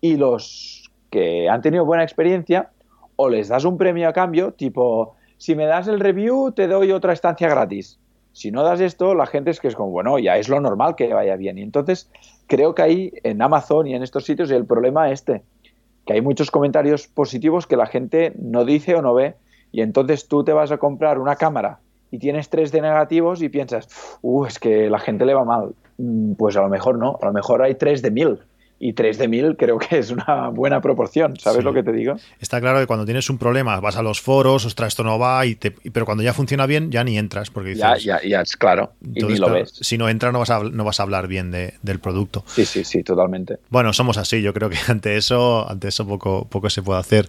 Y 0.00 0.16
los 0.16 0.90
que 1.10 1.48
han 1.48 1.62
tenido 1.62 1.84
buena 1.84 2.04
experiencia, 2.04 2.70
o 3.20 3.28
les 3.28 3.48
das 3.48 3.66
un 3.66 3.76
premio 3.76 4.08
a 4.08 4.14
cambio, 4.14 4.52
tipo, 4.56 5.14
si 5.36 5.54
me 5.54 5.66
das 5.66 5.88
el 5.88 6.00
review, 6.00 6.52
te 6.52 6.66
doy 6.66 6.90
otra 6.90 7.12
estancia 7.12 7.50
gratis. 7.50 7.98
Si 8.32 8.50
no 8.50 8.62
das 8.62 8.80
esto, 8.80 9.14
la 9.14 9.26
gente 9.26 9.50
es 9.50 9.60
que 9.60 9.68
es 9.68 9.74
como, 9.74 9.90
bueno, 9.90 10.18
ya 10.18 10.38
es 10.38 10.48
lo 10.48 10.58
normal 10.58 10.96
que 10.96 11.12
vaya 11.12 11.36
bien. 11.36 11.58
Y 11.58 11.62
entonces 11.62 12.10
creo 12.46 12.74
que 12.74 12.80
ahí 12.80 13.12
en 13.22 13.42
Amazon 13.42 13.86
y 13.86 13.94
en 13.94 14.02
estos 14.02 14.24
sitios 14.24 14.50
el 14.50 14.64
problema 14.64 15.10
es 15.10 15.20
este, 15.20 15.42
que 16.06 16.14
hay 16.14 16.22
muchos 16.22 16.50
comentarios 16.50 17.08
positivos 17.08 17.66
que 17.66 17.76
la 17.76 17.84
gente 17.84 18.32
no 18.38 18.64
dice 18.64 18.94
o 18.94 19.02
no 19.02 19.12
ve. 19.12 19.34
Y 19.70 19.82
entonces 19.82 20.26
tú 20.26 20.42
te 20.42 20.54
vas 20.54 20.72
a 20.72 20.78
comprar 20.78 21.18
una 21.18 21.36
cámara 21.36 21.80
y 22.10 22.18
tienes 22.18 22.48
tres 22.48 22.72
de 22.72 22.80
negativos 22.80 23.42
y 23.42 23.50
piensas, 23.50 24.18
uh, 24.22 24.46
es 24.46 24.58
que 24.58 24.88
la 24.88 24.98
gente 24.98 25.26
le 25.26 25.34
va 25.34 25.44
mal. 25.44 25.74
Mm, 25.98 26.32
pues 26.34 26.56
a 26.56 26.62
lo 26.62 26.70
mejor 26.70 26.96
no, 26.96 27.18
a 27.20 27.26
lo 27.26 27.32
mejor 27.34 27.60
hay 27.60 27.74
tres 27.74 28.00
de 28.00 28.10
mil 28.10 28.38
y 28.82 28.94
3 28.94 29.18
de 29.18 29.28
1000 29.28 29.56
creo 29.58 29.78
que 29.78 29.98
es 29.98 30.10
una 30.10 30.48
buena 30.48 30.80
proporción, 30.80 31.38
¿sabes 31.38 31.62
lo 31.62 31.74
que 31.74 31.82
te 31.82 31.92
digo? 31.92 32.16
Está 32.40 32.60
claro 32.62 32.80
que 32.80 32.86
cuando 32.86 33.04
tienes 33.04 33.28
un 33.28 33.36
problema 33.36 33.78
vas 33.78 33.96
a 33.96 34.02
los 34.02 34.22
foros, 34.22 34.64
ostras, 34.64 34.88
esto 34.88 35.04
no 35.04 35.18
va, 35.18 35.44
y 35.44 35.56
pero 35.56 36.06
cuando 36.06 36.24
ya 36.24 36.32
funciona 36.32 36.64
bien 36.64 36.90
ya 36.90 37.04
ni 37.04 37.18
entras. 37.18 37.50
Porque 37.50 37.74
ya, 37.74 37.98
ya, 37.98 38.20
ya, 38.26 38.40
es 38.40 38.56
claro, 38.56 38.94
y 39.02 39.22
ni 39.22 39.36
lo 39.36 39.50
ves. 39.50 39.70
Si 39.82 39.98
no 39.98 40.08
entras 40.08 40.32
no 40.32 40.38
vas 40.38 40.48
a, 40.48 40.64
no 40.64 40.82
vas 40.82 40.98
a 40.98 41.02
hablar 41.02 41.28
bien 41.28 41.50
del 41.50 42.00
producto. 42.00 42.42
Sí, 42.46 42.64
sí, 42.64 42.82
sí, 42.84 43.02
totalmente. 43.02 43.58
Bueno, 43.68 43.92
somos 43.92 44.16
así, 44.16 44.40
yo 44.40 44.54
creo 44.54 44.70
que 44.70 44.78
ante 44.88 45.18
eso, 45.18 45.68
ante 45.68 45.88
eso 45.88 46.06
poco, 46.06 46.46
poco 46.48 46.70
se 46.70 46.82
puede 46.82 47.00
hacer. 47.00 47.28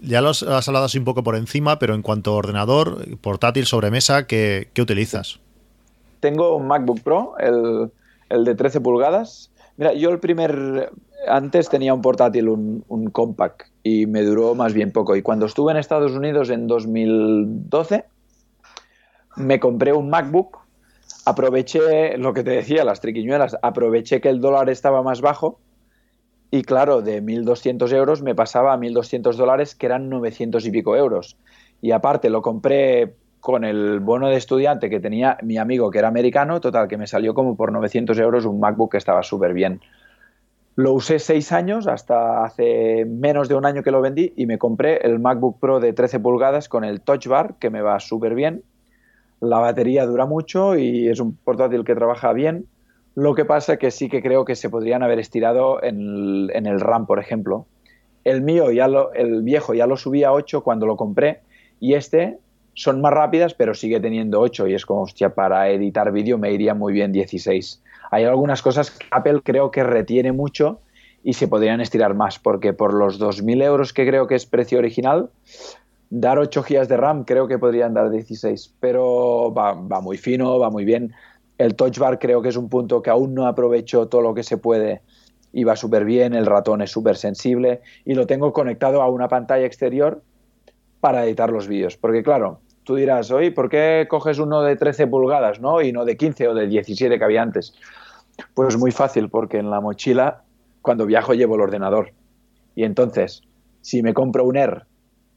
Ya 0.00 0.20
lo 0.20 0.30
has 0.30 0.68
hablado 0.68 0.84
así 0.84 0.98
un 0.98 1.04
poco 1.04 1.24
por 1.24 1.34
encima, 1.34 1.80
pero 1.80 1.96
en 1.96 2.02
cuanto 2.02 2.30
a 2.30 2.34
ordenador, 2.34 3.18
portátil, 3.18 3.66
sobremesa, 3.66 4.28
¿qué, 4.28 4.68
qué 4.72 4.80
utilizas? 4.80 5.40
Tengo 6.20 6.56
un 6.56 6.68
MacBook 6.68 7.00
Pro, 7.00 7.34
el 7.38 7.90
el 8.28 8.44
de 8.44 8.54
13 8.54 8.80
pulgadas. 8.80 9.50
Mira, 9.76 9.92
yo 9.94 10.10
el 10.10 10.20
primer, 10.20 10.92
antes 11.26 11.68
tenía 11.68 11.94
un 11.94 12.02
portátil, 12.02 12.48
un, 12.48 12.84
un 12.88 13.10
compact, 13.10 13.62
y 13.82 14.06
me 14.06 14.22
duró 14.22 14.54
más 14.54 14.72
bien 14.72 14.92
poco. 14.92 15.16
Y 15.16 15.22
cuando 15.22 15.46
estuve 15.46 15.72
en 15.72 15.78
Estados 15.78 16.12
Unidos 16.12 16.50
en 16.50 16.66
2012, 16.66 18.04
me 19.36 19.58
compré 19.58 19.92
un 19.92 20.10
MacBook, 20.10 20.58
aproveché 21.24 22.16
lo 22.18 22.32
que 22.34 22.44
te 22.44 22.50
decía, 22.50 22.84
las 22.84 23.00
triquiñuelas, 23.00 23.56
aproveché 23.62 24.20
que 24.20 24.28
el 24.28 24.40
dólar 24.40 24.70
estaba 24.70 25.02
más 25.02 25.20
bajo 25.20 25.58
y 26.54 26.62
claro, 26.62 27.02
de 27.02 27.20
1.200 27.20 27.92
euros 27.92 28.22
me 28.22 28.36
pasaba 28.36 28.72
a 28.72 28.76
1.200 28.76 29.34
dólares, 29.34 29.74
que 29.74 29.86
eran 29.86 30.08
900 30.08 30.64
y 30.64 30.70
pico 30.70 30.94
euros. 30.94 31.36
Y 31.82 31.90
aparte 31.90 32.30
lo 32.30 32.42
compré 32.42 33.16
con 33.44 33.62
el 33.62 34.00
bono 34.00 34.30
de 34.30 34.36
estudiante 34.36 34.88
que 34.88 35.00
tenía 35.00 35.36
mi 35.42 35.58
amigo 35.58 35.90
que 35.90 35.98
era 35.98 36.08
americano, 36.08 36.62
total, 36.62 36.88
que 36.88 36.96
me 36.96 37.06
salió 37.06 37.34
como 37.34 37.58
por 37.58 37.72
900 37.72 38.18
euros 38.18 38.46
un 38.46 38.58
MacBook 38.58 38.92
que 38.92 38.96
estaba 38.96 39.22
súper 39.22 39.52
bien. 39.52 39.82
Lo 40.76 40.94
usé 40.94 41.18
seis 41.18 41.52
años, 41.52 41.86
hasta 41.86 42.42
hace 42.42 43.04
menos 43.04 43.50
de 43.50 43.54
un 43.54 43.66
año 43.66 43.82
que 43.82 43.90
lo 43.90 44.00
vendí, 44.00 44.32
y 44.34 44.46
me 44.46 44.56
compré 44.56 44.96
el 45.06 45.18
MacBook 45.18 45.60
Pro 45.60 45.78
de 45.78 45.92
13 45.92 46.20
pulgadas 46.20 46.70
con 46.70 46.84
el 46.84 47.02
Touch 47.02 47.26
Bar, 47.26 47.56
que 47.58 47.68
me 47.68 47.82
va 47.82 48.00
súper 48.00 48.34
bien. 48.34 48.62
La 49.40 49.58
batería 49.58 50.06
dura 50.06 50.24
mucho 50.24 50.78
y 50.78 51.08
es 51.08 51.20
un 51.20 51.36
portátil 51.36 51.84
que 51.84 51.94
trabaja 51.94 52.32
bien. 52.32 52.64
Lo 53.14 53.34
que 53.34 53.44
pasa 53.44 53.74
es 53.74 53.78
que 53.78 53.90
sí 53.90 54.08
que 54.08 54.22
creo 54.22 54.46
que 54.46 54.54
se 54.54 54.70
podrían 54.70 55.02
haber 55.02 55.18
estirado 55.18 55.82
en 55.82 56.48
el, 56.50 56.80
RAM, 56.80 57.04
por 57.04 57.18
ejemplo. 57.18 57.66
El 58.24 58.40
mío, 58.40 58.70
ya 58.70 58.88
lo, 58.88 59.12
el 59.12 59.42
viejo, 59.42 59.74
ya 59.74 59.86
lo 59.86 59.98
subí 59.98 60.24
a 60.24 60.32
8 60.32 60.62
cuando 60.62 60.86
lo 60.86 60.96
compré 60.96 61.42
y 61.78 61.92
este 61.92 62.38
son 62.74 63.00
más 63.00 63.12
rápidas, 63.12 63.54
pero 63.54 63.74
sigue 63.74 64.00
teniendo 64.00 64.40
8 64.40 64.68
y 64.68 64.74
es 64.74 64.84
como, 64.84 65.02
hostia, 65.02 65.34
para 65.34 65.70
editar 65.70 66.12
vídeo 66.12 66.38
me 66.38 66.52
iría 66.52 66.74
muy 66.74 66.92
bien 66.92 67.12
16. 67.12 67.82
Hay 68.10 68.24
algunas 68.24 68.62
cosas 68.62 68.90
que 68.90 69.06
Apple 69.10 69.40
creo 69.42 69.70
que 69.70 69.82
retiene 69.82 70.32
mucho 70.32 70.80
y 71.22 71.34
se 71.34 71.48
podrían 71.48 71.80
estirar 71.80 72.14
más, 72.14 72.38
porque 72.38 72.72
por 72.72 72.92
los 72.92 73.20
2.000 73.20 73.62
euros 73.62 73.92
que 73.92 74.06
creo 74.06 74.26
que 74.26 74.34
es 74.34 74.46
precio 74.46 74.78
original, 74.78 75.30
dar 76.10 76.38
8 76.38 76.64
GB 76.68 76.86
de 76.86 76.96
RAM 76.96 77.24
creo 77.24 77.48
que 77.48 77.58
podrían 77.58 77.94
dar 77.94 78.10
16, 78.10 78.74
pero 78.80 79.52
va, 79.56 79.72
va 79.72 80.00
muy 80.00 80.18
fino, 80.18 80.58
va 80.58 80.70
muy 80.70 80.84
bien 80.84 81.14
el 81.58 81.76
touch 81.76 81.98
bar 81.98 82.18
creo 82.18 82.42
que 82.42 82.48
es 82.48 82.56
un 82.56 82.68
punto 82.68 83.02
que 83.02 83.10
aún 83.10 83.34
no 83.34 83.46
aprovecho 83.46 84.08
todo 84.08 84.22
lo 84.22 84.34
que 84.34 84.42
se 84.42 84.58
puede 84.58 85.02
y 85.52 85.64
va 85.64 85.76
súper 85.76 86.04
bien, 86.04 86.34
el 86.34 86.46
ratón 86.46 86.82
es 86.82 86.90
súper 86.90 87.16
sensible 87.16 87.80
y 88.04 88.14
lo 88.14 88.26
tengo 88.26 88.52
conectado 88.52 89.02
a 89.02 89.08
una 89.08 89.28
pantalla 89.28 89.64
exterior 89.64 90.20
para 91.00 91.24
editar 91.24 91.50
los 91.50 91.68
vídeos. 91.68 91.96
Porque 91.96 92.24
claro, 92.24 92.60
tú 92.84 92.94
dirás, 92.94 93.30
oye, 93.30 93.50
¿por 93.50 93.68
qué 93.68 94.06
coges 94.08 94.38
uno 94.38 94.62
de 94.62 94.76
13 94.76 95.06
pulgadas 95.06 95.60
¿no? 95.60 95.82
y 95.82 95.92
no 95.92 96.04
de 96.04 96.16
15 96.16 96.48
o 96.48 96.54
de 96.54 96.66
17 96.66 97.18
que 97.18 97.24
había 97.24 97.42
antes? 97.42 97.74
Pues 98.54 98.76
muy 98.76 98.90
fácil, 98.90 99.28
porque 99.28 99.58
en 99.58 99.70
la 99.70 99.80
mochila, 99.80 100.42
cuando 100.82 101.06
viajo, 101.06 101.34
llevo 101.34 101.54
el 101.56 101.62
ordenador. 101.62 102.12
Y 102.74 102.84
entonces, 102.84 103.42
si 103.80 104.02
me 104.02 104.14
compro 104.14 104.44
un 104.44 104.56
Air, 104.56 104.84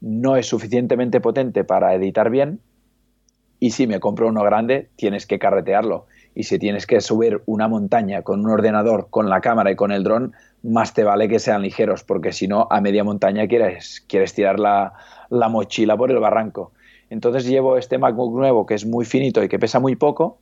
no 0.01 0.35
es 0.35 0.47
suficientemente 0.47 1.21
potente 1.21 1.63
para 1.63 1.93
editar 1.95 2.29
bien, 2.29 2.59
y 3.59 3.71
si 3.71 3.87
me 3.87 3.99
compro 3.99 4.27
uno 4.27 4.43
grande, 4.43 4.89
tienes 4.95 5.25
que 5.25 5.39
carretearlo. 5.39 6.05
Y 6.35 6.43
si 6.43 6.59
tienes 6.59 6.85
que 6.85 7.01
subir 7.01 7.41
una 7.47 7.67
montaña 7.67 8.21
con 8.21 8.41
un 8.41 8.51
ordenador, 8.51 9.07
con 9.09 9.29
la 9.29 9.41
cámara 9.41 9.71
y 9.71 9.75
con 9.75 9.91
el 9.91 10.03
dron, 10.03 10.33
más 10.61 10.93
te 10.93 11.03
vale 11.03 11.27
que 11.27 11.39
sean 11.39 11.63
ligeros, 11.63 12.03
porque 12.03 12.31
si 12.31 12.47
no, 12.47 12.67
a 12.69 12.81
media 12.81 13.03
montaña 13.03 13.47
quieres, 13.47 14.05
quieres 14.07 14.33
tirar 14.35 14.59
la, 14.59 14.93
la 15.29 15.49
mochila 15.49 15.97
por 15.97 16.11
el 16.11 16.19
barranco. 16.19 16.71
Entonces 17.09 17.45
llevo 17.45 17.77
este 17.77 17.97
MacBook 17.97 18.35
nuevo 18.35 18.65
que 18.65 18.73
es 18.73 18.85
muy 18.85 19.05
finito 19.05 19.43
y 19.43 19.49
que 19.49 19.59
pesa 19.59 19.79
muy 19.79 19.95
poco, 19.95 20.39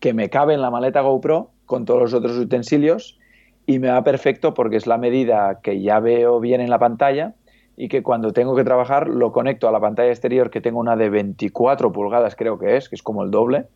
que 0.00 0.12
me 0.12 0.30
cabe 0.30 0.54
en 0.54 0.62
la 0.62 0.70
maleta 0.70 1.00
GoPro 1.00 1.50
con 1.66 1.84
todos 1.84 2.00
los 2.00 2.14
otros 2.14 2.38
utensilios 2.38 3.18
y 3.66 3.78
me 3.78 3.88
va 3.88 4.02
perfecto 4.04 4.54
porque 4.54 4.76
es 4.76 4.86
la 4.86 4.98
medida 4.98 5.60
que 5.62 5.80
ya 5.80 6.00
veo 6.00 6.40
bien 6.40 6.60
en 6.60 6.70
la 6.70 6.78
pantalla 6.78 7.34
y 7.76 7.88
que 7.88 8.02
cuando 8.02 8.32
tengo 8.32 8.56
que 8.56 8.64
trabajar 8.64 9.08
lo 9.08 9.32
conecto 9.32 9.68
a 9.68 9.72
la 9.72 9.80
pantalla 9.80 10.10
exterior 10.10 10.50
que 10.50 10.60
tengo 10.60 10.80
una 10.80 10.96
de 10.96 11.10
24 11.10 11.92
pulgadas 11.92 12.36
creo 12.36 12.58
que 12.58 12.76
es, 12.76 12.88
que 12.88 12.94
es 12.94 13.02
como 13.02 13.22
el 13.22 13.30
doble. 13.30 13.66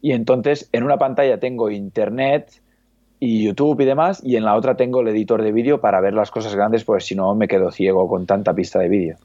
Y 0.00 0.12
entonces 0.12 0.68
en 0.72 0.84
una 0.84 0.98
pantalla 0.98 1.40
tengo 1.40 1.70
internet 1.70 2.60
y 3.20 3.44
YouTube 3.44 3.80
y 3.80 3.84
demás 3.84 4.22
y 4.22 4.36
en 4.36 4.44
la 4.44 4.54
otra 4.54 4.76
tengo 4.76 5.00
el 5.00 5.08
editor 5.08 5.42
de 5.42 5.52
vídeo 5.52 5.80
para 5.80 6.00
ver 6.00 6.14
las 6.14 6.30
cosas 6.30 6.54
grandes 6.54 6.84
porque 6.84 7.04
si 7.04 7.14
no 7.14 7.34
me 7.34 7.48
quedo 7.48 7.70
ciego 7.70 8.08
con 8.08 8.26
tanta 8.26 8.54
pista 8.54 8.78
de 8.78 8.88
vídeo. 8.88 9.16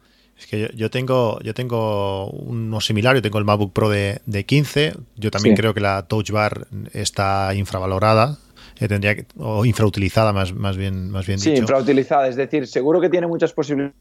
Es 0.43 0.49
que 0.49 0.71
yo, 0.75 0.89
tengo 0.89 1.39
yo 1.39 1.53
tengo 1.53 2.29
uno 2.29 2.81
similar, 2.81 3.15
yo 3.15 3.21
tengo 3.21 3.39
el 3.39 3.45
MacBook 3.45 3.71
Pro 3.71 3.87
de, 3.87 4.19
de 4.25 4.45
15, 4.45 4.93
yo 5.15 5.31
también 5.31 5.55
creo 5.55 5.73
que 5.73 5.79
la 5.79 6.05
Touch 6.05 6.31
Bar 6.31 6.67
está 6.91 7.53
infravalorada, 7.55 8.39
eh, 8.77 8.89
tendría 8.89 9.15
o 9.37 9.63
infrautilizada 9.63 10.33
más, 10.33 10.53
más 10.53 10.75
bien 10.75 11.09
más 11.11 11.25
bien 11.25 11.39
sí, 11.39 11.53
infrautilizada, 11.53 12.27
es 12.27 12.35
decir, 12.35 12.67
seguro 12.67 12.99
que 12.99 13.09
tiene 13.09 13.25
muchas 13.25 13.53
posibilidades 13.53 13.93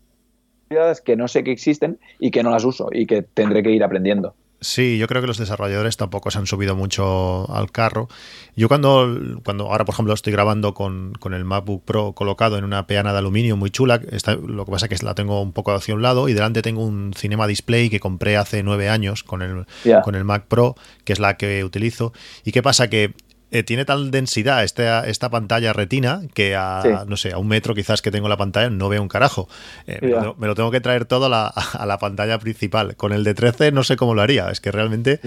que 1.05 1.15
no 1.15 1.29
sé 1.29 1.45
que 1.45 1.53
existen 1.53 2.01
y 2.19 2.33
que 2.33 2.43
no 2.43 2.51
las 2.51 2.65
uso 2.65 2.89
y 2.91 3.07
que 3.07 3.23
tendré 3.23 3.63
que 3.63 3.71
ir 3.71 3.85
aprendiendo. 3.85 4.35
Sí, 4.63 4.97
yo 4.97 5.09
creo 5.09 5.21
que 5.21 5.27
los 5.27 5.39
desarrolladores 5.39 5.97
tampoco 5.97 6.31
se 6.31 6.39
han 6.39 6.47
subido 6.47 6.77
mucho 6.77 7.53
al 7.53 7.73
carro. 7.73 8.09
Yo 8.55 8.69
cuando, 8.69 9.41
cuando 9.45 9.69
ahora, 9.69 9.85
por 9.85 9.93
ejemplo, 9.93 10.15
estoy 10.15 10.33
grabando 10.33 10.73
con, 10.73 11.15
el 11.33 11.45
MacBook 11.45 11.85
Pro 11.85 12.13
colocado 12.13 12.57
en 12.59 12.65
una 12.65 12.87
peana 12.87 13.13
de 13.13 13.19
aluminio 13.19 13.57
muy 13.57 13.71
chula, 13.71 14.01
lo 14.47 14.65
que 14.65 14.71
pasa 14.71 14.87
es 14.87 15.01
que 15.01 15.05
la 15.05 15.17
tengo 15.17 15.43
un 15.43 15.53
poco 15.53 15.73
hacia 15.73 15.95
un 15.95 16.03
lado 16.03 16.29
y 16.29 16.33
delante 16.33 16.63
tengo 16.63 16.85
un 16.85 17.13
Cinema 17.13 17.49
Display 17.49 17.91
que 17.91 17.99
compré 17.99 18.37
hace 18.37 18.63
nueve 18.63 18.89
años 18.89 19.25
con 19.25 19.43
el, 19.43 19.67
con 20.05 20.15
el 20.15 20.23
Mac 20.23 20.45
Pro, 20.47 20.77
que 21.05 21.13
es 21.13 21.19
la 21.19 21.37
que 21.37 21.65
utilizo. 21.65 22.13
¿Y 22.45 22.53
qué 22.53 22.63
pasa? 22.63 22.89
Que 22.89 23.15
eh, 23.53 23.63
tiene 23.63 23.85
tal 23.85 24.11
densidad 24.11 24.65
esta, 24.65 25.07
esta 25.07 25.29
pantalla 25.29 25.75
retina 25.75 26.23
que 26.33 26.57
a, 26.57 27.05
no 27.07 27.19
sé, 27.19 27.33
a 27.33 27.39
un 27.39 27.49
metro 27.49 27.75
quizás 27.75 28.01
que 28.01 28.11
tengo 28.11 28.29
la 28.29 28.39
pantalla 28.39 28.71
no 28.71 28.89
veo 28.89 29.03
un 29.03 29.09
carajo. 29.09 29.47
Eh, 29.87 29.99
me, 30.39 30.47
lo, 30.47 30.55
tengo 30.55 30.71
que 30.71 30.81
traer 30.81 31.05
todo 31.05 31.27
a 31.27 31.29
la, 31.29 31.47
a 31.79 31.87
la, 31.87 31.99
pantalla 31.99 32.39
principal. 32.39 32.97
Con 32.97 33.13
el 33.13 33.25
de 33.25 33.35
13 33.35 33.71
no 33.71 33.85
sé 33.85 33.97
cómo 33.97 34.15
lo 34.15 34.23
haría. 34.23 34.51
Es 34.51 34.61
que 34.61 34.73
realmente 34.73 35.21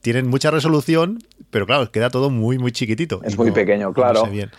tienen 0.00 0.28
mucha 0.28 0.52
resolución, 0.52 1.18
pero 1.50 1.66
claro, 1.66 1.90
queda 1.90 2.08
todo 2.08 2.30
muy, 2.30 2.56
muy 2.56 2.70
chiquitito. 2.70 3.20
Es 3.24 3.36
muy 3.36 3.50
pequeño, 3.50 3.92
claro. 3.92 4.26
bien. 4.26 4.50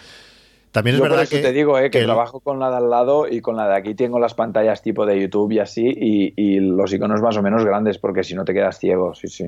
También 0.73 0.95
es 0.95 1.01
verdad 1.03 1.27
que. 1.27 1.37
te 1.37 1.51
digo, 1.53 1.77
eh, 1.77 1.91
que, 1.91 2.01
trabajo 2.01 2.39
con 2.39 2.59
la 2.59 2.71
de 2.71 2.77
al 2.77 2.89
lado 2.89 3.27
y 3.27 3.41
con 3.41 3.55
la 3.55 3.67
de 3.67 3.75
aquí 3.75 3.93
tengo 3.93 4.17
las 4.17 4.33
pantallas 4.33 4.81
tipo 4.81 5.05
de 5.05 5.21
YouTube 5.21 5.51
y 5.51 5.59
así, 5.59 5.85
y, 5.85 6.59
los 6.59 6.91
iconos 6.91 7.21
más 7.21 7.37
o 7.37 7.43
menos 7.43 7.63
grandes, 7.63 7.99
porque 7.99 8.23
si 8.23 8.33
no 8.33 8.43
te 8.43 8.55
quedas 8.55 8.79
ciego, 8.79 9.13
sí, 9.13 9.27
sí. 9.27 9.45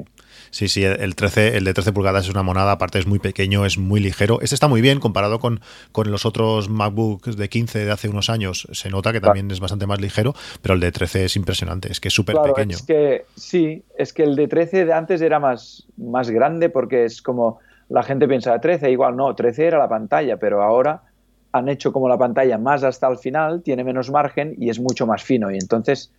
Sí, 0.55 0.69
sí, 0.69 0.85
el 0.85 1.15
13, 1.15 1.57
el 1.57 1.65
de 1.65 1.73
13 1.73 1.91
pulgadas 1.91 2.23
es 2.23 2.31
una 2.31 2.41
monada, 2.41 2.71
aparte 2.71 2.97
es 2.97 3.05
muy 3.05 3.19
pequeño, 3.19 3.65
es 3.65 3.77
muy 3.77 3.99
ligero. 3.99 4.39
Este 4.41 4.55
está 4.55 4.69
muy 4.69 4.79
bien 4.79 5.01
comparado 5.01 5.37
con, 5.37 5.59
con 5.91 6.09
los 6.09 6.25
otros 6.25 6.69
MacBooks 6.69 7.35
de 7.35 7.49
15 7.49 7.83
de 7.83 7.91
hace 7.91 8.07
unos 8.07 8.29
años. 8.29 8.65
Se 8.71 8.89
nota 8.89 9.11
que 9.11 9.19
también 9.19 9.51
es 9.51 9.59
bastante 9.59 9.85
más 9.85 9.99
ligero, 9.99 10.33
pero 10.61 10.75
el 10.75 10.79
de 10.79 10.93
13 10.93 11.25
es 11.25 11.35
impresionante, 11.35 11.91
es 11.91 11.99
que 11.99 12.07
es 12.07 12.13
súper 12.13 12.37
pequeño. 12.41 12.77
Es 12.77 12.83
que 12.83 13.25
sí, 13.35 13.83
es 13.97 14.13
que 14.13 14.23
el 14.23 14.37
de 14.37 14.47
13 14.47 14.85
de 14.85 14.93
antes 14.93 15.21
era 15.21 15.41
más, 15.41 15.87
más 15.97 16.29
grande 16.29 16.69
porque 16.69 17.03
es 17.03 17.21
como 17.21 17.59
la 17.89 18.03
gente 18.03 18.25
piensa 18.25 18.57
13, 18.57 18.89
igual 18.91 19.17
no, 19.17 19.35
13 19.35 19.65
era 19.67 19.77
la 19.77 19.89
pantalla, 19.89 20.37
pero 20.37 20.63
ahora 20.63 21.01
han 21.51 21.67
hecho 21.67 21.91
como 21.91 22.07
la 22.07 22.17
pantalla 22.17 22.57
más 22.57 22.85
hasta 22.85 23.09
el 23.09 23.17
final, 23.17 23.61
tiene 23.61 23.83
menos 23.83 24.09
margen 24.09 24.55
y 24.57 24.69
es 24.69 24.79
mucho 24.79 25.05
más 25.05 25.21
fino. 25.21 25.51
Y 25.51 25.55
entonces 25.57 26.13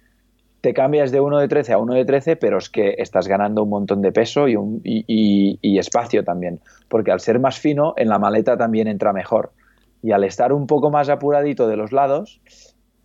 te 0.67 0.75
cambias 0.75 1.13
de 1.13 1.21
uno 1.21 1.39
de 1.39 1.47
13 1.47 1.75
a 1.75 1.79
uno 1.79 1.95
de 1.95 2.05
13, 2.05 2.35
pero 2.35 2.59
es 2.59 2.69
que 2.69 2.97
estás 2.99 3.29
ganando 3.29 3.63
un 3.63 3.69
montón 3.69 4.03
de 4.03 4.11
peso 4.11 4.49
y, 4.49 4.57
un, 4.57 4.81
y, 4.83 5.79
espacio 5.79 6.25
también. 6.25 6.59
Porque 6.89 7.13
al 7.13 7.21
ser 7.21 7.39
más 7.39 7.61
fino, 7.61 7.95
en 7.97 8.09
la 8.09 8.19
maleta 8.19 8.57
también 8.57 8.89
entra 8.89 9.13
mejor. 9.13 9.53
Y 10.03 10.11
al 10.11 10.25
estar 10.25 10.53
un 10.53 10.67
poco 10.67 10.91
más 10.91 11.09
apuradito 11.09 11.69
de 11.69 11.77
los 11.77 11.93
lados... 11.93 12.41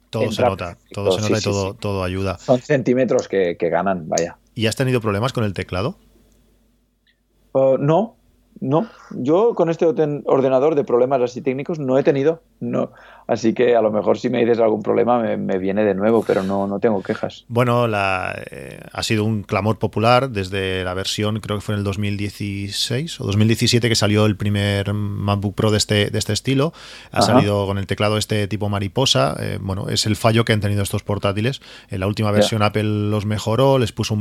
Todo 0.09 0.31
se 0.31 0.41
nota, 0.41 0.79
todo 0.91 1.11
se 1.11 1.21
nota 1.21 1.37
y 1.37 1.41
todo, 1.41 1.75
todo 1.75 2.03
ayuda. 2.03 2.39
Son 2.39 2.59
centímetros 2.59 3.27
que, 3.27 3.55
ganan, 3.59 4.09
vaya. 4.09 4.39
¿Y 4.55 4.65
has 4.65 4.75
tenido 4.75 4.99
problemas 4.99 5.31
con 5.31 5.43
el 5.43 5.53
teclado? 5.53 5.97
Uh, 7.53 7.77
no, 7.77 8.15
no, 8.59 8.89
yo 9.11 9.53
con 9.53 9.69
este 9.69 9.85
ordenador 9.85 10.73
de 10.73 10.83
problemas 10.83 11.21
así 11.21 11.41
técnicos 11.41 11.77
no 11.77 11.99
he 11.99 12.03
tenido, 12.03 12.41
no. 12.59 12.91
Así 13.31 13.53
que 13.53 13.77
a 13.77 13.81
lo 13.81 13.91
mejor 13.91 14.19
si 14.19 14.29
me 14.29 14.39
dices 14.39 14.59
algún 14.59 14.83
problema 14.83 15.19
me, 15.37 15.57
viene 15.57 15.85
de 15.85 15.95
nuevo, 15.95 16.21
pero 16.21 16.43
no, 16.43 16.67
no 16.67 16.81
tengo 16.81 17.01
quejas. 17.01 17.45
Bueno, 17.47 17.87
la, 17.87 18.35
eh, 18.51 18.81
ha 18.91 19.03
sido 19.03 19.23
un 19.23 19.43
clamor 19.43 19.79
popular 19.79 20.31
desde 20.31 20.83
la 20.83 20.93
versión, 20.93 21.39
creo 21.39 21.55
que 21.55 21.61
fue 21.61 21.75
en 21.75 21.79
el 21.79 21.85
2016 21.85 23.21
o 23.21 23.23
2017 23.23 23.87
que 23.87 23.95
salió 23.95 24.25
el 24.25 24.35
primer 24.35 24.93
MacBook 24.93 25.55
Pro 25.55 25.71
de 25.71 25.77
este, 25.77 26.09
de 26.09 26.19
este 26.19 26.33
estilo. 26.33 26.73
Ha 27.11 27.21
salido 27.21 27.65
con 27.67 27.77
el 27.77 27.87
teclado 27.87 28.17
este 28.17 28.49
tipo 28.49 28.67
mariposa. 28.67 29.37
Eh, 29.39 29.59
bueno, 29.61 29.87
es 29.87 30.05
el 30.07 30.17
fallo 30.17 30.43
que 30.43 30.51
han 30.51 30.59
tenido 30.59 30.83
estos 30.83 31.03
portátiles. 31.03 31.61
En 31.89 32.01
la 32.01 32.07
última 32.07 32.31
versión 32.31 32.61
Apple 32.63 32.83
los 32.83 33.25
mejoró, 33.25 33.79
les 33.79 33.93
puso 33.93 34.17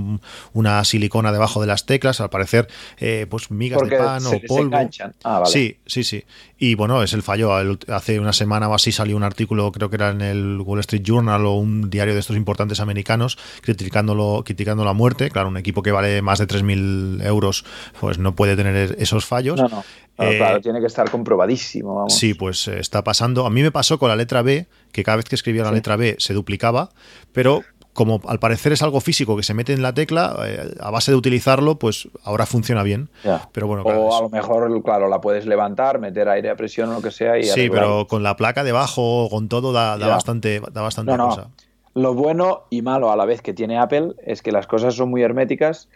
una 0.53 0.85
silicona 0.85 1.33
debajo 1.33 1.61
de 1.61 1.67
las 1.67 1.85
teclas, 1.85 2.21
al 2.21 2.31
parecer, 2.31 2.69
eh, 2.99 3.27
pues 3.29 3.51
migas 3.51 3.83
de 3.83 3.99
pan 3.99 4.25
o 4.25 4.31
polvo. 4.47 4.77
Ah, 5.25 5.41
vale. 5.41 5.51
Sí, 5.51 5.79
sí, 5.85 6.05
sí. 6.05 6.23
Y 6.59 6.77
bueno, 6.77 7.03
es 7.03 7.13
el 7.13 7.25
fallo. 7.25 7.51
Hace 7.89 8.21
una 8.21 8.33
semana 8.33 8.69
o 8.69 8.75
así 8.75 8.93
salió 9.01 9.16
un 9.16 9.22
artículo, 9.22 9.72
creo 9.72 9.88
que 9.88 9.96
era 9.96 10.11
en 10.11 10.20
el 10.20 10.61
Wall 10.61 10.80
Street 10.80 11.03
Journal 11.03 11.46
o 11.46 11.55
un 11.55 11.88
diario 11.88 12.12
de 12.12 12.20
estos 12.20 12.36
importantes 12.36 12.80
americanos, 12.80 13.38
criticándolo, 13.62 14.42
criticando 14.44 14.84
la 14.84 14.92
muerte. 14.92 15.30
Claro, 15.30 15.48
un 15.48 15.57
equipo 15.57 15.82
que 15.82 15.90
vale 15.90 16.20
más 16.20 16.38
de 16.38 16.46
3.000 16.46 17.24
euros, 17.24 17.64
pues 17.98 18.18
no 18.18 18.34
puede 18.34 18.57
tener 18.57 18.96
esos 18.98 19.24
fallos. 19.24 19.59
No, 19.59 19.68
no. 19.68 19.84
Claro, 20.16 20.59
eh, 20.59 20.61
tiene 20.61 20.80
que 20.80 20.86
estar 20.86 21.11
comprobadísimo. 21.11 21.94
Vamos. 21.94 22.14
Sí, 22.14 22.34
pues 22.34 22.68
está 22.68 23.03
pasando. 23.03 23.46
A 23.46 23.51
mí 23.51 23.62
me 23.62 23.70
pasó 23.70 23.98
con 23.98 24.11
la 24.11 24.16
letra 24.16 24.42
B, 24.42 24.66
que 24.92 25.03
cada 25.03 25.16
vez 25.16 25.24
que 25.24 25.34
escribía 25.34 25.62
la 25.62 25.72
letra 25.72 25.96
B 25.96 26.16
se 26.18 26.34
duplicaba, 26.34 26.90
pero 27.32 27.62
como 28.01 28.18
al 28.26 28.38
parecer 28.38 28.72
es 28.72 28.80
algo 28.80 29.03
físico 29.03 29.36
que 29.36 29.42
se 29.42 29.53
mete 29.53 29.74
en 29.74 29.82
la 29.82 29.92
tecla, 29.92 30.34
eh, 30.46 30.74
a 30.80 30.90
base 30.90 31.11
de 31.11 31.18
utilizarlo, 31.18 31.78
pues 31.78 32.09
ahora 32.24 32.46
funciona 32.46 32.82
bien. 32.82 33.11
Pero 33.53 33.66
bueno, 33.66 33.82
o 33.82 34.16
a 34.16 34.22
lo 34.22 34.30
mejor, 34.30 34.82
claro, 34.82 35.07
la 35.11 35.20
puedes 35.20 35.44
levantar, 35.44 35.98
meter 35.98 36.26
aire 36.30 36.48
a 36.48 36.57
presión 36.57 36.88
o 36.88 36.94
lo 36.94 37.03
que 37.03 37.11
sea. 37.11 37.38
Y 37.38 37.44
sí, 37.44 37.68
pero 37.68 38.07
con 38.07 38.22
la 38.22 38.36
placa 38.36 38.64
debajo, 38.64 39.28
con 39.28 39.51
todo, 39.51 39.74
da, 39.74 39.98
bastante, 39.98 40.62
da 40.72 40.80
bastante 40.80 41.14
cosa. 41.14 41.48
Lo 41.92 42.14
bueno 42.14 42.62
y 42.70 42.80
malo 42.80 43.12
a 43.12 43.16
la 43.16 43.26
vez 43.26 43.42
que 43.42 43.53
tiene 43.53 43.78
Apple 43.78 44.14
es 44.24 44.40
que 44.40 44.51
las 44.51 44.66
cosas 44.66 44.94
son 44.94 45.11
muy 45.11 45.22
herméticas 45.22 45.90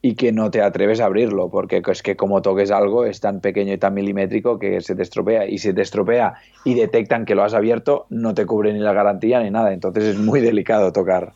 y 0.00 0.14
que 0.14 0.32
no 0.32 0.50
te 0.50 0.62
atreves 0.62 1.00
a 1.00 1.06
abrirlo, 1.06 1.50
porque 1.50 1.82
es 1.84 2.02
que 2.02 2.16
como 2.16 2.40
toques 2.40 2.70
algo 2.70 3.04
es 3.04 3.20
tan 3.20 3.40
pequeño 3.40 3.72
y 3.72 3.78
tan 3.78 3.94
milimétrico 3.94 4.58
que 4.58 4.80
se 4.80 4.94
te 4.94 5.02
estropea. 5.02 5.48
Y 5.48 5.58
si 5.58 5.72
te 5.72 5.82
estropea 5.82 6.34
y 6.64 6.74
detectan 6.74 7.24
que 7.24 7.34
lo 7.34 7.42
has 7.42 7.54
abierto, 7.54 8.06
no 8.08 8.34
te 8.34 8.46
cubre 8.46 8.72
ni 8.72 8.78
la 8.78 8.92
garantía 8.92 9.40
ni 9.40 9.50
nada. 9.50 9.72
Entonces 9.72 10.04
es 10.04 10.18
muy 10.18 10.40
delicado 10.40 10.92
tocar. 10.92 11.32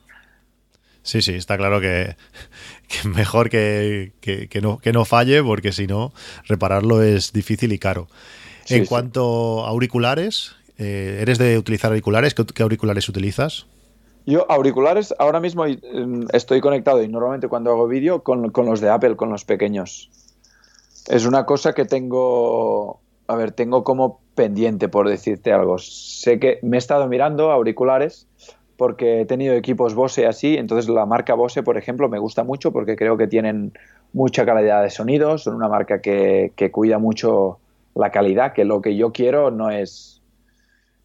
Sí, 1.02 1.20
sí, 1.20 1.34
está 1.34 1.56
claro 1.56 1.80
que, 1.80 2.14
mejor 3.04 3.50
que, 3.50 4.12
no, 4.62 4.78
que 4.78 4.92
no 4.92 5.04
falle, 5.04 5.42
porque 5.42 5.72
si 5.72 5.88
no, 5.88 6.12
repararlo 6.46 7.02
es 7.02 7.32
difícil 7.32 7.72
y 7.72 7.78
caro. 7.78 8.06
en 8.68 8.86
cuanto 8.86 9.66
a 9.66 9.70
auriculares, 9.70 10.54
eh, 10.78 11.18
¿eres 11.20 11.38
de 11.38 11.58
utilizar 11.58 11.90
auriculares? 11.90 12.34
¿Qué 12.34 12.62
auriculares 12.62 13.08
utilizas? 13.08 13.66
Yo, 14.24 14.50
auriculares, 14.50 15.14
ahora 15.18 15.40
mismo 15.40 15.66
em, 15.66 16.26
estoy 16.32 16.60
conectado 16.60 17.02
y 17.02 17.08
normalmente 17.08 17.48
cuando 17.48 17.70
hago 17.70 17.88
vídeo 17.88 18.22
con, 18.22 18.52
los 18.54 18.80
de 18.80 18.88
Apple, 18.88 19.16
con 19.16 19.30
los 19.30 19.44
pequeños. 19.44 20.10
Es 21.08 21.26
una 21.26 21.44
cosa 21.44 21.72
que 21.72 21.84
tengo, 21.84 23.00
a 23.26 23.34
ver, 23.34 23.50
tengo 23.50 23.82
como 23.82 24.20
pendiente 24.34 24.88
por 24.88 25.08
decirte 25.08 25.52
algo. 25.52 25.78
Sé 25.78 26.38
que 26.38 26.60
me 26.62 26.76
he 26.76 26.78
estado 26.78 27.08
mirando 27.08 27.50
auriculares 27.50 28.28
porque 28.76 29.20
he 29.20 29.26
tenido 29.26 29.54
equipos 29.54 29.94
Bose 29.94 30.26
así, 30.26 30.56
entonces 30.56 30.88
la 30.88 31.06
marca 31.06 31.34
Bose, 31.34 31.62
por 31.62 31.76
ejemplo, 31.76 32.08
me 32.08 32.18
gusta 32.18 32.44
mucho 32.44 32.72
porque 32.72 32.96
creo 32.96 33.16
que 33.16 33.26
tienen 33.26 33.72
mucha 34.12 34.44
calidad 34.44 34.82
de 34.82 34.90
sonido, 34.90 35.38
son 35.38 35.54
una 35.54 35.68
marca 35.68 36.00
que, 36.00 36.52
que 36.56 36.70
cuida 36.70 36.98
mucho 36.98 37.58
la 37.94 38.10
calidad, 38.10 38.52
que 38.52 38.64
lo 38.64 38.80
que 38.82 38.96
yo 38.96 39.12
quiero 39.12 39.50
no 39.50 39.70
es 39.70 40.11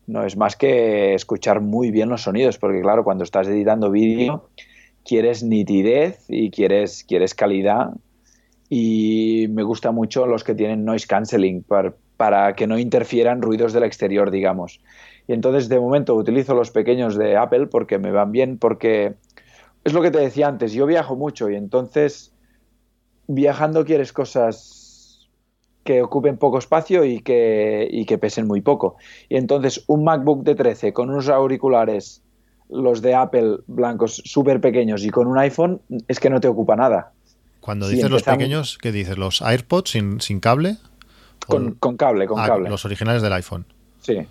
no 0.08 0.26
es 0.26 0.38
más 0.38 0.56
que 0.56 1.14
escuchar 1.14 1.62
muy 1.62 1.92
bien 1.92 2.10
los 2.10 2.24
sonidos, 2.24 2.58
porque 2.58 2.82
claro, 2.82 3.04
cuando 3.04 3.24
estás 3.24 3.48
editando 3.48 3.92
vídeo 3.92 4.50
quieres 5.06 5.44
nitidez 5.44 6.26
y 6.28 6.50
quieres, 6.52 7.06
quieres 7.08 7.34
calidad 7.34 7.92
y 8.70 9.48
me 9.50 9.64
gusta 9.64 9.92
mucho 9.92 10.28
los 10.28 10.44
que 10.44 10.54
tienen 10.54 10.84
noise 10.84 11.08
cancelling 11.08 11.64
para, 11.64 11.94
para 12.18 12.56
que 12.56 12.68
no 12.68 12.78
interfieran 12.78 13.42
ruidos 13.42 13.72
del 13.72 13.84
exterior, 13.84 14.32
digamos. 14.32 14.82
Y 15.28 15.34
entonces 15.34 15.70
de 15.70 15.80
momento 15.80 16.16
utilizo 16.16 16.54
los 16.56 16.72
pequeños 16.72 17.18
de 17.18 17.38
Apple 17.38 17.68
porque 17.68 18.00
me 18.00 18.12
van 18.12 18.32
bien, 18.32 18.58
porque 18.58 19.16
es 19.86 19.94
lo 19.94 20.02
que 20.02 20.12
te 20.12 20.20
decía 20.20 20.48
antes, 20.48 20.74
yo 20.74 20.86
viajo 20.86 21.16
mucho 21.16 21.50
y 21.50 21.56
entonces 21.56 22.34
viajando 23.28 23.86
quieres 23.86 24.12
cosas 24.12 24.77
que 25.88 26.02
ocupen 26.02 26.36
poco 26.36 26.58
espacio 26.58 27.06
y 27.06 27.22
que, 27.22 27.88
y 27.90 28.04
que 28.04 28.18
pesen 28.18 28.46
muy 28.46 28.60
poco. 28.60 28.98
Y 29.30 29.38
entonces 29.38 29.86
un 29.88 30.04
MacBook 30.04 30.44
de 30.44 30.54
13 30.54 30.92
con 30.92 31.10
unos 31.10 31.30
auriculares, 31.30 32.22
los 32.70 33.02
de 33.02 33.16
Apple 33.16 33.60
blancos 33.68 34.22
súper 34.26 34.60
pequeños 34.60 35.06
y 35.06 35.12
con 35.12 35.28
un 35.28 35.40
iPhone, 35.40 35.80
es 36.10 36.20
que 36.20 36.30
no 36.30 36.42
te 36.42 36.50
ocupa 36.50 36.76
nada. 36.76 37.14
Cuando 37.62 37.88
dices 37.88 38.10
los 38.10 38.24
pequeños, 38.24 38.78
¿qué 38.82 38.92
dices? 38.92 39.18
¿Los 39.18 39.42
AirPods 39.42 39.92
sin, 39.92 40.20
sin 40.20 40.42
cable? 40.42 40.76
Con, 41.48 41.76
con, 41.76 41.96
cable, 41.96 42.28
con 42.28 42.42
ah, 42.42 42.48
cable. 42.48 42.70
Los 42.70 42.84
originales 42.84 43.22
del 43.22 43.32
iPhone. 43.32 43.66
Sí. 44.02 44.28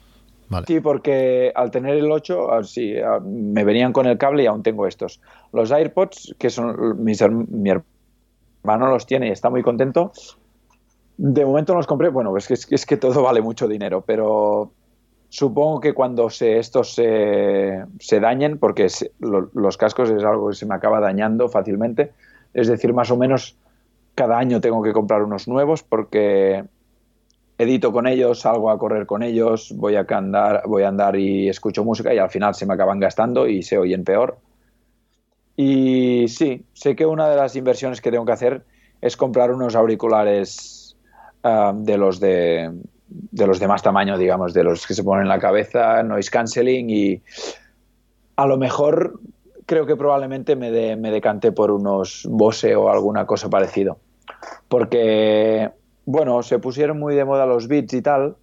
Vale. 0.51 0.67
Sí, 0.67 0.81
porque 0.81 1.53
al 1.55 1.71
tener 1.71 1.97
el 1.97 2.13
8, 2.13 2.53
ah, 2.53 2.65
sí, 2.65 2.99
ah, 2.99 3.19
me 3.25 3.65
venían 3.65 3.95
con 3.95 4.05
el 4.07 4.19
cable 4.19 4.43
y 4.43 4.47
aún 4.47 4.63
tengo 4.63 4.87
estos. 4.87 5.23
Los 5.55 5.73
AirPods, 5.73 6.35
que 6.39 6.51
son 6.51 7.03
mis, 7.03 7.23
mi 7.31 7.71
hermano 7.71 8.89
los 8.89 9.07
tiene 9.07 9.29
y 9.29 9.31
está 9.31 9.49
muy 9.49 9.63
contento, 9.63 10.13
de 11.19 11.45
momento 11.45 11.73
no 11.73 11.79
los 11.79 11.87
compré, 11.87 12.09
bueno, 12.09 12.37
es 12.37 12.47
que, 12.47 12.75
es 12.75 12.87
que 12.87 12.97
todo 12.97 13.23
vale 13.25 13.43
mucho 13.43 13.69
dinero, 13.69 14.03
pero 14.07 14.71
supongo 15.29 15.81
que 15.81 15.95
cuando 15.95 16.31
se, 16.31 16.59
estos 16.59 16.95
se, 16.95 17.85
se 17.99 18.21
dañen, 18.21 18.59
porque 18.59 18.89
los 19.21 19.77
cascos 19.77 20.11
es 20.11 20.25
algo 20.25 20.51
que 20.51 20.57
se 20.57 20.67
me 20.67 20.75
acaba 20.75 21.01
dañando 21.01 21.49
fácilmente, 21.49 22.13
es 22.55 22.69
decir, 22.69 22.93
más 22.93 23.11
o 23.11 23.17
menos 23.17 23.57
cada 24.15 24.39
año 24.39 24.61
tengo 24.61 24.83
que 24.83 24.93
comprar 24.93 25.23
unos 25.23 25.47
nuevos 25.47 25.83
porque 25.83 26.65
edito 27.59 27.93
con 27.93 28.07
ellos, 28.07 28.41
salgo 28.41 28.71
a 28.71 28.79
correr 28.79 29.07
con 29.07 29.23
ellos, 29.23 29.73
voy 29.77 29.97
a 29.97 30.07
andar, 30.09 30.63
voy 30.67 30.83
a 30.83 30.89
andar 30.89 31.17
y 31.17 31.49
escucho 31.49 31.85
música 31.85 32.13
y 32.15 32.19
al 32.19 32.31
final 32.31 32.55
se 32.55 32.67
me 32.67 32.75
acaban 32.75 33.01
gastando 33.01 33.47
y 33.47 33.63
se 33.63 33.79
oyen 33.79 34.05
peor. 34.05 34.39
Y 35.57 36.29
sí, 36.29 36.65
sé 36.75 36.95
que 36.97 37.07
una 37.07 37.29
de 37.29 37.37
las 37.37 37.57
inversiones 37.57 38.01
que 38.01 38.11
tengo 38.11 38.27
que 38.27 38.33
hacer 38.33 38.65
es 39.01 39.17
comprar 39.17 39.53
unos 39.53 39.75
auriculares 39.75 40.86
Um, 41.47 41.85
de 41.85 41.97
los 41.97 42.19
de, 42.19 42.73
de 43.07 43.47
los 43.47 43.61
de 43.61 43.69
más 43.69 43.81
tamaño, 43.81 44.19
digamos, 44.19 44.53
de 44.53 44.65
los 44.65 44.85
que 44.85 44.95
se 44.95 45.05
ponen 45.05 45.23
en 45.23 45.29
la 45.29 45.39
cabeza, 45.39 46.03
noise 46.03 46.29
cancelling 46.29 46.91
y 46.91 47.23
a 48.35 48.47
lo 48.47 48.57
mejor 48.57 49.21
creo 49.65 49.87
que 49.87 49.95
probablemente 49.95 50.57
me, 50.57 50.73
de, 50.73 50.97
me 50.97 51.13
decante 51.13 51.53
por 51.53 51.71
unos 51.71 52.27
Bose 52.29 52.75
o 52.75 52.91
alguna 52.91 53.27
cosa 53.27 53.49
parecido. 53.49 53.99
Porque, 54.69 55.71
bueno, 56.05 56.43
se 56.43 56.59
pusieron 56.59 56.99
muy 56.99 57.15
de 57.15 57.25
moda 57.25 57.47
los 57.47 57.69
beats 57.69 57.95
y 57.95 58.03
tal, 58.03 58.35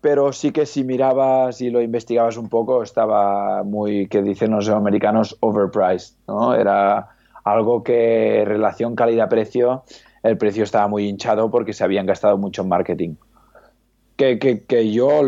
pero 0.00 0.32
sí 0.32 0.52
que 0.52 0.64
si 0.64 0.84
mirabas 0.84 1.60
y 1.60 1.68
lo 1.68 1.82
investigabas 1.82 2.38
un 2.38 2.48
poco, 2.48 2.82
estaba 2.82 3.62
muy, 3.62 4.08
que 4.08 4.22
dicen 4.22 4.52
los 4.52 4.70
americanos, 4.70 5.36
overpriced, 5.40 6.14
¿no? 6.26 6.54
Era 6.54 7.08
algo 7.44 7.82
que 7.82 8.44
relación 8.46 8.94
calidad-precio 8.94 9.84
el 10.22 10.36
precio 10.36 10.64
estaba 10.64 10.88
muy 10.88 11.08
hinchado 11.08 11.50
porque 11.50 11.72
se 11.72 11.84
habían 11.84 12.06
gastado 12.06 12.38
mucho 12.38 12.62
en 12.62 12.68
marketing. 12.68 13.14
Que, 14.16 14.38
que, 14.38 14.92
yo 14.92 15.22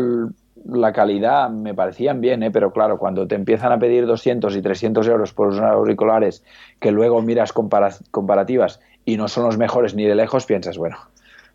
la 0.65 0.93
calidad 0.93 1.49
me 1.49 1.73
parecían 1.73 2.21
bien, 2.21 2.43
¿eh? 2.43 2.51
pero 2.51 2.71
claro, 2.71 2.99
cuando 2.99 3.27
te 3.27 3.33
empiezan 3.33 3.71
a 3.71 3.79
pedir 3.79 4.05
200 4.05 4.55
y 4.55 4.61
300 4.61 5.07
euros 5.07 5.33
por 5.33 5.47
unos 5.47 5.61
auriculares 5.61 6.43
que 6.79 6.91
luego 6.91 7.21
miras 7.23 7.53
comparativas 7.53 8.79
y 9.03 9.17
no 9.17 9.27
son 9.27 9.45
los 9.45 9.57
mejores 9.57 9.95
ni 9.95 10.05
de 10.05 10.13
lejos, 10.13 10.45
piensas, 10.45 10.77
bueno, 10.77 10.97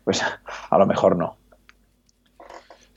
pues 0.03 0.21
a 0.69 0.77
lo 0.77 0.85
mejor 0.85 1.15
no. 1.15 1.37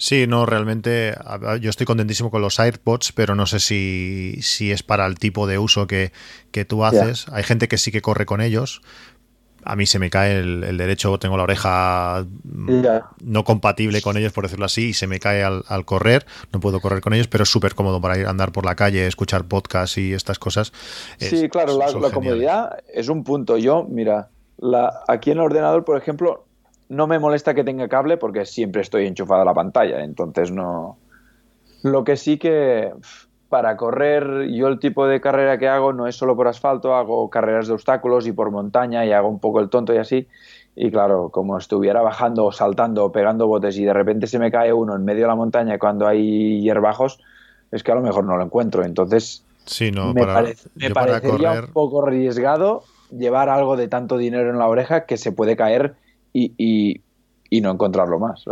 Sí, 0.02 0.26
no, 0.26 0.46
realmente 0.46 1.14
yo 1.60 1.70
estoy 1.70 1.86
contentísimo 1.86 2.32
con 2.32 2.42
los 2.42 2.58
AirPods, 2.58 3.12
pero 3.12 3.36
no 3.36 3.46
sé 3.46 3.60
si, 3.60 4.36
si 4.42 4.72
es 4.72 4.82
para 4.82 5.06
el 5.06 5.16
tipo 5.16 5.46
de 5.46 5.58
uso 5.58 5.86
que, 5.86 6.10
tú 6.66 6.84
haces. 6.84 7.26
Hay 7.28 7.44
gente 7.44 7.68
que 7.68 7.78
sí 7.78 7.92
que 7.92 8.02
corre 8.02 8.26
con 8.26 8.40
ellos, 8.40 8.82
a 9.64 9.76
mí 9.76 9.86
se 9.86 9.98
me 9.98 10.10
cae 10.10 10.38
el, 10.38 10.76
derecho, 10.76 11.18
tengo 11.18 11.36
la 11.36 11.44
oreja 11.44 12.24
no 13.24 13.44
compatible 13.44 14.02
con 14.02 14.16
ellos, 14.16 14.32
por 14.32 14.44
decirlo 14.44 14.66
así, 14.66 14.88
y 14.88 14.92
se 14.92 15.06
me 15.06 15.18
cae 15.18 15.42
al, 15.44 15.84
correr, 15.84 16.26
no 16.52 16.60
puedo 16.60 16.80
correr 16.80 17.00
con 17.00 17.14
ellos, 17.14 17.28
pero 17.28 17.44
es 17.44 17.50
súper 17.50 17.74
cómodo 17.74 18.00
para 18.00 18.18
ir 18.18 18.26
a 18.26 18.30
andar 18.30 18.52
por 18.52 18.64
la 18.64 18.74
calle, 18.74 19.06
escuchar 19.06 19.44
podcasts 19.44 19.98
y 19.98 20.12
estas 20.12 20.38
cosas. 20.38 20.72
Sí, 21.18 21.48
claro, 21.48 21.78
la, 21.78 22.10
comodidad 22.10 22.78
es 22.92 23.08
un 23.08 23.24
punto. 23.24 23.56
Yo, 23.56 23.86
mira, 23.88 24.28
la, 24.58 25.02
aquí 25.08 25.30
en 25.30 25.38
el 25.38 25.44
ordenador, 25.44 25.84
por 25.84 25.96
ejemplo, 25.96 26.44
no 26.88 27.06
me 27.06 27.18
molesta 27.18 27.54
que 27.54 27.64
tenga 27.64 27.88
cable 27.88 28.16
porque 28.16 28.46
siempre 28.46 28.82
estoy 28.82 29.06
enchufado 29.06 29.42
a 29.42 29.44
la 29.44 29.54
pantalla, 29.54 30.04
entonces 30.04 30.50
no... 30.50 30.98
Lo 31.82 32.04
que 32.04 32.16
sí 32.16 32.38
que 32.38 32.92
para 33.52 33.76
correr, 33.76 34.48
yo 34.50 34.66
el 34.68 34.78
tipo 34.78 35.06
de 35.06 35.20
carrera 35.20 35.58
que 35.58 35.68
hago 35.68 35.92
no 35.92 36.06
es 36.06 36.16
solo 36.16 36.34
por 36.34 36.48
asfalto, 36.48 36.94
hago 36.94 37.28
carreras 37.28 37.66
de 37.66 37.74
obstáculos 37.74 38.26
y 38.26 38.32
por 38.32 38.50
montaña 38.50 39.04
y 39.04 39.12
hago 39.12 39.28
un 39.28 39.40
poco 39.40 39.60
el 39.60 39.68
tonto 39.68 39.92
y 39.92 39.98
así. 39.98 40.26
Y 40.74 40.90
claro, 40.90 41.28
como 41.28 41.58
estuviera 41.58 42.00
bajando 42.00 42.50
saltando 42.50 43.04
o 43.04 43.12
pegando 43.12 43.46
botes 43.46 43.76
y 43.76 43.84
de 43.84 43.92
repente 43.92 44.26
se 44.26 44.38
me 44.38 44.50
cae 44.50 44.72
uno 44.72 44.96
en 44.96 45.04
medio 45.04 45.24
de 45.24 45.28
la 45.28 45.34
montaña 45.34 45.78
cuando 45.78 46.06
hay 46.06 46.62
hierbajos, 46.62 47.20
es 47.70 47.82
que 47.82 47.92
a 47.92 47.94
lo 47.94 48.00
mejor 48.00 48.24
no 48.24 48.38
lo 48.38 48.42
encuentro. 48.42 48.86
Entonces, 48.86 49.44
me, 50.74 50.90
parecería 50.94 51.60
un 51.60 51.72
poco 51.74 52.06
arriesgado 52.06 52.84
llevar 53.10 53.50
algo 53.50 53.76
de 53.76 53.86
tanto 53.86 54.16
dinero 54.16 54.48
en 54.48 54.58
la 54.58 54.66
oreja 54.66 55.04
que 55.04 55.18
se 55.18 55.30
puede 55.30 55.56
caer 55.56 55.94
y, 56.32 56.54
y, 57.50 57.60
no 57.60 57.70
encontrarlo 57.70 58.18
más. 58.18 58.46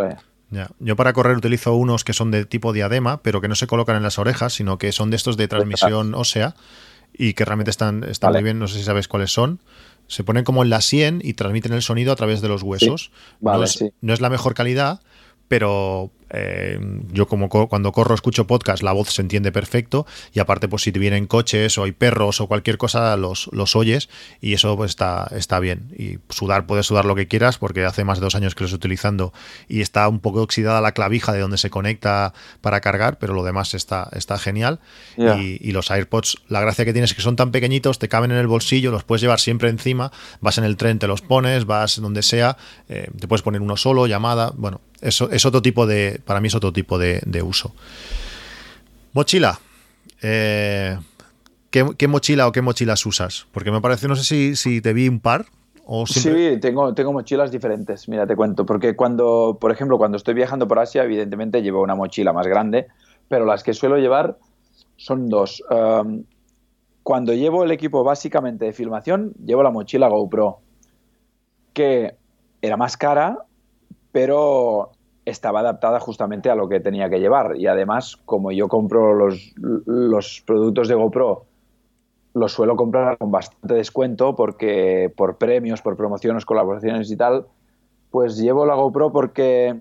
Yo 0.81 0.97
para 0.97 1.13
correr 1.13 1.37
utilizo 1.37 1.75
unos 1.75 2.05
que 2.05 2.13
son 2.13 2.31
de 2.31 2.45
tipo 2.45 2.73
diadema, 2.73 3.23
pero 3.23 3.41
que 3.41 3.49
no 3.49 3.55
se 3.55 3.67
colocan 3.67 3.97
en 3.97 4.03
las 4.03 4.19
orejas, 4.19 4.53
sino 4.53 4.79
que 4.79 4.93
son 4.93 5.11
de 5.11 5.17
estos 5.17 5.37
de 5.37 5.49
transmisión 5.49 6.15
ósea. 6.15 6.55
y 7.13 7.35
que 7.35 7.45
realmente 7.45 7.71
están, 7.71 8.05
están 8.05 8.33
muy 8.33 8.43
bien, 8.43 8.59
no 8.59 8.69
sé 8.69 8.79
si 8.79 8.85
sabes 8.85 9.09
cuáles 9.09 9.33
son. 9.33 9.61
Se 10.07 10.25
ponen 10.25 10.45
como 10.45 10.63
en 10.63 10.71
la 10.71 10.81
sien 10.81 11.21
y 11.23 11.35
transmiten 11.35 11.73
el 11.73 11.83
sonido 11.83 12.13
a 12.13 12.17
través 12.17 12.41
de 12.41 12.49
los 12.49 12.63
huesos. 12.63 13.11
Vale, 13.41 13.67
no 14.01 14.13
es 14.13 14.21
la 14.21 14.31
mejor 14.31 14.55
calidad, 14.55 15.01
pero 15.49 16.11
eh, 16.31 16.79
yo 17.13 17.27
como 17.27 17.49
cuando 17.49 17.93
corro 17.93 18.15
escucho 18.15 18.47
podcast, 18.47 18.83
la 18.83 18.93
voz 18.93 19.11
se 19.11 19.23
entiende 19.23 19.53
perfecto 19.53 20.07
y 20.33 20.41
aparte 20.41 20.69
pues 20.69 20.83
si 20.83 20.93
te 20.93 20.99
vienen 20.99 21.27
coches 21.27 21.77
o 21.79 21.85
hay 21.85 21.93
perros 21.93 22.41
o 22.41 22.47
cualquier 22.47 22.79
cosa 22.79 23.17
los, 23.17 23.49
los 23.53 23.77
oyes 23.77 24.09
y 24.41 24.55
eso 24.55 24.77
pues 24.77 24.91
está, 24.91 25.29
está 25.37 25.61
bien. 25.61 25.93
Y 25.97 26.19
sudar, 26.29 26.67
puedes 26.67 26.87
sudar 26.87 27.05
lo 27.05 27.15
que 27.15 27.29
quieras 27.29 27.59
porque 27.59 27.85
hace 27.85 28.05
más 28.05 28.19
de 28.19 28.25
dos 28.25 28.35
años 28.35 28.55
que 28.55 28.65
lo 28.65 28.67
estoy 28.67 28.77
utilizando 28.77 29.33
y 29.69 29.81
está 29.81 30.09
un 30.09 30.21
poco 30.21 30.43
oxidada 30.43 30.81
la 30.81 30.93
clavija 30.93 31.33
de 31.33 31.41
donde 31.41 31.59
se 31.59 31.71
conecta 31.71 32.33
para 32.61 32.81
cargar, 32.81 33.19
pero 33.19 33.35
lo 33.35 33.45
demás 33.45 33.75
está, 33.75 34.09
está 34.13 34.39
genial. 34.39 34.81
Y, 35.17 35.71
los 35.71 35.91
AirPods, 35.91 36.39
la 36.49 36.61
gracia 36.61 36.85
que 36.85 36.93
tienes 36.93 37.11
es 37.11 37.17
que 37.17 37.23
son 37.23 37.37
tan 37.37 37.53
pequeñitos, 37.53 38.01
te 38.01 38.09
caben 38.09 38.33
en 38.33 38.39
el 38.39 38.49
bolsillo, 38.49 38.91
los 38.91 39.05
puedes 39.05 39.23
llevar 39.23 39.39
siempre 39.39 39.69
encima, 39.69 40.11
vas 40.41 40.59
en 40.59 40.65
el 40.65 40.77
tren, 40.77 40.99
te 40.99 41.07
los 41.07 41.23
pones, 41.23 41.65
vas 41.65 42.01
donde 42.01 42.23
sea, 42.23 42.57
eh, 42.89 43.09
te 43.19 43.29
puedes 43.29 43.43
poner 43.43 43.61
uno 43.61 43.77
solo, 43.77 44.09
llamada, 44.09 44.53
bueno, 44.57 44.81
eso 45.01 45.31
es 45.31 45.47
otro 45.47 45.63
tipo 45.63 45.87
de, 45.87 46.20
para 46.25 46.41
mí 46.41 46.49
es 46.49 46.55
otro 46.55 46.73
tipo 46.73 46.99
de, 46.99 47.43
uso. 47.43 47.75
Mochila. 49.13 49.59
Eh, 50.23 50.97
¿qué, 51.71 52.09
mochila 52.09 52.47
o 52.47 52.53
qué 52.53 52.63
mochilas 52.63 53.05
usas? 53.07 53.47
Porque 53.53 53.71
me 53.71 53.81
parece, 53.81 54.09
no 54.09 54.17
sé 54.17 54.25
si, 54.25 54.57
si 54.57 54.81
te 54.81 54.93
vi 54.93 55.09
un 55.09 55.21
par. 55.21 55.47
O 55.87 56.07
Sí, 56.07 56.59
tengo, 56.61 56.95
tengo 56.95 57.13
mochilas 57.13 57.51
diferentes, 57.51 58.09
mira, 58.09 58.27
te 58.27 58.37
cuento. 58.37 58.65
Porque 58.65 58.95
cuando, 58.95 59.59
por 59.61 59.73
ejemplo, 59.73 59.99
cuando 59.99 60.17
estoy 60.17 60.35
viajando 60.35 60.69
por 60.69 60.79
Asia, 60.79 61.03
evidentemente 61.03 61.63
llevo 61.63 61.83
una 61.83 61.97
mochila 61.97 62.33
más 62.33 62.47
grande, 62.47 62.87
pero 63.29 63.45
las 63.45 63.65
que 63.65 63.75
suelo 63.75 63.97
llevar 63.97 64.39
son 64.97 65.29
dos. 65.29 65.65
Um, 65.71 66.25
cuando 67.03 67.35
llevo 67.35 67.65
el 67.65 67.73
equipo 67.73 68.05
básicamente 68.05 68.67
de 68.67 68.73
filmación, 68.73 69.33
llevo 69.45 69.63
la 69.63 69.71
mochila 69.71 70.09
GoPro, 70.09 70.61
que 71.73 72.15
era 72.63 72.77
más 72.77 72.97
cara, 72.97 73.39
pero 74.13 74.93
estaba 75.31 75.61
adaptada 75.61 76.01
justamente 76.01 76.51
a 76.51 76.55
lo 76.55 76.69
que 76.69 76.81
tenía 76.81 77.09
que 77.09 77.21
llevar. 77.21 77.57
Y 77.57 77.67
además, 77.67 78.17
como 78.25 78.53
yo 78.53 78.69
compro 78.69 79.15
los, 79.15 79.55
los 79.57 80.43
productos 80.47 80.89
de 80.89 80.95
GoPro, 80.95 81.47
los 82.35 82.53
suelo 82.53 82.77
comprar 82.77 83.19
con 83.19 83.31
bastante 83.31 83.75
descuento 83.75 84.37
porque 84.37 85.13
por 85.17 85.39
premios, 85.39 85.83
por 85.83 85.97
promociones, 85.97 86.45
colaboraciones 86.45 87.11
y 87.11 87.17
tal, 87.17 87.47
pues 88.11 88.37
llevo 88.37 88.67
la 88.67 88.75
GoPro 88.75 89.13
porque 89.13 89.81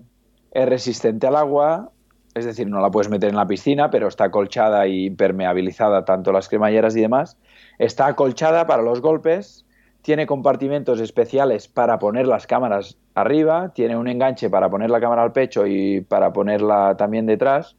es 0.52 0.68
resistente 0.68 1.26
al 1.26 1.36
agua, 1.36 1.90
es 2.34 2.44
decir, 2.44 2.68
no 2.68 2.80
la 2.80 2.90
puedes 2.90 3.10
meter 3.10 3.30
en 3.30 3.36
la 3.36 3.46
piscina, 3.46 3.90
pero 3.90 4.08
está 4.08 4.24
acolchada 4.24 4.86
y 4.86 5.06
impermeabilizada 5.06 6.04
tanto 6.04 6.32
las 6.32 6.48
cremalleras 6.48 6.96
y 6.96 7.00
demás. 7.00 7.36
Está 7.78 8.06
acolchada 8.06 8.66
para 8.66 8.82
los 8.82 9.00
golpes 9.00 9.64
tiene 10.02 10.26
compartimentos 10.26 11.00
especiales 11.00 11.68
para 11.68 11.98
poner 11.98 12.26
las 12.26 12.46
cámaras 12.46 12.96
arriba, 13.14 13.72
tiene 13.74 13.96
un 13.96 14.08
enganche 14.08 14.48
para 14.48 14.70
poner 14.70 14.90
la 14.90 15.00
cámara 15.00 15.22
al 15.22 15.32
pecho 15.32 15.66
y 15.66 16.00
para 16.00 16.32
ponerla 16.32 16.96
también 16.96 17.26
detrás. 17.26 17.76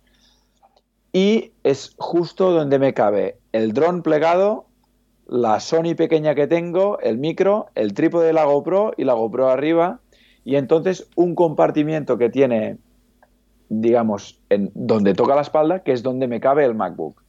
Y 1.13 1.51
es 1.63 1.95
justo 1.97 2.51
donde 2.51 2.79
me 2.79 2.93
cabe 2.93 3.37
el 3.51 3.73
dron 3.73 4.01
plegado, 4.01 4.65
la 5.27 5.59
Sony 5.59 5.95
pequeña 5.95 6.35
que 6.35 6.47
tengo, 6.47 6.99
el 6.99 7.17
micro, 7.17 7.67
el 7.75 7.93
trípode 7.93 8.27
de 8.27 8.33
la 8.33 8.45
GoPro 8.45 8.93
y 8.97 9.03
la 9.03 9.13
GoPro 9.13 9.49
arriba. 9.49 9.99
Y 10.43 10.55
entonces 10.55 11.09
un 11.15 11.35
compartimiento 11.35 12.17
que 12.17 12.29
tiene, 12.29 12.77
digamos, 13.69 14.41
en 14.49 14.71
donde 14.73 15.13
toca 15.13 15.35
la 15.35 15.41
espalda, 15.41 15.79
que 15.79 15.91
es 15.91 16.03
donde 16.03 16.27
me 16.27 16.39
cabe 16.39 16.65
el 16.65 16.75
MacBook. 16.75 17.21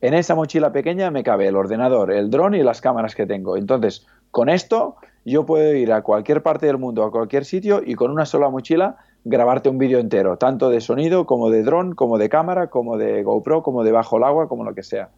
En 0.00 0.14
esa 0.14 0.36
mochila 0.36 0.70
pequeña 0.72 1.10
me 1.10 1.24
cabe 1.24 1.48
el 1.48 1.56
ordenador, 1.56 2.12
el 2.12 2.30
dron 2.30 2.54
y 2.54 2.62
las 2.62 2.80
cámaras 2.80 3.16
que 3.16 3.26
tengo. 3.26 3.56
Entonces, 3.56 4.06
con 4.30 4.48
esto 4.48 4.96
yo 5.24 5.44
puedo 5.44 5.74
ir 5.74 5.92
a 5.92 6.02
cualquier 6.02 6.42
parte 6.42 6.66
del 6.66 6.78
mundo, 6.78 7.04
a 7.04 7.10
cualquier 7.10 7.44
sitio 7.44 7.82
y 7.84 7.94
con 7.94 8.10
una 8.10 8.24
sola 8.24 8.48
mochila 8.48 8.96
grabarte 9.24 9.68
un 9.68 9.78
vídeo 9.78 9.98
entero, 9.98 10.38
tanto 10.38 10.70
de 10.70 10.80
sonido 10.80 11.26
como 11.26 11.50
de 11.50 11.62
dron, 11.62 11.94
como 11.94 12.18
de 12.18 12.28
cámara, 12.28 12.68
como 12.68 12.96
de 12.96 13.22
GoPro, 13.22 13.62
como 13.62 13.84
de 13.84 13.92
bajo 13.92 14.16
el 14.16 14.24
agua, 14.24 14.48
como 14.48 14.64
lo 14.64 14.74
que 14.74 14.82
sea. 14.82 15.10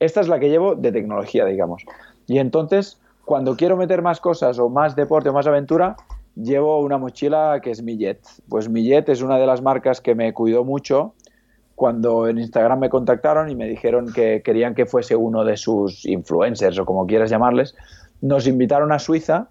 Esta 0.00 0.20
es 0.20 0.28
la 0.28 0.40
que 0.40 0.48
llevo 0.48 0.74
de 0.74 0.90
tecnología, 0.90 1.44
digamos. 1.44 1.84
Y 2.26 2.38
entonces, 2.38 3.00
cuando 3.24 3.56
quiero 3.56 3.76
meter 3.76 4.02
más 4.02 4.20
cosas 4.20 4.58
o 4.58 4.68
más 4.68 4.96
deporte 4.96 5.28
o 5.28 5.32
más 5.32 5.46
aventura, 5.46 5.96
llevo 6.34 6.80
una 6.80 6.98
mochila 6.98 7.60
que 7.62 7.70
es 7.70 7.82
Millet. 7.82 8.20
Pues 8.48 8.68
Millet 8.68 9.08
es 9.08 9.22
una 9.22 9.38
de 9.38 9.46
las 9.46 9.62
marcas 9.62 10.00
que 10.00 10.14
me 10.14 10.32
cuidó 10.32 10.64
mucho 10.64 11.14
cuando 11.74 12.28
en 12.28 12.38
Instagram 12.38 12.80
me 12.80 12.90
contactaron 12.90 13.50
y 13.50 13.56
me 13.56 13.66
dijeron 13.66 14.12
que 14.12 14.42
querían 14.44 14.74
que 14.74 14.86
fuese 14.86 15.16
uno 15.16 15.44
de 15.44 15.56
sus 15.56 16.04
influencers 16.04 16.78
o 16.78 16.84
como 16.84 17.06
quieras 17.06 17.30
llamarles, 17.30 17.74
nos 18.22 18.46
invitaron 18.46 18.92
a 18.92 18.98
Suiza 18.98 19.48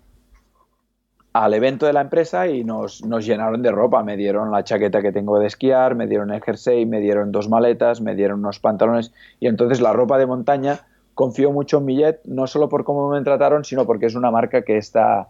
al 1.34 1.54
evento 1.54 1.86
de 1.86 1.94
la 1.94 2.02
empresa 2.02 2.48
y 2.48 2.64
nos, 2.64 3.02
llenaron 3.02 3.62
de 3.62 3.72
ropa. 3.72 4.04
Me 4.04 4.18
dieron 4.18 4.52
la 4.52 4.64
chaqueta 4.64 5.02
que 5.02 5.12
tengo 5.12 5.40
de 5.40 5.48
esquiar, 5.48 5.96
me 5.96 6.08
dieron 6.08 6.32
el 6.32 6.42
jersey, 6.42 6.86
me 6.86 7.00
dieron 7.00 7.32
dos 7.32 7.48
maletas, 7.48 8.02
me 8.02 8.16
dieron 8.16 8.40
unos 8.40 8.60
pantalones 8.60 9.14
y 9.40 9.48
entonces 9.48 9.80
la 9.80 9.94
ropa 9.94 10.18
de 10.18 10.26
montaña 10.26 10.80
confío 11.14 11.52
mucho 11.52 11.78
en 11.78 11.86
Millet, 11.86 12.22
no 12.26 12.48
solo 12.48 12.68
por 12.68 12.84
cómo 12.84 13.10
me 13.10 13.22
trataron, 13.22 13.64
sino 13.64 13.86
porque 13.86 14.08
es 14.08 14.16
una 14.16 14.32
marca 14.32 14.64
que 14.64 14.78
está, 14.78 15.28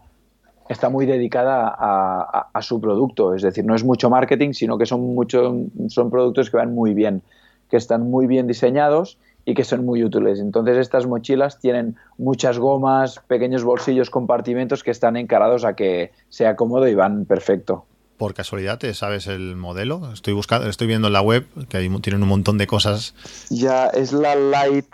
está 0.68 0.88
muy 0.88 1.06
dedicada 1.06 1.74
a, 1.76 2.62
su 2.62 2.80
producto. 2.80 3.34
Es 3.34 3.42
decir, 3.42 3.64
no 3.64 3.74
es 3.74 3.84
mucho 3.84 4.08
marketing, 4.08 4.52
sino 4.52 4.78
que 4.78 4.86
son, 4.86 5.00
mucho, 5.14 5.54
son 5.88 6.10
productos 6.10 6.50
que 6.50 6.56
van 6.56 6.74
muy 6.74 6.94
bien, 6.94 7.22
que 7.68 7.76
están 7.76 8.08
muy 8.08 8.26
bien 8.26 8.46
diseñados 8.46 9.18
y 9.44 9.54
que 9.54 9.64
son 9.64 9.84
muy 9.84 10.04
útiles. 10.04 10.38
Entonces 10.38 10.76
estas 10.78 11.06
mochilas 11.06 11.58
tienen 11.58 11.96
muchas 12.18 12.58
gomas, 12.58 13.20
pequeños 13.26 13.64
bolsillos, 13.64 14.10
compartimentos 14.10 14.82
que 14.82 14.90
están 14.90 15.16
encarados 15.16 15.64
a 15.64 15.74
que 15.74 16.12
sea 16.28 16.56
cómodo 16.56 16.86
y 16.88 16.94
van 16.94 17.24
perfecto. 17.24 17.86
Por 18.16 18.34
casualidad, 18.34 18.78
¿te 18.78 18.94
sabes 18.94 19.26
el 19.26 19.56
modelo? 19.56 20.12
Estoy 20.12 20.32
buscando, 20.32 20.68
estoy 20.68 20.86
viendo 20.86 21.08
en 21.08 21.12
la 21.12 21.22
web 21.22 21.44
que 21.68 21.78
hay, 21.78 21.88
tienen 22.00 22.22
un 22.22 22.28
montón 22.28 22.56
de 22.56 22.68
cosas. 22.68 23.14
Ya, 23.50 23.86
es 23.88 24.12
la 24.12 24.36
Light, 24.36 24.86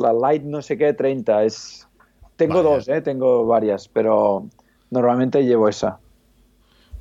la 0.00 0.12
Light 0.14 0.42
no 0.42 0.62
sé 0.62 0.78
qué 0.78 0.94
30. 0.94 1.44
Es, 1.44 1.86
tengo 2.36 2.62
dos, 2.62 2.88
¿eh? 2.88 3.02
tengo 3.02 3.46
varias, 3.46 3.88
pero 3.88 4.46
normalmente 4.90 5.44
llevo 5.44 5.68
esa. 5.68 5.98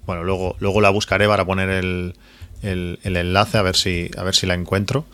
Bueno, 0.05 0.25
luego, 0.25 0.55
luego 0.59 0.81
la 0.81 0.89
buscaré 0.89 1.25
para 1.27 1.45
poner 1.45 1.69
el, 1.69 2.15
el, 2.61 2.99
el 3.03 3.15
enlace 3.15 3.57
a 3.57 3.61
ver 3.61 3.75
si, 3.75 4.11
a 4.17 4.23
ver 4.23 4.35
si 4.35 4.45
la 4.47 4.55
encuentro. 4.55 5.05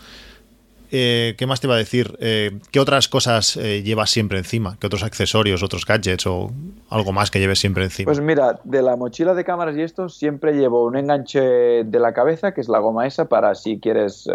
Eh, 0.94 1.36
¿qué 1.38 1.46
más 1.46 1.58
te 1.58 1.66
iba 1.66 1.74
a 1.74 1.78
decir? 1.78 2.18
Eh, 2.20 2.60
¿Qué 2.70 2.78
otras 2.78 3.08
cosas 3.08 3.56
eh, 3.56 3.82
llevas 3.82 4.10
siempre 4.10 4.36
encima? 4.36 4.76
¿Qué 4.78 4.86
otros 4.86 5.02
accesorios, 5.02 5.62
otros 5.62 5.86
gadgets 5.86 6.26
o 6.26 6.50
algo 6.90 7.12
más 7.12 7.30
que 7.30 7.40
lleves 7.40 7.60
siempre 7.60 7.84
encima? 7.84 8.08
Pues 8.08 8.20
mira, 8.20 8.60
de 8.64 8.82
la 8.82 8.94
mochila 8.96 9.32
de 9.32 9.42
cámaras 9.42 9.74
y 9.74 9.80
esto 9.80 10.10
siempre 10.10 10.52
llevo 10.52 10.84
un 10.84 10.98
enganche 10.98 11.40
de 11.40 11.98
la 11.98 12.12
cabeza, 12.12 12.52
que 12.52 12.60
es 12.60 12.68
la 12.68 12.78
goma 12.78 13.06
esa, 13.06 13.24
para 13.26 13.54
si 13.54 13.80
quieres 13.80 14.28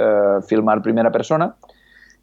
filmar 0.48 0.82
primera 0.82 1.12
persona. 1.12 1.56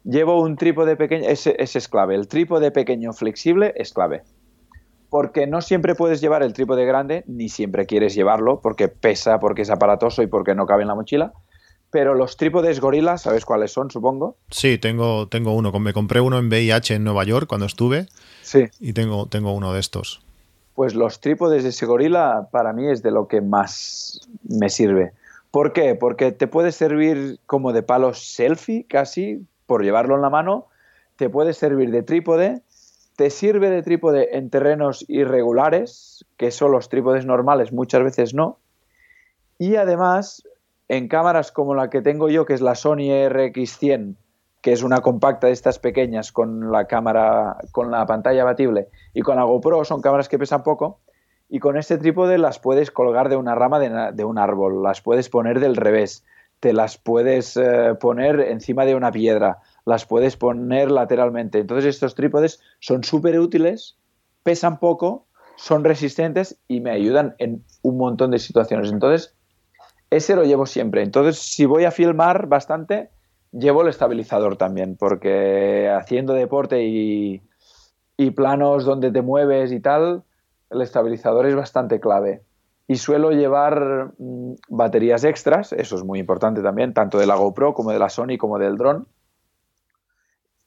Llevo 0.03 0.41
un 0.41 0.57
trípode 0.57 0.97
pequeño, 0.97 1.29
ese, 1.29 1.55
ese 1.57 1.77
es 1.79 1.87
clave. 1.87 2.15
El 2.15 2.27
trípode 2.27 2.71
pequeño 2.71 3.13
flexible 3.13 3.73
es 3.77 3.93
clave 3.93 4.23
porque 5.09 5.47
no 5.47 5.61
siempre 5.61 5.95
puedes 5.95 6.19
llevar 6.19 6.43
el 6.43 6.51
trípode 6.51 6.83
grande, 6.85 7.23
ni 7.25 7.47
siempre 7.47 7.85
quieres 7.85 8.13
llevarlo, 8.15 8.59
porque 8.59 8.89
pesa, 8.89 9.39
porque 9.39 9.61
es 9.61 9.69
aparatoso 9.69 10.21
y 10.23 10.27
porque 10.27 10.55
no 10.55 10.65
cabe 10.65 10.81
en 10.81 10.89
la 10.89 10.95
mochila 10.95 11.31
pero 11.91 12.13
los 12.13 12.37
trípodes 12.37 12.79
gorila, 12.79 13.17
¿sabes 13.17 13.45
cuáles 13.45 13.71
son, 13.71 13.89
supongo? 13.89 14.35
Sí, 14.49 14.77
tengo, 14.77 15.27
tengo 15.27 15.53
uno. 15.53 15.71
Me 15.79 15.93
compré 15.93 16.19
uno 16.19 16.37
en 16.37 16.47
VIH 16.47 16.95
en 16.95 17.03
Nueva 17.03 17.23
York 17.23 17.47
cuando 17.47 17.65
estuve. 17.65 18.07
Sí. 18.41 18.65
Y 18.79 18.93
tengo, 18.93 19.27
tengo 19.27 19.53
uno 19.53 19.73
de 19.73 19.79
estos. 19.79 20.21
Pues 20.73 20.93
los 20.93 21.21
trípodes 21.21 21.63
de 21.63 21.69
ese 21.69 21.85
gorila 21.85 22.49
para 22.51 22.73
mí 22.73 22.89
es 22.89 23.01
de 23.01 23.11
lo 23.11 23.27
que 23.27 23.39
más 23.39 24.27
me 24.43 24.69
sirve. 24.69 25.13
¿Por 25.51 25.71
qué? 25.71 25.95
Porque 25.95 26.33
te 26.33 26.47
puede 26.47 26.73
servir 26.73 27.39
como 27.45 27.71
de 27.71 27.81
palo 27.81 28.13
selfie, 28.13 28.85
casi, 28.89 29.45
por 29.65 29.83
llevarlo 29.83 30.15
en 30.15 30.21
la 30.21 30.29
mano. 30.29 30.67
Te 31.15 31.29
puede 31.29 31.53
servir 31.53 31.91
de 31.91 32.03
trípode. 32.03 32.61
Te 33.15 33.29
sirve 33.29 33.69
de 33.69 33.81
trípode 33.81 34.37
en 34.37 34.49
terrenos 34.49 35.05
irregulares, 35.07 36.25
que 36.35 36.51
son 36.51 36.73
los 36.73 36.89
trípodes 36.89 37.25
normales, 37.25 37.71
muchas 37.71 38.03
veces 38.03 38.33
no. 38.33 38.59
Y 39.57 39.77
además 39.77 40.43
en 40.87 41.07
cámaras 41.07 41.51
como 41.51 41.75
la 41.75 41.89
que 41.89 42.01
tengo 42.01 42.29
yo, 42.29 42.45
que 42.45 42.53
es 42.53 42.61
la 42.61 42.75
Sony 42.75 43.09
RX100, 43.29 44.15
que 44.61 44.71
es 44.71 44.83
una 44.83 45.01
compacta 45.01 45.47
de 45.47 45.53
estas 45.53 45.79
pequeñas 45.79 46.31
con 46.31 46.71
la 46.71 46.85
cámara, 46.85 47.57
con 47.71 47.91
la 47.91 48.05
pantalla 48.05 48.41
abatible, 48.41 48.87
y 49.13 49.21
con 49.21 49.35
la 49.35 49.43
GoPro, 49.43 49.85
son 49.85 50.01
cámaras 50.01 50.29
que 50.29 50.39
pesan 50.39 50.63
poco, 50.63 50.99
y 51.49 51.59
con 51.59 51.77
este 51.77 51.97
trípode 51.97 52.37
las 52.37 52.59
puedes 52.59 52.89
colgar 52.89 53.29
de 53.29 53.35
una 53.35 53.55
rama 53.55 53.79
de, 53.79 54.23
un 54.25 54.37
árbol, 54.39 54.81
las 54.81 55.01
puedes 55.01 55.29
poner 55.29 55.59
del 55.59 55.75
revés, 55.75 56.23
te 56.59 56.73
las 56.73 56.97
puedes 56.97 57.57
eh, 57.57 57.93
poner 57.99 58.39
encima 58.39 58.85
de 58.85 58.95
una 58.95 59.11
piedra, 59.11 59.59
las 59.85 60.05
puedes 60.05 60.35
poner 60.37 60.89
lateralmente. 60.89 61.59
Entonces 61.59 61.85
estos 61.85 62.15
trípodes 62.15 62.59
son 62.79 63.03
súper 63.03 63.39
útiles, 63.39 63.97
pesan 64.41 64.79
poco, 64.79 65.27
son 65.57 65.83
resistentes 65.83 66.57
y 66.67 66.81
me 66.81 66.89
ayudan 66.91 67.35
en 67.37 67.63
un 67.83 67.97
montón 67.97 68.31
de 68.31 68.39
situaciones. 68.39 68.91
Entonces, 68.91 69.34
ese 70.15 70.35
lo 70.35 70.43
llevo 70.43 70.65
siempre. 70.65 71.03
Entonces, 71.03 71.37
si 71.39 71.65
voy 71.65 71.85
a 71.85 71.91
filmar 71.91 72.47
bastante, 72.47 73.09
llevo 73.51 73.81
el 73.81 73.89
estabilizador 73.89 74.57
también, 74.57 74.95
porque 74.97 75.89
haciendo 75.89 76.33
deporte 76.33 76.83
y, 76.83 77.41
y 78.17 78.31
planos 78.31 78.85
donde 78.85 79.11
te 79.11 79.21
mueves 79.21 79.71
y 79.71 79.79
tal, 79.79 80.23
el 80.69 80.81
estabilizador 80.81 81.45
es 81.45 81.55
bastante 81.55 81.99
clave. 81.99 82.43
Y 82.87 82.97
suelo 82.97 83.31
llevar 83.31 84.13
mm, 84.17 84.53
baterías 84.69 85.23
extras, 85.23 85.73
eso 85.73 85.95
es 85.95 86.03
muy 86.03 86.19
importante 86.19 86.61
también, 86.61 86.93
tanto 86.93 87.17
de 87.17 87.25
la 87.25 87.35
GoPro 87.35 87.73
como 87.73 87.91
de 87.91 87.99
la 87.99 88.09
Sony 88.09 88.37
como 88.37 88.59
del 88.59 88.77
dron. 88.77 89.07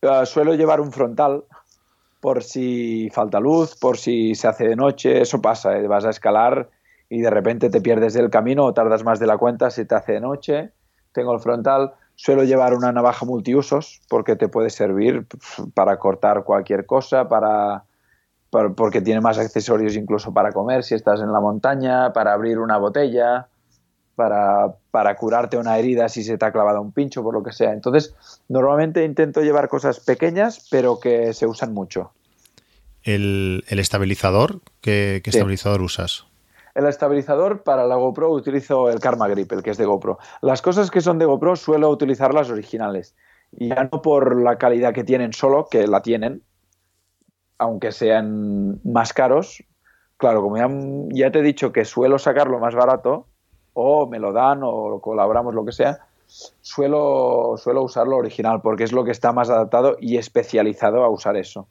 Uh, 0.02 0.26
suelo 0.26 0.54
llevar 0.54 0.80
un 0.80 0.92
frontal 0.92 1.44
por 2.20 2.42
si 2.42 3.08
falta 3.10 3.40
luz, 3.40 3.76
por 3.76 3.96
si 3.96 4.34
se 4.34 4.48
hace 4.48 4.68
de 4.68 4.76
noche, 4.76 5.20
eso 5.20 5.40
pasa, 5.40 5.78
¿eh? 5.78 5.86
vas 5.86 6.04
a 6.04 6.10
escalar 6.10 6.68
y 7.10 7.20
de 7.20 7.30
repente 7.30 7.70
te 7.70 7.80
pierdes 7.80 8.14
del 8.14 8.30
camino 8.30 8.64
o 8.64 8.74
tardas 8.74 9.04
más 9.04 9.18
de 9.18 9.26
la 9.26 9.38
cuenta, 9.38 9.70
se 9.70 9.84
te 9.84 9.94
hace 9.94 10.12
de 10.12 10.20
noche. 10.20 10.72
Tengo 11.12 11.32
el 11.32 11.40
frontal, 11.40 11.92
suelo 12.14 12.44
llevar 12.44 12.74
una 12.74 12.92
navaja 12.92 13.24
multiusos 13.24 14.00
porque 14.08 14.36
te 14.36 14.48
puede 14.48 14.70
servir 14.70 15.26
para 15.74 15.98
cortar 15.98 16.44
cualquier 16.44 16.84
cosa, 16.84 17.28
para, 17.28 17.84
porque 18.50 19.00
tiene 19.00 19.20
más 19.20 19.38
accesorios 19.38 19.96
incluso 19.96 20.32
para 20.32 20.52
comer 20.52 20.84
si 20.84 20.94
estás 20.94 21.20
en 21.20 21.32
la 21.32 21.40
montaña, 21.40 22.12
para 22.12 22.34
abrir 22.34 22.58
una 22.58 22.76
botella, 22.76 23.48
para, 24.14 24.74
para, 24.90 25.16
curarte 25.16 25.56
una 25.56 25.78
herida 25.78 26.08
si 26.08 26.24
se 26.24 26.36
te 26.36 26.44
ha 26.44 26.52
clavado 26.52 26.82
un 26.82 26.92
pincho, 26.92 27.22
por 27.22 27.32
lo 27.32 27.42
que 27.42 27.52
sea. 27.52 27.72
Entonces, 27.72 28.14
normalmente 28.48 29.04
intento 29.04 29.42
llevar 29.42 29.68
cosas 29.68 30.00
pequeñas, 30.00 30.66
pero 30.70 30.98
que 30.98 31.32
se 31.32 31.46
usan 31.46 31.72
mucho. 31.72 32.10
¿El, 33.04 33.64
estabilizador? 33.68 34.60
¿Qué, 34.80 35.22
estabilizador 35.24 35.82
usas? 35.82 36.27
El 36.78 36.86
estabilizador 36.86 37.64
para 37.64 37.84
la 37.88 37.96
GoPro 37.96 38.30
utilizo 38.30 38.88
el 38.88 39.00
Karma 39.00 39.26
Grip, 39.26 39.50
el 39.50 39.64
que 39.64 39.70
es 39.70 39.78
de 39.78 39.84
GoPro. 39.84 40.20
Las 40.42 40.62
cosas 40.62 40.92
que 40.92 41.00
son 41.00 41.18
de 41.18 41.24
GoPro 41.24 41.56
suelo 41.56 41.90
utilizar 41.90 42.32
las 42.32 42.50
originales. 42.50 43.16
Ya 43.50 43.88
no 43.90 44.00
por 44.00 44.40
la 44.40 44.58
calidad 44.58 44.94
que 44.94 45.02
tienen 45.02 45.32
solo, 45.32 45.66
que 45.68 45.88
la 45.88 46.02
tienen, 46.02 46.40
aunque 47.58 47.90
sean 47.90 48.80
más 48.84 49.12
caros. 49.12 49.64
Claro, 50.18 50.40
como 50.40 50.56
ya, 51.10 51.32
te 51.32 51.40
he 51.40 51.42
dicho 51.42 51.72
que 51.72 51.84
suelo 51.84 52.16
sacarlo 52.16 52.60
más 52.60 52.76
barato, 52.76 53.26
o 53.72 54.06
me 54.06 54.20
lo 54.20 54.32
dan 54.32 54.60
o 54.62 55.00
colaboramos, 55.00 55.56
lo 55.56 55.64
que 55.64 55.72
sea, 55.72 56.06
suelo, 56.28 57.56
suelo 57.56 57.82
usarlo 57.82 58.18
original 58.18 58.60
porque 58.62 58.84
es 58.84 58.92
lo 58.92 59.02
que 59.02 59.10
está 59.10 59.32
más 59.32 59.50
adaptado 59.50 59.96
y 59.98 60.16
especializado 60.16 61.02
a 61.02 61.08
usar 61.08 61.36
eso. 61.36 61.66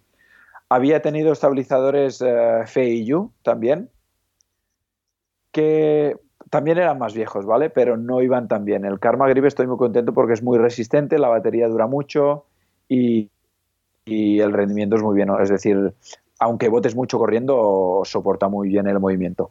Había 0.68 1.02
tenido 1.02 1.32
estabilizadores 1.32 2.22
eh, 2.22 2.66
también, 3.42 3.90
que 5.58 6.16
también 6.52 6.78
eran 6.78 7.00
más 7.00 7.16
viejos, 7.16 7.48
¿vale? 7.48 7.72
Pero 7.72 7.98
no 7.98 8.22
iban 8.22 8.48
tan 8.48 8.64
bien. 8.64 8.86
El 8.86 9.00
Karma 9.00 9.28
Grip 9.28 9.46
estoy 9.46 9.66
muy 9.66 9.78
contento 9.78 10.14
porque 10.14 10.34
es 10.34 10.44
muy 10.44 10.60
resistente, 10.60 11.18
la 11.18 11.30
batería 11.30 11.68
dura 11.68 11.88
mucho 11.88 12.46
y, 12.88 13.32
y 14.06 14.40
el 14.40 14.54
rendimiento 14.54 14.98
es 14.98 15.02
muy 15.02 15.16
bien. 15.16 15.30
Es 15.42 15.50
decir, 15.50 15.96
aunque 16.38 16.70
botes 16.70 16.96
mucho 16.96 17.18
corriendo, 17.18 18.04
soporta 18.06 18.50
muy 18.50 18.70
bien 18.70 18.86
el 18.86 19.00
movimiento. 19.00 19.50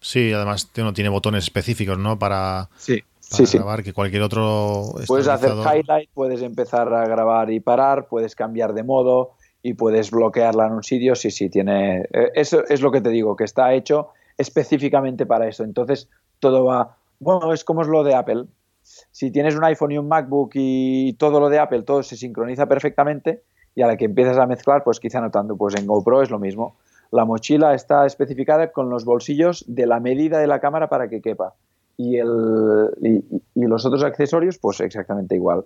Sí, 0.00 0.32
además 0.32 0.68
no 0.76 0.92
tiene 0.92 1.10
botones 1.10 1.44
específicos, 1.44 1.96
¿no? 1.96 2.18
Para, 2.18 2.68
sí, 2.76 3.04
grabar, 3.52 3.84
que 3.84 3.92
cualquier 3.92 4.22
otro. 4.22 4.82
Puedes 5.06 5.28
hacer 5.28 5.52
highlight, 5.52 6.10
puedes 6.12 6.42
empezar 6.42 6.92
a 6.92 7.06
grabar 7.06 7.52
y 7.52 7.60
parar, 7.60 8.08
puedes 8.08 8.34
cambiar 8.34 8.74
de 8.74 8.82
modo 8.82 9.34
y 9.62 9.74
puedes 9.74 10.10
bloquearla 10.10 10.66
en 10.66 10.72
un 10.72 10.82
sitio. 10.82 11.14
Sí, 11.14 11.30
sí, 11.30 11.48
tiene. 11.48 12.00
Eh, 12.12 12.32
eso 12.34 12.64
es 12.68 12.80
lo 12.80 12.90
que 12.90 13.00
te 13.00 13.10
digo, 13.10 13.36
que 13.36 13.44
está 13.44 13.72
hecho 13.74 14.08
específicamente 14.38 15.26
para 15.26 15.48
eso. 15.48 15.64
Entonces, 15.64 16.08
todo 16.38 16.64
va. 16.64 16.96
Bueno, 17.18 17.52
es 17.52 17.64
como 17.64 17.82
es 17.82 17.88
lo 17.88 18.04
de 18.04 18.14
Apple. 18.14 18.46
Si 18.82 19.30
tienes 19.30 19.54
un 19.54 19.64
iPhone 19.64 19.92
y 19.92 19.98
un 19.98 20.08
MacBook 20.08 20.52
y 20.54 21.12
todo 21.14 21.40
lo 21.40 21.50
de 21.50 21.58
Apple, 21.58 21.82
todo 21.82 22.02
se 22.02 22.16
sincroniza 22.16 22.66
perfectamente 22.66 23.42
y 23.74 23.82
a 23.82 23.86
la 23.86 23.96
que 23.96 24.06
empiezas 24.06 24.38
a 24.38 24.46
mezclar, 24.46 24.82
pues 24.82 24.98
quizá 24.98 25.20
notando, 25.20 25.56
pues 25.56 25.76
en 25.76 25.86
GoPro 25.86 26.22
es 26.22 26.30
lo 26.30 26.38
mismo. 26.38 26.76
La 27.10 27.24
mochila 27.24 27.74
está 27.74 28.06
especificada 28.06 28.72
con 28.72 28.90
los 28.90 29.04
bolsillos 29.04 29.64
de 29.66 29.86
la 29.86 30.00
medida 30.00 30.38
de 30.38 30.46
la 30.46 30.60
cámara 30.60 30.88
para 30.88 31.08
que 31.08 31.22
quepa. 31.22 31.54
Y, 31.96 32.16
el, 32.16 32.90
y, 33.00 33.66
los 33.66 33.84
otros 33.86 34.04
accesorios, 34.04 34.58
pues 34.58 34.80
exactamente 34.80 35.34
igual. 35.34 35.64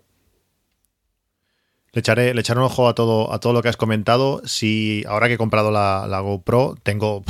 Le 1.93 2.01
echaré, 2.01 2.33
le 2.33 2.41
echaré 2.41 2.61
un 2.61 2.67
ojo 2.67 2.89
a 2.89 2.95
todo, 2.95 3.33
a 3.33 3.39
todo 3.39 3.53
lo 3.53 3.63
que 3.63 3.69
has 3.69 3.77
comentado. 3.77 4.41
Si 4.45 5.05
ahora 5.09 5.29
que 5.29 5.35
he 5.35 5.39
comprado 5.39 5.71
la, 5.71 6.21
GoPro, 6.21 6.75
tengo 6.83 7.23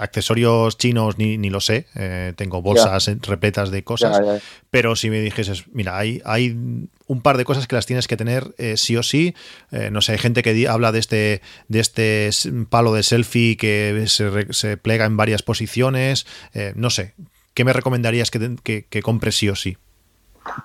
accesorios 0.00 0.78
chinos 0.78 1.18
ni, 1.18 1.38
ni 1.38 1.50
lo 1.50 1.60
sé, 1.60 1.86
eh, 1.94 2.32
tengo 2.36 2.62
bolsas 2.62 3.10
repletas 3.22 3.70
de 3.70 3.84
cosas, 3.84 4.42
pero 4.70 4.96
si 4.96 5.10
me 5.10 5.20
dijeses, 5.20 5.64
mira, 5.72 5.98
hay, 5.98 6.22
hay 6.24 6.50
un 6.50 7.20
par 7.22 7.36
de 7.36 7.44
cosas 7.44 7.66
que 7.66 7.76
las 7.76 7.86
tienes 7.86 8.08
que 8.08 8.16
tener 8.16 8.54
eh, 8.58 8.76
sí 8.76 8.96
o 8.96 9.02
sí, 9.02 9.34
eh, 9.70 9.90
no 9.90 10.00
sé, 10.00 10.12
hay 10.12 10.18
gente 10.18 10.42
que 10.42 10.68
habla 10.68 10.92
de 10.92 10.98
este, 10.98 11.42
de 11.68 11.80
este 11.80 12.30
palo 12.68 12.94
de 12.94 13.02
selfie 13.02 13.56
que 13.56 14.04
se, 14.06 14.52
se 14.52 14.76
plega 14.76 15.04
en 15.04 15.16
varias 15.16 15.42
posiciones, 15.42 16.26
no 16.74 16.90
sé, 16.90 17.14
¿qué 17.54 17.64
me 17.64 17.72
recomendarías 17.72 18.30
que, 18.30 18.86
que, 18.88 19.02
compre 19.02 19.32
sí 19.32 19.48
o 19.48 19.56
sí? 19.56 19.76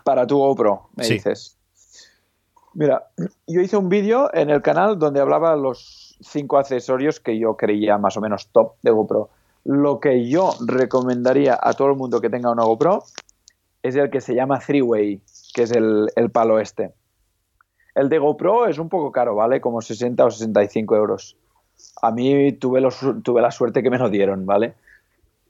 Para 0.03 0.25
tu 0.25 0.37
GoPro, 0.37 0.89
me 0.95 1.07
dices. 1.07 1.57
Mira, 2.73 3.07
yo 3.47 3.61
hice 3.61 3.77
un 3.77 3.87
vídeo 3.87 4.29
en 4.33 4.49
el 4.49 4.61
canal 4.61 4.99
donde 4.99 5.21
hablaba 5.21 5.55
los 5.55 6.04
cinco 6.21 6.57
accesorios 6.57 7.19
que 7.19 7.37
yo 7.37 7.55
creía 7.55 7.97
más 7.97 8.17
o 8.17 8.21
menos 8.21 8.47
top 8.47 8.73
de 8.81 8.91
GoPro. 8.91 9.29
Lo 9.63 9.99
que 9.99 10.27
yo 10.27 10.51
recomendaría 10.65 11.57
a 11.61 11.73
todo 11.73 11.89
el 11.89 11.95
mundo 11.95 12.21
que 12.21 12.29
tenga 12.29 12.51
una 12.51 12.63
GoPro 12.63 13.03
es 13.81 13.95
el 13.95 14.09
que 14.09 14.21
se 14.21 14.35
llama 14.35 14.59
Three 14.59 14.81
Way, 14.81 15.21
que 15.53 15.63
es 15.63 15.71
el, 15.71 16.09
palo 16.31 16.59
este. 16.59 16.93
El 17.93 18.09
de 18.09 18.19
GoPro 18.19 18.67
es 18.67 18.77
un 18.77 18.89
poco 18.89 19.11
caro, 19.11 19.35
¿vale? 19.35 19.61
Como 19.61 19.81
60 19.81 20.25
o 20.25 20.31
65 20.31 20.95
euros. 20.95 21.37
A 22.01 22.11
mí 22.11 22.51
tuve, 22.53 22.81
los, 22.81 22.99
tuve 23.23 23.41
la 23.41 23.51
suerte 23.51 23.83
que 23.83 23.89
me 23.89 23.97
lo 23.97 24.09
dieron, 24.09 24.45
¿vale? 24.45 24.73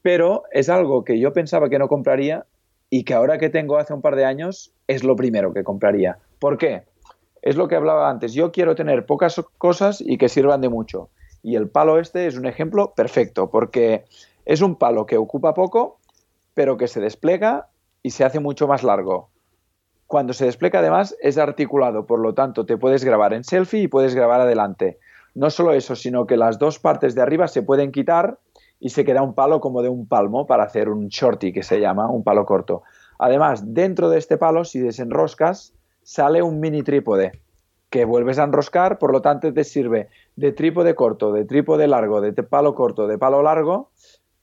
Pero 0.02 0.44
es 0.52 0.70
algo 0.70 1.04
que 1.04 1.20
yo 1.20 1.34
pensaba 1.34 1.70
que 1.70 1.80
no 1.80 1.88
compraría 1.88 2.46
y 2.90 3.04
que 3.04 3.14
ahora 3.14 3.38
que 3.38 3.50
tengo 3.50 3.78
hace 3.78 3.94
un 3.94 4.02
par 4.02 4.16
de 4.16 4.26
años 4.26 4.74
es 4.88 5.04
lo 5.04 5.16
primero 5.16 5.54
que 5.54 5.64
compraría. 5.64 6.20
¿Por 6.40 6.58
qué? 6.58 6.84
Es 7.46 7.56
lo 7.56 7.68
que 7.68 7.76
hablaba 7.76 8.10
antes. 8.10 8.34
Yo 8.34 8.52
quiero 8.52 8.76
tener 8.76 9.06
pocas 9.06 9.40
cosas 9.60 10.02
y 10.02 10.18
que 10.18 10.30
sirvan 10.30 10.62
de 10.62 10.70
mucho. 10.70 11.10
Y 11.44 11.56
el 11.56 11.70
palo 11.70 12.00
este 12.00 12.26
es 12.26 12.38
un 12.38 12.48
ejemplo 12.48 12.94
perfecto, 12.96 13.52
porque 13.52 14.04
es 14.46 14.62
un 14.62 14.76
palo 14.76 15.06
que 15.06 15.18
ocupa 15.18 15.54
poco, 15.54 16.00
pero 16.56 16.76
que 16.76 16.88
se 16.88 17.00
despliega 17.00 17.68
y 18.02 18.10
se 18.10 18.26
hace 18.26 18.40
mucho 18.40 18.68
más 18.68 18.84
largo. 18.84 19.30
Cuando 20.08 20.34
se 20.34 20.46
despliega 20.46 20.80
además 20.80 21.16
es 21.22 21.38
articulado, 21.38 22.08
por 22.08 22.20
lo 22.20 22.34
tanto 22.34 22.66
te 22.66 22.78
puedes 22.78 23.06
grabar 23.06 23.32
en 23.34 23.44
selfie 23.44 23.84
y 23.84 23.88
puedes 23.88 24.16
grabar 24.16 24.42
adelante. 24.42 24.98
No 25.36 25.52
solo 25.52 25.74
eso, 25.74 25.96
sino 25.96 26.26
que 26.26 26.38
las 26.38 26.58
dos 26.58 26.80
partes 26.80 27.14
de 27.14 27.22
arriba 27.22 27.48
se 27.48 27.62
pueden 27.62 27.92
quitar 27.92 28.40
y 28.80 28.90
se 28.90 29.06
queda 29.06 29.22
un 29.22 29.36
palo 29.36 29.62
como 29.62 29.84
de 29.84 29.90
un 29.90 30.08
palmo 30.08 30.48
para 30.48 30.64
hacer 30.64 30.90
un 30.90 31.10
shorty 31.10 31.54
que 31.54 31.62
se 31.62 31.80
llama, 31.80 32.10
un 32.10 32.24
palo 32.24 32.46
corto. 32.46 32.82
Además, 33.20 33.74
dentro 33.76 34.10
de 34.10 34.18
este 34.18 34.38
palo, 34.38 34.66
si 34.66 34.80
desenroscas, 34.80 35.75
sale 36.06 36.44
un 36.44 36.60
mini 36.60 36.84
trípode 36.84 37.42
que 37.90 38.06
vuelves 38.06 38.38
a 38.38 38.44
enroscar, 38.44 39.00
por 39.00 39.12
lo 39.12 39.22
tanto 39.22 39.52
te 39.52 39.64
sirve 39.64 40.10
de 40.36 40.52
trípode 40.52 40.94
corto, 40.94 41.34
de 41.34 41.46
trípode 41.46 41.88
largo, 41.88 42.22
de 42.22 42.32
palo 42.44 42.76
corto, 42.76 43.08
de 43.08 43.18
palo 43.18 43.42
largo. 43.42 43.90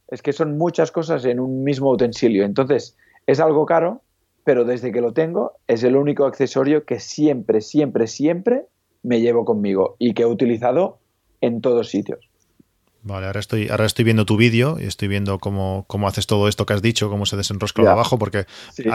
Es 0.08 0.22
que 0.22 0.32
son 0.32 0.58
muchas 0.58 0.90
cosas 0.90 1.24
en 1.24 1.38
un 1.38 1.62
mismo 1.62 1.90
utensilio. 1.90 2.44
Entonces, 2.44 2.96
es 3.26 3.38
algo 3.40 3.64
caro, 3.64 4.02
pero 4.44 4.64
desde 4.64 4.90
que 4.90 5.00
lo 5.00 5.12
tengo 5.12 5.52
es 5.68 5.84
el 5.84 5.96
único 5.96 6.24
accesorio 6.24 6.84
que 6.84 6.98
siempre, 6.98 7.60
siempre, 7.60 8.08
siempre 8.08 8.66
me 9.04 9.20
llevo 9.20 9.44
conmigo 9.44 9.94
y 9.98 10.14
que 10.14 10.22
he 10.22 10.26
utilizado 10.26 10.98
en 11.40 11.60
todos 11.60 11.90
sitios. 11.90 12.31
Vale, 13.04 13.26
ahora 13.26 13.40
estoy, 13.40 13.68
ahora 13.68 13.84
estoy 13.84 14.04
viendo 14.04 14.24
tu 14.24 14.36
vídeo 14.36 14.78
y 14.78 14.84
estoy 14.84 15.08
viendo 15.08 15.40
cómo, 15.40 15.84
cómo, 15.88 16.06
haces 16.06 16.28
todo 16.28 16.46
esto 16.46 16.66
que 16.66 16.74
has 16.74 16.82
dicho, 16.82 17.10
cómo 17.10 17.26
se 17.26 17.36
desenrosca 17.36 17.82
lo 17.82 17.88
de 17.88 17.92
abajo, 17.92 18.16
porque 18.16 18.46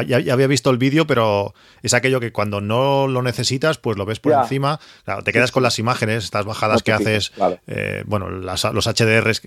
ya, 0.08 0.18
había 0.32 0.48
visto 0.48 0.70
el 0.70 0.78
vídeo, 0.78 1.06
pero 1.06 1.54
es 1.84 1.94
aquello 1.94 2.22
que 2.22 2.32
cuando 2.32 2.62
no 2.62 3.08
lo 3.08 3.22
necesitas, 3.22 3.78
pues 3.78 3.98
lo 3.98 4.06
ves 4.06 4.22
por 4.22 4.32
encima. 4.32 4.80
Claro, 5.04 5.24
te 5.24 5.34
quedas 5.34 5.52
con 5.52 5.62
las 5.62 5.78
imágenes, 5.78 6.24
estas 6.24 6.46
bajadas 6.46 6.84
que 6.84 6.94
haces, 6.94 7.34
eh, 7.68 8.04
bueno, 8.06 8.30
las, 8.30 8.64
los 8.74 8.88
HDRs, 8.88 9.42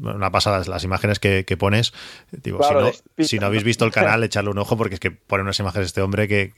una 0.00 0.32
pasada, 0.32 0.64
las 0.66 0.82
imágenes 0.82 1.20
que, 1.20 1.56
pones. 1.56 1.92
Digo, 2.32 2.58
si, 3.18 3.38
no, 3.38 3.46
habéis 3.46 3.62
visto 3.62 3.84
el 3.84 3.92
canal, 3.92 4.24
echarle 4.24 4.50
un 4.50 4.58
ojo, 4.58 4.76
porque 4.76 4.94
es 4.94 5.00
que 5.00 5.12
pone 5.12 5.44
unas 5.44 5.60
imágenes 5.60 5.86
este 5.86 6.02
hombre 6.02 6.26
que, 6.26 6.52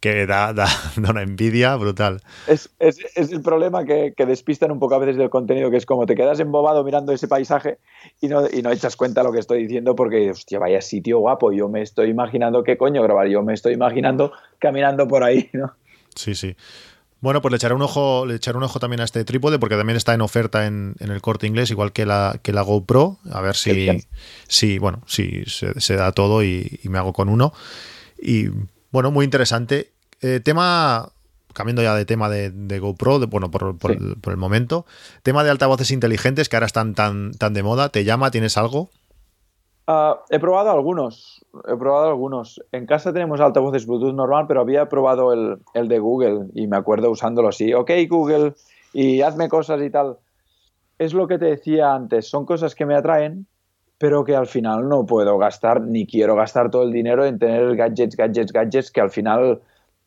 que 0.00 0.26
da, 0.26 0.52
da, 0.52 0.68
una 0.96 1.22
envidia 1.22 1.74
brutal. 1.76 2.20
Es, 2.46 2.68
es, 2.78 2.98
es 3.14 3.32
el 3.32 3.40
problema 3.40 3.86
que, 3.86 4.12
que 4.14 4.26
despistan 4.26 4.70
un 4.72 4.78
poco 4.78 4.94
a 4.94 4.98
veces 4.98 5.16
del 5.16 5.30
contenido, 5.30 5.70
que 5.70 5.78
es 5.78 5.86
como 5.86 6.04
te 6.04 6.14
quedas 6.14 6.38
embobado 6.38 6.81
mirando 6.84 7.12
ese 7.12 7.28
paisaje 7.28 7.78
y 8.20 8.28
no, 8.28 8.46
y 8.50 8.62
no 8.62 8.70
echas 8.70 8.96
cuenta 8.96 9.22
lo 9.22 9.32
que 9.32 9.38
estoy 9.38 9.62
diciendo 9.62 9.94
porque, 9.94 10.30
hostia, 10.30 10.58
vaya 10.58 10.80
sitio 10.80 11.18
guapo, 11.18 11.52
yo 11.52 11.68
me 11.68 11.82
estoy 11.82 12.10
imaginando 12.10 12.62
qué 12.62 12.76
coño 12.76 13.02
grabar, 13.02 13.28
yo 13.28 13.42
me 13.42 13.54
estoy 13.54 13.74
imaginando 13.74 14.32
caminando 14.58 15.06
por 15.08 15.24
ahí, 15.24 15.48
¿no? 15.52 15.72
Sí, 16.14 16.34
sí. 16.34 16.56
Bueno, 17.22 17.40
pues 17.40 17.52
le 17.52 17.56
echaré 17.56 17.74
un 17.74 17.82
ojo, 17.82 18.26
le 18.26 18.34
echaré 18.34 18.58
un 18.58 18.64
ojo 18.64 18.80
también 18.80 19.00
a 19.00 19.04
este 19.04 19.24
trípode, 19.24 19.60
porque 19.60 19.76
también 19.76 19.96
está 19.96 20.12
en 20.12 20.22
oferta 20.22 20.66
en, 20.66 20.96
el 20.98 21.22
corte 21.22 21.46
inglés, 21.46 21.70
igual 21.70 21.92
que 21.92 22.04
la, 22.04 22.40
que 22.42 22.52
la 22.52 22.62
GoPro. 22.62 23.18
A 23.30 23.40
ver 23.40 23.54
si, 23.54 24.04
si 24.48 24.78
bueno, 24.78 25.02
si 25.06 25.44
se, 25.46 25.94
da 25.94 26.10
todo 26.10 26.42
y, 26.42 26.80
me 26.82 26.98
hago 26.98 27.12
con 27.12 27.28
uno. 27.28 27.52
Y 28.20 28.48
bueno, 28.90 29.12
muy 29.12 29.24
interesante. 29.24 29.92
Eh, 30.20 30.40
tema, 30.40 31.12
cambiando 31.52 31.82
ya 31.82 31.94
de 31.94 32.04
tema 32.04 32.28
de, 32.28 32.78
GoPro, 32.78 33.26
bueno, 33.26 33.50
por, 33.50 33.76
el, 33.90 34.36
momento, 34.36 34.86
tema 35.22 35.44
de 35.44 35.50
altavoces 35.50 35.90
inteligentes 35.90 36.48
que 36.48 36.56
ahora 36.56 36.66
están 36.66 36.94
tan, 36.94 37.32
tan 37.32 37.54
de 37.54 37.62
moda, 37.62 37.88
¿te 37.88 38.04
llama? 38.04 38.30
¿Tienes 38.30 38.56
algo? 38.56 38.90
Ah, 39.86 40.20
he 40.30 40.38
probado 40.38 40.70
algunos, 40.70 41.44
he 41.66 41.76
probado 41.76 42.08
algunos. 42.08 42.62
En 42.70 42.86
casa 42.86 43.12
tenemos 43.12 43.40
altavoces 43.40 43.86
Bluetooth 43.86 44.14
normal, 44.14 44.46
pero 44.46 44.60
había 44.60 44.88
probado 44.88 45.32
el, 45.32 45.58
el 45.74 45.88
de 45.88 45.98
Google 45.98 46.46
y 46.54 46.66
me 46.68 46.76
acuerdo 46.76 47.10
usándolo 47.10 47.48
así. 47.48 47.74
Ok, 47.74 47.90
Google, 48.08 48.54
y 48.92 49.22
hazme 49.22 49.48
cosas 49.48 49.82
y 49.82 49.90
tal. 49.90 50.18
Es 50.98 51.14
lo 51.14 51.26
que 51.26 51.38
te 51.38 51.46
decía 51.46 51.94
antes, 51.94 52.28
son 52.28 52.46
cosas 52.46 52.74
que 52.74 52.86
me 52.86 52.94
atraen, 52.94 53.46
pero 53.98 54.24
que 54.24 54.36
al 54.36 54.46
final 54.46 54.88
no 54.88 55.06
puedo 55.06 55.38
gastar 55.38 55.80
ni 55.80 56.06
quiero 56.06 56.36
gastar 56.36 56.70
todo 56.70 56.82
el 56.82 56.92
dinero 56.92 57.24
en 57.24 57.38
tener 57.38 57.76
gadgets, 57.76 58.16
gadgets, 58.16 58.52
gadgets, 58.52 58.90
que 58.90 59.00
al 59.00 59.10
final 59.10 59.60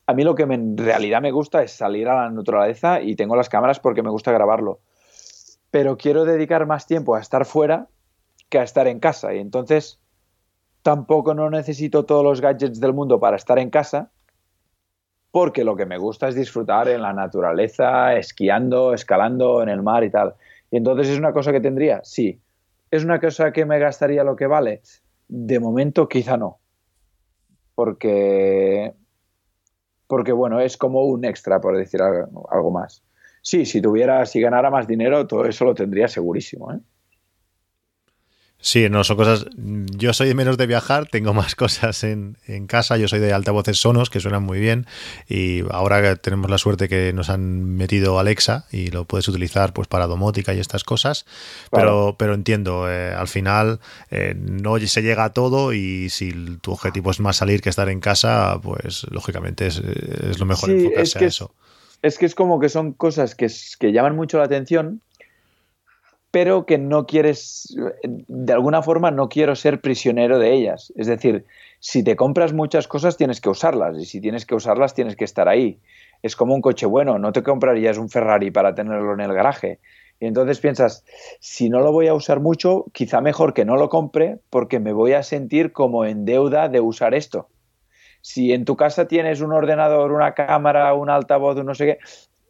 a 0.08 0.14
mí 0.14 0.24
lo 0.24 0.36
que 0.36 0.44
en 0.44 0.78
realidad 0.78 1.22
me 1.22 1.32
gusta 1.32 1.64
es 1.64 1.72
salir 1.72 2.08
a 2.08 2.24
la 2.24 2.30
naturaleza 2.30 3.02
y 3.02 3.16
tengo 3.16 3.36
las 3.36 3.50
cámaras 3.50 3.80
porque 3.80 4.04
me 4.04 4.12
gusta 4.12 4.32
grabarlo. 4.32 4.80
Pero 5.72 5.98
quiero 5.98 6.26
dedicar 6.26 6.66
más 6.68 6.86
tiempo 6.86 7.16
a 7.16 7.20
estar 7.20 7.46
fuera 7.46 7.88
que 8.50 8.60
a 8.60 8.64
estar 8.64 8.88
en 8.88 9.00
casa. 9.00 9.34
Y 9.34 9.40
entonces 9.40 10.00
tampoco 10.84 11.34
no 11.34 11.50
necesito 11.50 12.06
todos 12.06 12.24
los 12.24 12.42
gadgets 12.42 12.80
del 12.80 12.94
mundo 12.94 13.20
para 13.20 13.36
estar 13.36 13.58
en 13.58 13.72
casa, 13.72 14.12
porque 15.32 15.64
lo 15.64 15.76
que 15.76 15.88
me 15.88 15.98
gusta 15.98 16.28
es 16.28 16.36
disfrutar 16.36 16.88
en 16.88 17.02
la 17.02 17.12
naturaleza, 17.12 18.16
esquiando, 18.16 18.94
escalando 18.94 19.64
en 19.64 19.70
el 19.70 19.82
mar 19.82 20.04
y 20.04 20.12
tal. 20.12 20.36
Y 20.70 20.78
entonces 20.78 21.10
es 21.10 21.18
una 21.18 21.34
cosa 21.34 21.52
que 21.52 21.60
tendría, 21.60 22.02
sí. 22.04 22.40
¿Es 22.92 23.04
una 23.04 23.20
cosa 23.20 23.52
que 23.52 23.66
me 23.66 23.80
gastaría 23.80 24.24
lo 24.24 24.36
que 24.36 24.46
vale? 24.46 24.82
De 25.28 25.60
momento 25.60 26.08
quizá 26.08 26.38
no. 26.38 26.60
Porque 27.74 28.94
porque 30.08 30.32
bueno, 30.32 30.60
es 30.60 30.78
como 30.78 31.04
un 31.04 31.26
extra, 31.26 31.60
por 31.60 31.78
decir 31.78 32.02
algo, 32.02 32.72
más. 32.72 33.04
Sí, 33.42 33.66
si 33.66 33.82
tuviera, 33.82 34.26
si 34.26 34.42
ganara 34.42 34.70
más 34.70 34.88
dinero, 34.88 35.28
todo 35.28 35.46
eso 35.46 35.66
lo 35.66 35.76
tendría 35.76 36.08
segurísimo. 36.08 36.74
¿eh? 36.74 36.80
Sí, 38.66 38.90
no, 38.90 39.04
son 39.04 39.16
cosas. 39.16 39.46
Yo 39.56 40.12
soy 40.14 40.34
menos 40.34 40.58
de 40.58 40.66
viajar, 40.66 41.06
tengo 41.12 41.36
más 41.36 41.54
cosas 41.54 42.04
en, 42.04 42.36
casa. 42.68 42.98
Yo 42.98 43.08
soy 43.08 43.20
de 43.20 43.32
altavoces 43.32 43.78
sonos 43.78 44.10
que 44.10 44.20
suenan 44.20 44.42
muy 44.42 44.60
bien. 44.60 44.88
Y 45.30 45.62
ahora 45.70 46.16
tenemos 46.16 46.50
la 46.50 46.58
suerte 46.58 46.90
que 46.90 47.14
nos 47.14 47.30
han 47.30 47.64
metido 47.76 48.18
Alexa 48.18 48.66
y 48.72 48.88
lo 48.88 49.06
puedes 49.06 49.28
utilizar 49.28 49.72
pues 49.72 49.88
para 49.88 50.08
domótica 50.08 50.52
y 50.56 50.60
estas 50.60 50.84
cosas. 50.84 51.28
Pero, 51.70 52.16
pero 52.18 52.34
entiendo, 52.34 52.90
eh, 52.90 53.14
al 53.14 53.28
final 53.28 53.82
eh, 54.10 54.34
no 54.36 54.80
se 54.80 55.04
llega 55.04 55.26
a 55.26 55.30
todo 55.34 55.72
y 55.72 56.10
si 56.10 56.34
tu 56.58 56.72
objetivo 56.72 57.12
es 57.12 57.20
más 57.20 57.36
salir 57.36 57.62
que 57.62 57.70
estar 57.70 57.88
en 57.90 58.00
casa, 58.00 58.60
pues 58.64 59.06
lógicamente 59.12 59.68
es, 59.68 59.80
lo 60.40 60.48
mejor 60.48 60.72
enfocarse 60.72 61.24
a 61.24 61.28
eso. 61.28 61.54
Es 62.02 62.18
que 62.18 62.26
es 62.26 62.34
como 62.34 62.60
que 62.60 62.70
son 62.70 62.94
cosas 62.94 63.36
que, 63.36 63.48
que 63.80 63.92
llaman 63.92 64.16
mucho 64.16 64.40
la 64.40 64.46
atención 64.46 65.02
pero 66.36 66.66
que 66.66 66.78
no 66.78 67.06
quieres, 67.06 67.74
de 68.04 68.52
alguna 68.52 68.82
forma 68.82 69.10
no 69.10 69.30
quiero 69.30 69.56
ser 69.56 69.80
prisionero 69.80 70.38
de 70.38 70.52
ellas. 70.52 70.92
Es 70.98 71.08
decir, 71.08 71.46
si 71.80 72.04
te 72.04 72.18
compras 72.18 72.52
muchas 72.52 72.90
cosas 72.90 73.16
tienes 73.16 73.40
que 73.40 73.48
usarlas 73.48 73.98
y 73.98 74.04
si 74.04 74.20
tienes 74.20 74.46
que 74.46 74.54
usarlas 74.54 74.94
tienes 74.94 75.16
que 75.16 75.24
estar 75.24 75.48
ahí. 75.48 75.80
Es 76.24 76.36
como 76.36 76.54
un 76.54 76.60
coche 76.60 76.88
bueno, 76.88 77.20
no 77.20 77.32
te 77.32 77.42
comprarías 77.42 77.98
un 77.98 78.10
Ferrari 78.10 78.52
para 78.52 78.76
tenerlo 78.76 79.14
en 79.14 79.22
el 79.22 79.34
garaje. 79.34 79.80
Y 80.20 80.26
entonces 80.26 80.60
piensas, 80.60 81.06
si 81.40 81.70
no 81.70 81.80
lo 81.80 81.94
voy 81.94 82.08
a 82.08 82.14
usar 82.14 82.42
mucho, 82.42 82.84
quizá 82.92 83.22
mejor 83.22 83.54
que 83.54 83.64
no 83.64 83.78
lo 83.78 83.88
compre 83.88 84.40
porque 84.50 84.82
me 84.82 84.92
voy 84.92 85.14
a 85.14 85.24
sentir 85.24 85.72
como 85.72 86.04
en 86.04 86.26
deuda 86.26 86.68
de 86.68 86.82
usar 86.82 87.14
esto. 87.14 87.48
Si 88.20 88.52
en 88.52 88.66
tu 88.66 88.76
casa 88.76 89.08
tienes 89.08 89.40
un 89.40 89.54
ordenador, 89.54 90.12
una 90.12 90.34
cámara, 90.34 90.94
un 90.96 91.10
altavoz, 91.10 91.56
un 91.56 91.68
no 91.68 91.76
sé 91.76 91.86
qué, 91.86 91.98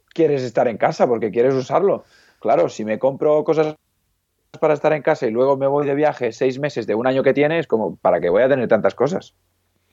quieres 0.09 0.41
estar 0.41 0.67
en 0.67 0.77
casa 0.77 1.05
porque 1.05 1.29
quieres 1.29 1.53
usarlo 1.53 2.03
Claro, 2.45 2.69
si 2.69 2.85
me 2.85 2.99
compro 2.99 3.43
cosas 3.43 3.73
para 4.59 4.75
estar 4.75 4.93
en 4.93 5.01
casa 5.01 5.25
y 5.25 5.31
luego 5.31 5.57
me 5.57 5.65
voy 5.65 5.87
de 5.87 5.95
viaje 5.95 6.31
seis 6.31 6.59
meses 6.59 6.85
de 6.85 6.93
un 6.93 7.07
año 7.07 7.23
que 7.23 7.33
tiene, 7.33 7.57
es 7.57 7.65
como, 7.65 7.95
¿para 7.95 8.21
qué 8.21 8.29
voy 8.29 8.43
a 8.43 8.47
tener 8.47 8.67
tantas 8.67 8.93
cosas? 8.93 9.33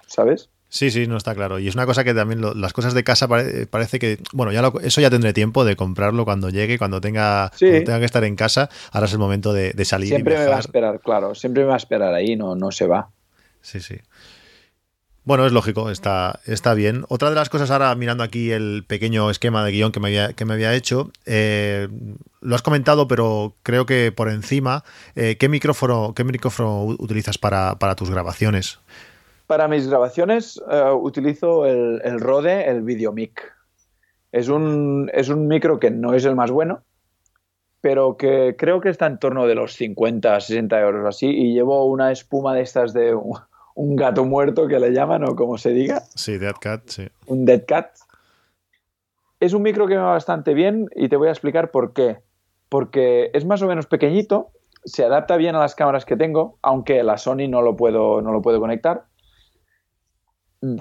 ¿Sabes? 0.07 0.51
Sí, 0.69 0.91
sí, 0.91 1.07
no 1.07 1.17
está 1.17 1.35
claro. 1.35 1.59
Y 1.59 1.69
es 1.69 1.75
una 1.77 1.87
cosa 1.87 2.05
que 2.05 2.13
también 2.13 2.43
las 2.61 2.75
cosas 2.75 2.93
de 2.93 3.05
casa 3.05 3.27
parece 3.27 3.99
que, 3.99 4.19
bueno, 4.35 4.53
ya 4.53 4.71
eso 4.83 5.01
ya 5.01 5.09
tendré 5.09 5.33
tiempo 5.33 5.65
de 5.65 5.77
comprarlo 5.77 6.27
cuando 6.27 6.51
llegue, 6.51 6.77
cuando 6.77 7.01
tenga, 7.01 7.51
tenga 7.59 7.99
que 7.99 8.05
estar 8.05 8.25
en 8.25 8.37
casa. 8.37 8.69
Ahora 8.93 9.07
es 9.07 9.15
el 9.15 9.19
momento 9.19 9.55
de, 9.55 9.73
salir. 9.87 10.11
Siempre 10.11 10.37
me 10.37 10.47
va 10.47 10.57
a 10.57 10.61
esperar, 10.61 11.01
claro, 11.01 11.35
siempre 11.35 11.63
me 11.63 11.69
va 11.69 11.75
a 11.75 11.79
esperar 11.79 12.13
ahí, 12.13 12.37
no, 12.37 12.55
no 12.55 12.71
se 12.71 12.87
va. 12.87 13.09
Sí, 13.63 13.81
sí. 13.81 13.97
Bueno, 15.25 15.47
es 15.47 15.53
lógico, 15.53 15.89
está, 15.89 16.41
está 16.47 16.75
bien. 16.75 17.05
Otra 17.09 17.31
de 17.31 17.37
las 17.37 17.49
cosas 17.49 17.71
ahora, 17.71 17.95
mirando 17.95 18.25
aquí 18.25 18.51
el 18.51 18.85
pequeño 18.85 19.31
esquema 19.31 19.65
de 19.65 19.71
guion 19.71 19.93
que 19.93 20.01
me 20.01 20.09
había, 20.09 20.33
que 20.33 20.45
me 20.45 20.55
había 20.55 20.75
hecho, 20.75 21.13
eh, 21.27 21.87
lo 22.41 22.57
has 22.57 22.63
comentado, 22.63 23.07
pero 23.07 23.55
creo 23.63 23.87
que 23.87 24.11
por 24.11 24.29
encima, 24.29 24.83
eh, 25.15 25.37
¿qué, 25.39 25.49
micrófono, 25.49 26.13
¿qué 26.17 26.25
micrófono 26.25 26.83
utilizas 26.99 27.39
para, 27.39 27.77
tus 27.95 28.11
grabaciones? 28.11 28.81
Para 29.47 29.69
mis 29.69 29.87
grabaciones 29.87 30.61
eh, 30.69 30.91
utilizo 30.93 31.67
el, 31.67 32.03
el, 32.05 32.19
Rode, 32.19 32.69
el 32.69 32.83
Videomic. 32.83 33.55
Es 34.33 34.49
un, 34.49 35.09
es 35.15 35.29
un 35.29 35.47
micro 35.47 35.79
que 35.79 35.93
no 35.93 36.15
es 36.15 36.25
el 36.25 36.35
más 36.35 36.51
bueno, 36.51 36.83
pero 37.81 38.17
que 38.17 38.57
creo 38.59 38.81
que 38.81 38.89
está 38.89 39.07
en 39.07 39.19
torno 39.19 39.47
de 39.47 39.55
los 39.55 39.75
50, 39.75 40.41
60 40.41 40.81
euros 40.81 41.07
así, 41.07 41.29
y 41.29 41.53
llevo 41.53 41.85
una 41.85 42.11
espuma 42.11 42.55
de 42.55 42.63
estas 42.63 42.93
de 42.93 43.15
un 43.75 43.97
gato 43.97 44.25
muerto 44.25 44.69
que 44.69 44.79
le 44.79 44.93
llaman 44.93 45.25
o 45.25 45.37
como 45.37 45.59
se 45.59 45.71
diga. 45.71 46.03
Sí, 46.15 46.39
Dead 46.39 46.55
Cat, 46.61 46.83
sí. 46.87 47.09
Un 47.27 47.45
Dead 47.45 47.65
Cat. 47.67 47.91
Es 49.41 49.53
un 49.53 49.63
micro 49.63 49.87
que 49.87 49.95
me 49.95 50.03
va 50.03 50.13
bastante 50.13 50.55
bien 50.55 50.89
y 50.95 51.09
te 51.09 51.17
voy 51.17 51.29
a 51.29 51.33
explicar 51.33 51.71
por 51.71 51.93
qué. 51.93 52.19
Porque 52.69 53.31
es 53.35 53.45
más 53.45 53.61
o 53.63 53.67
menos 53.67 53.87
pequeñito, 53.87 54.51
se 54.85 55.05
adapta 55.05 55.37
bien 55.37 55.55
a 55.55 55.61
las 55.61 55.75
cámaras 55.75 56.05
que 56.05 56.17
tengo, 56.17 56.59
aunque 56.63 57.03
la 57.03 57.19
Sony 57.19 57.49
no 57.49 57.63
lo 57.63 57.77
puedo, 57.77 58.23
no 58.23 58.33
lo 58.33 58.41
puedo 58.43 58.61
conectar 58.61 59.05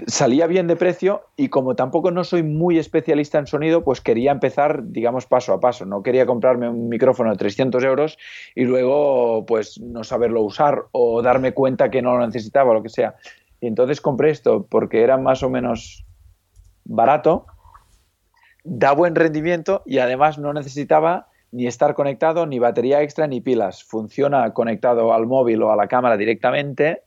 salía 0.06 0.46
bien 0.46 0.68
de 0.68 0.76
precio 0.76 1.24
y 1.36 1.50
como 1.50 1.76
tampoco 1.76 2.12
no 2.12 2.24
soy 2.24 2.44
muy 2.44 2.78
especialista 2.78 3.40
en 3.40 3.48
sonido, 3.48 3.84
pues 3.84 4.00
quería 4.00 4.32
empezar, 4.32 4.84
digamos, 4.84 5.26
paso 5.26 5.54
a 5.54 5.60
paso. 5.60 5.86
No 5.86 6.04
quería 6.04 6.26
comprarme 6.26 6.70
un 6.70 6.88
micrófono 6.88 7.32
de 7.32 7.38
300 7.38 7.84
euros 7.84 8.18
y 8.54 8.66
luego, 8.66 9.46
pues, 9.46 9.80
no 9.80 10.04
saberlo 10.04 10.42
usar 10.42 10.84
o 10.92 11.22
darme 11.24 11.54
cuenta 11.54 11.90
que 11.90 12.02
no 12.02 12.16
lo 12.16 12.26
necesitaba 12.26 12.74
lo 12.74 12.84
que 12.84 12.90
sea. 12.90 13.16
Y 13.60 13.68
entonces 13.68 14.02
compré 14.02 14.30
esto 14.30 14.68
porque 14.70 15.02
era 15.02 15.18
más 15.18 15.42
o 15.42 15.50
menos 15.50 16.06
barato, 16.84 17.48
da 18.64 18.92
buen 18.92 19.16
rendimiento 19.16 19.82
y 19.86 19.98
además 19.98 20.38
no 20.38 20.54
necesitaba 20.54 21.28
ni 21.52 21.66
estar 21.66 21.96
conectado, 21.96 22.46
ni 22.46 22.60
batería 22.60 23.02
extra, 23.02 23.26
ni 23.26 23.42
pilas. 23.42 23.84
Funciona 23.84 24.54
conectado 24.54 25.14
al 25.14 25.26
móvil 25.26 25.64
o 25.64 25.72
a 25.72 25.76
la 25.76 25.88
cámara 25.88 26.18
directamente 26.18 27.04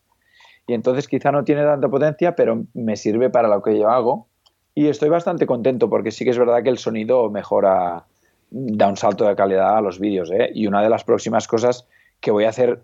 y 0.67 0.75
entonces 0.75 1.09
quizá 1.09 1.31
no 1.31 1.45
tiene 1.45 1.63
tanta 1.63 1.89
potencia, 1.89 2.35
pero 2.35 2.65
me 2.73 2.97
sirve 2.97 3.31
para 3.31 3.49
lo 3.49 3.63
que 3.63 3.79
yo 3.79 3.91
hago. 3.91 4.29
Y 4.75 4.89
estoy 4.89 5.09
bastante 5.09 5.47
contento 5.47 5.89
porque 5.91 6.11
sí 6.11 6.25
que 6.25 6.31
es 6.31 6.39
verdad 6.39 6.63
que 6.63 6.71
el 6.71 6.79
sonido 6.79 7.31
mejora, 7.31 8.05
da 8.51 8.89
un 8.89 8.97
salto 8.97 9.27
de 9.27 9.37
calidad 9.37 9.77
a 9.77 9.81
los 9.81 10.01
vídeos. 10.01 10.31
¿eh? 10.31 10.51
Y 10.55 10.67
una 10.67 10.83
de 10.83 10.89
las 10.89 11.05
próximas 11.05 11.47
cosas 11.47 11.87
que 12.21 12.31
voy 12.31 12.45
a 12.45 12.49
hacer, 12.49 12.81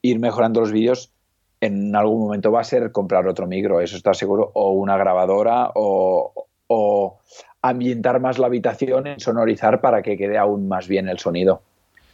ir 0.00 0.20
mejorando 0.20 0.60
los 0.60 0.72
vídeos, 0.72 1.12
en 1.60 1.94
algún 1.96 2.20
momento 2.20 2.52
va 2.52 2.60
a 2.60 2.64
ser 2.64 2.92
comprar 2.92 3.26
otro 3.26 3.46
micro, 3.46 3.80
eso 3.80 3.96
está 3.96 4.14
seguro, 4.14 4.50
o 4.54 4.72
una 4.72 4.96
grabadora, 4.96 5.70
o, 5.74 6.46
o 6.66 7.18
ambientar 7.62 8.20
más 8.20 8.38
la 8.38 8.46
habitación 8.46 9.06
en 9.06 9.18
sonorizar 9.20 9.80
para 9.80 10.02
que 10.02 10.16
quede 10.16 10.38
aún 10.38 10.68
más 10.68 10.86
bien 10.86 11.08
el 11.08 11.18
sonido. 11.18 11.62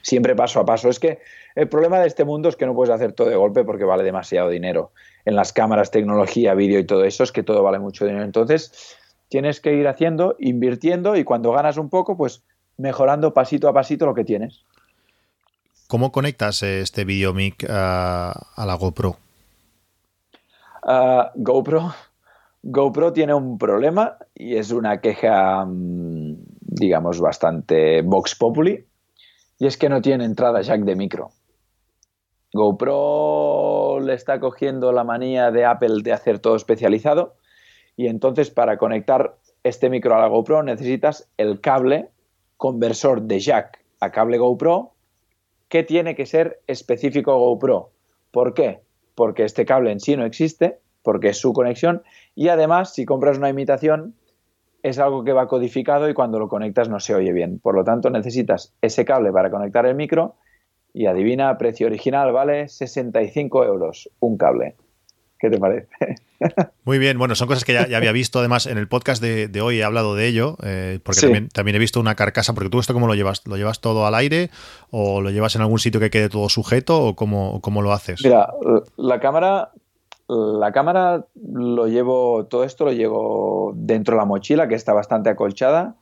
Siempre 0.02 0.34
paso 0.34 0.60
a 0.60 0.64
paso. 0.64 0.88
Es 0.88 0.98
que 0.98 1.18
el 1.54 1.68
problema 1.68 1.98
de 1.98 2.06
este 2.06 2.24
mundo 2.24 2.48
es 2.48 2.56
que 2.56 2.64
no 2.64 2.74
puedes 2.74 2.94
hacer 2.94 3.12
todo 3.12 3.28
de 3.28 3.36
golpe 3.36 3.64
porque 3.64 3.84
vale 3.84 4.02
demasiado 4.02 4.48
dinero 4.48 4.92
en 5.24 5.36
las 5.36 5.52
cámaras, 5.52 5.90
tecnología, 5.90 6.54
vídeo 6.54 6.78
y 6.78 6.86
todo 6.86 7.04
eso, 7.04 7.24
es 7.24 7.32
que 7.32 7.42
todo 7.42 7.62
vale 7.62 7.78
mucho 7.78 8.04
dinero. 8.04 8.24
Entonces, 8.24 8.96
tienes 9.28 9.60
que 9.60 9.74
ir 9.74 9.88
haciendo, 9.88 10.36
invirtiendo 10.38 11.16
y 11.16 11.24
cuando 11.24 11.52
ganas 11.52 11.76
un 11.76 11.88
poco, 11.88 12.16
pues 12.16 12.42
mejorando 12.76 13.32
pasito 13.32 13.68
a 13.68 13.72
pasito 13.72 14.06
lo 14.06 14.14
que 14.14 14.24
tienes. 14.24 14.64
¿Cómo 15.88 16.12
conectas 16.12 16.62
este 16.62 17.04
video 17.04 17.34
mic 17.34 17.66
a, 17.68 18.32
la 18.56 18.74
GoPro? 18.74 19.16
GoPro, 21.34 21.92
GoPro 22.62 23.12
tiene 23.12 23.34
un 23.34 23.58
problema 23.58 24.16
y 24.34 24.56
es 24.56 24.70
una 24.70 25.00
queja, 25.00 25.64
mm, 25.66 26.36
digamos, 26.60 27.20
bastante 27.20 28.02
Vox 28.02 28.34
Populi, 28.34 28.86
y 29.58 29.66
es 29.66 29.76
que 29.76 29.88
no 29.88 30.00
tiene 30.00 30.24
entrada 30.24 30.62
jack 30.62 30.82
de 30.82 30.96
micro. 30.96 31.30
GoPro 32.52 33.89
le 34.04 34.14
está 34.14 34.40
cogiendo 34.40 34.92
la 34.92 35.04
manía 35.04 35.50
de 35.50 35.64
Apple 35.64 36.02
de 36.02 36.12
hacer 36.12 36.38
todo 36.38 36.56
especializado 36.56 37.34
y 37.96 38.06
entonces 38.06 38.50
para 38.50 38.78
conectar 38.78 39.36
este 39.62 39.90
micro 39.90 40.14
a 40.14 40.20
la 40.20 40.28
GoPro 40.28 40.62
necesitas 40.62 41.28
el 41.36 41.60
cable 41.60 42.08
conversor 42.56 43.22
de 43.22 43.40
jack 43.40 43.84
a 44.00 44.10
cable 44.10 44.38
GoPro 44.38 44.92
que 45.68 45.82
tiene 45.82 46.14
que 46.14 46.26
ser 46.26 46.60
específico 46.66 47.38
GoPro. 47.38 47.90
¿Por 48.30 48.54
qué? 48.54 48.80
Porque 49.14 49.44
este 49.44 49.64
cable 49.64 49.92
en 49.92 50.00
sí 50.00 50.16
no 50.16 50.24
existe, 50.24 50.78
porque 51.02 51.28
es 51.28 51.38
su 51.38 51.52
conexión 51.52 52.02
y 52.34 52.48
además 52.48 52.94
si 52.94 53.04
compras 53.04 53.38
una 53.38 53.50
imitación 53.50 54.14
es 54.82 54.98
algo 54.98 55.24
que 55.24 55.32
va 55.32 55.46
codificado 55.46 56.08
y 56.08 56.14
cuando 56.14 56.38
lo 56.38 56.48
conectas 56.48 56.88
no 56.88 57.00
se 57.00 57.14
oye 57.14 57.32
bien. 57.32 57.58
Por 57.58 57.74
lo 57.74 57.84
tanto, 57.84 58.10
necesitas 58.10 58.74
ese 58.80 59.04
cable 59.04 59.30
para 59.32 59.50
conectar 59.50 59.86
el 59.86 59.94
micro 59.94 60.36
y 60.92 61.06
adivina, 61.06 61.56
precio 61.58 61.86
original 61.86 62.32
vale 62.32 62.68
65 62.68 63.64
euros 63.64 64.10
un 64.20 64.36
cable. 64.36 64.76
¿Qué 65.38 65.48
te 65.48 65.58
parece? 65.58 65.88
Muy 66.84 66.98
bien, 66.98 67.18
bueno, 67.18 67.34
son 67.34 67.48
cosas 67.48 67.64
que 67.64 67.72
ya, 67.72 67.96
había 67.96 68.12
visto. 68.12 68.40
Además, 68.40 68.66
en 68.66 68.76
el 68.76 68.88
podcast 68.88 69.22
de, 69.22 69.60
hoy 69.62 69.78
he 69.78 69.84
hablado 69.84 70.14
de 70.14 70.26
ello, 70.26 70.56
eh, 70.62 71.00
porque 71.02 71.48
también, 71.52 71.76
he 71.76 71.78
visto 71.78 71.98
una 71.98 72.14
carcasa. 72.14 72.52
Porque 72.52 72.68
tú, 72.68 72.78
¿esto 72.78 72.92
cómo 72.92 73.06
lo 73.06 73.14
llevas? 73.14 73.46
¿Lo 73.46 73.56
llevas 73.56 73.80
todo 73.80 74.06
al 74.06 74.14
aire 74.14 74.50
o 74.90 75.22
lo 75.22 75.30
llevas 75.30 75.56
en 75.56 75.62
algún 75.62 75.78
sitio 75.78 75.98
que 75.98 76.10
quede 76.10 76.28
todo 76.28 76.50
sujeto 76.50 77.02
o 77.02 77.16
cómo, 77.16 77.60
cómo 77.62 77.80
lo 77.80 77.92
haces? 77.92 78.20
Mira, 78.22 78.52
la 78.96 79.18
cámara, 79.18 79.70
la 80.28 80.72
cámara 80.72 81.24
lo 81.34 81.86
llevo, 81.86 82.44
todo 82.44 82.64
esto 82.64 82.84
lo 82.84 82.92
llevo 82.92 83.72
dentro 83.76 84.14
de 84.14 84.18
la 84.18 84.26
mochila, 84.26 84.68
que 84.68 84.74
está 84.74 84.92
bastante 84.92 85.30
acolchada, 85.30 85.94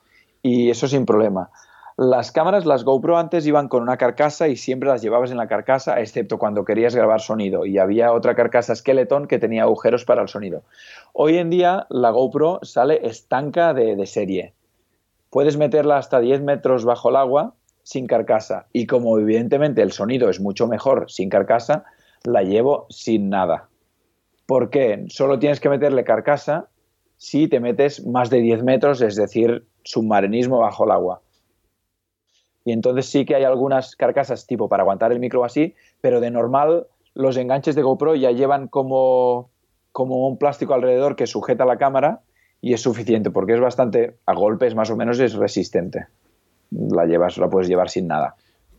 y 0.42 0.70
eso 0.70 0.88
sin 0.88 1.06
problema. 1.06 1.50
Las 2.00 2.30
cámaras, 2.30 2.64
las 2.64 2.84
GoPro 2.84 3.18
antes 3.18 3.44
iban 3.44 3.66
con 3.66 3.82
una 3.82 3.96
carcasa 3.96 4.46
y 4.46 4.54
siempre 4.54 4.88
las 4.88 5.02
llevabas 5.02 5.32
en 5.32 5.36
la 5.36 5.48
carcasa, 5.48 6.00
excepto 6.00 6.38
cuando 6.38 6.64
querías 6.64 6.94
grabar 6.94 7.20
sonido. 7.20 7.66
Y 7.66 7.78
había 7.78 8.12
otra 8.12 8.36
carcasa 8.36 8.76
Skeleton 8.76 9.26
que 9.26 9.40
tenía 9.40 9.64
agujeros 9.64 10.04
para 10.04 10.22
el 10.22 10.28
sonido. 10.28 10.62
Hoy 11.12 11.38
en 11.38 11.50
día 11.50 11.88
la 11.90 12.10
GoPro 12.10 12.60
sale 12.62 13.04
estanca 13.04 13.74
de, 13.74 14.06
serie. 14.06 14.54
Puedes 15.28 15.56
meterla 15.56 15.96
hasta 15.96 16.20
10 16.20 16.42
metros 16.42 16.84
bajo 16.84 17.08
el 17.08 17.16
agua 17.16 17.54
sin 17.82 18.06
carcasa. 18.06 18.68
Y 18.72 18.86
como 18.86 19.18
evidentemente 19.18 19.82
el 19.82 19.90
sonido 19.90 20.30
es 20.30 20.38
mucho 20.38 20.68
mejor 20.68 21.10
sin 21.10 21.28
carcasa, 21.28 21.84
la 22.22 22.44
llevo 22.44 22.86
sin 22.90 23.28
nada. 23.28 23.70
¿Por 24.46 24.70
qué? 24.70 25.04
Solo 25.08 25.40
tienes 25.40 25.58
que 25.58 25.68
meterle 25.68 26.04
carcasa 26.04 26.68
si 27.16 27.48
te 27.48 27.58
metes 27.58 28.06
más 28.06 28.30
de 28.30 28.38
10 28.38 28.62
metros, 28.62 29.02
es 29.02 29.16
decir, 29.16 29.66
submarinismo 29.82 30.60
bajo 30.60 30.84
el 30.84 30.92
agua 30.92 31.22
y 32.68 32.72
entonces 32.72 33.06
sí 33.06 33.24
que 33.24 33.34
hay 33.34 33.44
algunas 33.44 33.96
carcasas 33.96 34.46
tipo 34.46 34.68
para 34.68 34.82
aguantar 34.82 35.10
el 35.10 35.20
micro 35.20 35.42
así, 35.42 35.74
pero 36.02 36.20
de 36.20 36.30
normal 36.30 36.86
los 37.14 37.38
enganches 37.38 37.74
de 37.74 37.80
GoPro 37.80 38.14
ya 38.14 38.30
llevan 38.30 38.68
como, 38.68 39.48
como 39.90 40.28
un 40.28 40.36
plástico 40.36 40.74
alrededor 40.74 41.16
que 41.16 41.26
sujeta 41.26 41.64
la 41.64 41.78
cámara 41.78 42.20
y 42.60 42.74
es 42.74 42.82
suficiente 42.82 43.30
porque 43.30 43.54
es 43.54 43.60
bastante, 43.60 44.18
a 44.26 44.34
golpes 44.34 44.74
más 44.74 44.90
o 44.90 44.96
menos 44.96 45.18
es 45.18 45.32
resistente. 45.32 46.08
La 46.70 47.06
llevas, 47.06 47.38
la 47.38 47.48
puedes 47.48 47.70
llevar 47.70 47.88
sin 47.88 48.06
nada. 48.06 48.36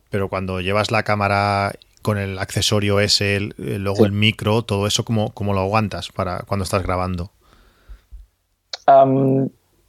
Pero 0.08 0.28
cuando 0.28 0.60
llevas 0.60 0.92
la 0.92 1.02
cámara 1.02 1.72
con 2.00 2.16
el 2.16 2.38
accesorio 2.38 3.00
ese, 3.00 3.40
luego 3.56 4.06
el 4.06 4.12
micro, 4.12 4.62
todo 4.62 4.86
eso, 4.86 5.04
¿cómo, 5.04 5.34
¿cómo, 5.34 5.52
lo 5.52 5.62
aguantas 5.62 6.10
para 6.12 6.44
cuando 6.46 6.62
estás 6.62 6.84
grabando? 6.84 7.32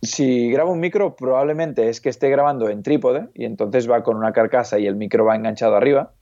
Si 0.02 0.50
grabo 0.52 0.72
un 0.72 0.80
micro, 0.80 1.16
probablemente 1.16 1.90
es 1.90 2.02
que 2.02 2.10
esté 2.10 2.30
grabando 2.30 2.70
en 2.70 2.82
trípode 2.82 3.30
y 3.36 3.46
entonces 3.46 3.90
va 3.90 4.04
con 4.04 4.18
una 4.18 4.34
carcasa 4.34 4.80
y 4.80 4.88
el 4.88 4.96
micro 4.96 5.26
va 5.26 5.36
enganchado 5.36 5.76
arriba. 5.76 6.14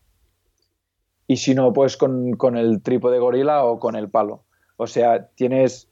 Y 1.27 1.37
si 1.37 1.55
no, 1.55 1.71
pues 1.71 1.95
con, 1.95 2.57
el 2.57 2.81
trípode 2.81 3.19
gorila 3.19 3.63
o 3.63 3.79
con 3.79 3.95
el 3.95 4.09
palo. 4.09 4.43
O 4.77 4.87
sea, 4.87 5.27
tienes. 5.35 5.87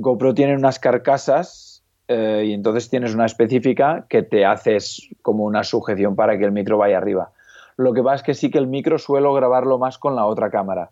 GoPro 0.00 0.32
tiene 0.32 0.54
unas 0.54 0.78
carcasas 0.78 1.84
eh, 2.06 2.44
y 2.46 2.52
entonces 2.52 2.88
tienes 2.88 3.14
una 3.14 3.26
específica 3.26 4.06
que 4.08 4.22
te 4.22 4.44
haces 4.46 5.08
como 5.22 5.44
una 5.44 5.64
sujeción 5.64 6.14
para 6.14 6.38
que 6.38 6.44
el 6.44 6.52
micro 6.52 6.78
vaya 6.78 6.98
arriba. 6.98 7.32
Lo 7.76 7.92
que 7.92 8.02
pasa 8.02 8.16
es 8.16 8.22
que 8.22 8.34
sí 8.34 8.50
que 8.50 8.58
el 8.58 8.68
micro 8.68 8.98
suelo 8.98 9.34
grabarlo 9.34 9.78
más 9.78 9.98
con 9.98 10.14
la 10.14 10.24
otra 10.24 10.50
cámara, 10.50 10.90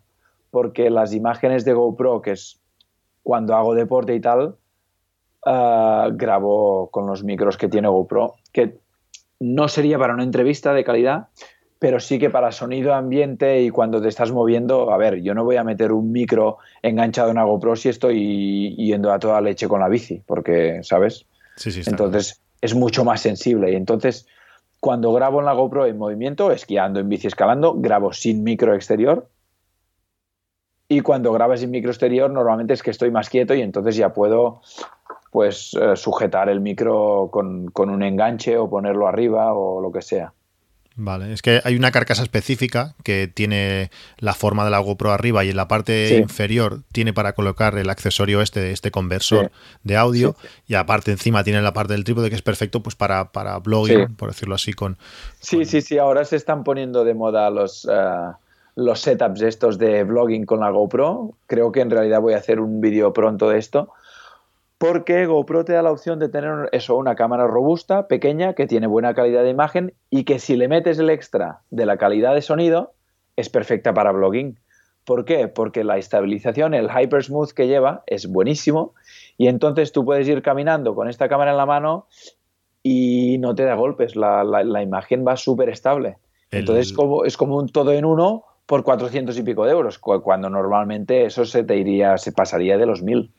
porque 0.51 0.89
las 0.89 1.13
imágenes 1.13 1.63
de 1.63 1.73
GoPro, 1.73 2.21
que 2.21 2.31
es 2.31 2.59
cuando 3.23 3.55
hago 3.55 3.75
deporte 3.75 4.13
y 4.13 4.19
tal, 4.19 4.57
uh, 5.47 6.11
grabo 6.15 6.89
con 6.91 7.07
los 7.07 7.23
micros 7.23 7.57
que 7.57 7.69
tiene 7.69 7.87
GoPro, 7.87 8.35
que 8.51 8.77
no 9.39 9.67
sería 9.67 9.97
para 9.97 10.13
una 10.13 10.23
entrevista 10.23 10.73
de 10.73 10.83
calidad, 10.83 11.27
pero 11.79 11.99
sí 11.99 12.19
que 12.19 12.29
para 12.29 12.51
sonido 12.51 12.93
ambiente 12.93 13.61
y 13.61 13.69
cuando 13.69 14.01
te 14.01 14.07
estás 14.07 14.31
moviendo, 14.31 14.91
a 14.91 14.97
ver, 14.97 15.21
yo 15.21 15.33
no 15.33 15.43
voy 15.43 15.57
a 15.57 15.63
meter 15.63 15.91
un 15.91 16.11
micro 16.11 16.57
enganchado 16.81 17.29
en 17.29 17.37
una 17.37 17.45
GoPro 17.45 17.75
si 17.75 17.89
estoy 17.89 18.75
yendo 18.75 19.11
a 19.11 19.19
toda 19.19 19.41
leche 19.41 19.67
con 19.67 19.79
la 19.79 19.87
bici, 19.87 20.21
porque, 20.25 20.79
¿sabes? 20.83 21.25
Sí, 21.55 21.71
sí, 21.71 21.81
entonces 21.85 22.41
es 22.61 22.75
mucho 22.75 23.05
más 23.05 23.21
sensible 23.21 23.71
y 23.71 23.75
entonces 23.75 24.27
cuando 24.79 25.11
grabo 25.13 25.39
en 25.39 25.45
la 25.45 25.53
GoPro 25.53 25.85
en 25.85 25.97
movimiento, 25.97 26.51
esquiando, 26.51 26.99
en 26.99 27.09
bici, 27.09 27.27
escalando, 27.27 27.75
grabo 27.75 28.13
sin 28.13 28.43
micro 28.43 28.75
exterior. 28.75 29.29
Y 30.89 31.01
cuando 31.01 31.33
grabas 31.33 31.59
sin 31.59 31.71
micro 31.71 31.91
exterior, 31.91 32.31
normalmente 32.31 32.73
es 32.73 32.81
que 32.81 32.91
estoy 32.91 33.11
más 33.11 33.29
quieto 33.29 33.53
y 33.53 33.61
entonces 33.61 33.97
ya 33.97 34.13
puedo 34.13 34.61
pues 35.31 35.75
eh, 35.79 35.95
sujetar 35.95 36.49
el 36.49 36.61
micro 36.61 37.29
con, 37.31 37.71
un 37.75 38.03
enganche 38.03 38.57
o 38.57 38.69
ponerlo 38.69 39.07
arriba 39.07 39.53
o 39.53 39.81
lo 39.81 39.91
que 39.91 40.01
sea. 40.01 40.33
Vale, 40.99 41.31
es 41.31 41.43
que 41.43 41.61
hay 41.63 41.75
una 41.75 41.91
carcasa 41.91 42.23
específica 42.23 42.95
que 43.03 43.31
tiene 43.31 43.91
la 44.17 44.33
forma 44.33 44.65
de 44.65 44.71
la 44.71 44.79
GoPro 44.79 45.11
arriba 45.11 45.45
y 45.45 45.51
en 45.51 45.55
la 45.55 45.67
parte 45.67 46.17
inferior 46.17 46.81
tiene 46.91 47.13
para 47.13 47.33
colocar 47.33 47.77
el 47.77 47.91
accesorio 47.91 48.41
este, 48.41 48.71
este 48.71 48.89
conversor 48.89 49.51
de 49.83 49.95
audio 49.95 50.35
y 50.65 50.73
aparte 50.73 51.11
encima 51.11 51.43
tiene 51.43 51.61
la 51.61 51.71
parte 51.71 51.93
del 51.93 52.03
trípode 52.03 52.31
que 52.31 52.35
es 52.35 52.41
perfecto 52.41 52.81
pues 52.81 52.95
para, 52.95 53.31
para 53.31 53.59
blogging, 53.59 54.15
por 54.15 54.29
decirlo 54.29 54.55
así. 54.55 54.73
con 54.73 54.97
Sí, 55.39 55.65
sí, 55.65 55.81
sí, 55.81 55.99
ahora 55.99 56.25
se 56.25 56.35
están 56.35 56.63
poniendo 56.63 57.05
de 57.05 57.13
moda 57.13 57.49
los... 57.49 57.87
Eh, 57.89 58.31
los 58.79 58.99
setups 58.99 59.41
estos 59.41 59.79
de 59.79 60.03
vlogging 60.03 60.45
con 60.45 60.59
la 60.59 60.69
GoPro. 60.69 61.31
Creo 61.47 61.71
que 61.71 61.81
en 61.81 61.89
realidad 61.89 62.21
voy 62.21 62.35
a 62.35 62.37
hacer 62.37 62.59
un 62.59 62.79
vídeo 62.79 63.11
pronto 63.11 63.49
de 63.49 63.57
esto 63.57 63.91
porque 64.77 65.25
GoPro 65.25 65.65
te 65.65 65.73
da 65.73 65.81
la 65.81 65.91
opción 65.91 66.19
de 66.19 66.29
tener 66.29 66.69
eso, 66.71 66.95
una 66.95 67.15
cámara 67.15 67.47
robusta, 67.47 68.07
pequeña, 68.07 68.53
que 68.53 68.67
tiene 68.67 68.87
buena 68.87 69.13
calidad 69.13 69.43
de 69.43 69.49
imagen 69.49 69.93
y 70.09 70.23
que 70.23 70.39
si 70.39 70.55
le 70.55 70.67
metes 70.67 70.99
el 70.99 71.09
extra 71.09 71.61
de 71.71 71.85
la 71.85 71.97
calidad 71.97 72.35
de 72.35 72.41
sonido, 72.41 72.93
es 73.35 73.49
perfecta 73.49 73.93
para 73.93 74.11
blogging. 74.11 74.59
¿Por 75.03 75.25
qué? 75.25 75.47
Porque 75.47 75.83
la 75.83 75.97
estabilización, 75.97 76.73
el 76.73 76.89
Hyper 76.89 77.23
Smooth 77.23 77.51
que 77.51 77.67
lleva, 77.67 78.03
es 78.07 78.27
buenísimo 78.27 78.93
y 79.37 79.47
entonces 79.47 79.91
tú 79.91 80.05
puedes 80.05 80.27
ir 80.27 80.41
caminando 80.41 80.93
con 80.93 81.07
esta 81.07 81.29
cámara 81.29 81.51
en 81.51 81.57
la 81.57 81.65
mano 81.65 82.07
y 82.83 83.37
no 83.39 83.55
te 83.55 83.63
da 83.63 83.75
golpes, 83.75 84.15
la, 84.15 84.83
imagen 84.83 85.25
va 85.25 85.37
súper 85.37 85.69
estable. 85.69 86.17
Entonces 86.51 86.93
como, 86.93 87.25
es 87.25 87.35
como 87.35 87.57
un 87.57 87.69
todo 87.69 87.93
en 87.93 88.05
uno 88.05 88.43
por 88.65 88.83
400 88.83 89.37
y 89.39 89.43
pico 89.43 89.65
de 89.65 89.71
euros, 89.71 89.97
cuando 89.97 90.49
normalmente 90.49 91.25
eso 91.25 91.45
se 91.45 91.63
te 91.63 91.77
iría, 91.77 92.17
se 92.17 92.33
pasaría 92.33 92.77
de 92.77 92.85
los 92.85 93.01
mil. 93.01 93.31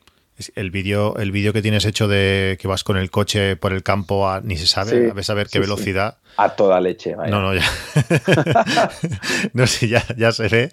El 0.55 0.71
vídeo 0.71 1.17
el 1.17 1.31
vídeo 1.31 1.53
que 1.53 1.61
tienes 1.61 1.85
hecho 1.85 2.07
de 2.07 2.57
que 2.59 2.67
vas 2.67 2.83
con 2.83 2.97
el 2.97 3.11
coche 3.11 3.55
por 3.55 3.73
el 3.73 3.83
campo 3.83 4.27
ni 4.41 4.57
se 4.57 4.67
sabe, 4.67 5.09
a 5.09 5.13
ver, 5.13 5.23
saber 5.23 5.47
qué 5.51 5.59
velocidad. 5.59 6.17
A 6.37 6.55
toda 6.55 6.79
leche, 6.79 7.15
No, 7.15 7.41
no, 7.41 7.53
ya. 7.53 7.63
no 9.53 9.67
sé, 9.67 9.89
ya, 9.89 10.03
ya 10.17 10.31
se 10.31 10.47
ve. 10.47 10.71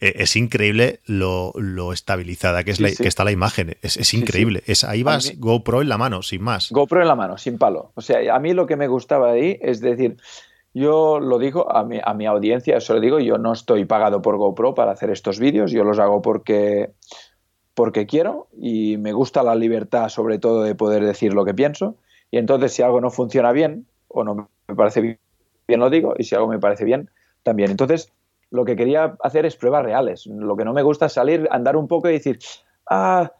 Eh, 0.00 0.14
es 0.16 0.34
increíble 0.34 1.00
lo, 1.06 1.52
estabilizada 1.92 2.64
que, 2.64 2.72
es 2.72 2.78
que 2.78 3.08
está 3.08 3.22
la 3.24 3.30
imagen. 3.30 3.76
Es, 3.82 4.14
increíble. 4.14 4.62
Es, 4.66 4.82
ahí 4.82 5.02
vas 5.02 5.38
GoPro 5.38 5.82
en 5.82 5.88
la 5.88 5.98
mano, 5.98 6.22
sin 6.22 6.42
más. 6.42 6.70
GoPro 6.70 7.02
en 7.02 7.08
la 7.08 7.14
mano, 7.14 7.38
sin 7.38 7.58
palo. 7.58 7.92
O 7.94 8.00
sea, 8.00 8.34
a 8.34 8.38
mí 8.40 8.54
lo 8.54 8.66
que 8.66 8.76
me 8.76 8.88
gustaba 8.88 9.30
ahí 9.30 9.58
es 9.60 9.80
decir, 9.80 10.16
yo 10.72 11.20
lo 11.20 11.38
digo 11.38 11.70
a 11.70 11.84
mi, 11.84 12.00
a 12.02 12.12
mi 12.14 12.26
audiencia, 12.26 12.76
eso 12.76 12.94
lo 12.94 13.00
digo, 13.00 13.20
yo 13.20 13.38
no 13.38 13.52
estoy 13.52 13.84
pagado 13.84 14.20
por 14.20 14.36
GoPro 14.36 14.74
para 14.74 14.90
hacer 14.90 15.10
estos 15.10 15.38
vídeos, 15.38 15.70
yo 15.70 15.84
los 15.84 16.00
hago 16.00 16.20
porque 16.20 16.90
porque 17.74 18.06
quiero 18.06 18.48
y 18.56 18.96
me 18.98 19.12
gusta 19.12 19.42
la 19.42 19.54
libertad 19.54 20.08
sobre 20.08 20.38
todo 20.38 20.62
de 20.62 20.74
poder 20.74 21.04
decir 21.04 21.34
lo 21.34 21.44
que 21.44 21.54
pienso 21.54 21.96
y 22.30 22.38
entonces 22.38 22.72
si 22.72 22.82
algo 22.82 23.00
no 23.00 23.10
funciona 23.10 23.52
bien 23.52 23.86
o 24.08 24.24
no 24.24 24.48
me 24.68 24.74
parece 24.74 25.00
bien, 25.00 25.80
lo 25.80 25.90
digo 25.90 26.14
y 26.16 26.24
si 26.24 26.34
algo 26.34 26.48
me 26.48 26.58
parece 26.58 26.84
bien 26.84 27.10
también. 27.42 27.70
Entonces 27.70 28.12
lo 28.50 28.64
que 28.64 28.76
quería 28.76 29.16
hacer 29.22 29.46
es 29.46 29.56
pruebas 29.56 29.84
reales. 29.84 30.26
Lo 30.26 30.56
que 30.56 30.64
no 30.64 30.72
me 30.72 30.82
gusta 30.82 31.06
es 31.06 31.12
salir, 31.12 31.48
andar 31.50 31.76
un 31.76 31.88
poco 31.88 32.08
y 32.08 32.12
decir, 32.12 32.38
ah, 32.88 33.32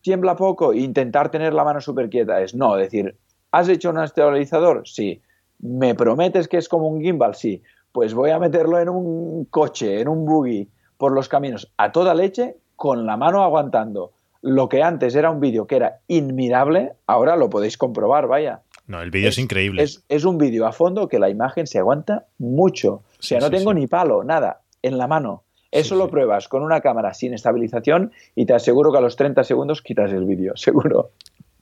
tiembla 0.00 0.36
poco 0.36 0.72
e 0.72 0.78
intentar 0.78 1.30
tener 1.30 1.52
la 1.52 1.64
mano 1.64 1.80
súper 1.80 2.08
quieta. 2.08 2.40
Es 2.40 2.54
no, 2.54 2.76
decir, 2.76 3.16
¿has 3.50 3.68
hecho 3.68 3.90
un 3.90 4.00
estabilizador? 4.00 4.86
Sí. 4.86 5.20
¿Me 5.58 5.94
prometes 5.94 6.48
que 6.48 6.56
es 6.56 6.68
como 6.68 6.88
un 6.88 7.02
gimbal? 7.02 7.34
Sí. 7.34 7.62
Pues 7.92 8.14
voy 8.14 8.30
a 8.30 8.38
meterlo 8.38 8.78
en 8.78 8.88
un 8.88 9.44
coche, 9.46 10.00
en 10.00 10.08
un 10.08 10.24
buggy, 10.24 10.68
por 10.96 11.12
los 11.12 11.28
caminos, 11.28 11.72
a 11.76 11.92
toda 11.92 12.14
leche 12.14 12.56
con 12.80 13.04
la 13.04 13.18
mano 13.18 13.44
aguantando. 13.44 14.12
Lo 14.40 14.70
que 14.70 14.82
antes 14.82 15.14
era 15.14 15.30
un 15.30 15.38
vídeo 15.38 15.66
que 15.66 15.76
era 15.76 16.00
inmirable, 16.08 16.94
ahora 17.06 17.36
lo 17.36 17.50
podéis 17.50 17.76
comprobar, 17.76 18.26
vaya. 18.26 18.62
No, 18.86 19.02
el 19.02 19.10
vídeo 19.10 19.28
es, 19.28 19.36
increíble. 19.36 19.82
Es, 19.82 20.24
un 20.24 20.38
vídeo 20.38 20.66
a 20.66 20.72
fondo 20.72 21.06
que 21.06 21.18
la 21.18 21.28
imagen 21.28 21.66
se 21.66 21.78
aguanta 21.78 22.24
mucho. 22.38 23.02
O 23.18 23.22
sea, 23.22 23.38
no 23.38 23.50
tengo 23.50 23.74
ni 23.74 23.86
palo, 23.86 24.24
nada, 24.24 24.62
en 24.80 24.96
la 24.96 25.06
mano. 25.06 25.44
Eso 25.70 25.94
lo 25.94 26.08
pruebas 26.08 26.48
con 26.48 26.62
una 26.62 26.80
cámara 26.80 27.12
sin 27.12 27.34
estabilización 27.34 28.12
y 28.34 28.46
te 28.46 28.54
aseguro 28.54 28.90
que 28.92 28.98
a 28.98 29.02
los 29.02 29.14
30 29.14 29.44
segundos 29.44 29.82
quitas 29.82 30.10
el 30.10 30.24
vídeo, 30.24 30.52
seguro. 30.56 31.10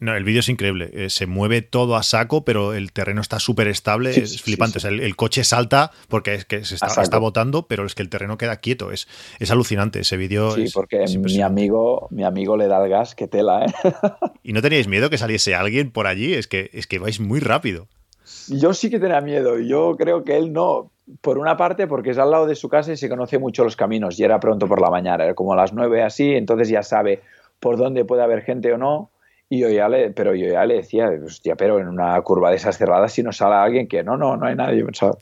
No, 0.00 0.14
el 0.14 0.22
vídeo 0.22 0.40
es 0.40 0.48
increíble. 0.48 0.90
Eh, 0.92 1.10
se 1.10 1.26
mueve 1.26 1.60
todo 1.62 1.96
a 1.96 2.02
saco, 2.02 2.44
pero 2.44 2.72
el 2.72 2.92
terreno 2.92 3.20
está 3.20 3.40
súper 3.40 3.66
estable. 3.66 4.10
es 4.10 4.40
flipante. 4.40 4.78
el, 4.86 5.16
coche 5.16 5.42
salta 5.42 5.90
porque 6.08 6.34
es 6.34 6.44
que 6.44 6.64
se 6.64 6.76
está, 6.76 7.18
botando, 7.18 7.66
pero 7.66 7.84
es 7.84 7.94
que 7.94 8.02
el 8.02 8.08
terreno 8.08 8.38
queda 8.38 8.56
quieto. 8.58 8.92
Es, 8.92 9.08
es 9.40 9.50
alucinante 9.50 10.00
ese 10.00 10.16
vídeo. 10.16 10.52
Sí, 10.52 10.66
porque 10.72 11.04
mi 11.18 11.42
amigo, 11.42 12.06
mi 12.10 12.22
amigo 12.22 12.56
le 12.56 12.68
da 12.68 12.82
el 12.84 12.90
gas, 12.90 13.14
que 13.14 13.26
tela, 13.26 13.64
¿eh? 13.64 13.72
¿Y 14.44 14.52
no 14.52 14.62
teníais 14.62 14.86
miedo 14.86 15.10
que 15.10 15.18
saliese 15.18 15.54
alguien 15.54 15.90
por 15.90 16.06
allí? 16.06 16.34
Es 16.34 16.46
que, 16.46 16.70
es 16.72 16.86
que 16.86 17.00
vais 17.00 17.18
muy 17.18 17.40
rápido. 17.40 17.88
Yo 18.48 18.74
sí 18.74 18.90
que 18.90 19.00
tenía 19.00 19.20
miedo. 19.20 19.58
Yo 19.58 19.96
creo 19.98 20.22
que 20.22 20.36
él 20.36 20.52
no. 20.52 20.92
Por 21.22 21.38
una 21.38 21.56
parte, 21.56 21.86
porque 21.86 22.10
es 22.10 22.18
al 22.18 22.30
lado 22.30 22.46
de 22.46 22.54
su 22.54 22.68
casa 22.68 22.92
y 22.92 22.96
se 22.96 23.08
conoce 23.08 23.38
mucho 23.38 23.64
los 23.64 23.74
caminos. 23.74 24.20
Y 24.20 24.24
era 24.24 24.38
pronto 24.38 24.68
por 24.68 24.80
la 24.80 24.90
mañana, 24.90 25.24
era 25.24 25.34
como 25.34 25.54
a 25.54 25.56
las 25.56 25.72
nueve 25.72 26.02
así, 26.02 26.34
entonces 26.34 26.68
ya 26.68 26.82
sabe 26.82 27.22
por 27.58 27.78
dónde 27.78 28.04
puede 28.04 28.22
haber 28.22 28.42
gente 28.42 28.72
o 28.72 28.78
no 28.78 29.10
y 29.50 29.60
yo 29.60 29.70
ya 29.70 29.88
le, 29.88 30.10
pero 30.10 30.34
yo 30.34 30.46
ya 30.46 30.66
le 30.66 30.74
decía, 30.74 31.08
hostia, 31.24 31.56
pero 31.56 31.78
en 31.78 31.88
una 31.88 32.20
curva 32.20 32.50
de 32.50 32.56
esas 32.56 32.76
cerradas 32.76 33.12
si 33.12 33.22
no 33.22 33.32
sale 33.32 33.54
alguien 33.54 33.88
que 33.88 34.02
no, 34.02 34.16
no, 34.16 34.36
no 34.36 34.46
hay 34.46 34.54
nadie. 34.54 34.80
Yo 34.80 34.84
pensaba, 34.84 35.16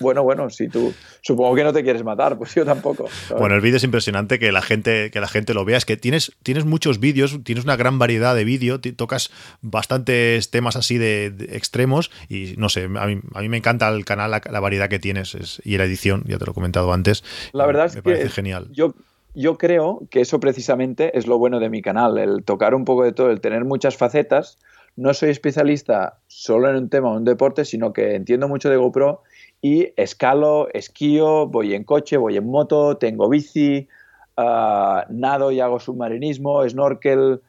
bueno, 0.00 0.22
bueno, 0.22 0.48
si 0.48 0.68
tú 0.68 0.94
supongo 1.20 1.54
que 1.54 1.64
no 1.64 1.72
te 1.74 1.82
quieres 1.82 2.02
matar, 2.02 2.38
pues 2.38 2.54
yo 2.54 2.64
tampoco. 2.64 3.06
Bueno, 3.38 3.54
el 3.54 3.60
vídeo 3.60 3.76
es 3.76 3.84
impresionante 3.84 4.38
que 4.38 4.50
la 4.50 4.62
gente 4.62 5.10
que 5.10 5.20
la 5.20 5.28
gente 5.28 5.52
lo 5.52 5.64
vea. 5.64 5.76
Es 5.76 5.84
que 5.84 5.98
tienes, 5.98 6.32
tienes 6.42 6.64
muchos 6.64 7.00
vídeos, 7.00 7.38
tienes 7.44 7.64
una 7.64 7.76
gran 7.76 7.98
variedad 7.98 8.34
de 8.34 8.44
vídeo, 8.44 8.80
tocas 8.80 9.30
bastantes 9.60 10.50
temas 10.50 10.76
así 10.76 10.96
de, 10.96 11.26
extremos 11.52 12.10
y 12.28 12.54
no 12.56 12.70
sé, 12.70 12.84
a 12.84 13.06
mí, 13.06 13.20
a 13.34 13.40
mí, 13.40 13.48
me 13.48 13.58
encanta 13.58 13.88
el 13.88 14.04
canal, 14.06 14.30
la, 14.30 14.60
variedad 14.60 14.88
que 14.88 14.98
tienes 14.98 15.60
y 15.64 15.76
la 15.76 15.84
edición, 15.84 16.24
ya 16.26 16.38
te 16.38 16.46
lo 16.46 16.52
he 16.52 16.54
comentado 16.54 16.92
antes. 16.92 17.22
La 17.52 17.66
verdad 17.66 17.86
es 17.86 17.96
me 17.96 18.02
parece 18.02 18.30
genial. 18.30 18.68
Yo 18.72 18.94
yo 19.36 19.58
creo 19.58 20.00
que 20.10 20.22
eso 20.22 20.40
precisamente 20.40 21.16
es 21.18 21.26
lo 21.26 21.38
bueno 21.38 21.60
de 21.60 21.68
mi 21.68 21.82
canal, 21.82 22.16
el 22.16 22.42
tocar 22.42 22.74
un 22.74 22.86
poco 22.86 23.04
de 23.04 23.12
todo, 23.12 23.30
el 23.30 23.42
tener 23.42 23.66
muchas 23.66 23.94
facetas. 23.94 24.58
No 24.96 25.12
soy 25.12 25.28
especialista 25.28 26.20
solo 26.26 26.70
en 26.70 26.76
un 26.76 26.88
tema 26.88 27.12
o 27.12 27.16
un 27.16 27.24
deporte, 27.24 27.66
sino 27.66 27.92
que 27.92 28.14
entiendo 28.14 28.48
mucho 28.48 28.70
de 28.70 28.78
GoPro 28.78 29.22
y 29.60 29.92
escalo, 29.98 30.68
esquío, 30.72 31.46
voy 31.48 31.74
en 31.74 31.84
coche, 31.84 32.16
voy 32.16 32.38
en 32.38 32.46
moto, 32.46 32.96
tengo 32.96 33.28
bici, 33.28 33.88
ah, 34.38 35.04
nado 35.10 35.52
y 35.52 35.60
hago 35.60 35.80
submarinismo, 35.80 36.66
snorkel 36.66 37.42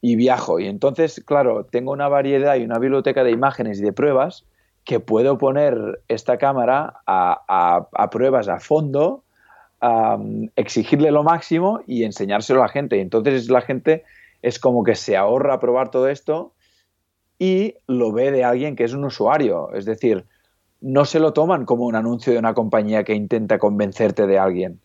y 0.00 0.14
viajo. 0.14 0.60
Y 0.60 0.68
entonces, 0.68 1.20
claro, 1.26 1.64
tengo 1.64 1.90
una 1.90 2.06
variedad 2.06 2.54
y 2.54 2.62
una 2.62 2.78
biblioteca 2.78 3.24
de 3.24 3.32
imágenes 3.32 3.80
y 3.80 3.82
de 3.82 3.92
pruebas 3.92 4.44
que 4.84 5.00
puedo 5.00 5.38
poner 5.38 6.02
esta 6.06 6.38
cámara 6.38 7.00
a 7.04 8.08
pruebas 8.12 8.46
a 8.46 8.60
fondo 8.60 9.24
exigirle 10.56 11.10
lo 11.10 11.22
máximo 11.22 11.80
y 11.86 12.04
enseñárselo 12.04 12.60
a 12.60 12.66
la 12.66 12.72
gente. 12.72 12.96
Y 12.96 13.00
entonces 13.00 13.48
la 13.48 13.60
gente 13.60 14.04
es 14.42 14.58
como 14.58 14.84
que 14.84 14.94
se 14.94 15.16
ahorra 15.16 15.60
probar 15.60 15.90
todo 15.90 16.08
esto 16.08 16.54
y 17.38 17.74
lo 17.86 18.12
ve 18.12 18.30
de 18.30 18.44
alguien 18.44 18.76
que 18.76 18.84
es 18.84 18.92
un 18.92 19.04
usuario. 19.04 19.72
Es 19.74 19.84
decir, 19.84 20.24
no 20.80 21.04
se 21.04 21.20
lo 21.20 21.32
toman 21.32 21.64
como 21.64 21.84
un 21.84 21.94
anuncio 21.94 22.32
de 22.32 22.38
una 22.38 22.54
compañía 22.54 23.04
que 23.04 23.14
intenta 23.14 23.58
convencerte 23.58 24.26
de 24.26 24.38
alguien, 24.38 24.80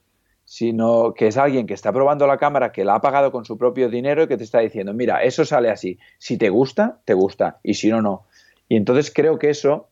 sino 0.45 1.13
que 1.13 1.27
es 1.27 1.37
alguien 1.37 1.67
que 1.67 1.73
está 1.73 1.93
probando 1.93 2.27
la 2.27 2.37
cámara, 2.37 2.71
que 2.71 2.83
la 2.83 2.95
ha 2.95 3.01
pagado 3.01 3.31
con 3.31 3.45
su 3.45 3.57
propio 3.57 3.89
dinero 3.89 4.23
y 4.23 4.27
que 4.27 4.37
te 4.37 4.43
está 4.43 4.59
diciendo, 4.59 4.93
mira, 4.93 5.23
eso 5.23 5.45
sale 5.45 5.69
así. 5.69 5.97
Si 6.17 6.37
te 6.37 6.49
gusta, 6.49 6.99
te 7.05 7.13
gusta. 7.13 7.59
Y 7.63 7.75
si 7.75 7.89
no, 7.89 8.01
no. 8.01 8.25
Y 8.67 8.75
entonces 8.75 9.11
creo 9.13 9.37
que 9.37 9.49
eso, 9.49 9.89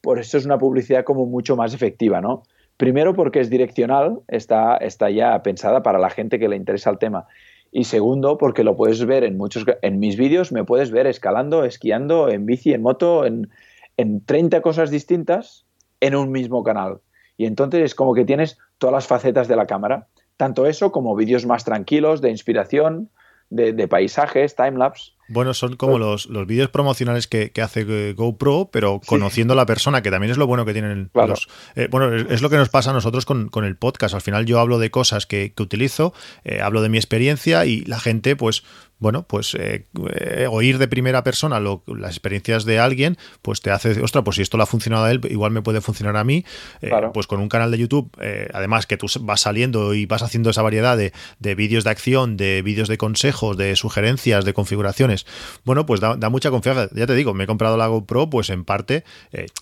por 0.00 0.18
eso 0.18 0.36
es 0.38 0.44
una 0.44 0.58
publicidad 0.58 1.04
como 1.04 1.26
mucho 1.26 1.56
más 1.56 1.74
efectiva, 1.74 2.20
¿no? 2.20 2.42
Primero 2.76 3.14
porque 3.14 3.40
es 3.40 3.48
direccional, 3.48 4.20
está, 4.28 4.76
está 4.76 5.10
ya 5.10 5.42
pensada 5.42 5.82
para 5.82 5.98
la 5.98 6.10
gente 6.10 6.38
que 6.38 6.48
le 6.48 6.56
interesa 6.56 6.90
el 6.90 6.98
tema. 6.98 7.26
Y 7.72 7.84
segundo, 7.84 8.38
porque 8.38 8.64
lo 8.64 8.76
puedes 8.76 9.04
ver 9.04 9.24
en 9.24 9.36
muchos 9.36 9.64
en 9.82 9.98
mis 9.98 10.16
vídeos, 10.16 10.52
me 10.52 10.64
puedes 10.64 10.90
ver 10.90 11.06
escalando, 11.06 11.64
esquiando, 11.64 12.28
en 12.28 12.46
bici, 12.46 12.72
en 12.72 12.82
moto, 12.82 13.24
en, 13.26 13.50
en 13.96 14.24
30 14.24 14.60
cosas 14.60 14.90
distintas 14.90 15.66
en 16.00 16.14
un 16.14 16.30
mismo 16.30 16.62
canal. 16.62 17.00
Y 17.36 17.46
entonces 17.46 17.82
es 17.82 17.94
como 17.94 18.14
que 18.14 18.24
tienes 18.24 18.58
todas 18.78 18.94
las 18.94 19.06
facetas 19.06 19.48
de 19.48 19.56
la 19.56 19.66
cámara. 19.66 20.06
Tanto 20.36 20.66
eso 20.66 20.92
como 20.92 21.16
vídeos 21.16 21.46
más 21.46 21.64
tranquilos, 21.64 22.20
de 22.20 22.30
inspiración, 22.30 23.10
de, 23.50 23.72
de 23.72 23.88
paisajes, 23.88 24.54
timelapse. 24.54 25.12
Bueno, 25.28 25.54
son 25.54 25.76
como 25.76 25.98
los, 25.98 26.26
los 26.26 26.46
vídeos 26.46 26.70
promocionales 26.70 27.26
que, 27.26 27.50
hace 27.62 28.12
GoPro, 28.12 28.70
pero 28.72 29.00
conociendo 29.04 29.54
a 29.54 29.56
la 29.56 29.66
persona, 29.66 30.02
que 30.02 30.10
también 30.10 30.30
es 30.30 30.38
lo 30.38 30.46
bueno 30.46 30.64
que 30.64 30.72
tienen 30.72 31.10
los... 31.14 31.48
Eh, 31.74 31.88
bueno, 31.90 32.14
es, 32.14 32.42
lo 32.42 32.50
que 32.50 32.56
nos 32.56 32.68
pasa 32.68 32.90
a 32.90 32.92
nosotros 32.92 33.26
con, 33.26 33.50
el 33.64 33.76
podcast. 33.76 34.14
Al 34.14 34.20
final 34.20 34.46
yo 34.46 34.60
hablo 34.60 34.78
de 34.78 34.90
cosas 34.90 35.26
que, 35.26 35.52
utilizo, 35.58 36.14
eh, 36.44 36.60
hablo 36.60 36.82
de 36.82 36.88
mi 36.88 36.98
experiencia 36.98 37.66
y 37.66 37.84
la 37.84 37.98
gente 37.98 38.36
pues 38.36 38.62
bueno, 38.98 39.26
pues 39.28 39.54
eh, 39.54 39.86
eh, 40.10 40.46
oír 40.50 40.78
de 40.78 40.88
primera 40.88 41.22
persona 41.22 41.60
las 41.60 42.10
experiencias 42.10 42.64
de 42.64 42.78
alguien, 42.78 43.18
pues 43.42 43.60
te 43.60 43.70
hace, 43.70 44.00
ostras, 44.00 44.24
pues 44.24 44.36
si 44.36 44.42
esto 44.42 44.56
le 44.56 44.62
ha 44.62 44.66
funcionado 44.66 45.04
a 45.04 45.10
él, 45.10 45.20
igual 45.28 45.50
me 45.50 45.60
puede 45.60 45.82
funcionar 45.82 46.16
a 46.16 46.24
mí. 46.24 46.44
Eh, 46.80 46.90
pues 47.12 47.26
con 47.26 47.40
un 47.40 47.48
canal 47.48 47.70
de 47.70 47.78
YouTube, 47.78 48.10
además 48.52 48.86
que 48.86 48.96
tú 48.96 49.06
vas 49.20 49.42
saliendo 49.42 49.94
y 49.94 50.06
vas 50.06 50.22
haciendo 50.22 50.50
esa 50.50 50.62
variedad 50.62 50.96
de, 50.96 51.54
vídeos 51.54 51.84
de 51.84 51.90
acción, 51.90 52.36
de 52.36 52.62
vídeos 52.62 52.88
de 52.88 52.96
consejos, 52.96 53.56
de 53.56 53.76
sugerencias, 53.76 54.44
de 54.44 54.54
configuraciones, 54.54 55.26
bueno, 55.64 55.84
pues 55.84 56.00
da, 56.00 56.16
mucha 56.30 56.50
confianza. 56.50 56.88
Ya 56.94 57.06
te 57.06 57.14
digo, 57.14 57.34
me 57.34 57.44
he 57.44 57.46
comprado 57.46 57.76
la 57.76 57.86
GoPro, 57.88 58.30
pues 58.30 58.50
en 58.50 58.64
parte 58.64 59.04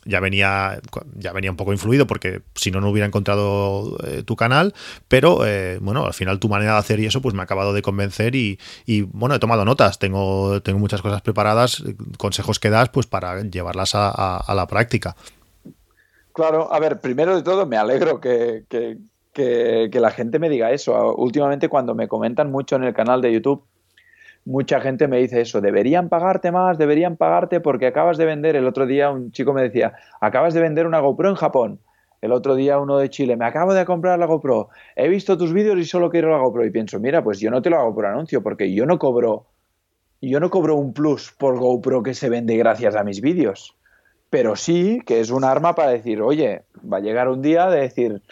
ya 0.05 0.21
venía 0.21 0.81
ya 1.17 1.33
venía 1.33 1.51
un 1.51 1.57
poco 1.57 1.73
influido 1.73 2.07
porque 2.07 2.43
si 2.55 2.71
no, 2.71 2.81
no 2.81 2.89
hubiera 2.91 3.07
encontrado 3.07 3.97
tu 4.25 4.37
canal, 4.37 4.75
pero 5.09 5.41
bueno, 5.81 6.07
al 6.07 6.15
final 6.15 6.39
tu 6.39 6.49
manera 6.49 6.75
de 6.75 6.79
hacer 6.79 7.01
y 7.01 7.07
eso, 7.07 7.21
pues 7.21 7.35
me 7.35 7.41
ha 7.41 7.45
acabado 7.45 7.73
de 7.73 7.83
convencer 7.83 8.35
y, 8.37 8.59
y 8.87 9.03
bueno, 9.03 9.24
he 9.33 9.39
tomado 9.39 9.65
notas, 9.65 9.99
tengo, 9.99 10.61
tengo 10.61 10.81
muchas 10.81 11.01
cosas 11.01 11.23
preparadas, 11.23 11.85
consejos 12.19 12.59
que 12.59 12.69
das 12.69 12.89
pues 12.89 13.07
para 13.07 13.41
llevarlas 13.43 13.93
a, 13.95 14.53
la 14.55 14.67
práctica. 14.67 15.15
Claro, 16.33 16.73
a 16.73 16.81
ver, 16.81 17.01
primero 17.01 17.37
de 17.37 17.43
todo 17.43 17.65
me 17.65 17.77
alegro 17.77 18.21
que, 18.21 18.65
la 19.93 20.11
gente 20.11 20.39
me 20.41 20.49
diga 20.49 20.73
eso. 20.73 21.15
Últimamente 21.15 21.69
cuando 21.69 21.95
me 21.95 22.09
comentan 22.09 22.51
mucho 22.51 22.77
en 22.77 22.85
el 22.85 22.93
canal 22.93 23.23
de 23.23 23.33
YouTube, 23.33 23.65
mucha 24.45 24.81
gente 24.81 25.09
me 25.09 25.19
dice 25.19 25.41
eso, 25.41 25.61
deberían 25.61 26.09
pagarte 26.09 26.51
más, 26.51 26.77
deberían 26.77 27.17
pagarte 27.17 27.61
porque 27.61 27.87
acabas 27.87 28.19
de 28.19 28.27
vender, 28.27 28.57
el 28.57 28.67
otro 28.67 28.85
día 28.85 29.11
un 29.11 29.31
chico 29.31 29.53
me 29.53 29.63
decía, 29.63 29.95
acabas 30.21 30.55
de 30.55 30.61
vender 30.61 30.87
una 30.87 30.99
GoPro 30.99 31.31
en 31.31 31.37
Japón. 31.37 31.81
El 32.25 32.33
otro 32.33 32.55
día 32.55 32.79
uno 32.79 32.97
de 32.97 33.11
Chile, 33.11 33.37
me 33.37 33.45
acabo 33.45 33.75
de 33.75 33.85
comprar 33.85 34.19
la 34.19 34.25
GoPro, 34.25 34.71
he 34.97 35.09
visto 35.09 35.37
tus 35.37 35.53
vídeos 35.53 35.79
y 35.79 35.85
solo 35.85 36.09
quiero 36.09 36.31
la 36.31 36.39
GoPro. 36.39 36.65
Y 36.65 36.71
pienso, 36.71 36.99
mira, 36.99 37.23
pues 37.23 37.39
yo 37.39 37.51
no 37.51 37.61
te 37.61 37.69
lo 37.69 37.79
hago 37.79 37.95
por 37.95 38.07
anuncio, 38.07 38.43
porque 38.43 38.73
yo 38.73 38.87
no 38.87 38.99
cobro, 38.99 39.45
yo 40.23 40.41
no 40.41 40.49
cobro 40.49 40.75
un 40.75 40.95
plus 40.95 41.33
por 41.33 41.59
GoPro 41.59 42.03
que 42.03 42.15
se 42.15 42.31
vende 42.31 42.57
gracias 42.57 42.97
a 42.97 43.05
mis 43.05 43.21
vídeos. 43.21 43.77
Pero 44.31 44.57
sí 44.57 45.03
que 45.05 45.21
es 45.21 45.31
un 45.31 45.45
arma 45.45 45.75
para 45.75 45.91
decir, 45.91 46.23
oye, 46.23 46.63
va 46.91 46.97
a 46.97 47.01
llegar 47.01 47.29
un 47.29 47.43
día 47.43 47.67
de 47.69 47.83
decir, 47.83 48.23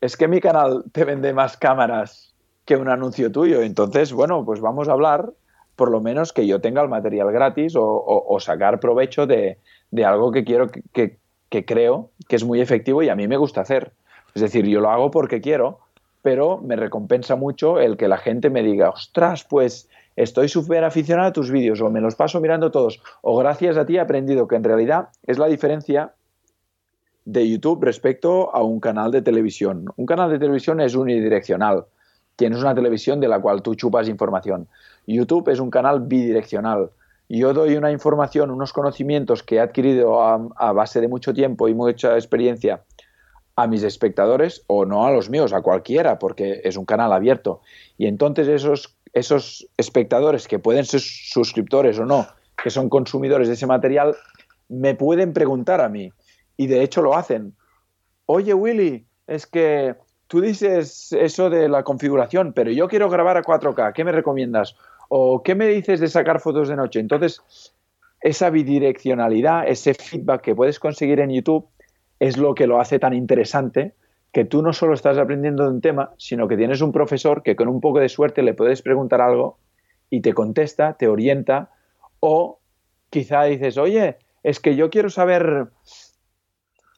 es 0.00 0.16
que 0.16 0.26
mi 0.26 0.40
canal 0.40 0.82
te 0.90 1.04
vende 1.04 1.32
más 1.32 1.56
cámaras 1.56 2.34
que 2.64 2.74
un 2.74 2.88
anuncio 2.88 3.30
tuyo. 3.30 3.62
Entonces, 3.62 4.12
bueno, 4.12 4.44
pues 4.44 4.60
vamos 4.60 4.88
a 4.88 4.92
hablar, 4.92 5.30
por 5.76 5.92
lo 5.92 6.00
menos 6.00 6.32
que 6.32 6.48
yo 6.48 6.60
tenga 6.60 6.82
el 6.82 6.88
material 6.88 7.30
gratis 7.30 7.74
o, 7.76 8.36
sacar 8.40 8.80
provecho 8.80 9.28
de, 9.28 9.58
algo 10.04 10.32
que 10.32 10.42
quiero 10.42 10.68
que, 10.68 10.82
que 10.92 11.19
creo 11.50 12.10
que 12.28 12.36
es 12.36 12.44
muy 12.44 12.60
efectivo 12.60 13.02
y 13.02 13.08
a 13.08 13.16
mí 13.16 13.28
me 13.28 13.36
gusta 13.36 13.60
hacer. 13.60 13.92
Es 14.34 14.42
decir, 14.42 14.66
yo 14.66 14.80
lo 14.80 14.90
hago 14.90 15.10
porque 15.10 15.40
quiero, 15.40 15.80
pero 16.22 16.58
me 16.58 16.76
recompensa 16.76 17.36
mucho 17.36 17.80
el 17.80 17.96
que 17.96 18.08
la 18.08 18.18
gente 18.18 18.50
me 18.50 18.62
diga, 18.62 18.90
ostras, 18.90 19.44
pues 19.44 19.88
estoy 20.16 20.48
súper 20.48 20.84
aficionado 20.84 21.28
a 21.28 21.32
tus 21.32 21.50
vídeos 21.50 21.80
o 21.80 21.90
me 21.90 22.00
los 22.00 22.14
paso 22.14 22.40
mirando 22.40 22.70
todos 22.70 23.02
o 23.22 23.36
gracias 23.36 23.76
a 23.76 23.86
ti 23.86 23.96
he 23.96 24.00
aprendido 24.00 24.46
que 24.48 24.56
en 24.56 24.64
realidad 24.64 25.08
es 25.26 25.38
la 25.38 25.46
diferencia 25.46 26.12
de 27.24 27.48
YouTube 27.48 27.84
respecto 27.84 28.54
a 28.54 28.62
un 28.62 28.80
canal 28.80 29.10
de 29.10 29.22
televisión. 29.22 29.86
Un 29.96 30.06
canal 30.06 30.30
de 30.30 30.38
televisión 30.38 30.80
es 30.80 30.94
unidireccional. 30.94 31.84
Tienes 32.36 32.60
una 32.60 32.74
televisión 32.74 33.20
de 33.20 33.28
la 33.28 33.40
cual 33.40 33.62
tú 33.62 33.74
chupas 33.74 34.08
información. 34.08 34.68
YouTube 35.06 35.48
es 35.48 35.60
un 35.60 35.70
canal 35.70 36.00
bidireccional 36.00 36.90
yo 37.38 37.54
doy 37.54 37.76
una 37.76 37.92
información, 37.92 38.50
unos 38.50 38.72
conocimientos 38.72 39.44
que 39.44 39.56
he 39.56 39.60
adquirido 39.60 40.20
a, 40.20 40.72
base 40.72 41.00
de 41.00 41.06
mucho 41.06 41.32
tiempo 41.32 41.68
y 41.68 41.74
mucha 41.74 42.14
experiencia 42.14 42.82
a 43.54 43.68
mis 43.68 43.84
espectadores 43.84 44.64
o 44.66 44.84
no 44.84 45.06
a 45.06 45.12
los 45.12 45.30
míos, 45.30 45.52
a 45.52 45.62
cualquiera, 45.62 46.18
porque 46.18 46.60
es 46.64 46.76
un 46.76 46.84
canal 46.84 47.12
abierto. 47.12 47.60
Y 47.96 48.06
entonces 48.06 48.48
esos, 48.48 48.96
esos 49.12 49.68
espectadores 49.76 50.48
que 50.48 50.58
pueden 50.58 50.84
ser 50.84 51.00
suscriptores 51.00 52.00
o 52.00 52.04
no, 52.04 52.26
que 52.60 52.70
son 52.70 52.88
consumidores 52.88 53.46
de 53.46 53.54
ese 53.54 53.66
material, 53.66 54.16
me 54.68 54.96
pueden 54.96 55.32
preguntar 55.32 55.80
a 55.80 55.88
mí. 55.88 56.12
Y 56.56 56.66
de 56.66 56.82
hecho 56.82 57.00
lo 57.00 57.16
hacen. 57.16 57.54
Oye 58.26 58.54
Willy, 58.54 59.06
es 59.28 59.46
que 59.46 59.94
tú 60.26 60.40
dices 60.40 61.12
eso 61.12 61.48
de 61.48 61.68
la 61.68 61.84
configuración, 61.84 62.52
pero 62.54 62.72
yo 62.72 62.88
quiero 62.88 63.08
grabar 63.08 63.36
a 63.36 63.42
4K, 63.42 63.92
¿qué 63.92 64.02
me 64.02 64.10
recomiendas? 64.10 64.74
¿O 65.12 65.42
qué 65.42 65.56
me 65.56 65.66
dices 65.66 65.98
de 65.98 66.06
sacar 66.06 66.38
fotos 66.38 66.68
de 66.68 66.76
noche? 66.76 67.00
Entonces, 67.00 67.42
esa 68.20 68.48
bidireccionalidad, 68.48 69.66
ese 69.66 69.92
feedback 69.92 70.40
que 70.40 70.54
puedes 70.54 70.78
conseguir 70.78 71.18
en 71.18 71.30
YouTube 71.30 71.66
es 72.20 72.36
lo 72.36 72.54
que 72.54 72.68
lo 72.68 72.80
hace 72.80 73.00
tan 73.00 73.12
interesante, 73.12 73.94
que 74.30 74.44
tú 74.44 74.62
no 74.62 74.72
solo 74.72 74.94
estás 74.94 75.18
aprendiendo 75.18 75.68
un 75.68 75.80
tema, 75.80 76.14
sino 76.16 76.46
que 76.46 76.56
tienes 76.56 76.80
un 76.80 76.92
profesor 76.92 77.42
que 77.42 77.56
con 77.56 77.66
un 77.66 77.80
poco 77.80 77.98
de 77.98 78.08
suerte 78.08 78.42
le 78.42 78.54
puedes 78.54 78.82
preguntar 78.82 79.20
algo 79.20 79.58
y 80.10 80.20
te 80.20 80.32
contesta, 80.32 80.92
te 80.92 81.08
orienta 81.08 81.70
O 82.20 82.60
quizá 83.10 83.42
dices, 83.44 83.78
oye, 83.78 84.16
es 84.44 84.60
que 84.60 84.76
yo 84.76 84.90
quiero 84.90 85.10
saber 85.10 85.70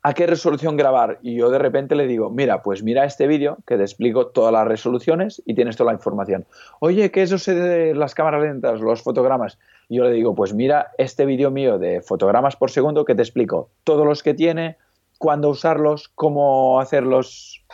a 0.02 0.14
qué 0.14 0.26
resolución 0.26 0.76
grabar. 0.76 1.18
Y 1.22 1.36
yo 1.36 1.50
de 1.50 1.58
repente 1.58 1.94
le 1.94 2.06
digo, 2.06 2.28
mira, 2.30 2.62
pues 2.62 2.82
mira 2.82 3.04
este 3.04 3.26
vídeo 3.26 3.58
que 3.66 3.76
te 3.76 3.82
explico 3.82 4.26
todas 4.26 4.52
las 4.52 4.66
resoluciones 4.66 5.42
y 5.46 5.54
tienes 5.54 5.76
toda 5.76 5.92
la 5.92 5.96
información. 5.96 6.44
Oye, 6.80 7.10
¿qué 7.10 7.22
es 7.22 7.30
eso 7.30 7.54
de 7.54 7.94
las 7.94 8.14
cámaras 8.14 8.42
lentas, 8.42 8.80
los 8.80 9.02
fotogramas? 9.02 9.58
Y 9.88 9.96
yo 9.98 10.04
le 10.04 10.12
digo, 10.12 10.34
pues 10.34 10.54
mira 10.54 10.90
este 10.98 11.24
vídeo 11.24 11.50
mío 11.50 11.78
de 11.78 12.02
fotogramas 12.02 12.56
por 12.56 12.70
segundo 12.70 13.04
que 13.04 13.14
te 13.14 13.22
explico 13.22 13.70
todos 13.84 14.04
los 14.04 14.22
que 14.22 14.34
tiene, 14.34 14.76
cuándo 15.18 15.48
usarlos, 15.48 16.08
cómo 16.14 16.80
hacerlos, 16.80 17.64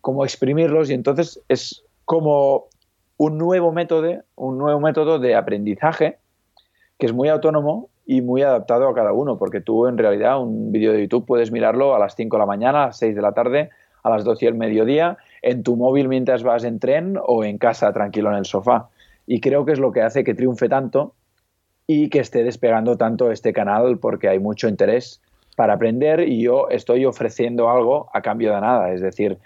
cómo 0.00 0.24
exprimirlos. 0.24 0.88
Y 0.88 0.94
entonces 0.94 1.42
es 1.48 1.84
como 2.06 2.68
un 3.18 3.36
nuevo 3.36 3.72
método, 3.72 4.22
un 4.36 4.56
nuevo 4.56 4.80
método 4.80 5.18
de 5.18 5.34
aprendizaje 5.34 6.18
que 6.98 7.06
es 7.06 7.12
muy 7.12 7.28
autónomo 7.28 7.90
y 8.06 8.20
muy 8.20 8.42
adaptado 8.42 8.88
a 8.88 8.94
cada 8.94 9.12
uno, 9.12 9.38
porque 9.38 9.60
tú 9.60 9.86
en 9.86 9.98
realidad 9.98 10.40
un 10.40 10.72
vídeo 10.72 10.92
de 10.92 11.02
YouTube 11.02 11.26
puedes 11.26 11.50
mirarlo 11.50 11.94
a 11.94 11.98
las 11.98 12.14
5 12.16 12.36
de 12.36 12.38
la 12.38 12.46
mañana, 12.46 12.84
a 12.84 12.86
las 12.86 12.98
6 12.98 13.14
de 13.14 13.22
la 13.22 13.32
tarde, 13.32 13.70
a 14.02 14.10
las 14.10 14.24
12 14.24 14.46
del 14.46 14.54
mediodía, 14.54 15.16
en 15.42 15.62
tu 15.62 15.76
móvil 15.76 16.08
mientras 16.08 16.42
vas 16.42 16.64
en 16.64 16.78
tren 16.78 17.18
o 17.24 17.44
en 17.44 17.58
casa 17.58 17.92
tranquilo 17.92 18.30
en 18.30 18.36
el 18.36 18.44
sofá. 18.44 18.88
Y 19.26 19.40
creo 19.40 19.64
que 19.64 19.72
es 19.72 19.78
lo 19.78 19.92
que 19.92 20.02
hace 20.02 20.22
que 20.24 20.34
triunfe 20.34 20.68
tanto 20.68 21.14
y 21.86 22.10
que 22.10 22.20
esté 22.20 22.44
despegando 22.44 22.96
tanto 22.96 23.30
este 23.30 23.52
canal 23.52 23.98
porque 23.98 24.28
hay 24.28 24.38
mucho 24.38 24.68
interés 24.68 25.22
para 25.56 25.74
aprender 25.74 26.20
y 26.20 26.42
yo 26.42 26.68
estoy 26.68 27.04
ofreciendo 27.06 27.70
algo 27.70 28.10
a 28.12 28.20
cambio 28.20 28.54
de 28.54 28.60
nada. 28.60 28.92
Es 28.92 29.00
decir, 29.00 29.38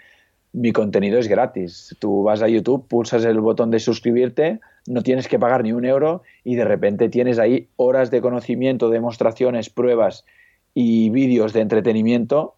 mi 0.53 0.71
contenido 0.71 1.19
es 1.19 1.27
gratis. 1.27 1.95
Tú 1.99 2.23
vas 2.23 2.41
a 2.41 2.47
YouTube, 2.47 2.87
pulsas 2.87 3.23
el 3.25 3.39
botón 3.39 3.71
de 3.71 3.79
suscribirte, 3.79 4.59
no 4.87 5.03
tienes 5.03 5.27
que 5.27 5.39
pagar 5.39 5.63
ni 5.63 5.71
un 5.71 5.85
euro 5.85 6.23
y 6.43 6.55
de 6.55 6.65
repente 6.65 7.09
tienes 7.09 7.39
ahí 7.39 7.67
horas 7.75 8.11
de 8.11 8.21
conocimiento, 8.21 8.89
demostraciones, 8.89 9.69
pruebas 9.69 10.25
y 10.73 11.09
vídeos 11.09 11.53
de 11.53 11.61
entretenimiento 11.61 12.55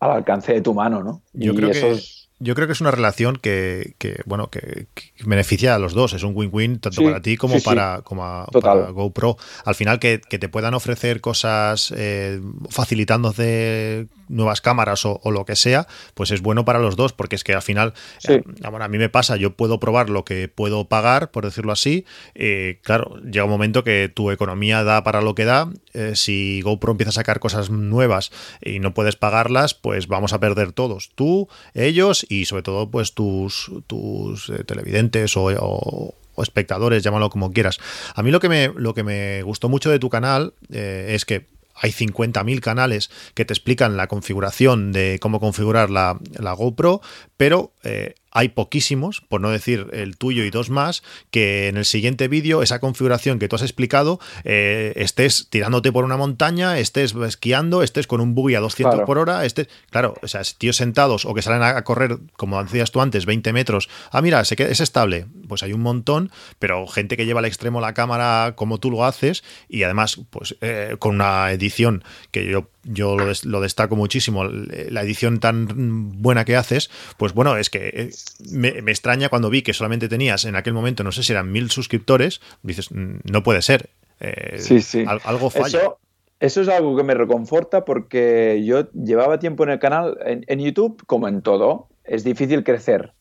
al 0.00 0.12
alcance 0.12 0.52
de 0.52 0.60
tu 0.60 0.74
mano, 0.74 1.02
¿no? 1.02 1.22
Yo 1.32 1.54
creo 1.54 1.70
que 1.70 1.98
yo 2.40 2.54
creo 2.54 2.66
que 2.66 2.72
es 2.72 2.80
una 2.80 2.90
relación 2.90 3.36
que, 3.36 3.94
bueno, 4.26 4.48
que, 4.48 4.86
beneficia 5.24 5.74
a 5.74 5.78
los 5.78 5.92
dos. 5.94 6.12
Es 6.12 6.22
un 6.22 6.32
win-win 6.34 6.78
tanto 6.78 7.02
para 7.02 7.20
ti 7.20 7.36
como, 7.36 7.60
para, 7.60 8.02
como 8.02 8.46
para 8.60 8.90
GoPro. 8.90 9.36
Al 9.64 9.74
final, 9.74 9.98
que, 9.98 10.18
te 10.18 10.48
puedan 10.48 10.74
ofrecer 10.74 11.20
cosas 11.20 11.92
eh, 11.96 12.40
facilitándote 12.70 14.06
nuevas 14.28 14.60
cámaras 14.60 15.04
o, 15.04 15.20
lo 15.30 15.44
que 15.44 15.56
sea, 15.56 15.86
pues 16.14 16.30
es 16.30 16.42
bueno 16.42 16.64
para 16.64 16.78
los 16.78 16.96
dos, 16.96 17.12
porque 17.12 17.36
es 17.36 17.44
que 17.44 17.54
al 17.54 17.62
final, 17.62 17.94
eh, 18.28 18.42
a 18.62 18.88
mí 18.88 18.98
me 18.98 19.08
pasa, 19.08 19.36
yo 19.36 19.54
puedo 19.54 19.80
probar 19.80 20.10
lo 20.10 20.24
que 20.24 20.48
puedo 20.48 20.86
pagar, 20.86 21.30
por 21.30 21.44
decirlo 21.44 21.72
así. 21.72 22.04
Eh, 22.34 22.80
claro, 22.82 23.16
llega 23.22 23.44
un 23.44 23.50
momento 23.50 23.84
que 23.84 24.10
tu 24.12 24.30
economía 24.30 24.84
da 24.84 25.02
para 25.02 25.20
lo 25.20 25.34
que 25.34 25.44
da. 25.44 25.70
Eh, 25.94 26.12
si 26.14 26.60
GoPro 26.62 26.92
empieza 26.92 27.10
a 27.10 27.12
sacar 27.12 27.40
cosas 27.40 27.70
nuevas 27.70 28.30
y 28.62 28.78
no 28.78 28.94
puedes 28.94 29.16
pagarlas, 29.16 29.74
pues 29.74 30.06
vamos 30.06 30.32
a 30.32 30.40
perder 30.40 30.72
todos. 30.72 31.10
Tú, 31.14 31.48
ellos 31.74 32.26
y 32.28 32.44
sobre 32.44 32.62
todo, 32.62 32.90
pues 32.90 33.14
tus, 33.14 33.70
tus 33.86 34.52
televidentes 34.66 35.36
o, 35.36 36.14
espectadores, 36.38 37.02
llámalo 37.02 37.30
como 37.30 37.52
quieras. 37.52 37.78
A 38.14 38.22
mí 38.22 38.30
lo 38.30 38.38
que 38.38 38.48
me, 38.48 38.68
lo 38.76 38.94
que 38.94 39.02
me 39.02 39.42
gustó 39.42 39.68
mucho 39.68 39.90
de 39.90 39.98
tu 39.98 40.08
canal 40.08 40.54
es 40.70 41.24
que 41.24 41.46
hay 41.80 41.90
50.000 41.90 42.60
canales 42.60 43.10
que 43.34 43.44
te 43.44 43.52
explican 43.52 43.96
la 43.96 44.08
configuración 44.08 44.92
de 44.92 45.18
cómo 45.20 45.40
configurar 45.40 45.90
la, 45.90 46.18
la 46.38 46.52
GoPro, 46.52 47.00
pero 47.36 47.72
eh, 47.84 48.14
hay 48.30 48.48
poquísimos, 48.48 49.22
por 49.28 49.40
no 49.40 49.50
decir 49.50 49.88
el 49.92 50.16
tuyo 50.16 50.44
y 50.44 50.50
dos 50.50 50.70
más, 50.70 51.02
que 51.30 51.68
en 51.68 51.76
el 51.76 51.84
siguiente 51.84 52.28
vídeo 52.28 52.62
esa 52.62 52.78
configuración 52.78 53.38
que 53.38 53.48
tú 53.48 53.56
has 53.56 53.62
explicado 53.62 54.20
eh, 54.44 54.92
estés 54.96 55.48
tirándote 55.50 55.92
por 55.92 56.04
una 56.04 56.16
montaña, 56.16 56.78
estés 56.78 57.14
esquiando, 57.14 57.82
estés 57.82 58.06
con 58.06 58.20
un 58.20 58.34
buggy 58.34 58.54
a 58.54 58.60
200 58.60 59.00
por 59.02 59.18
hora, 59.18 59.44
estés, 59.44 59.68
claro, 59.90 60.14
o 60.22 60.28
sea, 60.28 60.42
tíos 60.56 60.76
sentados 60.76 61.24
o 61.24 61.34
que 61.34 61.42
salen 61.42 61.62
a 61.62 61.82
correr, 61.84 62.18
como 62.36 62.62
decías 62.62 62.90
tú 62.90 63.00
antes, 63.00 63.26
20 63.26 63.52
metros, 63.52 63.88
ah, 64.10 64.22
mira, 64.22 64.40
es 64.40 64.80
estable, 64.80 65.26
pues 65.48 65.62
hay 65.62 65.72
un 65.72 65.80
montón, 65.80 66.30
pero 66.58 66.86
gente 66.86 67.16
que 67.16 67.26
lleva 67.26 67.40
al 67.40 67.46
extremo 67.46 67.80
la 67.80 67.94
cámara 67.94 68.54
como 68.56 68.78
tú 68.78 68.90
lo 68.90 69.04
haces 69.04 69.44
y 69.68 69.82
además, 69.82 70.20
pues 70.30 70.56
eh, 70.60 70.96
con 70.98 71.16
una 71.16 71.50
edición 71.52 72.04
que 72.30 72.46
yo 72.46 72.68
yo 72.84 73.16
lo, 73.16 73.60
destaco 73.60 73.96
muchísimo, 73.96 74.44
la 74.44 75.02
edición 75.02 75.40
tan 75.40 76.22
buena 76.22 76.44
que 76.44 76.56
haces, 76.56 76.90
pues 77.16 77.34
bueno, 77.34 77.56
es 77.56 77.70
que 77.70 77.88
eh, 77.88 78.10
me, 78.50 78.68
extraña 78.68 79.28
cuando 79.28 79.50
vi 79.50 79.62
que 79.62 79.72
solamente 79.72 80.08
tenías 80.08 80.44
en 80.44 80.56
aquel 80.56 80.72
momento, 80.72 81.04
no 81.04 81.12
sé 81.12 81.22
si 81.22 81.32
eran 81.32 81.50
mil 81.50 81.70
suscriptores, 81.70 82.40
dices, 82.62 82.90
mm, 82.90 83.18
no 83.24 83.42
puede 83.42 83.62
ser. 83.62 83.90
Eh, 84.20 84.56
sí, 84.58 84.80
sí. 84.80 85.04
algo 85.24 85.50
falla. 85.50 85.94
Eso, 86.40 86.60
es 86.62 86.68
algo 86.68 86.96
que 86.96 87.02
me 87.02 87.14
reconforta 87.14 87.84
porque 87.84 88.62
yo 88.64 88.90
llevaba 88.92 89.40
tiempo 89.40 89.64
en 89.64 89.70
el 89.70 89.78
canal, 89.80 90.16
en, 90.24 90.60
YouTube, 90.60 91.02
como 91.06 91.26
en 91.26 91.42
todo, 91.42 91.88
es 92.04 92.22
difícil 92.22 92.62
crecer. 92.62 93.12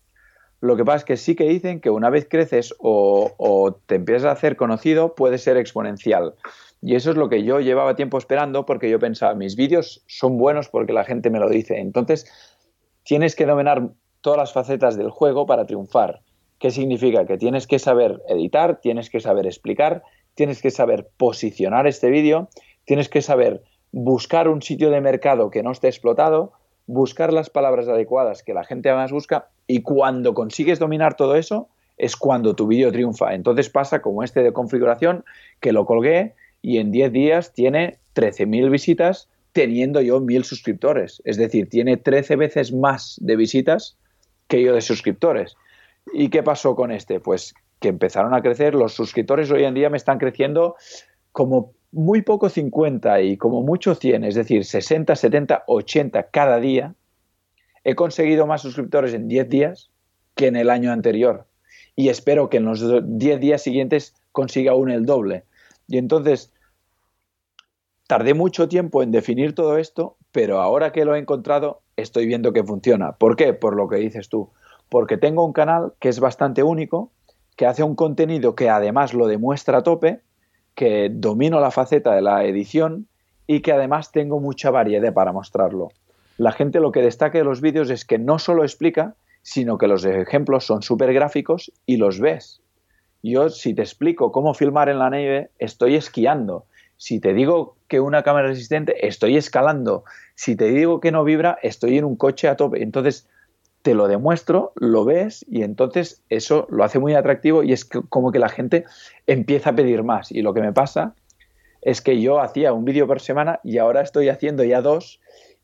Lo 0.62 0.76
que 0.76 0.86
pasa 0.86 0.98
es 0.98 1.04
que 1.06 1.18
sí 1.18 1.36
que 1.36 1.46
dicen 1.46 1.82
que 1.82 1.90
una 1.90 2.10
vez 2.10 2.28
creces 2.30 2.76
o, 2.80 3.34
o 3.38 3.74
te 3.74 3.96
empiezas 3.96 4.26
a 4.26 4.32
hacer 4.32 4.56
conocido, 4.56 5.16
puede 5.16 5.40
ser 5.40 5.58
exponencial. 5.58 6.36
Y 6.88 6.96
eso 6.96 7.12
es 7.12 7.18
lo 7.18 7.28
que 7.28 7.44
yo 7.44 7.60
llevaba 7.60 7.98
tiempo 7.98 8.18
esperando 8.18 8.66
porque 8.66 8.90
yo 8.90 8.98
pensaba, 8.98 9.36
mis 9.36 9.58
vídeos 9.58 10.06
son 10.08 10.38
buenos 10.38 10.70
porque 10.70 10.94
la 10.94 11.04
gente 11.04 11.30
me 11.30 11.38
lo 11.38 11.50
dice. 11.50 11.80
Entonces, 11.80 12.32
tienes 13.04 13.36
que 13.36 13.46
dominar 13.46 13.90
todas 14.22 14.40
las 14.40 14.54
facetas 14.54 14.96
del 14.96 15.10
juego 15.10 15.46
para 15.46 15.66
triunfar. 15.66 16.22
¿Qué 16.60 16.72
significa? 16.72 17.26
Que 17.26 17.38
tienes 17.38 17.68
que 17.68 17.78
saber 17.78 18.22
editar, 18.30 18.80
tienes 18.80 19.10
que 19.10 19.20
saber 19.20 19.48
explicar, 19.48 20.02
tienes 20.34 20.62
que 20.62 20.72
saber 20.72 21.10
posicionar 21.18 21.88
este 21.88 22.10
vídeo, 22.10 22.48
tienes 22.86 23.10
que 23.10 23.22
saber 23.22 23.64
buscar 23.92 24.48
un 24.48 24.62
sitio 24.62 24.90
de 24.90 25.02
mercado 25.02 25.50
que 25.50 25.64
no 25.64 25.74
esté 25.74 25.90
explotado, 25.90 26.54
buscar 26.86 27.34
las 27.34 27.50
palabras 27.50 27.90
adecuadas 27.90 28.44
que 28.44 28.54
la 28.54 28.64
gente 28.64 28.94
más 28.94 29.12
busca 29.12 29.50
y 29.68 29.82
cuando 29.82 30.34
consigues 30.34 30.80
dominar 30.80 31.18
todo 31.18 31.36
eso 31.36 31.68
es 31.98 32.16
cuando 32.16 32.56
tu 32.56 32.66
vídeo 32.66 32.94
triunfa. 32.94 33.34
Entonces 33.34 33.70
pasa 33.70 34.02
como 34.02 34.24
este 34.24 34.42
de 34.42 34.54
configuración 34.54 35.26
que 35.60 35.74
lo 35.74 35.86
colgué 35.86 36.36
y 36.62 36.78
en 36.78 36.92
10 36.92 37.12
días 37.12 37.54
tiene 37.54 38.00
13.000 38.16 38.70
visitas 38.70 39.30
teniendo 39.54 40.02
yo 40.02 40.20
1.000 40.20 40.44
suscriptores. 40.44 41.22
Es 41.26 41.38
decir, 41.38 41.70
tiene 41.70 41.98
13 41.98 42.36
veces 42.36 42.74
más 42.74 43.18
de 43.22 43.36
visitas 43.36 43.98
que 44.48 44.62
yo 44.62 44.74
de 44.74 44.82
suscriptores. 44.82 45.56
¿Y 46.14 46.30
qué 46.30 46.44
pasó 46.44 46.76
con 46.76 46.92
este? 46.92 47.20
Pues 47.20 47.54
que 47.80 47.90
empezaron 47.90 48.34
a 48.34 48.42
crecer, 48.42 48.74
los 48.76 48.94
suscriptores 48.94 49.52
hoy 49.52 49.64
en 49.64 49.74
día 49.74 49.90
me 49.90 49.98
están 49.98 50.18
creciendo 50.18 50.76
como 51.32 51.74
muy 51.92 52.22
poco 52.22 52.50
50 52.50 53.22
y 53.22 53.38
como 53.38 53.62
mucho 53.62 53.96
100, 53.96 54.24
es 54.24 54.36
decir, 54.36 54.66
60, 54.66 55.16
70, 55.16 55.64
80 55.68 56.30
cada 56.30 56.60
día. 56.60 56.96
He 57.84 57.96
conseguido 57.96 58.48
más 58.48 58.62
suscriptores 58.62 59.14
en 59.14 59.28
10 59.28 59.50
días 59.50 59.90
que 60.36 60.48
en 60.48 60.56
el 60.56 60.70
año 60.70 60.92
anterior 60.92 61.46
y 61.98 62.10
espero 62.10 62.50
que 62.50 62.58
en 62.58 62.66
los 62.66 62.82
10 63.18 63.40
días 63.42 63.62
siguientes 63.62 64.14
consiga 64.32 64.72
aún 64.72 64.92
el 64.92 65.06
doble. 65.06 65.44
Y 65.88 65.98
entonces, 65.98 66.54
tardé 68.08 68.34
mucho 68.34 68.68
tiempo 68.68 69.04
en 69.04 69.12
definir 69.12 69.56
todo 69.56 69.78
esto, 69.78 70.18
pero 70.32 70.60
ahora 70.60 70.92
que 70.92 71.06
lo 71.06 71.16
he 71.16 71.20
encontrado, 71.20 71.82
estoy 71.96 72.26
viendo 72.26 72.54
que 72.54 72.64
funciona. 72.64 73.14
¿Por 73.14 73.36
qué? 73.36 73.54
Por 73.54 73.76
lo 73.76 73.88
que 73.88 73.98
dices 73.98 74.30
tú. 74.30 74.50
Porque 74.90 75.18
tengo 75.18 75.46
un 75.46 75.54
canal 75.54 75.94
que 76.00 76.10
es 76.10 76.20
bastante 76.20 76.64
único, 76.64 77.12
que 77.56 77.66
hace 77.66 77.84
un 77.84 77.96
contenido 77.96 78.56
que 78.56 78.70
además 78.70 79.14
lo 79.14 79.28
demuestra 79.28 79.80
a 79.80 79.84
tope, 79.84 80.22
que 80.76 81.10
domino 81.12 81.60
la 81.60 81.72
faceta 81.72 82.14
de 82.14 82.22
la 82.22 82.46
edición 82.46 83.08
y 83.48 83.62
que 83.62 83.72
además 83.72 84.12
tengo 84.12 84.40
mucha 84.40 84.70
variedad 84.70 85.14
para 85.14 85.34
mostrarlo. 85.34 85.90
La 86.38 86.52
gente 86.52 86.80
lo 86.80 86.92
que 86.92 87.02
destaca 87.02 87.40
de 87.40 87.44
los 87.44 87.62
vídeos 87.62 87.90
es 87.90 88.06
que 88.06 88.20
no 88.20 88.38
solo 88.38 88.64
explica, 88.64 89.16
sino 89.42 89.78
que 89.78 89.88
los 89.88 90.06
ejemplos 90.06 90.66
son 90.66 90.84
súper 90.84 91.14
gráficos 91.14 91.72
y 91.86 91.98
los 91.98 92.20
ves. 92.20 92.62
Yo, 93.24 93.50
si 93.50 93.74
te 93.74 93.82
explico 93.82 94.32
cómo 94.32 94.54
filmar 94.54 94.90
en 94.90 95.00
la 95.00 95.10
nieve, 95.10 95.50
estoy 95.60 95.96
esquiando. 95.96 96.66
Si 96.98 97.20
te 97.20 97.34
digo 97.34 97.76
que 97.88 98.00
una 98.00 98.24
cámara 98.24 98.48
resistente, 98.48 99.08
estoy 99.08 99.38
escalando. 99.38 100.04
Si 100.36 100.56
te 100.56 100.66
digo 100.66 101.00
que 101.00 101.12
no 101.12 101.24
vibra, 101.24 101.58
estoy 101.62 101.98
en 101.98 102.06
un 102.06 102.16
coche 102.16 102.48
a 102.48 102.56
tope. 102.56 102.82
Entonces, 102.82 103.28
te 103.82 103.94
lo 103.94 104.08
demuestro, 104.08 104.74
lo 104.76 105.06
ves 105.06 105.46
y 105.48 105.64
entonces 105.64 106.22
eso 106.30 106.68
lo 106.70 106.84
hace 106.84 107.00
muy 107.00 107.14
atractivo 107.14 107.64
y 107.64 107.72
es 107.72 107.86
como 107.86 108.32
que 108.32 108.40
la 108.40 108.50
gente 108.50 108.86
empieza 109.28 109.70
a 109.70 109.76
pedir 109.76 110.04
más. 110.04 110.32
Y 110.32 110.42
lo 110.42 110.54
que 110.54 110.62
me 110.62 110.74
pasa 110.74 111.16
es 111.82 112.02
que 112.02 112.20
yo 112.20 112.42
hacía 112.42 112.74
un 112.74 112.84
vídeo 112.84 113.08
por 113.08 113.22
semana 113.22 113.62
y 113.64 113.78
ahora 113.78 114.02
estoy 114.02 114.30
haciendo 114.30 114.64
ya 114.64 114.82
dos 114.82 115.22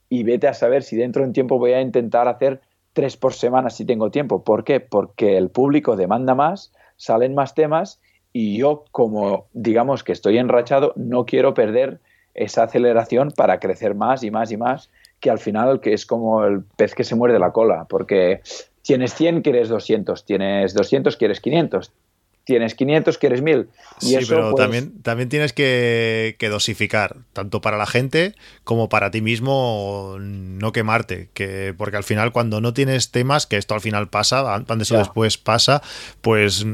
y 0.08 0.24
vete 0.24 0.48
a 0.48 0.54
saber 0.54 0.84
si 0.84 0.96
dentro 0.96 1.22
de 1.22 1.28
un 1.28 1.34
tiempo 1.34 1.58
voy 1.58 1.74
a 1.74 1.82
intentar 1.82 2.28
hacer 2.28 2.62
tres 2.94 3.18
por 3.18 3.34
semana 3.34 3.70
si 3.70 3.84
tengo 3.84 4.12
tiempo. 4.12 4.44
¿Por 4.44 4.64
qué? 4.64 4.80
Porque 4.80 5.38
el 5.38 5.50
público 5.50 5.96
demanda 5.96 6.36
más, 6.36 6.72
salen 7.04 7.36
más 7.36 7.54
temas 7.54 8.00
y 8.32 8.58
yo 8.58 8.86
como 8.92 9.48
digamos 9.52 10.04
que 10.04 10.14
estoy 10.14 10.38
enrachado 10.38 10.94
no 10.96 11.26
quiero 11.26 11.54
perder 11.54 12.00
esa 12.34 12.64
aceleración 12.64 13.32
para 13.32 13.60
crecer 13.60 13.94
más 13.94 14.24
y 14.24 14.32
más 14.32 14.52
y 14.52 14.58
más 14.58 14.90
que 15.20 15.30
al 15.30 15.38
final 15.38 15.82
que 15.82 15.94
es 15.94 16.06
como 16.06 16.46
el 16.46 16.64
pez 16.78 16.96
que 16.96 17.04
se 17.04 17.16
muerde 17.16 17.40
la 17.40 17.52
cola 17.52 17.86
porque 17.90 18.42
tienes 18.84 19.14
100 19.16 19.42
quieres 19.42 19.68
200 19.68 20.24
tienes 20.24 20.74
200 20.74 21.18
quieres 21.18 21.42
500 21.42 21.92
tienes 22.46 22.76
500, 22.76 23.18
quieres 23.18 23.42
1000. 23.42 23.70
Y 24.02 24.06
sí, 24.08 24.16
eso, 24.16 24.28
pero 24.30 24.52
pues, 24.52 24.62
también, 24.62 25.02
también 25.02 25.30
tienes 25.30 25.54
que, 25.54 26.36
que 26.40 26.50
dosificar, 26.50 27.18
tanto 27.32 27.62
para 27.62 27.78
la 27.78 27.86
gente 27.86 28.36
como 28.64 28.90
para 28.90 29.12
ti 29.12 29.22
mismo, 29.22 30.18
no 30.20 30.72
quemarte. 30.72 31.30
Que, 31.34 31.74
porque 31.78 31.98
al 31.98 32.04
final, 32.04 32.32
cuando 32.32 32.60
no 32.60 32.74
tienes 32.74 33.12
temas, 33.12 33.48
que 33.48 33.58
esto 33.58 33.76
al 33.76 33.82
final 33.82 34.10
pasa, 34.10 34.54
antes 34.56 34.92
o 34.92 34.96
Ya. 34.96 35.00
después 35.00 35.38
pasa, 35.38 35.82
pues 36.22 36.66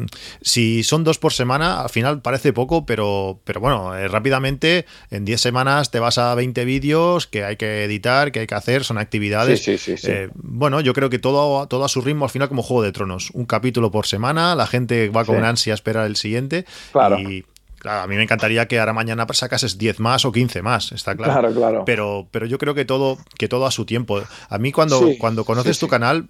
si 0.42 0.84
son 0.84 1.04
dos 1.04 1.20
por 1.20 1.34
semana, 1.34 1.82
al 1.82 1.90
final 1.90 2.22
parece 2.22 2.52
poco, 2.54 2.86
pero, 2.86 3.40
pero 3.44 3.60
bueno, 3.60 3.96
eh, 3.96 4.08
rápidamente 4.08 4.86
en 5.12 5.26
10 5.26 5.40
semanas 5.40 5.92
te 5.92 6.00
vas 6.00 6.18
a 6.18 6.34
20 6.36 6.66
vídeos 6.66 7.28
que 7.28 7.44
hay 7.44 7.58
que 7.58 7.84
editar, 7.84 8.32
que 8.32 8.40
hay 8.40 8.48
que 8.48 8.56
hacer, 8.56 8.84
son 8.84 8.98
actividades. 8.98 9.64
Sí, 9.64 9.78
sí, 9.78 9.98
sí. 9.98 10.08
Eh, 10.10 10.30
bueno, 10.34 10.82
yo 10.82 10.94
creo 10.94 11.10
que 11.10 11.20
todo, 11.20 11.68
todo 11.68 11.86
a 11.86 11.90
su 11.90 12.02
ritmo, 12.02 12.26
al 12.26 12.32
final 12.32 12.48
como 12.50 12.64
Juego 12.64 12.84
de 12.84 12.92
Tronos. 12.92 13.30
Un 13.32 13.46
capítulo 13.46 13.92
por 13.92 14.08
semana, 14.08 14.56
la 14.56 14.66
gente 14.68 15.10
va 15.10 15.26
con 15.26 15.36
Sí. 15.36 15.42
Ansia 15.60 15.74
a 15.74 15.76
esperar 15.76 16.06
el 16.06 16.16
siguiente. 16.16 16.66
Claro. 16.92 17.20
Y 17.20 17.46
claro, 17.80 18.02
a 18.04 18.08
mí 18.08 18.16
me 18.16 18.24
encantaría 18.24 18.68
que 18.68 18.80
ahora 18.80 18.94
mañana 18.94 19.28
sacases 19.34 19.78
10 19.78 20.00
más 20.00 20.26
o 20.26 20.32
15 20.32 20.62
más, 20.62 20.92
está 20.92 21.16
claro. 21.16 21.34
Claro, 21.34 21.54
claro. 21.56 21.86
Pero, 21.86 22.28
pero 22.32 22.46
yo 22.46 22.58
creo 22.58 22.74
que 22.76 22.86
todo, 22.86 23.18
que 23.38 23.48
todo 23.48 23.66
a 23.66 23.72
su 23.72 23.86
tiempo. 23.86 24.22
A 24.50 24.58
mí 24.58 24.72
cuando, 24.72 25.00
Sí, 25.00 25.18
cuando 25.18 25.44
conoces 25.44 25.76
sí, 25.78 25.82
tu 25.82 25.86
sí. 25.88 25.90
canal, 25.92 26.30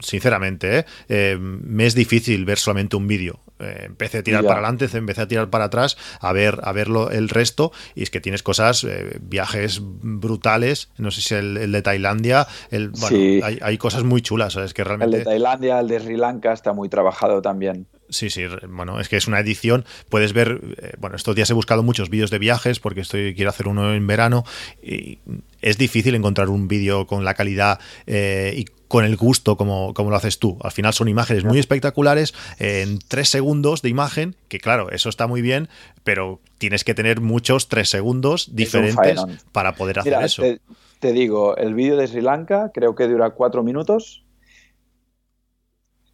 sinceramente, 0.00 0.80
¿eh? 0.80 0.84
Eh, 1.08 1.38
me 1.40 1.86
es 1.86 1.94
difícil 1.94 2.44
ver 2.44 2.58
solamente 2.58 2.96
un 2.96 3.06
vídeo. 3.06 3.40
Eh, 3.58 3.84
empecé 3.86 4.18
a 4.18 4.22
tirar 4.22 4.42
Ya. 4.42 4.48
para 4.48 4.60
adelante, 4.60 4.88
empecé 4.96 5.22
a 5.22 5.28
tirar 5.28 5.48
para 5.48 5.64
atrás, 5.64 5.96
a 6.20 6.32
ver, 6.32 6.60
a 6.62 6.72
verlo 6.72 7.10
el 7.10 7.28
resto, 7.30 7.72
y 7.94 8.02
es 8.02 8.10
que 8.10 8.20
tienes 8.20 8.42
cosas, 8.42 8.86
viajes 9.22 9.80
brutales, 9.82 10.90
no 10.98 11.10
sé 11.10 11.20
si 11.22 11.34
el, 11.34 11.56
el 11.56 11.72
de 11.72 11.80
Tailandia, 11.82 12.46
el, 12.70 12.90
bueno, 12.90 13.08
Sí. 13.08 13.40
hay, 13.42 13.58
hay 13.62 13.78
cosas 13.78 14.02
muy 14.04 14.20
chulas, 14.20 14.52
¿sabes? 14.54 14.74
Que 14.74 14.82
El 14.82 14.88
realmente... 14.88 15.18
de 15.18 15.24
Tailandia, 15.24 15.80
el 15.80 15.88
de 15.88 16.00
Sri 16.00 16.16
Lanka 16.16 16.52
está 16.52 16.72
muy 16.74 16.88
trabajado 16.90 17.40
también. 17.40 17.86
Sí, 18.12 18.28
sí, 18.28 18.42
bueno, 18.68 19.00
es 19.00 19.08
que 19.08 19.16
es 19.16 19.26
una 19.26 19.40
edición, 19.40 19.86
puedes 20.10 20.34
ver, 20.34 20.60
eh, 20.76 20.92
bueno, 20.98 21.16
estos 21.16 21.34
días 21.34 21.48
he 21.48 21.54
buscado 21.54 21.82
muchos 21.82 22.10
vídeos 22.10 22.30
de 22.30 22.38
viajes 22.38 22.78
porque 22.78 23.00
estoy 23.00 23.34
quiero 23.34 23.48
hacer 23.48 23.68
uno 23.68 23.94
en 23.94 24.06
verano 24.06 24.44
y 24.82 25.18
es 25.62 25.78
difícil 25.78 26.14
encontrar 26.14 26.50
un 26.50 26.68
vídeo 26.68 27.06
con 27.06 27.24
la 27.24 27.32
calidad 27.32 27.80
eh, 28.06 28.52
y 28.54 28.66
con 28.86 29.06
el 29.06 29.16
gusto 29.16 29.56
como, 29.56 29.94
como 29.94 30.10
lo 30.10 30.16
haces 30.16 30.38
tú. 30.38 30.58
Al 30.62 30.72
final 30.72 30.92
son 30.92 31.08
imágenes 31.08 31.44
muy 31.44 31.58
espectaculares 31.58 32.34
eh, 32.58 32.82
en 32.82 32.98
tres 32.98 33.30
segundos 33.30 33.80
de 33.80 33.88
imagen, 33.88 34.36
que 34.48 34.58
claro, 34.58 34.90
eso 34.90 35.08
está 35.08 35.26
muy 35.26 35.40
bien, 35.40 35.70
pero 36.04 36.38
tienes 36.58 36.84
que 36.84 36.92
tener 36.92 37.22
muchos 37.22 37.68
tres 37.68 37.88
segundos 37.88 38.54
diferentes 38.54 39.24
para 39.52 39.74
poder 39.74 40.00
hacer 40.00 40.12
Mira, 40.12 40.26
eso. 40.26 40.42
te, 40.42 40.60
te 41.00 41.12
digo, 41.12 41.56
el 41.56 41.72
vídeo 41.72 41.96
de 41.96 42.06
Sri 42.06 42.20
Lanka 42.20 42.72
creo 42.74 42.94
que 42.94 43.08
dura 43.08 43.30
cuatro 43.30 43.62
minutos. 43.62 44.22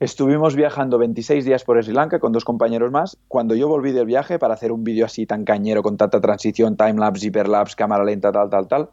Estuvimos 0.00 0.54
viajando 0.54 0.96
26 0.96 1.44
días 1.44 1.64
por 1.64 1.82
Sri 1.82 1.92
Lanka 1.92 2.20
con 2.20 2.30
dos 2.30 2.44
compañeros 2.44 2.92
más. 2.92 3.18
Cuando 3.26 3.56
yo 3.56 3.66
volví 3.66 3.90
del 3.90 4.06
viaje 4.06 4.38
para 4.38 4.54
hacer 4.54 4.70
un 4.70 4.84
vídeo 4.84 5.04
así 5.04 5.26
tan 5.26 5.44
cañero 5.44 5.82
con 5.82 5.96
tanta 5.96 6.20
transición, 6.20 6.76
timelapse, 6.76 7.26
hiperlapse, 7.26 7.74
cámara 7.74 8.04
lenta, 8.04 8.30
tal, 8.30 8.48
tal, 8.48 8.68
tal, 8.68 8.90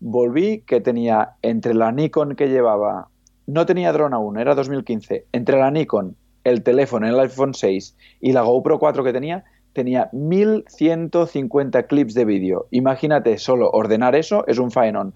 volví 0.00 0.62
que 0.66 0.80
tenía 0.80 1.36
entre 1.42 1.74
la 1.74 1.92
Nikon 1.92 2.34
que 2.34 2.48
llevaba, 2.48 3.06
no 3.46 3.66
tenía 3.66 3.92
dron 3.92 4.14
aún, 4.14 4.36
era 4.36 4.56
2015, 4.56 5.26
entre 5.30 5.60
la 5.60 5.70
Nikon, 5.70 6.16
el 6.42 6.64
teléfono, 6.64 7.06
el 7.06 7.20
iPhone 7.20 7.54
6 7.54 7.96
y 8.20 8.32
la 8.32 8.42
GoPro 8.42 8.80
4 8.80 9.04
que 9.04 9.12
tenía, 9.12 9.44
tenía 9.72 10.10
1150 10.12 11.84
clips 11.84 12.14
de 12.14 12.24
vídeo. 12.24 12.66
Imagínate, 12.72 13.38
solo 13.38 13.70
ordenar 13.70 14.16
eso 14.16 14.44
es 14.48 14.58
un 14.58 14.72
faenón. 14.72 15.14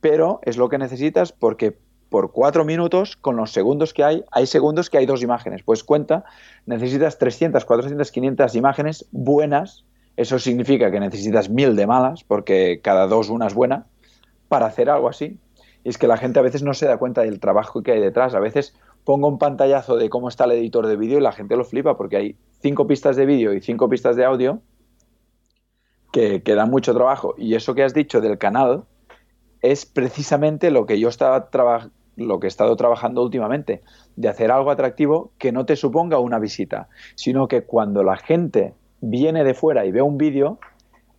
Pero 0.00 0.40
es 0.42 0.56
lo 0.56 0.68
que 0.68 0.78
necesitas 0.78 1.30
porque 1.30 1.78
por 2.14 2.30
cuatro 2.30 2.64
minutos, 2.64 3.16
con 3.16 3.34
los 3.34 3.50
segundos 3.50 3.92
que 3.92 4.04
hay, 4.04 4.22
hay 4.30 4.46
segundos 4.46 4.88
que 4.88 4.98
hay 4.98 5.04
dos 5.04 5.20
imágenes. 5.20 5.64
Pues 5.64 5.82
cuenta, 5.82 6.24
necesitas 6.64 7.18
300, 7.18 7.64
400, 7.64 8.12
500 8.12 8.54
imágenes 8.54 9.08
buenas. 9.10 9.84
Eso 10.16 10.38
significa 10.38 10.92
que 10.92 11.00
necesitas 11.00 11.50
mil 11.50 11.74
de 11.74 11.88
malas, 11.88 12.22
porque 12.22 12.78
cada 12.80 13.08
dos 13.08 13.30
una 13.30 13.48
es 13.48 13.54
buena, 13.54 13.86
para 14.46 14.66
hacer 14.66 14.90
algo 14.90 15.08
así. 15.08 15.40
Y 15.82 15.88
es 15.88 15.98
que 15.98 16.06
la 16.06 16.16
gente 16.16 16.38
a 16.38 16.42
veces 16.42 16.62
no 16.62 16.72
se 16.72 16.86
da 16.86 16.98
cuenta 16.98 17.22
del 17.22 17.40
trabajo 17.40 17.82
que 17.82 17.90
hay 17.90 18.00
detrás. 18.00 18.32
A 18.36 18.38
veces 18.38 18.76
pongo 19.02 19.26
un 19.26 19.38
pantallazo 19.38 19.96
de 19.96 20.08
cómo 20.08 20.28
está 20.28 20.44
el 20.44 20.52
editor 20.52 20.86
de 20.86 20.94
vídeo 20.94 21.18
y 21.18 21.20
la 21.20 21.32
gente 21.32 21.56
lo 21.56 21.64
flipa, 21.64 21.96
porque 21.96 22.16
hay 22.16 22.36
cinco 22.62 22.86
pistas 22.86 23.16
de 23.16 23.26
vídeo 23.26 23.52
y 23.54 23.60
cinco 23.60 23.88
pistas 23.88 24.14
de 24.14 24.24
audio 24.24 24.60
que, 26.12 26.44
que 26.44 26.54
dan 26.54 26.70
mucho 26.70 26.94
trabajo. 26.94 27.34
Y 27.36 27.56
eso 27.56 27.74
que 27.74 27.82
has 27.82 27.92
dicho 27.92 28.20
del 28.20 28.38
canal 28.38 28.84
es 29.62 29.86
precisamente 29.86 30.70
lo 30.70 30.84
que 30.84 31.00
yo 31.00 31.08
estaba 31.08 31.48
traba- 31.48 31.90
lo 32.16 32.40
que 32.40 32.46
he 32.46 32.48
estado 32.48 32.76
trabajando 32.76 33.22
últimamente, 33.22 33.82
de 34.16 34.28
hacer 34.28 34.50
algo 34.50 34.70
atractivo 34.70 35.32
que 35.38 35.52
no 35.52 35.66
te 35.66 35.76
suponga 35.76 36.18
una 36.18 36.38
visita, 36.38 36.88
sino 37.14 37.48
que 37.48 37.62
cuando 37.62 38.02
la 38.02 38.16
gente 38.16 38.74
viene 39.00 39.44
de 39.44 39.54
fuera 39.54 39.84
y 39.84 39.92
ve 39.92 40.02
un 40.02 40.18
vídeo, 40.18 40.58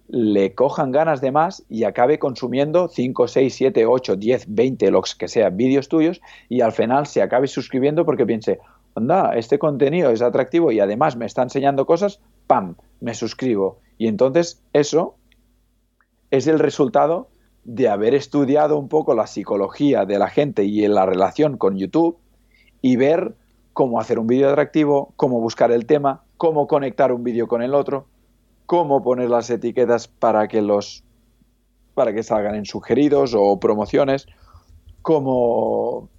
le 0.07 0.53
cojan 0.53 0.91
ganas 0.91 1.21
de 1.21 1.31
más 1.31 1.65
y 1.69 1.83
acabe 1.83 2.19
consumiendo 2.19 2.87
5, 2.87 3.27
6, 3.27 3.53
7, 3.53 3.85
8, 3.85 4.15
10, 4.15 4.45
20, 4.53 4.91
los 4.91 5.15
que 5.15 5.27
sea, 5.27 5.49
vídeos 5.49 5.89
tuyos 5.89 6.21
y 6.47 6.61
al 6.61 6.71
final 6.71 7.07
se 7.07 7.21
acabe 7.21 7.47
suscribiendo 7.47 8.05
porque 8.05 8.25
piense, 8.25 8.59
anda, 8.95 9.35
este 9.35 9.57
contenido 9.57 10.11
es 10.11 10.21
atractivo 10.21 10.71
y 10.71 10.79
además 10.79 11.15
me 11.15 11.25
está 11.25 11.41
enseñando 11.41 11.85
cosas, 11.85 12.21
¡pam!, 12.47 12.75
me 13.01 13.13
suscribo. 13.13 13.79
Y 13.97 14.07
entonces 14.07 14.61
eso 14.73 15.15
es 16.31 16.47
el 16.47 16.59
resultado 16.59 17.27
de 17.65 17.89
haber 17.89 18.13
estudiado 18.13 18.77
un 18.77 18.87
poco 18.87 19.15
la 19.15 19.27
psicología 19.27 20.05
de 20.05 20.19
la 20.19 20.29
gente 20.29 20.63
y 20.63 20.87
la 20.87 21.05
relación 21.05 21.57
con 21.57 21.77
YouTube 21.77 22.17
y 22.81 22.95
ver 22.95 23.35
cómo 23.73 23.99
hacer 23.99 24.19
un 24.19 24.27
vídeo 24.27 24.49
atractivo, 24.49 25.13
cómo 25.17 25.41
buscar 25.41 25.71
el 25.71 25.85
tema, 25.85 26.23
cómo 26.37 26.67
conectar 26.67 27.11
un 27.11 27.23
vídeo 27.23 27.47
con 27.47 27.63
el 27.63 27.73
otro, 27.73 28.05
cómo 28.67 29.03
poner 29.03 29.29
las 29.29 29.49
etiquetas 29.49 30.07
para 30.07 30.47
que 30.47 30.61
los 30.61 31.03
para 31.95 32.13
que 32.13 32.23
salgan 32.23 32.55
en 32.55 32.65
sugeridos 32.65 33.33
o 33.35 33.59
promociones, 33.59 34.27
cómo 35.01 36.09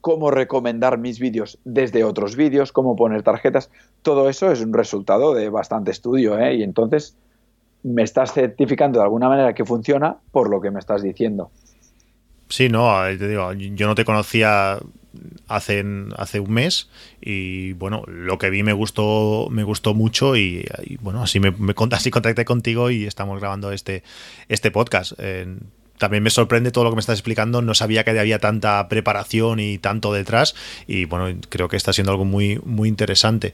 cómo 0.00 0.30
recomendar 0.30 0.98
mis 0.98 1.20
vídeos 1.20 1.58
desde 1.64 2.02
otros 2.04 2.34
vídeos, 2.34 2.72
cómo 2.72 2.96
poner 2.96 3.22
tarjetas, 3.22 3.70
todo 4.02 4.28
eso 4.28 4.50
es 4.50 4.62
un 4.62 4.72
resultado 4.72 5.34
de 5.34 5.48
bastante 5.50 5.90
estudio, 5.90 6.38
¿eh? 6.38 6.56
Y 6.56 6.62
entonces 6.62 7.16
me 7.82 8.02
estás 8.02 8.32
certificando 8.32 8.98
de 8.98 9.04
alguna 9.04 9.28
manera 9.28 9.54
que 9.54 9.64
funciona 9.64 10.16
por 10.30 10.50
lo 10.50 10.60
que 10.60 10.70
me 10.70 10.78
estás 10.78 11.02
diciendo. 11.02 11.50
Sí, 12.48 12.68
no, 12.68 13.06
eh, 13.06 13.16
te 13.16 13.28
digo, 13.28 13.52
yo 13.52 13.86
no 13.86 13.94
te 13.94 14.04
conocía 14.04 14.78
hace, 15.46 15.84
hace 16.16 16.40
un 16.40 16.52
mes 16.52 16.88
y 17.20 17.72
bueno, 17.74 18.02
lo 18.06 18.38
que 18.38 18.50
vi 18.50 18.62
me 18.62 18.72
gustó, 18.72 19.48
me 19.50 19.62
gustó 19.62 19.94
mucho 19.94 20.36
y, 20.36 20.66
bueno, 21.00 21.22
así 21.22 21.38
me, 21.40 21.52
me 21.52 21.74
así 21.92 22.10
contacté 22.10 22.44
contigo 22.44 22.90
y 22.90 23.06
estamos 23.06 23.38
grabando 23.38 23.70
este, 23.72 24.02
este 24.48 24.70
podcast. 24.70 25.12
También 26.00 26.22
me 26.22 26.30
sorprende 26.30 26.70
todo 26.70 26.84
lo 26.84 26.90
que 26.90 26.96
me 26.96 27.00
estás 27.00 27.18
explicando, 27.18 27.60
no 27.60 27.74
sabía 27.74 28.04
que 28.04 28.18
había 28.18 28.38
tanta 28.38 28.88
preparación 28.88 29.60
y 29.60 29.76
tanto 29.76 30.14
detrás 30.14 30.54
y 30.86 31.04
bueno, 31.04 31.38
creo 31.50 31.68
que 31.68 31.76
está 31.76 31.92
siendo 31.92 32.10
algo 32.10 32.24
muy, 32.24 32.58
muy 32.64 32.88
interesante. 32.88 33.52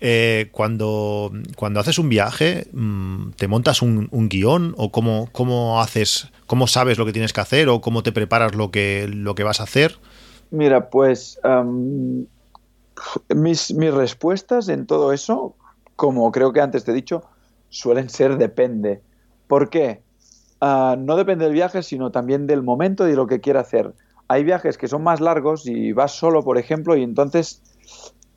Eh, 0.00 0.48
cuando, 0.52 1.32
cuando 1.56 1.80
haces 1.80 1.98
un 1.98 2.08
viaje, 2.08 2.66
mm, 2.72 3.30
¿te 3.32 3.48
montas 3.48 3.80
un, 3.80 4.08
guion 4.28 4.74
o 4.76 4.90
cómo, 4.90 5.28
cómo 5.32 5.80
haces, 5.80 6.30
cómo 6.46 6.66
sabes 6.66 6.98
lo 6.98 7.06
que 7.06 7.12
tienes 7.12 7.32
que 7.32 7.40
hacer 7.40 7.68
o 7.68 7.80
cómo 7.80 8.02
te 8.02 8.12
preparas 8.12 8.54
lo 8.54 8.70
que, 8.70 9.08
lo 9.08 9.34
que 9.34 9.42
vas 9.42 9.60
a 9.60 9.64
hacer? 9.64 9.98
Mira, 10.50 10.90
pues 10.90 11.40
mis, 13.34 13.74
mis 13.74 13.94
respuestas 13.94 14.68
en 14.68 14.86
todo 14.86 15.12
eso, 15.12 15.54
como 15.96 16.30
creo 16.30 16.52
que 16.52 16.60
antes 16.60 16.84
te 16.84 16.92
he 16.92 16.94
dicho, 16.94 17.24
suelen 17.68 18.08
ser 18.08 18.36
depende. 18.36 19.00
¿Por 19.46 19.70
qué? 19.70 20.02
Uh, 20.60 20.96
no 20.98 21.16
depende 21.16 21.44
del 21.44 21.54
viaje, 21.54 21.82
sino 21.82 22.10
también 22.10 22.46
del 22.46 22.62
momento 22.62 23.06
y 23.06 23.10
de 23.10 23.16
lo 23.16 23.26
que 23.26 23.40
quiera 23.40 23.60
hacer. 23.60 23.92
Hay 24.28 24.42
viajes 24.42 24.78
que 24.78 24.88
son 24.88 25.02
más 25.02 25.20
largos 25.20 25.66
y 25.66 25.92
vas 25.92 26.12
solo, 26.12 26.42
por 26.42 26.58
ejemplo, 26.58 26.96
y 26.96 27.02
entonces 27.02 27.62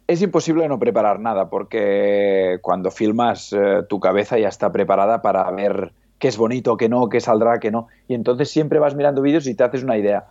es 0.09 0.23
imposible 0.23 0.67
no 0.67 0.79
preparar 0.79 1.19
nada, 1.19 1.51
porque 1.51 2.57
cuando 2.63 2.89
filmas 2.89 3.53
eh, 3.53 3.83
tu 3.87 3.99
cabeza 3.99 4.39
ya 4.39 4.47
está 4.47 4.71
preparada 4.71 5.21
para 5.21 5.49
ver 5.51 5.93
qué 6.17 6.29
es 6.29 6.35
bonito, 6.35 6.77
qué 6.77 6.89
no, 6.89 7.09
qué 7.09 7.19
saldrá, 7.19 7.59
qué 7.59 7.69
no. 7.69 7.89
Y 8.07 8.15
entonces 8.15 8.49
siempre 8.49 8.79
vas 8.79 8.95
mirando 8.95 9.21
vídeos 9.21 9.45
y 9.45 9.53
te 9.53 9.63
haces 9.63 9.83
una 9.83 9.99
idea. 9.99 10.25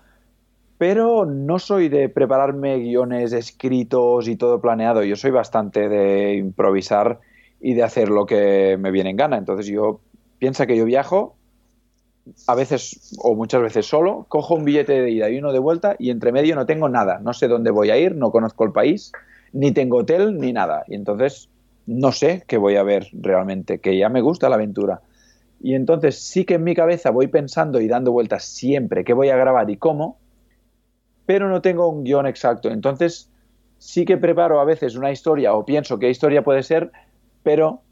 Pero 0.79 1.27
no 1.27 1.61
soy 1.61 1.89
de 1.89 2.09
prepararme 2.09 2.79
guiones 2.81 3.33
escritos 3.33 4.27
y 4.27 4.35
todo 4.35 4.61
planeado. 4.61 5.05
Yo 5.05 5.15
soy 5.15 5.31
bastante 5.31 5.89
de 5.89 6.35
improvisar 6.35 7.21
y 7.61 7.75
de 7.75 7.85
hacer 7.85 8.09
lo 8.09 8.27
que 8.27 8.77
me 8.81 8.91
viene 8.91 9.11
en 9.11 9.17
gana. 9.17 9.39
Entonces 9.39 9.67
yo 9.67 10.01
piensa 10.41 10.67
que 10.67 10.77
yo 10.77 10.87
viajo 10.87 11.37
a 12.49 12.57
veces 12.57 13.17
o 13.23 13.37
muchas 13.37 13.63
veces 13.63 13.87
solo, 13.87 14.27
cojo 14.29 14.57
un 14.57 14.65
billete 14.65 15.03
de 15.03 15.11
ida 15.11 15.31
y 15.31 15.39
uno 15.39 15.53
de 15.53 15.61
vuelta 15.61 15.95
y 16.01 16.11
entre 16.11 16.33
medio 16.33 16.57
no 16.57 16.67
tengo 16.67 16.89
nada. 16.89 17.21
No 17.21 17.33
sé 17.33 17.47
dónde 17.47 17.71
voy 17.71 17.91
a 17.91 17.97
ir, 17.97 18.17
no 18.17 18.33
conozco 18.33 18.65
el 18.65 18.73
país, 18.73 19.13
ni 19.53 19.73
tengo 19.73 19.99
hotel 19.99 20.39
ni 20.39 20.53
nada. 20.53 20.85
Y 20.87 20.95
entonces 20.95 21.49
no 21.87 22.12
sé 22.12 22.45
qué 22.47 22.59
voy 22.59 22.77
a 22.77 22.83
ver 22.83 23.09
realmente, 23.12 23.79
que 23.79 23.97
ya 23.97 24.09
me 24.09 24.20
gusta 24.20 24.49
la 24.49 24.57
aventura. 24.57 25.01
Y 25.61 25.75
entonces 25.75 26.19
sí 26.19 26.45
que 26.45 26.55
en 26.55 26.65
mi 26.65 26.75
cabeza 26.75 27.11
voy 27.11 27.29
pensando 27.29 27.81
y 27.81 27.89
dando 27.89 28.12
vueltas 28.12 28.45
siempre 28.45 29.05
qué 29.05 29.12
voy 29.12 29.31
a 29.31 29.37
grabar 29.37 29.69
y 29.70 29.77
cómo, 29.77 30.19
pero 31.27 31.49
no 31.49 31.61
tengo 31.62 31.89
un 31.89 32.05
guion 32.05 32.27
exacto. 32.27 32.70
Entonces 32.70 33.31
sí 33.79 34.05
que 34.05 34.16
preparo 34.16 34.61
a 34.61 34.65
veces 34.65 34.97
una 34.97 35.11
historia 35.11 35.55
o 35.55 35.65
pienso 35.65 35.99
qué 35.99 36.11
historia 36.11 36.43
puede 36.43 36.62
ser, 36.62 36.93
pero 37.43 37.83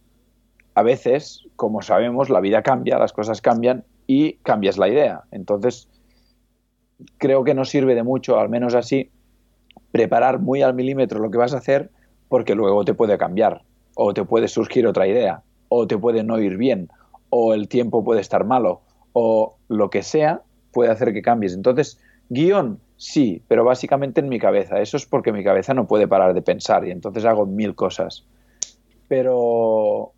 a 0.75 0.83
veces, 0.83 1.47
como 1.57 1.81
sabemos, 1.81 2.29
la 2.29 2.41
vida 2.41 2.63
cambia, 2.63 2.99
las 2.99 3.13
cosas 3.13 3.41
cambian 3.41 3.85
y 4.07 4.35
cambias 4.35 4.77
la 4.77 4.89
idea. 4.89 5.23
Entonces, 5.31 5.89
creo 7.19 7.45
que 7.45 7.55
no 7.55 7.65
sirve 7.65 7.95
de 7.95 8.03
mucho, 8.03 8.39
al 8.39 8.51
menos 8.51 8.75
así, 8.75 9.11
preparar 9.97 10.41
muy 10.41 10.61
al 10.61 10.75
milímetro 10.75 11.21
lo 11.21 11.31
que 11.31 11.39
vas 11.39 11.55
a 11.55 11.59
hacer 11.59 11.91
porque 12.29 12.55
luego 12.55 12.85
te 12.85 12.93
puede 12.93 13.17
cambiar 13.17 13.63
o 13.95 14.13
te 14.13 14.25
puede 14.25 14.47
surgir 14.47 14.87
otra 14.87 15.07
idea 15.07 15.43
o 15.71 15.87
te 15.87 15.97
puede 15.97 16.23
no 16.23 16.39
ir 16.39 16.59
bien 16.59 16.91
o 17.31 17.55
el 17.55 17.67
tiempo 17.67 18.05
puede 18.05 18.21
estar 18.21 18.45
malo 18.45 18.83
o 19.15 19.57
lo 19.69 19.89
que 19.89 20.03
sea 20.03 20.43
puede 20.71 20.91
hacer 20.91 21.15
que 21.15 21.23
cambies. 21.23 21.55
Entonces, 21.55 21.99
guion, 22.29 22.79
sí, 22.99 23.43
pero 23.49 23.65
básicamente 23.65 24.21
en 24.21 24.29
mi 24.29 24.39
cabeza. 24.39 24.83
Eso 24.83 24.99
es 24.99 25.07
porque 25.07 25.33
mi 25.33 25.43
cabeza 25.43 25.73
no 25.73 25.87
puede 25.87 26.07
parar 26.07 26.35
de 26.35 26.43
pensar 26.43 26.87
y 26.87 26.91
entonces 26.91 27.25
hago 27.25 27.47
mil 27.47 27.75
cosas. 27.75 28.27
Pero, 29.09 30.13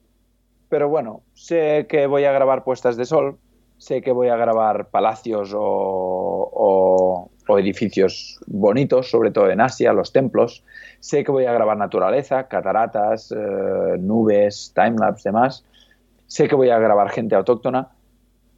pero 0.68 0.88
bueno, 0.88 1.20
sé 1.34 1.86
que 1.88 2.08
voy 2.08 2.24
a 2.24 2.32
grabar 2.32 2.64
puestas 2.64 2.96
de 2.96 3.04
sol, 3.04 3.38
sé 3.76 4.02
que 4.02 4.10
voy 4.10 4.26
a 4.28 4.36
grabar 4.36 4.88
palacios 4.88 5.52
o, 5.54 7.30
edificios 7.56 8.40
bonitos, 8.46 9.10
sobre 9.10 9.30
todo 9.30 9.50
en 9.50 9.60
Asia, 9.60 9.92
los 9.92 10.12
templos. 10.12 10.64
Sé 11.00 11.22
que 11.22 11.30
voy 11.30 11.46
a 11.46 11.52
grabar 11.52 11.76
naturaleza, 11.76 12.48
cataratas, 12.48 13.32
eh, 13.32 13.96
nubes, 13.98 14.72
timelapse, 14.74 15.28
demás. 15.28 15.64
Sé 16.26 16.48
que 16.48 16.56
voy 16.56 16.70
a 16.70 16.78
grabar 16.78 17.10
gente 17.10 17.36
autóctona, 17.36 17.88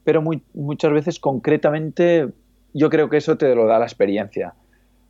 pero 0.03 0.23
muchas 0.55 0.93
veces 0.93 1.21
concretamente 1.21 2.31
yo 2.73 2.89
creo 2.91 3.09
que 3.11 3.19
eso 3.19 3.37
te 3.37 3.55
lo 3.55 3.67
da 3.67 3.79
la 3.79 3.85
experiencia. 3.85 4.55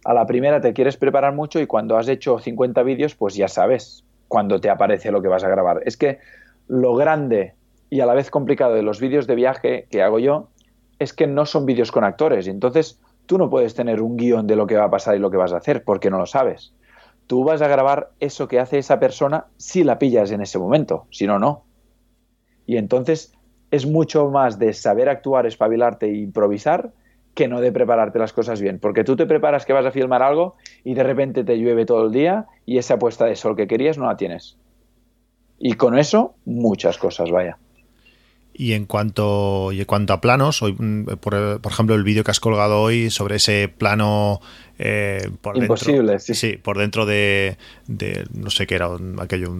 A 0.05 0.15
la 0.15 0.27
primera 0.27 0.61
te 0.61 0.73
quieres 0.73 0.97
preparar 0.97 1.35
mucho 1.35 1.61
y 1.61 1.67
cuando 1.67 1.97
has 1.97 2.09
hecho 2.09 2.39
50 2.39 2.83
vídeos, 2.83 3.15
pues 3.15 3.35
ya 3.35 3.49
sabes 3.49 4.05
cuando 4.29 4.61
te 4.61 4.71
aparece 4.71 5.11
lo 5.11 5.23
que 5.23 5.29
vas 5.29 5.45
a 5.45 5.49
grabar. 5.49 5.83
Es 5.85 5.97
que 5.97 6.19
lo 6.69 6.95
grande 6.95 7.55
y 7.91 8.01
a 8.01 8.07
la 8.07 8.15
vez 8.15 8.31
complicado 8.31 8.75
de 8.75 8.83
los 8.83 9.01
vídeos 9.01 9.27
de 9.27 9.35
viaje 9.35 9.87
que 9.91 10.03
hago 10.03 10.19
yo 10.19 10.49
es 10.99 11.13
que 11.13 11.27
no 11.27 11.47
son 11.47 11.67
vídeos 11.67 11.91
con 11.91 12.05
actores 12.05 12.47
y 12.47 12.51
entonces 12.51 13.01
tú 13.31 13.39
no 13.39 13.49
puedes 13.49 13.77
tener 13.77 14.03
un 14.03 14.17
guion 14.17 14.49
de 14.49 14.57
lo 14.57 14.67
que 14.67 14.75
va 14.75 14.87
a 14.87 14.91
pasar 14.91 15.15
y 15.15 15.21
lo 15.21 15.31
que 15.31 15.37
vas 15.37 15.53
a 15.53 15.59
hacer 15.59 15.85
porque 15.85 16.11
no 16.11 16.19
lo 16.19 16.27
sabes. 16.27 16.75
Tú 17.29 17.45
vas 17.45 17.63
a 17.63 17.69
grabar 17.69 18.11
eso 18.19 18.49
que 18.49 18.59
hace 18.59 18.79
esa 18.79 18.99
persona 18.99 19.47
si 19.57 19.85
la 19.85 20.01
pillas 20.01 20.33
en 20.33 20.41
ese 20.41 20.59
momento, 20.59 21.07
si 21.13 21.29
no, 21.29 21.39
no. 21.39 21.63
Y 22.67 22.77
entonces 22.77 23.33
es 23.71 23.87
mucho 23.87 24.29
más 24.31 24.59
de 24.59 24.73
saber 24.73 25.09
actuar, 25.09 25.47
espabilarte 25.47 26.07
e 26.07 26.17
improvisar 26.17 26.91
que 27.33 27.47
no 27.47 27.61
de 27.61 27.71
prepararte 27.71 28.19
las 28.19 28.33
cosas 28.33 28.61
bien. 28.61 28.81
Porque 28.81 29.05
tú 29.05 29.15
te 29.15 29.27
preparas 29.27 29.65
que 29.65 29.75
vas 29.75 29.87
a 29.87 29.93
filmar 29.93 30.25
algo 30.25 30.57
y 30.83 30.95
de 30.95 31.05
repente 31.05 31.45
te 31.45 31.57
llueve 31.57 31.87
todo 31.87 32.07
el 32.07 32.11
día 32.11 32.49
y 32.67 32.79
esa 32.79 32.99
puesta 32.99 33.27
de 33.27 33.37
sol 33.37 33.55
que 33.55 33.69
querías 33.69 33.97
no 33.97 34.07
la 34.07 34.17
tienes. 34.17 34.59
Y 35.57 35.75
con 35.75 35.97
eso, 35.97 36.35
muchas 36.47 36.99
cosas, 36.99 37.31
vaya. 37.31 37.59
Y 38.61 38.75
en 38.75 38.85
cuanto, 38.85 39.73
y 39.73 39.79
en 39.79 39.87
cuanto 39.87 40.13
a 40.13 40.21
planos, 40.21 40.63
hoy, 40.63 40.75
mm, 40.79 41.17
por, 41.23 41.35
ejemplo, 41.65 41.95
el 41.95 42.05
vídeo 42.05 42.25
que 42.25 42.31
has 42.31 42.41
colgado 42.41 42.83
hoy 42.83 43.09
sobre 43.09 43.37
ese 43.37 43.69
plano 43.69 44.43
eh, 44.79 45.31
por 45.41 45.57
Imposible, 45.57 46.19
sí. 46.19 46.35
sí. 46.35 46.59
por 46.59 46.77
dentro 46.77 47.07
de, 47.07 47.57
no 48.35 48.51
sé 48.51 48.67
qué 48.67 48.75
era 48.75 48.91
aquello. 49.19 49.57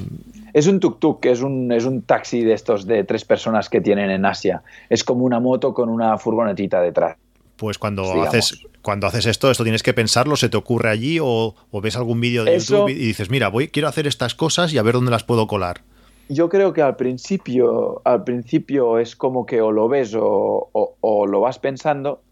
Es 0.53 0.67
un 0.67 0.81
tuk-tuk, 0.81 1.25
es 1.25 1.41
un, 1.41 1.73
es 1.73 1.87
un 1.87 2.03
taxi 2.03 2.45
de 2.45 2.53
estos 2.53 2.85
de 2.85 3.03
tres 3.05 3.25
personas 3.25 3.71
que 3.71 3.81
tienen 3.81 4.11
en 4.11 4.27
Asia. 4.27 4.63
Es 4.91 5.03
como 5.03 5.25
una 5.25 5.41
moto 5.41 5.73
con 5.73 5.89
una 5.89 6.19
furgonetita 6.19 6.83
detrás. 6.83 7.17
Pues 7.57 7.79
cuando 7.79 8.23
haces 8.23 8.67
cuando 8.83 9.07
haces 9.07 9.25
esto, 9.25 9.51
esto 9.51 9.63
tienes 9.63 9.83
que 9.83 9.95
pensarlo, 9.95 10.37
se 10.37 10.51
te 10.51 10.59
ocurre 10.59 10.91
allí 10.91 11.19
o, 11.23 11.55
ves 11.83 11.97
algún 11.97 12.21
vídeo 12.21 12.45
de 12.45 12.59
YouTube 12.59 12.91
y 12.91 12.95
dices, 12.97 13.31
mira, 13.31 13.49
voy, 13.49 13.69
quiero 13.69 13.89
hacer 13.89 14.07
estas 14.07 14.35
cosas 14.35 14.75
y 14.75 14.79
a 14.79 14.83
ver 14.83 14.93
dónde 14.93 15.11
las 15.11 15.25
puedo 15.25 15.47
colar 15.47 15.85
yo 16.31 16.49
creo 16.49 16.73
que 16.73 16.81
al 16.81 16.95
principio, 16.95 18.01
al 18.05 18.23
principio 18.23 18.99
es 18.99 19.17
como 19.17 19.47
que 19.47 19.61
o 19.61 19.73
lo 19.73 19.89
ves 19.89 20.15
o, 20.17 20.71
lo 21.03 21.41
vas 21.41 21.59
pensando 21.59 22.23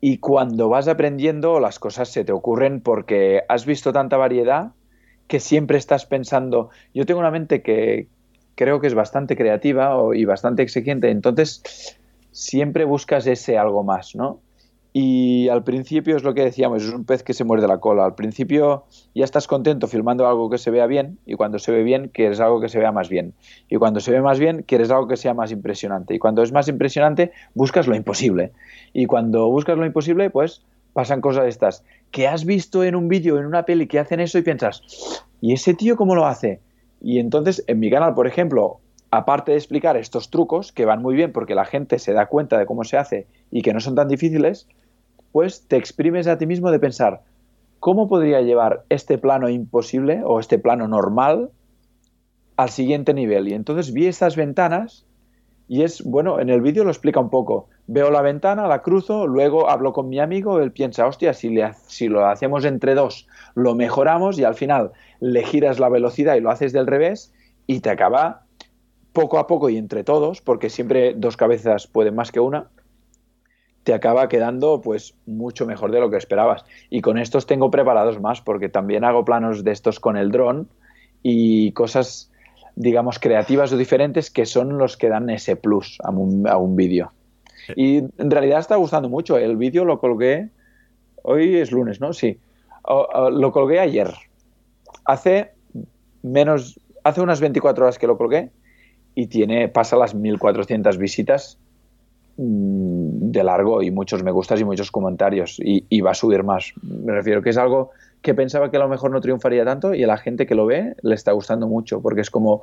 y 0.00 0.18
cuando 0.18 0.68
vas 0.68 0.86
aprendiendo 0.86 1.58
las 1.58 1.78
cosas 1.78 2.10
se 2.10 2.22
te 2.22 2.32
ocurren 2.32 2.82
porque 2.82 3.42
has 3.48 3.64
visto 3.64 3.94
tanta 3.94 4.18
variedad 4.18 4.72
que 5.26 5.40
siempre 5.40 5.78
estás 5.78 6.04
pensando, 6.04 6.68
yo 6.92 7.06
tengo 7.06 7.18
una 7.18 7.30
mente 7.30 7.62
que 7.62 8.08
creo 8.54 8.78
que 8.78 8.86
es 8.88 8.94
bastante 8.94 9.36
creativa 9.36 9.96
y 10.14 10.26
bastante 10.26 10.62
exigente, 10.62 11.10
entonces 11.10 11.98
siempre 12.30 12.84
buscas 12.84 13.26
ese 13.26 13.56
algo 13.56 13.84
más, 13.84 14.14
¿no? 14.14 14.40
Y 14.98 15.50
al 15.50 15.62
principio 15.62 16.16
es 16.16 16.22
lo 16.22 16.32
que 16.32 16.40
decíamos, 16.40 16.82
es 16.82 16.88
un 16.88 17.04
pez 17.04 17.22
que 17.22 17.34
se 17.34 17.44
muerde 17.44 17.68
la 17.68 17.80
cola. 17.80 18.06
Al 18.06 18.14
principio 18.14 18.84
ya 19.14 19.24
estás 19.24 19.46
contento 19.46 19.88
filmando 19.88 20.26
algo 20.26 20.48
que 20.48 20.56
se 20.56 20.70
vea 20.70 20.86
bien 20.86 21.18
y 21.26 21.34
cuando 21.34 21.58
se 21.58 21.70
ve 21.70 21.82
bien 21.82 22.08
quieres 22.08 22.40
algo 22.40 22.62
que 22.62 22.70
se 22.70 22.78
vea 22.78 22.92
más 22.92 23.10
bien. 23.10 23.34
Y 23.68 23.76
cuando 23.76 24.00
se 24.00 24.10
ve 24.10 24.22
más 24.22 24.38
bien 24.38 24.62
quieres 24.62 24.90
algo 24.90 25.06
que 25.06 25.18
sea 25.18 25.34
más 25.34 25.52
impresionante. 25.52 26.14
Y 26.14 26.18
cuando 26.18 26.42
es 26.42 26.50
más 26.50 26.66
impresionante 26.68 27.30
buscas 27.52 27.86
lo 27.86 27.94
imposible. 27.94 28.52
Y 28.94 29.04
cuando 29.04 29.50
buscas 29.50 29.76
lo 29.76 29.84
imposible 29.84 30.30
pues 30.30 30.62
pasan 30.94 31.20
cosas 31.20 31.44
estas. 31.46 31.84
Que 32.10 32.26
has 32.26 32.46
visto 32.46 32.82
en 32.82 32.94
un 32.94 33.08
vídeo, 33.08 33.36
en 33.38 33.44
una 33.44 33.66
peli 33.66 33.88
que 33.88 33.98
hacen 33.98 34.20
eso 34.20 34.38
y 34.38 34.42
piensas, 34.44 34.80
¿y 35.42 35.52
ese 35.52 35.74
tío 35.74 35.96
cómo 35.96 36.14
lo 36.14 36.24
hace? 36.24 36.62
Y 37.02 37.18
entonces 37.18 37.62
en 37.66 37.80
mi 37.80 37.90
canal, 37.90 38.14
por 38.14 38.26
ejemplo, 38.26 38.80
aparte 39.10 39.52
de 39.52 39.58
explicar 39.58 39.98
estos 39.98 40.30
trucos 40.30 40.72
que 40.72 40.86
van 40.86 41.02
muy 41.02 41.14
bien 41.14 41.32
porque 41.32 41.54
la 41.54 41.66
gente 41.66 41.98
se 41.98 42.14
da 42.14 42.24
cuenta 42.24 42.58
de 42.58 42.64
cómo 42.64 42.82
se 42.84 42.96
hace 42.96 43.26
y 43.50 43.60
que 43.60 43.74
no 43.74 43.80
son 43.80 43.94
tan 43.94 44.08
difíciles, 44.08 44.66
pues 45.36 45.68
te 45.68 45.76
exprimes 45.76 46.28
a 46.28 46.38
ti 46.38 46.46
mismo 46.46 46.70
de 46.70 46.78
pensar, 46.78 47.20
¿cómo 47.78 48.08
podría 48.08 48.40
llevar 48.40 48.84
este 48.88 49.18
plano 49.18 49.50
imposible 49.50 50.22
o 50.24 50.40
este 50.40 50.58
plano 50.58 50.88
normal 50.88 51.50
al 52.56 52.70
siguiente 52.70 53.12
nivel? 53.12 53.46
Y 53.46 53.52
entonces 53.52 53.92
vi 53.92 54.06
estas 54.06 54.34
ventanas 54.34 55.04
y 55.68 55.82
es, 55.82 56.02
bueno, 56.02 56.40
en 56.40 56.48
el 56.48 56.62
vídeo 56.62 56.84
lo 56.84 56.90
explica 56.90 57.20
un 57.20 57.28
poco. 57.28 57.68
Veo 57.86 58.10
la 58.10 58.22
ventana, 58.22 58.66
la 58.66 58.80
cruzo, 58.80 59.26
luego 59.26 59.68
hablo 59.68 59.92
con 59.92 60.08
mi 60.08 60.20
amigo, 60.20 60.58
él 60.58 60.72
piensa, 60.72 61.06
hostia, 61.06 61.34
si, 61.34 61.50
le, 61.50 61.74
si 61.86 62.08
lo 62.08 62.24
hacemos 62.24 62.64
entre 62.64 62.94
dos, 62.94 63.28
lo 63.54 63.74
mejoramos 63.74 64.38
y 64.38 64.44
al 64.44 64.54
final 64.54 64.92
le 65.20 65.42
giras 65.44 65.78
la 65.78 65.90
velocidad 65.90 66.36
y 66.36 66.40
lo 66.40 66.50
haces 66.50 66.72
del 66.72 66.86
revés 66.86 67.34
y 67.66 67.80
te 67.80 67.90
acaba 67.90 68.46
poco 69.12 69.38
a 69.38 69.46
poco 69.46 69.68
y 69.68 69.76
entre 69.76 70.02
todos, 70.02 70.40
porque 70.40 70.70
siempre 70.70 71.12
dos 71.14 71.36
cabezas 71.36 71.88
pueden 71.88 72.14
más 72.14 72.32
que 72.32 72.40
una, 72.40 72.70
te 73.86 73.94
acaba 73.94 74.28
quedando 74.28 74.80
pues 74.80 75.14
mucho 75.26 75.64
mejor 75.64 75.92
de 75.92 76.00
lo 76.00 76.10
que 76.10 76.16
esperabas. 76.16 76.64
Y 76.90 77.02
con 77.02 77.18
estos 77.18 77.46
tengo 77.46 77.70
preparados 77.70 78.20
más 78.20 78.40
porque 78.40 78.68
también 78.68 79.04
hago 79.04 79.24
planos 79.24 79.62
de 79.62 79.70
estos 79.70 80.00
con 80.00 80.16
el 80.16 80.32
dron 80.32 80.68
y 81.22 81.70
cosas, 81.70 82.32
digamos, 82.74 83.20
creativas 83.20 83.72
o 83.72 83.76
diferentes 83.76 84.28
que 84.28 84.44
son 84.44 84.76
los 84.76 84.96
que 84.96 85.08
dan 85.08 85.30
ese 85.30 85.54
plus 85.54 85.98
a 86.02 86.10
un, 86.10 86.48
a 86.48 86.56
un 86.56 86.74
vídeo. 86.74 87.12
Y 87.76 87.98
en 87.98 88.28
realidad 88.28 88.58
está 88.58 88.74
gustando 88.74 89.08
mucho. 89.08 89.38
El 89.38 89.56
vídeo 89.56 89.84
lo 89.84 90.00
colgué, 90.00 90.50
hoy 91.22 91.54
es 91.54 91.70
lunes, 91.70 92.00
¿no? 92.00 92.12
Sí. 92.12 92.40
lo 93.30 93.52
colgué 93.52 93.78
ayer. 93.78 94.12
Hace 95.04 95.52
menos, 96.24 96.80
hace 97.04 97.20
unas 97.20 97.40
24 97.40 97.84
horas 97.84 98.00
que 98.00 98.08
lo 98.08 98.18
colgué 98.18 98.50
y 99.14 99.28
tiene, 99.28 99.68
pasa 99.68 99.94
las 99.94 100.12
1400 100.12 100.98
visitas 100.98 101.60
de 102.36 103.42
largo 103.42 103.82
y 103.82 103.90
muchos 103.90 104.22
me 104.22 104.30
gustas 104.30 104.60
y 104.60 104.64
muchos 104.64 104.90
comentarios 104.90 105.56
y, 105.58 106.00
va 106.00 106.10
a 106.10 106.14
subir 106.14 106.42
más. 106.42 106.72
Me 106.82 107.12
refiero 107.12 107.42
que 107.42 107.50
es 107.50 107.56
algo 107.56 107.90
que 108.22 108.34
pensaba 108.34 108.70
que 108.70 108.76
a 108.76 108.80
lo 108.80 108.88
mejor 108.88 109.10
no 109.10 109.20
triunfaría 109.20 109.64
tanto 109.64 109.94
y 109.94 110.04
a 110.04 110.06
la 110.06 110.18
gente 110.18 110.46
que 110.46 110.54
lo 110.54 110.66
ve 110.66 110.94
le 111.02 111.14
está 111.14 111.32
gustando 111.32 111.66
mucho 111.66 112.02
porque 112.02 112.20
es 112.20 112.30
como 112.30 112.62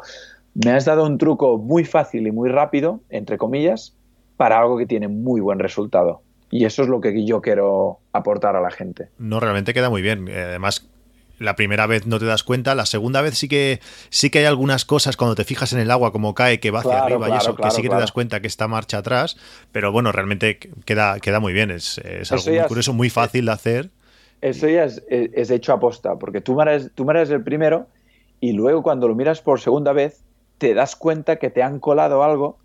me 0.53 0.71
has 0.71 0.85
dado 0.85 1.05
un 1.05 1.17
truco 1.17 1.57
muy 1.57 1.83
fácil 1.83 2.27
y 2.27 2.31
muy 2.31 2.49
rápido, 2.49 2.99
entre 3.09 3.37
comillas, 3.37 3.95
para 4.37 4.59
algo 4.59 4.77
que 4.77 4.85
tiene 4.85 5.07
muy 5.07 5.41
buen 5.41 5.59
resultado. 5.59 6.21
Y 6.51 6.65
eso 6.65 6.83
es 6.83 6.87
lo 6.87 7.01
que 7.01 7.25
yo 7.25 7.41
quiero 7.41 7.99
aportar 8.11 8.55
a 8.55 8.61
la 8.61 8.69
gente. 8.69 9.09
No, 9.17 9.39
realmente 9.39 9.73
queda 9.73 9.89
muy 9.89 10.03
bien. 10.03 10.29
Además, 10.29 10.87
la 11.43 11.55
primera 11.55 11.85
vez 11.85 12.07
no 12.07 12.19
te 12.19 12.25
das 12.25 12.43
cuenta, 12.43 12.73
la 12.73 12.85
segunda 12.85 13.21
vez 13.21 13.37
sí 13.37 13.47
que 13.47 13.79
sí 14.09 14.29
que 14.29 14.39
hay 14.39 14.45
algunas 14.45 14.85
cosas 14.85 15.17
cuando 15.17 15.35
te 15.35 15.43
fijas 15.43 15.73
en 15.73 15.79
el 15.79 15.91
agua 15.91 16.11
como 16.11 16.33
cae 16.33 16.59
que 16.59 16.71
va 16.71 16.79
hacia 16.79 17.03
arriba 17.03 17.29
y 17.29 17.33
eso 17.33 17.55
que 17.55 17.69
sí 17.71 17.81
que 17.81 17.89
te 17.89 17.95
das 17.95 18.11
cuenta 18.11 18.39
que 18.39 18.47
está 18.47 18.67
marcha 18.67 18.97
atrás, 18.97 19.37
pero 19.71 19.91
bueno, 19.91 20.11
realmente 20.11 20.59
queda 20.85 21.19
queda 21.19 21.39
muy 21.39 21.53
bien, 21.53 21.71
es, 21.71 21.99
algo 22.31 22.43
muy 22.45 22.67
curioso, 22.67 22.93
muy 22.93 23.09
fácil 23.09 23.45
de 23.45 23.51
hacer. 23.51 23.89
Eso 24.41 24.67
ya 24.67 24.83
es, 24.83 25.01
es, 25.07 25.51
hecho 25.51 25.71
aposta, 25.71 26.17
porque 26.17 26.41
tú 26.41 26.55
miras, 26.55 26.91
tú 26.95 27.09
el 27.09 27.43
primero 27.43 27.87
y 28.39 28.51
luego 28.51 28.83
cuando 28.83 29.07
lo 29.07 29.15
miras 29.15 29.41
por 29.41 29.61
segunda 29.61 29.93
vez 29.93 30.23
te 30.57 30.73
das 30.73 30.95
cuenta 30.95 31.37
que 31.37 31.49
te 31.49 31.63
han 31.63 31.79
colado 31.79 32.23
algo 32.23 32.57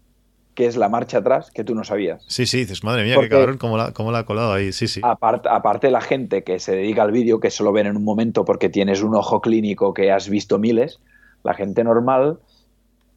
que 0.59 0.67
es 0.67 0.77
la 0.77 0.89
marcha 0.89 1.19
atrás 1.19 1.53
que 1.53 1.63
tú 1.63 1.77
no 1.77 1.85
sabías. 1.85 2.25
Sí, 2.27 2.45
sí, 2.45 2.59
dices, 2.59 2.83
madre 2.83 3.05
mía, 3.05 3.15
qué 3.21 3.29
cabrón, 3.29 3.59
cómo 3.59 3.77
la, 3.77 3.93
cómo 3.93 4.11
la 4.11 4.19
ha 4.19 4.25
colado 4.25 4.53
ahí, 4.53 4.73
sí, 4.73 4.89
sí. 4.89 5.01
Aparte, 5.05 5.49
aparte 5.49 5.89
la 5.89 6.01
gente 6.01 6.43
que 6.43 6.59
se 6.59 6.75
dedica 6.75 7.05
al 7.05 7.13
vídeo, 7.13 7.39
que 7.39 7.49
solo 7.49 7.71
ven 7.71 7.87
en 7.87 7.97
un 7.97 8.03
momento 8.03 8.45
porque 8.45 8.69
tienes 8.69 9.01
un 9.01 9.15
ojo 9.15 9.41
clínico 9.41 9.95
que 9.95 10.11
has 10.11 10.29
visto 10.29 10.59
miles, 10.59 10.99
la 11.45 11.55
gente 11.55 11.85
normal 11.85 12.41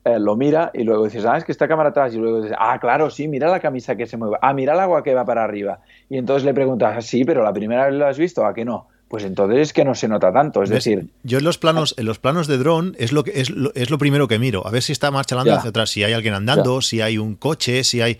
eh, 0.06 0.20
lo 0.20 0.36
mira 0.36 0.70
y 0.76 0.84
luego 0.84 1.06
dices, 1.06 1.26
ah, 1.26 1.36
es 1.36 1.44
que 1.44 1.52
está 1.52 1.68
cámara 1.68 1.90
atrás, 1.90 2.14
y 2.14 2.20
luego 2.20 2.44
dices, 2.44 2.56
ah, 2.60 2.78
claro, 2.80 3.10
sí, 3.10 3.28
mira 3.28 3.50
la 3.50 3.60
camisa 3.60 3.96
que 3.96 4.06
se 4.06 4.18
mueve, 4.18 4.38
ah, 4.40 4.54
mira 4.54 4.74
el 4.74 4.80
agua 4.80 5.02
que 5.02 5.16
va 5.16 5.26
para 5.26 5.44
arriba. 5.44 5.80
Y 6.12 6.20
entonces 6.20 6.46
le 6.46 6.54
preguntas, 6.54 7.04
sí, 7.04 7.26
pero 7.26 7.42
la 7.42 7.54
primera 7.54 7.88
vez 7.88 7.96
lo 7.96 8.06
has 8.06 8.20
visto, 8.20 8.46
¿a 8.46 8.54
qué 8.54 8.66
no? 8.66 8.88
Pues 9.12 9.26
entonces 9.26 9.60
es 9.60 9.74
que 9.74 9.84
no 9.84 9.94
se 9.94 10.08
nota 10.08 10.32
tanto. 10.32 10.64
Es 10.64 10.70
decir, 10.70 11.08
yo 11.24 11.40
en 11.40 11.44
los 11.44 11.58
planos, 11.58 11.96
en 11.98 12.06
los 12.06 12.18
planos 12.18 12.48
de 12.48 12.58
dron 12.58 12.96
es 12.98 13.12
lo 13.12 13.26
que 13.26 13.42
es 13.42 13.50
lo, 13.50 13.74
es 13.74 13.90
lo 13.90 13.98
primero 13.98 14.30
que 14.30 14.40
miro, 14.40 14.66
a 14.66 14.72
ver 14.72 14.82
si 14.82 14.94
está 14.94 15.12
marchando 15.12 15.54
hacia 15.54 15.70
atrás, 15.70 15.90
si 15.90 16.02
hay 16.06 16.14
alguien 16.14 16.34
andando, 16.34 16.82
si 16.82 17.02
hay 17.02 17.18
un 17.18 17.36
coche, 17.36 17.84
si 17.84 18.00
hay. 18.00 18.20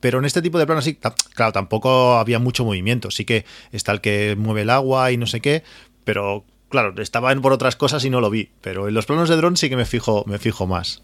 pero 0.00 0.18
en 0.18 0.26
este 0.26 0.42
tipo 0.42 0.58
de 0.58 0.66
planos 0.66 0.84
sí, 0.84 0.98
claro, 1.34 1.52
tampoco 1.52 2.18
había 2.18 2.38
mucho 2.38 2.62
movimiento. 2.66 3.10
Sí 3.10 3.24
que 3.24 3.46
está 3.72 3.92
el 3.92 4.02
que 4.02 4.36
mueve 4.38 4.62
el 4.62 4.70
agua 4.70 5.12
y 5.12 5.16
no 5.16 5.26
sé 5.26 5.40
qué, 5.40 5.62
pero 6.04 6.44
claro, 6.68 6.92
estaban 7.00 7.40
por 7.40 7.54
otras 7.54 7.74
cosas 7.74 8.04
y 8.04 8.10
no 8.10 8.20
lo 8.20 8.28
vi. 8.28 8.50
Pero 8.60 8.86
en 8.86 8.92
los 8.92 9.06
planos 9.06 9.30
de 9.30 9.36
dron 9.36 9.56
sí 9.56 9.70
que 9.70 9.76
me 9.76 9.86
fijo, 9.86 10.24
me 10.26 10.36
fijo 10.36 10.66
más. 10.66 11.02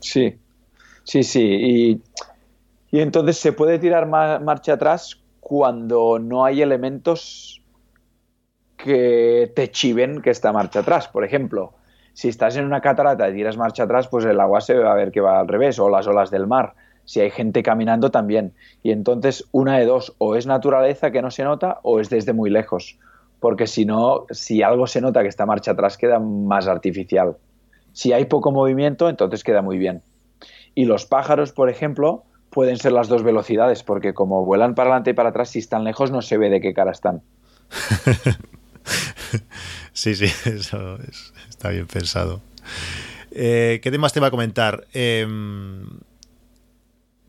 Sí, 0.00 0.36
sí, 1.04 1.22
sí. 1.22 1.40
Y, 1.40 2.02
y 2.90 3.00
entonces 3.00 3.38
se 3.38 3.52
puede 3.52 3.78
tirar 3.78 4.06
marcha 4.06 4.74
atrás 4.74 5.18
cuando 5.40 6.18
no 6.18 6.44
hay 6.44 6.60
elementos 6.60 7.59
que 8.84 9.52
te 9.54 9.70
chiven 9.70 10.22
que 10.22 10.30
está 10.30 10.52
marcha 10.52 10.80
atrás. 10.80 11.08
Por 11.08 11.24
ejemplo, 11.24 11.74
si 12.12 12.28
estás 12.28 12.56
en 12.56 12.64
una 12.64 12.80
catarata 12.80 13.28
y 13.28 13.34
tiras 13.34 13.56
marcha 13.56 13.84
atrás, 13.84 14.08
pues 14.08 14.24
el 14.24 14.40
agua 14.40 14.60
se 14.60 14.74
va 14.74 14.92
a 14.92 14.96
ver 14.96 15.10
que 15.10 15.20
va 15.20 15.40
al 15.40 15.48
revés, 15.48 15.78
o 15.78 15.88
las 15.88 16.06
olas 16.06 16.30
del 16.30 16.46
mar. 16.46 16.74
Si 17.04 17.20
hay 17.20 17.30
gente 17.30 17.62
caminando 17.62 18.10
también. 18.10 18.52
Y 18.82 18.92
entonces 18.92 19.48
una 19.52 19.78
de 19.78 19.86
dos, 19.86 20.14
o 20.18 20.36
es 20.36 20.46
naturaleza 20.46 21.10
que 21.10 21.22
no 21.22 21.30
se 21.30 21.44
nota, 21.44 21.78
o 21.82 22.00
es 22.00 22.10
desde 22.10 22.32
muy 22.32 22.50
lejos. 22.50 22.98
Porque 23.40 23.66
si 23.66 23.84
no, 23.86 24.26
si 24.30 24.62
algo 24.62 24.86
se 24.86 25.00
nota 25.00 25.22
que 25.22 25.28
está 25.28 25.46
marcha 25.46 25.72
atrás, 25.72 25.96
queda 25.96 26.18
más 26.18 26.68
artificial. 26.68 27.36
Si 27.92 28.12
hay 28.12 28.26
poco 28.26 28.52
movimiento, 28.52 29.08
entonces 29.08 29.42
queda 29.42 29.62
muy 29.62 29.78
bien. 29.78 30.02
Y 30.74 30.84
los 30.84 31.06
pájaros, 31.06 31.52
por 31.52 31.70
ejemplo, 31.70 32.24
pueden 32.50 32.76
ser 32.76 32.92
las 32.92 33.08
dos 33.08 33.22
velocidades, 33.22 33.82
porque 33.82 34.12
como 34.12 34.44
vuelan 34.44 34.74
para 34.74 34.90
adelante 34.90 35.10
y 35.10 35.14
para 35.14 35.30
atrás, 35.30 35.50
si 35.50 35.58
están 35.58 35.84
lejos 35.84 36.10
no 36.10 36.22
se 36.22 36.36
ve 36.36 36.50
de 36.50 36.60
qué 36.60 36.74
cara 36.74 36.90
están. 36.90 37.22
sí, 40.00 40.14
sí, 40.14 40.24
eso 40.48 40.98
está 41.48 41.68
bien 41.68 41.86
pensado. 41.86 42.40
Eh, 43.30 43.80
¿Qué 43.82 43.90
temas 43.90 44.12
te 44.12 44.20
va 44.20 44.28
a 44.28 44.30
comentar? 44.30 44.86
Em, 44.92 45.86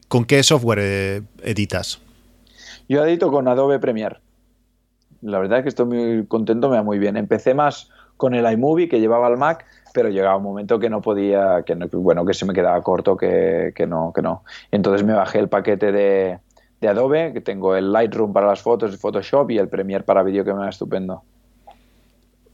¿Con 0.08 0.26
qué 0.26 0.42
software 0.44 0.80
eh, 0.82 1.22
editas? 1.44 2.02
Yo 2.88 3.06
edito 3.06 3.32
con 3.32 3.48
Adobe 3.48 3.80
Premiere. 3.80 4.18
La 5.22 5.40
verdad 5.40 5.60
es 5.60 5.64
que 5.64 5.70
estoy 5.70 5.86
muy 5.86 6.26
contento, 6.28 6.70
me 6.70 6.78
va 6.78 6.84
muy 6.84 6.98
bien. 6.98 7.18
Empecé 7.18 7.54
más 7.54 7.90
con 8.18 8.34
el 8.34 8.50
iMovie 8.52 8.90
que 8.90 9.00
llevaba 9.00 9.28
al 9.28 9.38
Mac, 9.38 9.66
pero 9.94 10.10
llegaba 10.10 10.38
un 10.38 10.44
momento 10.44 10.80
que 10.80 10.90
no 10.90 11.02
podía, 11.02 11.64
que 11.64 11.76
bueno, 11.76 12.26
que 12.26 12.34
se 12.34 12.46
me 12.46 12.54
quedaba 12.54 12.82
corto, 12.82 13.18
que, 13.18 13.74
no, 13.88 14.12
que 14.16 14.22
no. 14.22 14.44
Entonces 14.72 15.06
me 15.06 15.14
bajé 15.14 15.40
el 15.40 15.50
paquete 15.50 15.92
de, 15.92 16.40
Adobe, 16.88 17.34
que 17.34 17.42
tengo 17.42 17.76
el 17.76 17.92
Lightroom 17.92 18.34
para 18.34 18.48
las 18.48 18.62
fotos, 18.62 18.92
de 18.92 18.98
Photoshop 18.98 19.52
y 19.52 19.58
el 19.58 19.68
Premiere 19.68 20.04
para 20.04 20.24
vídeo 20.24 20.44
que 20.44 20.54
me 20.54 20.60
va 20.60 20.70
estupendo. 20.70 21.24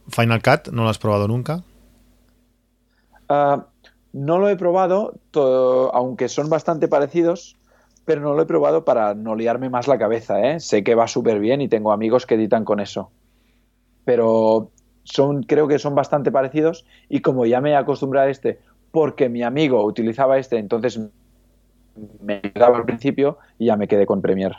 Final 0.09 0.41
Cut, 0.41 0.69
¿no 0.71 0.83
lo 0.83 0.89
has 0.89 0.97
probado 0.97 1.27
nunca? 1.27 1.63
Ah, 3.29 3.65
no 4.13 4.39
lo 4.39 4.49
he 4.49 4.55
probado, 4.55 5.13
aunque 5.93 6.29
son 6.29 6.49
bastante 6.49 6.87
parecidos, 6.87 7.57
pero 8.05 8.21
no 8.21 8.33
lo 8.33 8.41
he 8.41 8.45
probado 8.45 8.85
para 8.85 9.13
no 9.13 9.35
liarme 9.35 9.69
más 9.69 9.87
la 9.87 9.97
cabeza. 9.97 10.41
¿eh? 10.41 10.59
Sé 10.59 10.83
que 10.83 10.95
va 10.95 11.07
súper 11.07 11.39
bien 11.39 11.61
y 11.61 11.67
tengo 11.67 11.91
amigos 11.91 12.25
que 12.25 12.35
editan 12.35 12.63
con 12.63 12.79
eso. 12.79 13.11
Pero 14.05 14.71
son, 15.03 15.43
creo 15.43 15.67
que 15.67 15.79
son 15.79 15.93
bastante 15.93 16.31
parecidos 16.31 16.85
y 17.09 17.21
como 17.21 17.45
ya 17.45 17.61
me 17.61 17.71
he 17.71 17.75
acostumbrado 17.75 18.27
a 18.27 18.31
este, 18.31 18.59
porque 18.91 19.29
mi 19.29 19.43
amigo 19.43 19.83
utilizaba 19.83 20.37
este, 20.37 20.57
entonces 20.57 20.99
me 22.21 22.41
quedaba 22.41 22.77
al 22.77 22.85
principio 22.85 23.37
y 23.59 23.65
ya 23.65 23.75
me 23.75 23.87
quedé 23.87 24.05
con 24.05 24.21
Premiere. 24.21 24.55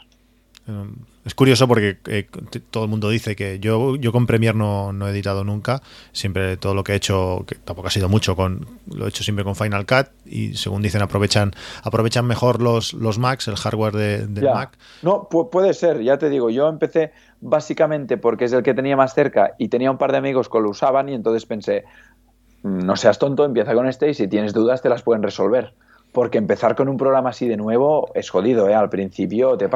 Em, 0.67 0.97
es 1.29 1.35
curioso 1.35 1.69
porque 1.69 1.99
eh, 2.07 2.27
todo 2.71 2.85
el 2.85 2.91
mundo 2.91 3.11
dice 3.11 3.37
que 3.37 3.61
yo, 3.61 3.97
yo 3.97 4.13
con 4.13 4.27
Premiere 4.27 4.57
no, 4.57 5.07
he 5.07 5.11
editado 5.11 5.45
nunca. 5.45 5.83
Siempre 6.13 6.57
todo 6.57 6.75
lo 6.75 6.83
que 6.83 6.93
he 6.93 6.97
hecho, 6.97 7.45
que 7.47 7.55
tampoco 7.57 7.89
ha 7.89 7.91
sido 7.91 8.09
mucho, 8.09 8.35
con 8.35 8.67
lo 8.87 9.05
he 9.05 9.11
hecho 9.11 9.23
siempre 9.23 9.45
con 9.45 9.55
Final 9.55 9.85
Cut 9.85 10.07
y 10.25 10.55
según 10.55 10.81
dicen 10.81 11.03
aprovechan 11.03 11.53
aprovechan 11.85 12.25
mejor 12.25 12.63
los, 12.63 12.95
los 12.95 13.19
Macs, 13.19 13.47
el 13.49 13.57
hardware 13.57 13.93
de, 13.93 14.27
del 14.27 14.45
Mac. 14.45 14.79
No, 15.03 15.29
puede 15.29 15.75
ser, 15.75 16.03
ya 16.03 16.17
te 16.17 16.31
digo, 16.31 16.49
yo 16.49 16.67
empecé 16.67 17.13
básicamente 17.43 18.17
porque 18.17 18.47
es 18.47 18.53
el 18.55 18.63
que 18.63 18.73
tenía 18.73 18.97
más 18.97 19.13
cerca 19.13 19.53
y 19.59 19.69
tenía 19.69 19.91
un 19.91 19.99
par 19.99 20.13
de 20.13 20.19
amigos 20.19 20.49
que 20.49 20.59
lo 20.61 20.71
usaban 20.71 21.11
y 21.11 21.15
entonces 21.15 21.45
pensé, 21.45 21.85
mm, 22.63 22.87
no 22.87 22.97
seas 22.97 23.19
tonto, 23.19 23.45
empieza 23.45 23.75
con 23.75 23.87
este 23.87 24.09
y 24.09 24.15
si 24.15 24.29
tienes 24.29 24.55
dudas 24.55 24.81
te 24.81 24.89
las 24.89 25.03
pueden 25.03 25.23
resolver 25.23 25.75
porque 26.11 26.39
empezar 26.39 26.75
con 26.75 26.89
un 26.89 26.97
programa 26.97 27.31
así 27.31 27.47
de 27.47 27.59
nuevo 27.59 28.11
es 28.15 28.31
jodido, 28.31 28.67
¿eh? 28.71 28.75
Al 28.75 28.89
principio 28.89 29.59
te 29.59 29.69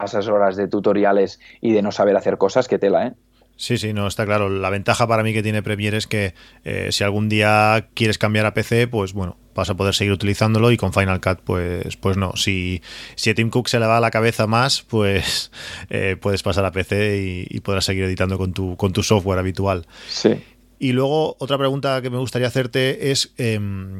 pasas 0.00 0.28
horas 0.28 0.56
de 0.56 0.66
tutoriales 0.66 1.40
y 1.60 1.72
de 1.72 1.82
no 1.82 1.92
saber 1.92 2.16
hacer 2.16 2.38
cosas, 2.38 2.68
que 2.68 2.78
tela, 2.78 3.08
¿eh? 3.08 3.12
Sí, 3.56 3.76
sí, 3.76 3.92
no, 3.92 4.06
está 4.06 4.24
claro. 4.24 4.48
La 4.48 4.70
ventaja 4.70 5.06
para 5.06 5.22
mí 5.22 5.34
que 5.34 5.42
tiene 5.42 5.62
Premiere 5.62 5.98
es 5.98 6.06
que 6.06 6.32
eh, 6.64 6.88
si 6.92 7.04
algún 7.04 7.28
día 7.28 7.88
quieres 7.92 8.16
cambiar 8.16 8.46
a 8.46 8.54
PC, 8.54 8.88
pues 8.88 9.12
bueno, 9.12 9.36
vas 9.54 9.68
a 9.68 9.74
poder 9.74 9.92
seguir 9.92 10.14
utilizándolo 10.14 10.70
y 10.70 10.78
con 10.78 10.94
Final 10.94 11.20
Cut, 11.20 11.40
pues, 11.44 11.98
pues 11.98 12.16
no. 12.16 12.34
Si, 12.36 12.80
si 13.16 13.28
a 13.28 13.34
Tim 13.34 13.50
Cook 13.50 13.68
se 13.68 13.78
le 13.78 13.84
va 13.84 13.98
a 13.98 14.00
la 14.00 14.10
cabeza 14.10 14.46
más, 14.46 14.80
pues 14.80 15.52
eh, 15.90 16.16
puedes 16.18 16.42
pasar 16.42 16.64
a 16.64 16.72
PC 16.72 17.46
y, 17.50 17.60
podrás 17.60 17.84
seguir 17.84 18.04
editando 18.04 18.38
con 18.38 18.54
tu, 18.54 18.78
con 18.78 18.94
tu 18.94 19.02
software 19.02 19.38
habitual. 19.38 19.86
Sí. 20.08 20.42
Y 20.78 20.92
luego, 20.92 21.36
otra 21.38 21.58
pregunta 21.58 22.00
que 22.00 22.08
me 22.08 22.16
gustaría 22.16 22.48
hacerte 22.48 23.10
es 23.10 23.34
em, 23.36 23.98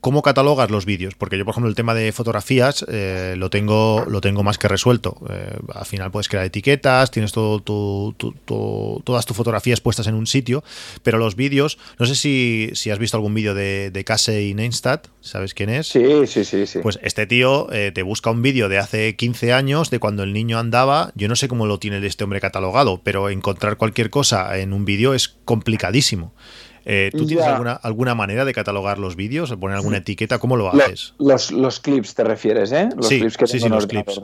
¿Cómo 0.00 0.22
catalogas 0.22 0.70
los 0.70 0.86
vídeos? 0.86 1.14
Porque 1.14 1.36
yo, 1.36 1.44
por 1.44 1.52
ejemplo, 1.52 1.68
el 1.68 1.74
tema 1.74 1.92
de 1.92 2.10
fotografías 2.12 2.86
eh, 2.88 3.34
lo, 3.36 3.50
tengo, 3.50 4.06
lo 4.08 4.22
tengo 4.22 4.42
más 4.42 4.56
que 4.56 4.66
resuelto. 4.66 5.18
Eh, 5.28 5.58
al 5.74 5.84
final 5.84 6.10
puedes 6.10 6.28
crear 6.28 6.46
etiquetas, 6.46 7.10
tienes 7.10 7.32
todo 7.32 7.60
todas 7.60 9.26
tus 9.26 9.36
fotografías 9.36 9.82
puestas 9.82 10.06
en 10.06 10.14
un 10.14 10.26
sitio, 10.26 10.64
pero 11.02 11.18
los 11.18 11.36
vídeos, 11.36 11.76
no 11.98 12.06
sé 12.06 12.14
si, 12.14 12.72
has 12.90 12.98
visto 12.98 13.18
algún 13.18 13.34
vídeo 13.34 13.54
de, 13.54 13.90
de 13.90 14.04
Casey 14.04 14.54
Neistat, 14.54 15.08
¿sabes 15.20 15.52
quién 15.52 15.68
es? 15.68 15.88
Sí, 15.88 16.26
sí, 16.26 16.46
sí. 16.46 16.66
sí. 16.66 16.78
Pues 16.82 16.98
este 17.02 17.26
tío 17.26 17.70
eh, 17.70 17.92
te 17.94 18.02
busca 18.02 18.30
un 18.30 18.40
vídeo 18.40 18.70
de 18.70 18.78
hace 18.78 19.16
15 19.16 19.52
años, 19.52 19.90
de 19.90 19.98
cuando 19.98 20.22
el 20.22 20.32
niño 20.32 20.58
andaba. 20.58 21.12
Yo 21.14 21.28
no 21.28 21.36
sé 21.36 21.46
cómo 21.46 21.66
lo 21.66 21.78
tiene 21.78 22.04
este 22.06 22.24
hombre 22.24 22.40
catalogado, 22.40 23.02
pero 23.04 23.28
encontrar 23.28 23.76
cualquier 23.76 24.08
cosa 24.08 24.58
en 24.58 24.72
un 24.72 24.86
vídeo 24.86 25.12
es 25.12 25.28
complicadísimo. 25.44 26.32
Eh, 26.84 27.10
¿Tú 27.12 27.26
tienes 27.26 27.46
alguna, 27.46 27.72
alguna 27.72 28.14
manera 28.14 28.44
de 28.44 28.52
catalogar 28.52 28.98
los 28.98 29.16
vídeos, 29.16 29.54
poner 29.56 29.76
alguna 29.76 29.98
etiqueta? 29.98 30.38
¿Cómo 30.38 30.56
lo 30.56 30.68
haces? 30.70 31.14
Los, 31.18 31.50
los, 31.50 31.80
clips 31.80 32.14
te 32.14 32.24
refieres, 32.24 32.72
¿eh? 32.72 32.88
Los 32.96 33.08
sí, 33.08 33.20
clips 33.20 33.36
que 33.36 33.46
sí, 33.46 33.60
sí, 33.60 33.68
los 33.68 33.86
clips. 33.86 34.22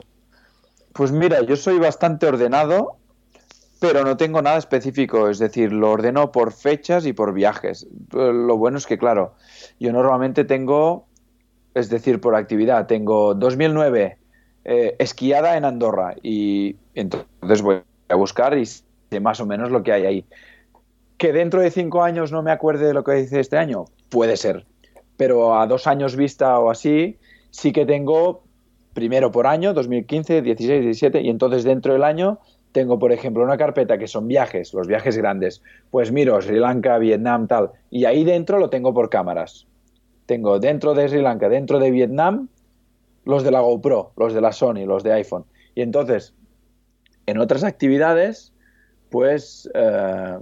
Pues 0.93 1.11
mira, 1.11 1.41
yo 1.43 1.55
soy 1.55 1.77
bastante 1.77 2.25
ordenado, 2.25 2.97
pero 3.79 4.03
no 4.03 4.17
tengo 4.17 4.41
nada 4.41 4.57
específico. 4.57 5.29
Es 5.29 5.39
decir, 5.39 5.71
lo 5.71 5.91
ordeno 5.91 6.31
por 6.31 6.51
fechas 6.51 7.05
y 7.05 7.13
por 7.13 7.33
viajes. 7.33 7.87
Lo 8.11 8.57
bueno 8.57 8.77
es 8.77 8.87
que, 8.87 8.97
claro, 8.97 9.35
yo 9.79 9.93
normalmente 9.93 10.43
tengo, 10.43 11.05
es 11.75 11.89
decir, 11.89 12.19
por 12.19 12.35
actividad, 12.35 12.87
tengo 12.87 13.35
2009 13.35 14.17
eh, 14.65 14.95
esquiada 14.99 15.55
en 15.55 15.65
Andorra 15.65 16.15
y 16.21 16.75
entonces 16.93 17.61
voy 17.61 17.81
a 18.09 18.15
buscar 18.15 18.57
y 18.57 18.65
sé 18.65 18.81
más 19.21 19.39
o 19.39 19.45
menos 19.45 19.71
lo 19.71 19.83
que 19.83 19.93
hay 19.93 20.05
ahí. 20.05 20.25
Que 21.17 21.33
dentro 21.33 21.61
de 21.61 21.71
cinco 21.71 22.03
años 22.03 22.31
no 22.31 22.43
me 22.43 22.51
acuerde 22.51 22.87
de 22.87 22.93
lo 22.93 23.03
que 23.03 23.19
hice 23.19 23.39
este 23.39 23.57
año, 23.57 23.85
puede 24.09 24.37
ser. 24.37 24.65
Pero 25.17 25.59
a 25.59 25.65
dos 25.65 25.87
años 25.87 26.15
vista 26.15 26.59
o 26.59 26.69
así, 26.69 27.17
sí 27.49 27.71
que 27.71 27.85
tengo 27.85 28.43
primero 28.93 29.31
por 29.31 29.47
año, 29.47 29.73
2015, 29.73 30.41
16, 30.41 30.83
17, 30.83 31.21
y 31.21 31.29
entonces 31.29 31.63
dentro 31.63 31.93
del 31.93 32.03
año 32.03 32.39
tengo, 32.71 32.99
por 32.99 33.11
ejemplo, 33.11 33.43
una 33.43 33.57
carpeta 33.57 33.97
que 33.97 34.07
son 34.07 34.27
viajes, 34.27 34.73
los 34.73 34.87
viajes 34.87 35.17
grandes. 35.17 35.63
Pues 35.89 36.11
miro 36.11 36.39
Sri 36.41 36.59
Lanka, 36.59 36.97
Vietnam, 36.97 37.47
tal. 37.47 37.71
Y 37.89 38.05
ahí 38.05 38.23
dentro 38.23 38.59
lo 38.59 38.69
tengo 38.69 38.93
por 38.93 39.09
cámaras. 39.09 39.67
Tengo 40.25 40.59
dentro 40.59 40.93
de 40.93 41.07
Sri 41.09 41.21
Lanka, 41.21 41.49
dentro 41.49 41.79
de 41.79 41.91
Vietnam, 41.91 42.49
los 43.23 43.43
de 43.43 43.51
la 43.51 43.61
GoPro, 43.61 44.11
los 44.15 44.33
de 44.33 44.41
la 44.41 44.51
Sony, 44.51 44.85
los 44.85 45.03
de 45.03 45.13
iPhone. 45.13 45.45
Y 45.73 45.81
entonces, 45.81 46.33
en 47.25 47.39
otras 47.39 47.63
actividades, 47.63 48.53
pues 49.09 49.69
eh, 49.73 50.37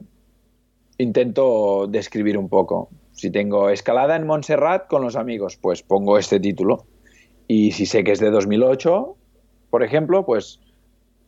intento 0.98 1.88
describir 1.88 2.38
un 2.38 2.50
poco. 2.50 2.90
Si 3.12 3.32
tengo 3.32 3.70
escalada 3.70 4.16
en 4.16 4.26
Montserrat 4.26 4.88
con 4.88 5.02
los 5.02 5.16
amigos, 5.16 5.58
pues 5.58 5.84
pongo 5.84 6.18
este 6.18 6.40
título. 6.40 6.86
Y 7.48 7.72
si 7.72 7.86
sé 7.86 8.04
que 8.04 8.12
es 8.12 8.20
de 8.20 8.32
2008, 8.32 9.16
por 9.70 9.84
ejemplo, 9.84 10.26
pues 10.26 10.60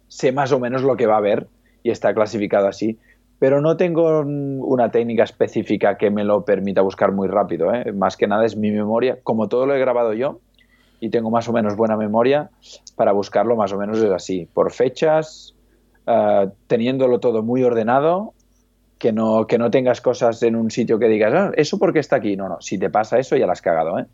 sé 0.07 0.31
más 0.31 0.51
o 0.51 0.59
menos 0.59 0.83
lo 0.83 0.95
que 0.95 1.07
va 1.07 1.15
a 1.15 1.19
haber 1.19 1.47
y 1.83 1.91
está 1.91 2.13
clasificado 2.13 2.67
así. 2.67 2.97
Pero 3.39 3.61
no 3.61 3.77
tengo 3.77 4.21
una 4.21 4.89
técnica 4.89 5.23
específica 5.23 5.95
que 5.97 6.09
me 6.09 6.23
lo 6.23 6.43
permita 6.43 6.81
buscar 6.81 7.11
muy 7.11 7.27
rápido. 7.27 7.71
¿eh? 7.71 7.91
Más 7.93 8.17
que 8.17 8.27
nada 8.27 8.45
es 8.45 8.57
mi 8.57 8.71
memoria. 8.71 9.19
Como 9.23 9.47
todo 9.47 9.67
lo 9.67 9.75
he 9.75 9.79
grabado 9.79 10.13
yo 10.13 10.39
y 10.99 11.09
tengo 11.11 11.29
más 11.29 11.47
o 11.47 11.53
menos 11.53 11.75
buena 11.75 11.95
memoria, 11.95 12.49
para 12.95 13.11
buscarlo 13.11 13.55
más 13.55 13.71
o 13.71 13.77
menos 13.77 13.99
es 13.99 14.09
así. 14.09 14.47
Por 14.51 14.71
fechas, 14.71 15.55
eh, 16.07 16.49
teniéndolo 16.65 17.19
todo 17.19 17.43
muy 17.43 17.63
ordenado 17.63 18.33
que 18.97 19.11
no, 19.11 19.47
que 19.47 19.57
no 19.57 19.71
tengas 19.71 20.01
cosas 20.01 20.41
en 20.43 20.55
un 20.55 20.71
sitio 20.71 20.99
que 20.99 21.07
digas, 21.07 21.33
ah, 21.33 21.51
¿eso 21.55 21.77
porque 21.77 21.99
está 21.99 22.17
aquí? 22.17 22.35
No, 22.35 22.49
no, 22.49 22.61
si 22.61 22.77
te 22.77 22.89
pasa 22.89 23.19
eso 23.19 23.35
ya 23.35 23.45
la 23.45 23.53
has 23.53 23.61
cagado, 23.61 23.99
¿eh? 23.99 24.05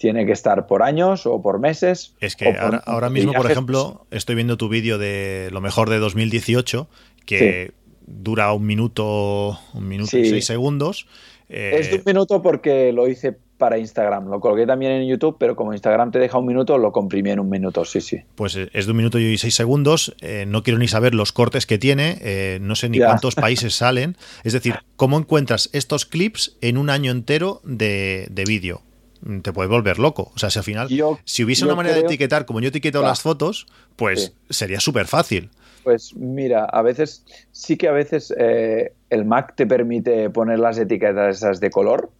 tiene 0.00 0.24
que 0.24 0.32
estar 0.32 0.66
por 0.66 0.82
años 0.82 1.26
o 1.26 1.42
por 1.42 1.58
meses. 1.58 2.14
Es 2.20 2.34
que 2.34 2.56
ahora, 2.86 3.10
mismo, 3.10 3.34
por 3.34 3.50
ejemplo, 3.50 4.06
estoy 4.10 4.34
viendo 4.34 4.56
tu 4.56 4.70
vídeo 4.70 4.96
de 4.96 5.50
lo 5.52 5.60
mejor 5.60 5.90
de 5.90 5.98
2018, 5.98 6.88
que 7.26 7.72
dura 8.06 8.50
un 8.54 8.64
minuto, 8.64 9.58
un 9.74 9.88
minuto 9.88 10.16
y 10.16 10.24
seis 10.24 10.46
segundos. 10.46 11.06
es 11.50 11.90
de 11.90 11.96
un 11.96 12.02
minuto 12.06 12.40
porque 12.40 12.92
lo 12.92 13.08
hice 13.08 13.36
para 13.60 13.78
Instagram. 13.78 14.28
Lo 14.28 14.40
coloqué 14.40 14.66
también 14.66 14.90
en 14.90 15.06
YouTube, 15.06 15.36
pero 15.38 15.54
como 15.54 15.72
Instagram 15.72 16.10
te 16.10 16.18
deja 16.18 16.36
un 16.38 16.46
minuto, 16.46 16.76
lo 16.78 16.90
comprimí 16.90 17.30
en 17.30 17.38
un 17.38 17.48
minuto, 17.48 17.84
sí, 17.84 18.00
sí. 18.00 18.18
Pues 18.34 18.56
eh, 18.56 18.68
es 18.72 18.86
de 18.86 18.90
un 18.90 18.96
minuto 18.96 19.20
y 19.20 19.38
seis 19.38 19.54
segundos. 19.54 20.16
Eh, 20.20 20.46
no 20.48 20.64
quiero 20.64 20.80
ni 20.80 20.88
saber 20.88 21.14
los 21.14 21.30
cortes 21.30 21.66
que 21.66 21.78
tiene, 21.78 22.18
eh, 22.22 22.58
no 22.60 22.74
sé 22.74 22.88
ni 22.88 22.98
cuántos 22.98 23.34
países 23.36 23.74
salen. 23.74 24.16
Es 24.42 24.52
decir, 24.54 24.74
¿cómo 24.96 25.16
encuentras 25.16 25.70
estos 25.72 26.06
clips 26.06 26.56
en 26.60 26.76
un 26.76 26.90
año 26.90 27.12
entero 27.12 27.60
de, 27.62 28.28
vídeo? 28.46 28.82
Mm, 29.20 29.40
te 29.40 29.52
puedes 29.52 29.70
volver 29.70 30.00
loco. 30.00 30.32
O 30.34 30.38
sea, 30.38 30.50
si 30.50 30.58
al 30.58 30.64
final, 30.64 30.88
si 31.24 31.44
hubiese 31.44 31.64
una 31.64 31.76
manera 31.76 31.94
de 31.94 32.00
etiquetar 32.00 32.46
como 32.46 32.60
yo 32.60 32.68
etiqueto 32.70 33.02
las 33.02 33.20
fotos, 33.20 33.68
pues 33.94 34.34
sería 34.48 34.80
súper 34.80 35.06
fácil. 35.06 35.50
Pues 35.84 36.14
mira, 36.16 36.64
a 36.64 36.82
veces 36.82 37.24
sí 37.52 37.76
que 37.76 37.88
a 37.88 37.92
veces 37.92 38.34
el 38.36 39.24
Mac 39.26 39.54
te 39.54 39.66
permite 39.66 40.30
poner 40.30 40.58
las 40.58 40.78
etiquetas 40.78 41.36
esas 41.36 41.60
de 41.60 41.70
color 41.70 42.10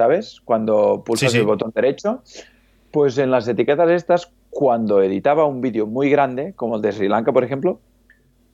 ¿sabes? 0.00 0.40
Cuando 0.46 1.02
pulsas 1.04 1.34
el 1.34 1.44
botón 1.44 1.72
derecho. 1.74 2.22
Pues 2.90 3.18
en 3.18 3.30
las 3.30 3.46
etiquetas 3.46 3.90
estas, 3.90 4.32
cuando 4.48 5.02
editaba 5.02 5.44
un 5.44 5.60
vídeo 5.60 5.86
muy 5.86 6.08
grande, 6.08 6.54
como 6.54 6.76
el 6.76 6.82
de 6.82 6.92
Sri 6.92 7.06
Lanka, 7.06 7.34
por 7.34 7.44
ejemplo, 7.44 7.80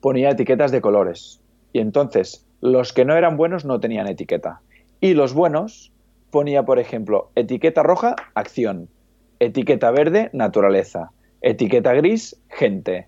ponía 0.01 0.31
etiquetas 0.31 0.71
de 0.71 0.81
colores. 0.81 1.39
Y 1.71 1.79
entonces, 1.79 2.45
los 2.59 2.91
que 2.91 3.05
no 3.05 3.15
eran 3.15 3.37
buenos 3.37 3.63
no 3.63 3.79
tenían 3.79 4.07
etiqueta. 4.07 4.59
Y 4.99 5.13
los 5.13 5.33
buenos 5.33 5.93
ponía, 6.31 6.63
por 6.63 6.79
ejemplo, 6.79 7.31
etiqueta 7.35 7.81
roja, 7.81 8.17
acción. 8.35 8.89
Etiqueta 9.39 9.89
verde, 9.91 10.29
naturaleza. 10.33 11.11
Etiqueta 11.39 11.93
gris, 11.93 12.35
gente. 12.49 13.07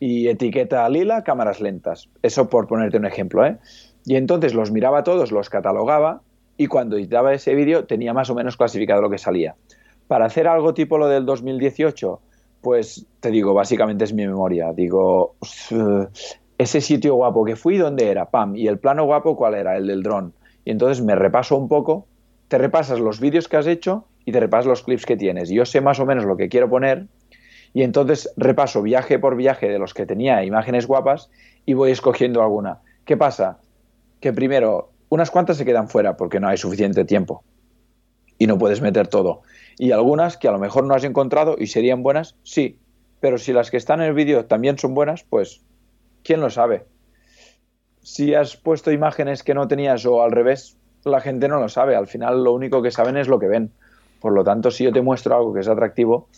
Y 0.00 0.28
etiqueta 0.28 0.86
lila, 0.90 1.24
cámaras 1.24 1.62
lentas. 1.62 2.10
Eso 2.20 2.50
por 2.50 2.66
ponerte 2.66 2.98
un 2.98 3.06
ejemplo, 3.06 3.46
¿eh? 3.46 3.56
Y 4.04 4.16
entonces 4.16 4.52
los 4.52 4.70
miraba 4.70 5.02
todos, 5.02 5.32
los 5.32 5.48
catalogaba 5.48 6.20
y 6.60 6.66
cuando 6.66 6.98
editaba 6.98 7.32
ese 7.32 7.54
vídeo 7.54 7.86
tenía 7.86 8.12
más 8.12 8.28
o 8.28 8.34
menos 8.34 8.58
clasificado 8.58 9.00
lo 9.00 9.08
que 9.08 9.16
salía. 9.16 9.56
Para 10.08 10.26
hacer 10.26 10.46
algo 10.46 10.74
tipo 10.74 10.98
lo 10.98 11.08
del 11.08 11.24
2018, 11.24 12.20
pues 12.60 13.06
te 13.18 13.30
digo, 13.30 13.54
básicamente 13.54 14.04
es 14.04 14.12
mi 14.12 14.26
memoria. 14.26 14.70
Digo, 14.74 15.36
ese 16.58 16.82
sitio 16.82 17.14
guapo 17.14 17.46
que 17.46 17.56
fui, 17.56 17.78
¿dónde 17.78 18.10
era? 18.10 18.26
Pam. 18.26 18.56
Y 18.56 18.68
el 18.68 18.78
plano 18.78 19.06
guapo, 19.06 19.36
¿cuál 19.36 19.54
era? 19.54 19.78
El 19.78 19.86
del 19.86 20.02
dron. 20.02 20.34
Y 20.66 20.72
entonces 20.72 21.02
me 21.02 21.14
repaso 21.14 21.56
un 21.56 21.66
poco, 21.66 22.06
te 22.48 22.58
repasas 22.58 23.00
los 23.00 23.20
vídeos 23.20 23.48
que 23.48 23.56
has 23.56 23.66
hecho 23.66 24.04
y 24.26 24.32
te 24.32 24.38
repasas 24.38 24.66
los 24.66 24.82
clips 24.82 25.06
que 25.06 25.16
tienes. 25.16 25.48
Yo 25.48 25.64
sé 25.64 25.80
más 25.80 25.98
o 25.98 26.04
menos 26.04 26.26
lo 26.26 26.36
que 26.36 26.50
quiero 26.50 26.68
poner 26.68 27.06
y 27.72 27.84
entonces 27.84 28.30
repaso 28.36 28.82
viaje 28.82 29.18
por 29.18 29.34
viaje 29.34 29.70
de 29.70 29.78
los 29.78 29.94
que 29.94 30.04
tenía 30.04 30.44
imágenes 30.44 30.86
guapas 30.86 31.30
y 31.64 31.72
voy 31.72 31.90
escogiendo 31.90 32.42
alguna. 32.42 32.80
¿Qué 33.06 33.16
pasa? 33.16 33.60
Que 34.20 34.34
primero 34.34 34.89
unas 35.10 35.30
cuantas 35.30 35.58
se 35.58 35.66
quedan 35.66 35.88
fuera 35.88 36.16
porque 36.16 36.40
no 36.40 36.48
hay 36.48 36.56
suficiente 36.56 37.04
tiempo 37.04 37.44
y 38.38 38.46
no 38.46 38.56
puedes 38.56 38.80
meter 38.80 39.06
todo. 39.06 39.42
Y 39.78 39.92
algunas 39.92 40.38
que 40.38 40.48
a 40.48 40.52
lo 40.52 40.58
mejor 40.58 40.84
no 40.84 40.94
has 40.94 41.04
encontrado 41.04 41.56
y 41.58 41.66
serían 41.66 42.02
buenas, 42.02 42.36
sí. 42.42 42.78
Pero 43.20 43.36
si 43.36 43.52
las 43.52 43.70
que 43.70 43.76
están 43.76 44.00
en 44.00 44.06
el 44.06 44.14
vídeo 44.14 44.46
también 44.46 44.78
son 44.78 44.94
buenas, 44.94 45.24
pues, 45.28 45.60
¿quién 46.22 46.40
lo 46.40 46.48
sabe? 46.48 46.86
Si 48.02 48.34
has 48.34 48.56
puesto 48.56 48.92
imágenes 48.92 49.42
que 49.42 49.52
no 49.52 49.68
tenías 49.68 50.06
o 50.06 50.22
al 50.22 50.32
revés, 50.32 50.78
la 51.04 51.20
gente 51.20 51.48
no 51.48 51.60
lo 51.60 51.68
sabe. 51.68 51.96
Al 51.96 52.06
final 52.06 52.42
lo 52.42 52.52
único 52.52 52.80
que 52.80 52.90
saben 52.90 53.18
es 53.18 53.28
lo 53.28 53.38
que 53.38 53.48
ven. 53.48 53.72
Por 54.20 54.32
lo 54.32 54.42
tanto, 54.42 54.70
si 54.70 54.84
yo 54.84 54.92
te 54.92 55.02
muestro 55.02 55.36
algo 55.36 55.52
que 55.52 55.60
es 55.60 55.68
atractivo, 55.68 56.28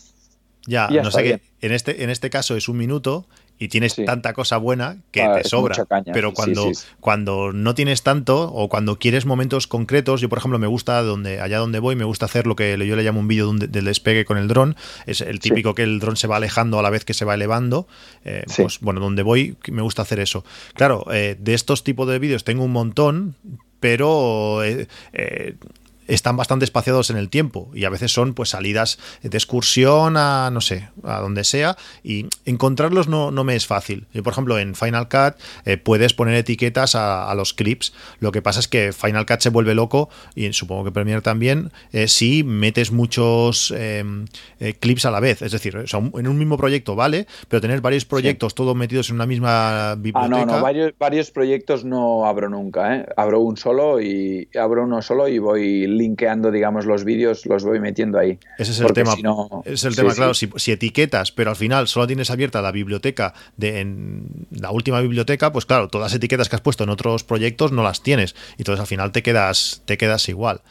ya, 0.65 0.87
no 0.89 1.11
sé 1.11 1.23
qué. 1.23 1.41
En 1.61 1.71
este, 1.71 2.03
en 2.03 2.09
este 2.09 2.29
caso 2.29 2.55
es 2.55 2.69
un 2.69 2.77
minuto 2.77 3.27
y 3.63 3.69
tienes 3.69 3.95
tanta 3.95 4.33
cosa 4.33 4.57
buena 4.57 4.97
que 5.11 5.21
te 5.21 5.47
sobra. 5.47 5.73
pero 6.11 6.33
cuando, 6.33 6.69
cuando 6.99 7.53
no 7.53 7.73
tienes 7.73 8.03
tanto 8.03 8.51
o 8.51 8.67
cuando 8.67 8.99
quieres 8.99 9.25
momentos 9.25 9.67
concretos, 9.67 10.19
yo 10.19 10.27
por 10.27 10.37
ejemplo 10.39 10.59
me 10.59 10.67
gusta 10.67 11.01
donde 11.01 11.39
allá 11.39 11.59
donde 11.59 11.79
voy, 11.79 11.95
me 11.95 12.03
gusta 12.03 12.25
hacer 12.25 12.45
lo 12.45 12.57
que 12.57 12.77
yo 12.85 12.97
le 12.97 13.03
llamo 13.03 13.21
un 13.21 13.29
vídeo 13.29 13.53
del 13.53 13.85
despegue 13.85 14.25
con 14.25 14.37
el 14.37 14.49
dron. 14.49 14.75
Es 15.05 15.21
el 15.21 15.39
típico 15.39 15.75
que 15.75 15.83
el 15.83 15.99
dron 15.99 16.17
se 16.17 16.27
va 16.27 16.35
alejando 16.35 16.77
a 16.77 16.81
la 16.81 16.89
vez 16.89 17.05
que 17.05 17.13
se 17.13 17.23
va 17.23 17.35
elevando. 17.35 17.87
Eh, 18.25 18.43
pues 18.57 18.81
bueno, 18.81 18.99
donde 18.99 19.23
voy 19.23 19.55
me 19.69 19.81
gusta 19.81 20.01
hacer 20.01 20.19
eso. 20.19 20.43
Claro, 20.73 21.05
eh, 21.13 21.37
de 21.39 21.53
estos 21.53 21.85
tipos 21.85 22.05
de 22.09 22.19
vídeos 22.19 22.43
tengo 22.43 22.65
un 22.65 22.73
montón, 22.73 23.35
pero 23.79 24.61
eh, 24.61 24.87
están 26.07 26.37
bastante 26.37 26.65
espaciados 26.65 27.09
en 27.09 27.17
el 27.17 27.29
tiempo 27.29 27.69
y 27.73 27.85
a 27.85 27.89
veces 27.89 28.11
son 28.11 28.33
pues 28.33 28.49
salidas 28.49 28.99
de 29.21 29.37
excursión 29.37 30.17
a 30.17 30.49
no 30.51 30.61
sé, 30.61 30.89
a 31.03 31.19
donde 31.19 31.43
sea 31.43 31.77
y 32.03 32.27
encontrarlos 32.45 33.07
no, 33.07 33.31
no 33.31 33.43
me 33.43 33.55
es 33.55 33.67
fácil. 33.67 34.07
Yo, 34.13 34.23
por 34.23 34.33
ejemplo, 34.33 34.59
en 34.59 34.75
Final 34.75 35.07
Cut 35.09 35.35
eh, 35.65 35.77
puedes 35.77 36.13
poner 36.13 36.35
etiquetas 36.35 36.95
a, 36.95 37.33
los 37.35 37.53
clips. 37.53 37.93
Lo 38.19 38.31
que 38.31 38.41
pasa 38.41 38.59
es 38.59 38.67
que 38.67 38.93
Final 38.93 39.25
Cut 39.25 39.39
se 39.39 39.49
vuelve 39.49 39.73
loco 39.73 40.09
y 40.35 40.51
supongo 40.53 40.83
que 40.83 40.91
Premiere 40.91 41.21
también 41.21 41.71
eh, 41.91 42.07
si 42.07 42.43
metes 42.43 42.91
muchos 42.91 43.71
em, 43.75 44.25
eh, 44.59 44.73
clips 44.79 45.05
a 45.05 45.11
la 45.11 45.19
vez. 45.19 45.41
Es 45.41 45.51
decir, 45.51 45.85
en 45.91 46.27
un 46.27 46.37
mismo 46.37 46.57
proyecto 46.57 46.95
vale, 46.95 47.27
pero 47.47 47.61
tener 47.61 47.81
varios 47.81 48.05
proyectos 48.05 48.53
todos 48.55 48.75
metidos 48.75 49.09
en 49.09 49.15
una 49.15 49.25
misma 49.25 49.95
biblioteca. 49.95 50.41
Ah, 50.41 50.45
no, 50.45 50.57
no, 50.57 50.61
varios, 50.61 50.93
varios 50.99 51.31
proyectos 51.31 51.83
no 51.83 52.25
abro 52.25 52.49
nunca. 52.49 53.05
Abro 53.17 53.39
un 53.39 53.57
solo 53.57 54.01
y 54.01 54.47
abro 54.59 54.83
uno 54.83 55.01
solo 55.01 55.27
y 55.27 55.39
voy 55.39 55.87
linkeando, 55.97 56.51
digamos, 56.51 56.85
los 56.85 57.03
vídeos, 57.03 57.45
los 57.45 57.63
voy 57.63 57.79
metiendo 57.79 58.19
ahí. 58.19 58.39
Ese 58.57 58.71
es 58.71 58.79
el 58.79 58.93
tema. 58.93 59.13
es 59.65 59.83
el 59.83 59.95
tema, 59.95 60.13
claro. 60.13 60.33
Si, 60.33 60.71
etiquetas, 60.71 61.31
pero 61.31 61.49
al 61.49 61.55
final 61.55 61.87
solo 61.87 62.07
tienes 62.07 62.29
abierta 62.29 62.61
la 62.61 62.71
biblioteca 62.71 63.33
de 63.57 63.79
en 63.79 64.47
la 64.51 64.71
última 64.71 65.01
biblioteca, 65.01 65.51
pues 65.51 65.65
claro, 65.65 65.87
todas 65.87 66.11
las 66.11 66.15
etiquetas 66.15 66.49
que 66.49 66.55
has 66.55 66.61
puesto 66.61 66.83
en 66.83 66.89
otros 66.89 67.23
proyectos 67.23 67.71
no 67.71 67.83
las 67.83 68.03
tienes. 68.03 68.35
Y 68.57 68.61
entonces 68.61 68.81
al 68.81 68.87
final 68.87 69.11
te 69.11 69.23
quedas, 69.23 69.81
te 69.85 69.97
quedas 69.97 70.27
igual. 70.29 70.61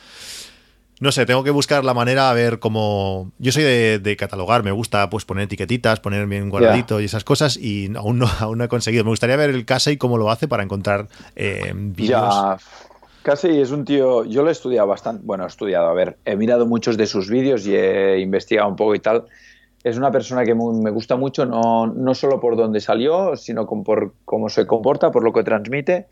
No 1.03 1.11
sé, 1.11 1.27
tengo 1.27 1.43
que 1.43 1.51
buscar 1.51 1.85
la 1.85 1.94
manera 1.94 2.31
a 2.31 2.32
ver 2.32 2.61
cómo. 2.61 3.32
Yo 3.39 3.51
soy 3.51 3.65
de, 3.65 4.16
catalogar, 4.16 4.62
me 4.62 4.70
gusta 4.70 5.11
pues 5.11 5.24
poner 5.24 5.47
etiquetitas, 5.47 5.99
poner 5.99 6.28
bien 6.28 6.49
guardadito 6.49 7.01
y 7.01 7.07
esas 7.07 7.24
cosas, 7.24 7.57
y 7.57 7.90
aún 7.97 8.20
no, 8.20 8.31
aún 8.39 8.59
no 8.59 8.62
he 8.65 8.69
conseguido. 8.69 9.03
Me 9.03 9.11
gustaría 9.11 9.35
ver 9.35 9.51
el 9.51 9.65
casa 9.65 9.90
y 9.90 9.97
cómo 9.97 10.16
lo 10.16 10.31
hace 10.31 10.47
para 10.47 10.62
encontrar 10.62 11.09
eh, 11.35 11.73
vídeos. 11.74 12.62
Casi 13.23 13.61
es 13.61 13.70
un 13.70 13.85
tío, 13.85 14.24
yo 14.24 14.43
lo 14.43 14.49
he 14.49 14.53
estudiado 14.53 14.89
bastante, 14.89 15.23
bueno, 15.24 15.44
he 15.44 15.47
estudiado, 15.47 15.89
a 15.89 15.93
ver, 15.93 16.16
he 16.24 16.35
mirado 16.36 16.66
muchos 16.66 16.97
de 16.97 17.07
sus 17.07 17.31
vídeos 17.31 17.66
y 17.66 17.77
he 17.77 18.19
investigado 18.19 18.69
un 18.69 18.77
poco 18.77 18.94
y 18.94 19.01
tal. 19.01 19.27
Es 19.85 19.97
una 19.97 20.11
persona 20.11 20.44
que 20.44 20.55
me 20.55 20.90
gusta 20.90 21.16
mucho, 21.16 21.47
no, 21.47 21.86
no 21.86 22.15
solo 22.15 22.40
por 22.40 22.57
dónde 22.57 22.81
salió, 22.81 23.36
sino 23.36 23.66
por 23.66 24.15
cómo 24.24 24.49
se 24.49 24.66
comporta, 24.66 25.11
por 25.11 25.23
lo 25.23 25.32
que 25.32 25.44
transmite 25.44 26.07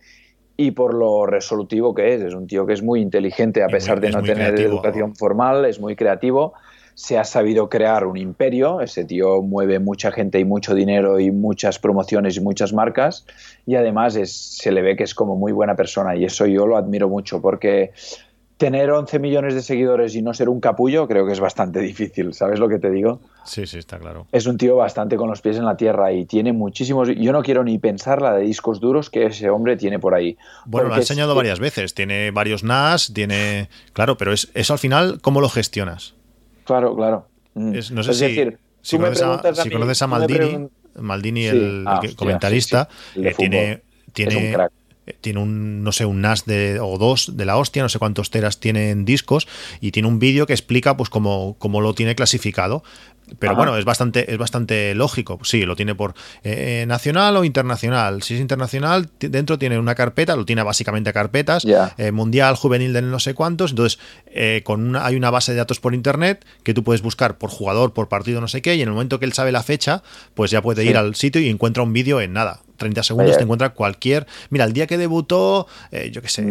y 0.56 0.72
por 0.72 0.94
lo 0.94 1.26
resolutivo 1.26 1.94
que 1.94 2.14
es. 2.14 2.22
Es 2.22 2.34
un 2.34 2.46
tío 2.46 2.66
que 2.66 2.74
es 2.74 2.82
muy 2.82 3.00
inteligente 3.00 3.62
a 3.62 3.68
pesar 3.68 4.00
de 4.00 4.10
no 4.10 4.22
tener 4.22 4.58
educación 4.60 5.16
formal, 5.16 5.64
es 5.64 5.80
muy 5.80 5.96
creativo 5.96 6.54
se 7.00 7.16
ha 7.16 7.24
sabido 7.24 7.70
crear 7.70 8.04
un 8.04 8.18
imperio, 8.18 8.82
ese 8.82 9.06
tío 9.06 9.40
mueve 9.40 9.78
mucha 9.78 10.12
gente 10.12 10.38
y 10.38 10.44
mucho 10.44 10.74
dinero 10.74 11.18
y 11.18 11.30
muchas 11.30 11.78
promociones 11.78 12.36
y 12.36 12.40
muchas 12.40 12.74
marcas 12.74 13.24
y 13.64 13.76
además 13.76 14.16
es, 14.16 14.30
se 14.36 14.70
le 14.70 14.82
ve 14.82 14.96
que 14.96 15.04
es 15.04 15.14
como 15.14 15.34
muy 15.34 15.50
buena 15.50 15.76
persona 15.76 16.14
y 16.14 16.26
eso 16.26 16.44
yo 16.44 16.66
lo 16.66 16.76
admiro 16.76 17.08
mucho 17.08 17.40
porque 17.40 17.92
tener 18.58 18.90
11 18.90 19.18
millones 19.18 19.54
de 19.54 19.62
seguidores 19.62 20.14
y 20.14 20.20
no 20.20 20.34
ser 20.34 20.50
un 20.50 20.60
capullo 20.60 21.08
creo 21.08 21.24
que 21.24 21.32
es 21.32 21.40
bastante 21.40 21.80
difícil, 21.80 22.34
¿sabes 22.34 22.58
lo 22.58 22.68
que 22.68 22.78
te 22.78 22.90
digo? 22.90 23.22
Sí, 23.46 23.66
sí, 23.66 23.78
está 23.78 23.98
claro. 23.98 24.26
Es 24.30 24.46
un 24.46 24.58
tío 24.58 24.76
bastante 24.76 25.16
con 25.16 25.30
los 25.30 25.40
pies 25.40 25.56
en 25.56 25.64
la 25.64 25.78
tierra 25.78 26.12
y 26.12 26.26
tiene 26.26 26.52
muchísimos... 26.52 27.08
Yo 27.08 27.32
no 27.32 27.42
quiero 27.42 27.64
ni 27.64 27.78
pensar 27.78 28.20
la 28.20 28.34
de 28.34 28.42
discos 28.42 28.78
duros 28.78 29.08
que 29.08 29.24
ese 29.24 29.48
hombre 29.48 29.78
tiene 29.78 29.98
por 29.98 30.14
ahí. 30.14 30.36
Bueno, 30.66 30.88
lo 30.88 30.96
ha 30.96 30.98
enseñado 30.98 31.34
varias 31.34 31.60
veces, 31.60 31.94
tiene 31.94 32.30
varios 32.30 32.62
NAS, 32.62 33.14
tiene... 33.14 33.70
Claro, 33.94 34.18
pero 34.18 34.34
es, 34.34 34.50
eso 34.52 34.74
al 34.74 34.78
final, 34.78 35.20
¿cómo 35.22 35.40
lo 35.40 35.48
gestionas? 35.48 36.19
Claro, 36.70 36.94
claro. 36.94 37.26
Mm. 37.54 37.72
no 37.90 38.02
sé 38.04 38.14
si, 38.14 38.24
decir, 38.26 38.58
si, 38.80 38.96
conoces, 38.96 40.02
a, 40.02 40.06
Maldini, 40.06 40.68
Maldini, 40.94 41.46
el, 41.46 41.84
ah, 41.84 42.00
comentarista, 42.14 42.88
eh, 43.16 43.34
tiene, 43.36 43.82
tiene, 44.12 44.56
tiene 45.20 45.40
un, 45.40 45.82
no 45.82 45.92
sé, 45.92 46.04
un 46.04 46.20
NAS 46.20 46.44
de, 46.44 46.80
o 46.80 46.98
dos 46.98 47.36
de 47.36 47.44
la 47.44 47.56
hostia, 47.56 47.82
no 47.82 47.88
sé 47.88 47.98
cuántos 47.98 48.30
teras 48.30 48.60
tienen 48.60 49.04
discos, 49.04 49.48
y 49.80 49.92
tiene 49.92 50.08
un 50.08 50.18
vídeo 50.18 50.46
que 50.46 50.52
explica 50.52 50.96
pues 50.96 51.10
cómo, 51.10 51.56
cómo 51.58 51.80
lo 51.80 51.94
tiene 51.94 52.14
clasificado. 52.14 52.82
Pero 53.38 53.54
bueno, 53.54 53.76
es 53.76 53.84
bastante, 53.84 54.32
es 54.32 54.38
bastante 54.38 54.94
lógico. 54.94 55.38
Sí, 55.42 55.64
lo 55.64 55.76
tiene 55.76 55.94
por 55.94 56.14
eh, 56.42 56.84
nacional 56.88 57.36
o 57.36 57.44
internacional. 57.44 58.22
Si 58.22 58.34
es 58.34 58.40
internacional, 58.40 59.08
dentro 59.20 59.58
tiene 59.58 59.78
una 59.78 59.94
carpeta, 59.94 60.36
lo 60.36 60.44
tiene 60.44 60.62
básicamente 60.62 61.10
a 61.10 61.12
carpetas, 61.12 61.64
eh, 61.96 62.12
mundial, 62.12 62.56
juvenil 62.56 62.92
de 62.92 63.02
no 63.02 63.20
sé 63.20 63.34
cuántos. 63.34 63.70
Entonces, 63.70 64.00
eh, 64.26 64.62
con 64.64 64.88
una, 64.88 65.06
hay 65.06 65.16
una 65.16 65.30
base 65.30 65.52
de 65.52 65.58
datos 65.58 65.80
por 65.80 65.94
internet 65.94 66.44
que 66.62 66.74
tú 66.74 66.82
puedes 66.82 67.02
buscar 67.02 67.38
por 67.38 67.50
jugador, 67.50 67.92
por 67.92 68.08
partido, 68.08 68.40
no 68.40 68.48
sé 68.48 68.62
qué, 68.62 68.74
y 68.74 68.82
en 68.82 68.88
el 68.88 68.94
momento 68.94 69.18
que 69.18 69.26
él 69.26 69.32
sabe 69.32 69.52
la 69.52 69.62
fecha, 69.62 70.02
pues 70.34 70.50
ya 70.50 70.62
puede 70.62 70.84
ir 70.84 70.96
al 70.96 71.14
sitio 71.14 71.40
y 71.40 71.48
encuentra 71.48 71.82
un 71.82 71.92
vídeo 71.92 72.20
en 72.20 72.32
nada. 72.32 72.60
30 72.80 73.02
segundos 73.04 73.36
te 73.36 73.44
encuentra 73.44 73.70
cualquier. 73.70 74.26
Mira, 74.48 74.64
el 74.64 74.72
día 74.72 74.88
que 74.88 74.98
debutó, 74.98 75.68
yo 76.10 76.20
qué 76.20 76.28
sé 76.28 76.42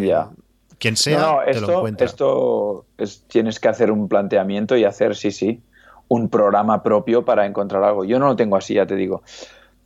quien 0.80 0.96
sea, 0.96 1.20
no, 1.20 1.42
esto, 1.42 1.66
te 1.66 1.72
lo 1.72 1.78
encuentra. 1.78 2.06
Esto 2.06 2.86
es, 2.96 3.22
tienes 3.28 3.60
que 3.60 3.68
hacer 3.68 3.92
un 3.92 4.08
planteamiento 4.08 4.76
y 4.76 4.84
hacer, 4.84 5.14
sí, 5.14 5.30
sí, 5.30 5.62
un 6.08 6.30
programa 6.30 6.82
propio 6.82 7.24
para 7.24 7.44
encontrar 7.44 7.84
algo. 7.84 8.04
Yo 8.04 8.18
no 8.18 8.26
lo 8.26 8.34
tengo 8.34 8.56
así, 8.56 8.74
ya 8.74 8.86
te 8.86 8.96
digo. 8.96 9.22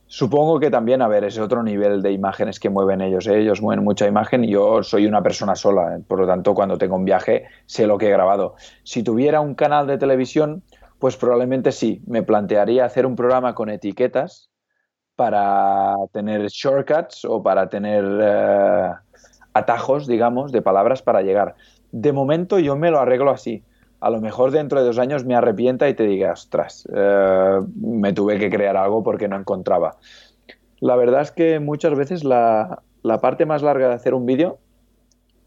Supongo 0.07 0.59
que 0.59 0.71
también, 0.71 1.01
a 1.01 1.09
ver, 1.09 1.25
es 1.25 1.37
otro 1.37 1.63
nivel 1.63 2.01
de 2.01 2.13
imágenes 2.13 2.59
que 2.61 2.69
mueven 2.69 3.01
ellos. 3.01 3.27
¿eh? 3.27 3.39
Ellos 3.41 3.61
mueven 3.61 3.83
mucha 3.83 4.07
imagen 4.07 4.45
y 4.45 4.51
yo 4.51 4.83
soy 4.83 5.05
una 5.05 5.21
persona 5.21 5.55
sola. 5.55 5.97
¿eh? 5.97 5.99
Por 6.07 6.19
lo 6.19 6.27
tanto, 6.27 6.53
cuando 6.53 6.77
tengo 6.77 6.95
un 6.95 7.03
viaje, 7.03 7.45
sé 7.65 7.85
lo 7.87 7.97
que 7.97 8.07
he 8.07 8.11
grabado. 8.11 8.55
Si 8.83 9.03
tuviera 9.03 9.41
un 9.41 9.55
canal 9.55 9.87
de 9.87 9.97
televisión, 9.97 10.63
pues 10.99 11.17
probablemente 11.17 11.73
sí. 11.73 12.01
Me 12.07 12.23
plantearía 12.23 12.85
hacer 12.85 13.05
un 13.05 13.17
programa 13.17 13.53
con 13.53 13.69
etiquetas 13.69 14.49
para 15.15 15.95
tener 16.11 16.47
shortcuts 16.47 17.25
o 17.25 17.41
para 17.41 17.69
tener 17.69 18.03
eh, 18.21 18.89
atajos, 19.53 20.07
digamos, 20.07 20.51
de 20.51 20.61
palabras 20.61 21.01
para 21.01 21.21
llegar. 21.21 21.55
De 21.91 22.11
momento 22.11 22.59
yo 22.59 22.75
me 22.75 22.91
lo 22.91 22.99
arreglo 22.99 23.31
así 23.31 23.63
a 24.05 24.09
lo 24.11 24.21
mejor 24.21 24.51
dentro 24.51 24.79
de 24.79 24.85
dos 24.85 24.99
años 24.99 25.25
me 25.25 25.33
arrepienta 25.33 25.89
y 25.89 25.95
te 25.95 26.05
diga, 26.05 26.33
ostras, 26.33 26.87
eh, 26.93 27.59
me 27.75 28.13
tuve 28.13 28.37
que 28.37 28.51
crear 28.51 28.77
algo 28.77 29.01
porque 29.01 29.27
no 29.27 29.35
encontraba. 29.35 29.97
La 30.79 30.95
verdad 30.95 31.21
es 31.21 31.31
que 31.31 31.59
muchas 31.59 31.97
veces 31.97 32.23
la, 32.23 32.83
parte 33.19 33.47
más 33.47 33.63
larga 33.63 33.87
de 33.87 33.95
hacer 33.95 34.13
un 34.13 34.27
vídeo 34.27 34.59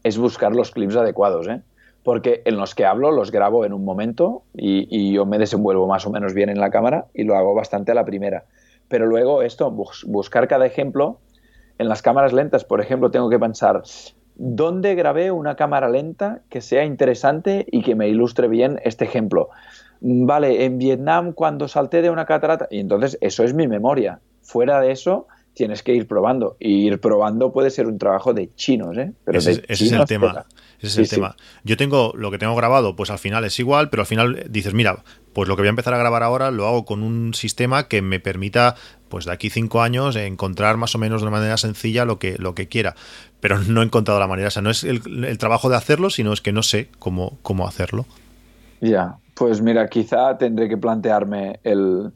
es 0.03 0.17
buscar 0.17 0.53
los 0.53 0.71
clips 0.71 0.97
adecuados, 0.97 1.47
¿eh? 1.47 1.61
porque 2.03 2.41
en 2.43 2.57
los 2.57 2.75
que 2.75 2.85
hablo 2.85 3.11
los 3.11 3.31
grabo 3.31 3.63
en 3.63 3.71
un 3.71 3.85
momento 3.85 4.43
y, 4.53 5.13
yo 5.13 5.25
me 5.25 5.37
desenvuelvo 5.37 5.87
más 5.87 6.05
o 6.05 6.09
menos 6.09 6.33
bien 6.33 6.49
en 6.49 6.59
la 6.59 6.69
cámara 6.69 7.05
y 7.13 7.23
lo 7.23 7.37
hago 7.37 7.53
bastante 7.53 7.93
a 7.93 7.95
la 7.95 8.03
primera. 8.03 8.43
Pero 8.89 9.05
luego 9.05 9.41
esto, 9.43 9.71
buscar 9.71 10.47
cada 10.49 10.65
ejemplo, 10.65 11.19
en 11.77 11.87
las 11.87 12.01
cámaras 12.01 12.33
lentas, 12.33 12.65
por 12.65 12.81
ejemplo, 12.81 13.11
tengo 13.11 13.29
que 13.29 13.39
pensar, 13.39 13.83
¿Dónde 14.41 14.95
grabé 14.95 15.31
una 15.31 15.57
cámara 15.57 15.89
lenta 15.89 16.43
que 16.49 16.61
sea 16.61 16.85
interesante 16.85 17.65
y 17.69 17.81
que 17.81 17.93
me 17.93 18.07
ilustre 18.07 18.47
bien 18.47 18.79
este 18.85 19.03
ejemplo? 19.03 19.49
Vale, 19.99 20.63
en 20.63 20.77
Vietnam 20.77 21.33
cuando 21.33 21.67
salté 21.67 22.01
de 22.01 22.09
una 22.09 22.25
catarata, 22.25 22.65
y 22.71 22.79
entonces 22.79 23.17
eso 23.19 23.43
es 23.43 23.53
mi 23.53 23.67
memoria. 23.67 24.21
Fuera 24.41 24.79
de 24.79 24.93
eso, 24.93 25.27
tienes 25.53 25.83
que 25.83 25.93
ir 25.93 26.07
probando. 26.07 26.55
Y 26.57 26.87
ir 26.87 27.01
probando 27.01 27.51
puede 27.51 27.69
ser 27.69 27.87
un 27.87 27.97
trabajo 27.97 28.33
de 28.33 28.47
chinos, 28.55 28.97
¿eh? 28.97 29.11
Pero 29.25 29.39
ese, 29.39 29.61
es 29.67 29.81
el 29.91 30.05
tema. 30.05 30.45
Ese 30.79 30.87
es 30.87 31.11
el 31.11 31.17
tema. 31.17 31.35
Yo 31.65 31.75
tengo 31.75 32.13
lo 32.15 32.31
que 32.31 32.37
tengo 32.37 32.55
grabado, 32.55 32.95
pues 32.95 33.09
al 33.09 33.19
final 33.19 33.43
es 33.43 33.59
igual, 33.59 33.89
pero 33.89 34.03
al 34.03 34.07
final 34.07 34.45
dices, 34.49 34.73
mira, 34.73 35.03
pues 35.33 35.47
lo 35.47 35.55
que 35.55 35.61
voy 35.61 35.67
a 35.67 35.69
empezar 35.69 35.93
a 35.93 35.97
grabar 35.97 36.23
ahora 36.23 36.51
lo 36.51 36.67
hago 36.67 36.85
con 36.85 37.03
un 37.03 37.33
sistema 37.33 37.87
que 37.87 38.01
me 38.01 38.19
permita, 38.19 38.75
pues 39.09 39.25
de 39.25 39.31
aquí 39.31 39.49
cinco 39.49 39.81
años, 39.81 40.15
encontrar 40.15 40.77
más 40.77 40.95
o 40.95 40.97
menos 40.97 41.21
de 41.21 41.27
una 41.27 41.37
manera 41.37 41.57
sencilla 41.57 42.05
lo 42.05 42.19
que, 42.19 42.37
lo 42.37 42.55
que 42.55 42.67
quiera 42.67 42.95
pero 43.39 43.59
no 43.59 43.81
he 43.81 43.85
encontrado 43.85 44.19
la 44.19 44.27
manera. 44.27 44.47
O 44.47 44.51
sea, 44.51 44.61
no 44.61 44.69
es 44.69 44.83
el, 44.83 45.37
trabajo 45.37 45.69
de 45.69 45.75
hacerlo, 45.75 46.09
sino 46.09 46.33
es 46.33 46.41
que 46.41 46.51
no 46.51 46.63
sé 46.63 46.89
cómo, 46.99 47.37
cómo 47.41 47.67
hacerlo. 47.67 48.05
Ya, 48.81 49.17
pues 49.35 49.61
mira, 49.61 49.87
quizá 49.87 50.37
tendré 50.37 50.69
que 50.69 50.77
plantearme 50.77 51.59
el, 51.63 52.11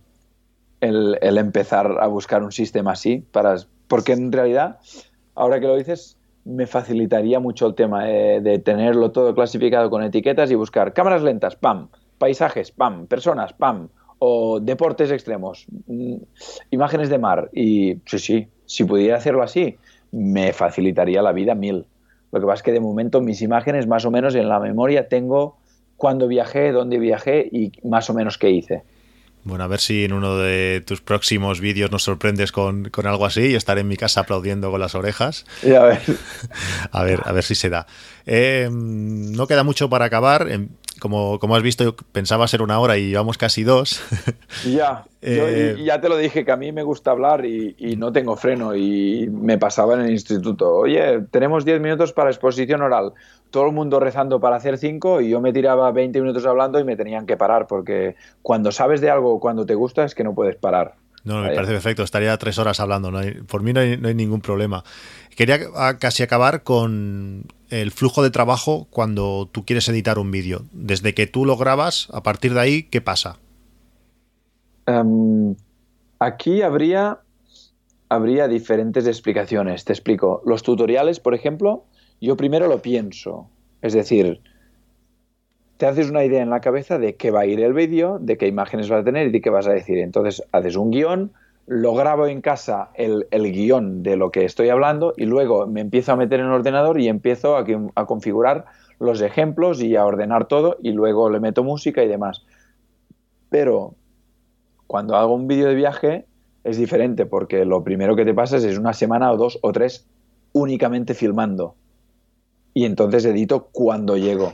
el, 0.82 1.38
empezar 1.38 1.98
a 2.00 2.08
buscar 2.08 2.44
un 2.44 2.52
sistema 2.52 2.92
así, 2.94 3.24
para, 3.32 3.56
porque 3.88 4.14
en 4.14 4.32
realidad, 4.32 4.80
ahora 5.36 5.60
que 5.60 5.68
lo 5.68 5.76
dices, 5.76 6.18
me 6.46 6.68
facilitaría 6.68 7.40
mucho 7.40 7.68
el 7.68 7.76
tema 7.76 8.10
eh, 8.10 8.42
de 8.42 8.60
tenerlo 8.60 9.12
todo 9.12 9.34
clasificado 9.34 9.90
con 9.90 10.04
etiquetas 10.04 10.52
y 10.52 10.56
buscar 10.56 10.94
cámaras 10.94 11.24
lentas, 11.24 11.56
pam, 11.56 11.90
paisajes, 12.24 12.72
pam, 12.72 13.06
personas, 13.06 13.52
pam, 13.52 13.90
o 14.18 14.62
deportes 14.62 15.12
extremos, 15.12 15.66
mm, 15.88 16.16
imágenes 16.72 17.10
de 17.10 17.18
mar. 17.18 17.50
Y 17.52 17.98
sí, 18.06 18.18
sí, 18.18 18.48
si 18.66 18.86
pudiera 18.86 19.18
hacerlo 19.18 19.44
así, 19.44 19.76
me 20.14 20.54
facilitaría 20.54 21.22
la 21.22 21.34
vida 21.34 21.54
mil. 21.54 21.86
Lo 22.32 22.40
que 22.40 22.46
pasa 22.46 22.60
es 22.60 22.64
que 22.64 22.72
de 22.72 22.80
momento 22.80 23.20
mis 23.20 23.42
imágenes 23.42 23.88
más 23.88 24.06
o 24.06 24.12
menos 24.12 24.36
en 24.36 24.48
la 24.48 24.62
memoria 24.62 25.10
tengo 25.10 25.58
cuándo 25.98 26.30
viajé, 26.30 26.72
dónde 26.72 26.98
viajé 26.98 27.50
y 27.52 27.74
más 27.86 28.10
o 28.10 28.14
menos 28.14 28.38
qué 28.38 28.52
hice. 28.52 28.84
Bueno, 29.44 29.66
a 29.66 29.68
ver 29.68 29.82
si 29.82 30.06
en 30.06 30.14
uno 30.14 30.38
de 30.38 30.82
tus 30.86 31.02
próximos 31.02 31.60
vídeos 31.60 31.92
nos 31.92 32.04
sorprendes 32.04 32.54
con, 32.54 32.90
algo 33.04 33.26
así 33.26 33.48
y 33.48 33.56
estaré 33.56 33.82
en 33.82 33.90
mi 33.90 33.98
casa 33.98 34.22
aplaudiendo 34.22 34.72
con 34.72 34.80
las 34.80 34.96
orejas. 34.96 35.46
a, 35.64 35.84
ver. 35.84 36.00
a 36.92 37.04
ver. 37.04 37.20
a 37.26 37.32
ver, 37.34 37.44
si 37.44 37.56
se 37.56 37.70
da. 37.70 37.86
Eh, 38.26 38.70
no 38.72 39.46
queda 39.46 39.64
mucho 39.64 39.90
para 39.90 40.06
acabar. 40.06 40.48
Como, 41.04 41.38
como 41.38 41.58
has 41.58 41.64
visto, 41.64 41.98
pensaba 42.14 42.48
ser 42.48 42.62
una 42.62 42.80
hora 42.80 42.98
y 42.98 43.10
llevamos 43.10 43.38
casi 43.38 43.66
dos. 43.66 44.02
Ya, 44.66 45.04
eh, 45.22 45.76
ya 45.84 46.00
te 46.00 46.08
lo 46.08 46.16
dije 46.16 46.46
que 46.46 46.52
a 46.54 46.56
mí 46.56 46.72
me 46.72 46.84
gusta 46.84 47.12
hablar 47.12 47.44
y, 47.46 47.76
no 47.98 48.14
tengo 48.14 48.38
freno 48.38 48.74
y 48.74 49.28
me 49.30 49.58
pasaba 49.58 49.96
en 49.96 50.02
el 50.02 50.12
instituto. 50.12 50.74
Oye, 50.74 51.20
tenemos 51.30 51.66
10 51.66 51.82
minutos 51.82 52.14
para 52.14 52.30
exposición 52.30 52.82
oral. 52.82 53.12
Todo 53.50 53.66
el 53.66 53.74
mundo 53.74 54.00
rezando 54.00 54.40
para 54.40 54.56
hacer 54.56 54.78
5 54.78 55.20
y 55.20 55.32
yo 55.32 55.42
me 55.42 55.52
tiraba 55.52 55.92
20 55.92 56.22
minutos 56.22 56.46
hablando 56.46 56.80
y 56.80 56.86
me 56.86 56.96
tenían 56.96 57.26
que 57.26 57.36
parar 57.36 57.68
porque 57.68 58.16
cuando 58.42 58.72
sabes 58.72 59.02
de 59.02 59.10
algo, 59.10 59.42
cuando 59.42 59.66
te 59.66 59.76
gusta, 59.76 60.06
es 60.06 60.16
que 60.16 60.24
no 60.24 60.34
puedes 60.34 60.56
parar. 60.56 60.94
No, 61.24 61.42
me 61.42 61.54
parece 61.54 61.72
perfecto. 61.72 62.04
Estaría 62.04 62.38
tres 62.38 62.58
horas 62.58 62.80
hablando. 62.80 63.10
No 63.10 63.22
por 63.48 63.64
mí 63.64 63.72
no 63.72 63.80
hay, 63.80 63.98
no 63.98 64.10
hay 64.10 64.16
ningún 64.16 64.42
problema. 64.42 64.84
Quería 65.36 65.60
casi 66.00 66.22
acabar 66.22 66.64
con 66.64 67.46
el 67.70 67.92
flujo 67.92 68.22
de 68.22 68.30
trabajo 68.30 68.88
cuando 68.90 69.50
tú 69.52 69.66
quieres 69.66 69.88
editar 69.90 70.20
un 70.20 70.32
vídeo. 70.32 70.64
Desde 70.74 71.14
que 71.14 71.26
tú 71.26 71.46
lo 71.46 71.58
grabas, 71.58 72.08
a 72.12 72.22
partir 72.24 72.54
de 72.54 72.60
ahí, 72.60 72.84
¿qué 72.84 73.02
pasa? 73.02 73.38
Em, 74.86 75.56
aquí 76.20 76.62
habría, 76.62 77.20
habría 78.10 78.48
diferentes 78.48 79.08
explicaciones. 79.08 79.86
Te 79.86 79.94
explico. 79.94 80.42
Los 80.46 80.62
tutoriales, 80.62 81.20
por 81.20 81.34
ejemplo, 81.34 81.86
yo 82.20 82.36
primero 82.36 82.68
lo 82.68 82.82
pienso. 82.82 83.50
Es 83.82 83.94
decir, 83.94 84.42
te 85.84 85.90
haces 85.90 86.10
una 86.10 86.24
idea 86.24 86.42
en 86.42 86.50
la 86.50 86.62
cabeza 86.62 86.98
de 86.98 87.18
qué 87.18 87.30
va 87.30 87.42
a 87.42 87.46
ir 87.46 87.60
el 87.60 87.74
vídeo, 87.74 88.18
de 88.18 88.38
qué 88.38 88.48
imágenes 88.48 88.88
vas 88.88 89.02
a 89.02 89.04
tener 89.04 89.28
y 89.28 89.32
de 89.32 89.42
qué 89.42 89.50
vas 89.50 89.68
a 89.68 89.74
decir. 89.74 89.98
Entonces, 89.98 90.42
haces 90.54 90.78
un 90.78 90.92
guion, 90.92 91.34
lo 91.68 91.94
grabo 91.94 92.26
en 92.28 92.40
casa 92.40 92.92
el, 92.94 93.28
guion 93.30 94.02
de 94.02 94.16
lo 94.16 94.32
que 94.32 94.46
estoy 94.46 94.70
hablando 94.70 95.14
y 95.18 95.26
luego 95.26 95.68
me 95.68 95.82
empiezo 95.82 96.14
a 96.14 96.16
meter 96.16 96.40
en 96.40 96.46
el 96.46 96.54
ordenador 96.54 97.02
y 97.02 97.10
empiezo 97.10 97.58
a, 97.58 97.66
configurar 98.06 98.64
los 98.98 99.20
ejemplos 99.20 99.82
y 99.82 99.98
a 99.98 100.06
ordenar 100.06 100.48
todo 100.48 100.78
y 100.82 100.94
luego 100.94 101.30
le 101.30 101.42
meto 101.42 101.66
música 101.66 102.02
y 102.02 102.08
demás. 102.08 102.46
Pero 103.50 103.96
cuando 104.88 105.18
hago 105.18 105.36
un 105.36 105.50
vídeo 105.50 105.68
de 105.68 105.76
viaje 105.76 106.26
es 106.64 106.78
diferente 106.78 107.26
porque 107.26 107.66
lo 107.66 107.84
primero 107.84 108.16
que 108.16 108.24
te 108.24 108.34
pasa 108.34 108.56
es 108.56 108.78
una 108.78 108.94
semana 108.94 109.34
o 109.34 109.36
dos 109.36 109.60
o 109.62 109.74
tres 109.74 110.08
únicamente 110.54 111.14
filmando. 111.14 111.76
Y 112.74 112.86
entonces 112.86 113.26
edito 113.26 113.68
cuando 113.74 114.16
llego. 114.16 114.54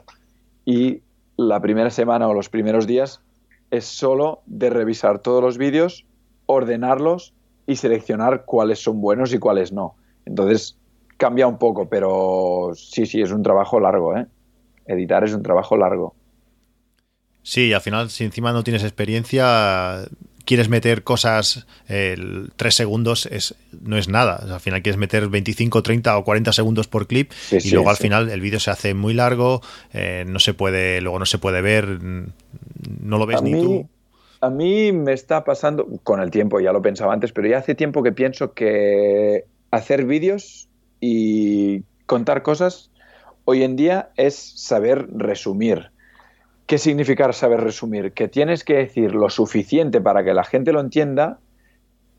Y 0.66 1.04
la 1.40 1.62
primera 1.62 1.90
semana 1.90 2.28
o 2.28 2.34
los 2.34 2.50
primeros 2.50 2.86
días 2.86 3.22
es 3.72 3.86
solo 3.86 4.42
de 4.46 4.70
revisar 4.70 5.20
todos 5.20 5.42
los 5.42 5.58
vídeos 5.58 6.06
ordenarlos 6.48 7.34
y 7.66 7.78
seleccionar 7.78 8.44
cuáles 8.44 8.80
son 8.80 9.00
buenos 9.00 9.34
y 9.34 9.40
cuáles 9.40 9.72
no. 9.72 9.96
Entonces 10.26 10.78
cambia 11.16 11.48
un 11.48 11.58
poco, 11.58 11.88
pero 11.88 12.72
sí, 12.76 13.06
sí, 13.06 13.22
es 13.22 13.32
un 13.32 13.42
trabajo 13.42 13.80
largo, 13.80 14.18
¿eh? 14.18 14.26
Editar 14.86 15.24
es 15.24 15.34
un 15.34 15.44
trabajo 15.44 15.78
largo. 15.78 16.14
Sí, 17.44 17.72
al 17.72 17.82
final, 17.82 18.10
si 18.10 18.26
encima 18.26 18.52
no 18.52 18.64
tienes 18.64 18.84
experiencia, 18.84 20.08
quieres 20.50 20.68
meter 20.68 21.04
cosas, 21.04 21.68
tres 21.86 22.74
segundos 22.74 23.28
es, 23.28 23.54
no 23.84 24.00
es 24.00 24.10
nada. 24.10 24.38
al 24.52 24.60
final 24.60 24.82
quieres 24.82 24.98
meter 24.98 25.28
25, 25.28 25.84
30 25.84 26.18
o 26.18 26.24
40 26.24 26.54
segundos 26.54 26.88
por 26.88 27.06
clip 27.06 27.32
y 27.52 27.70
luego 27.70 27.92
al 27.92 27.98
final 27.98 28.32
el 28.32 28.42
vídeo 28.42 28.60
se 28.60 28.72
hace 28.72 28.96
muy 28.96 29.14
largo, 29.14 29.62
eh, 29.94 30.26
no 30.28 30.40
se 30.40 30.56
puede, 30.56 31.02
luego 31.02 31.20
no 31.20 31.28
se 31.28 31.38
puede 31.38 31.62
ver, 31.62 32.00
no 32.02 33.18
lo 33.20 33.28
ves 33.28 33.44
ni 33.44 33.52
tú. 33.52 33.88
A 34.42 34.50
mí 34.50 34.92
me 34.92 35.14
está 35.14 35.44
pasando, 35.44 35.86
con 36.02 36.20
el 36.20 36.32
tiempo, 36.32 36.60
ya 36.60 36.74
lo 36.74 36.82
pensaba 36.82 37.14
antes, 37.14 37.32
pero 37.32 37.48
ya 37.48 37.60
hace 37.60 37.76
tiempo 37.76 38.02
que 38.02 38.12
pienso 38.12 38.54
que 38.54 39.46
hacer 39.70 40.06
vídeos 40.06 40.68
y 41.00 41.84
contar 42.08 42.42
cosas 42.42 42.90
hoy 43.46 43.62
en 43.62 43.76
día 43.76 44.10
es 44.18 44.36
saber 44.36 45.10
resumir. 45.12 45.92
¿Qué 46.70 46.78
significa 46.78 47.34
saber 47.34 47.62
resumir? 47.62 48.14
Que 48.14 48.28
tienes 48.28 48.64
que 48.64 48.76
decir 48.76 49.16
lo 49.16 49.30
suficiente 49.32 50.00
para 50.00 50.24
que 50.24 50.36
la 50.36 50.44
gente 50.44 50.72
lo 50.72 50.80
entienda, 50.80 51.40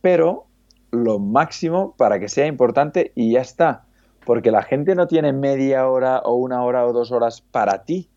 pero 0.00 0.46
lo 0.90 1.20
máximo 1.20 1.94
para 1.96 2.18
que 2.18 2.28
sea 2.28 2.46
importante 2.46 3.12
y 3.14 3.32
ya 3.32 3.42
está. 3.42 3.86
Porque 4.26 4.50
la 4.50 4.62
gente 4.62 4.96
no 4.96 5.06
tiene 5.06 5.32
media 5.32 5.88
hora 5.88 6.18
o 6.18 6.34
una 6.34 6.64
hora 6.64 6.84
o 6.84 6.92
dos 6.92 7.12
horas 7.12 7.40
para 7.40 7.84
ti 7.84 8.10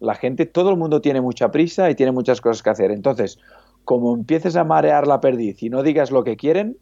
la 0.00 0.14
gente, 0.14 0.46
todo 0.46 0.70
el 0.70 0.76
mundo 0.76 1.00
tiene 1.00 1.20
mucha 1.20 1.50
prisa 1.50 1.90
y 1.90 1.94
tiene 1.94 2.12
muchas 2.12 2.40
cosas 2.40 2.62
que 2.62 2.70
hacer. 2.70 2.90
Entonces, 2.90 3.38
como 3.84 4.14
empieces 4.14 4.56
a 4.56 4.64
marear 4.64 5.06
la 5.06 5.20
perdiz 5.20 5.62
y 5.62 5.70
no 5.70 5.82
digas 5.82 6.10
lo 6.10 6.24
que 6.24 6.36
quieren, 6.36 6.76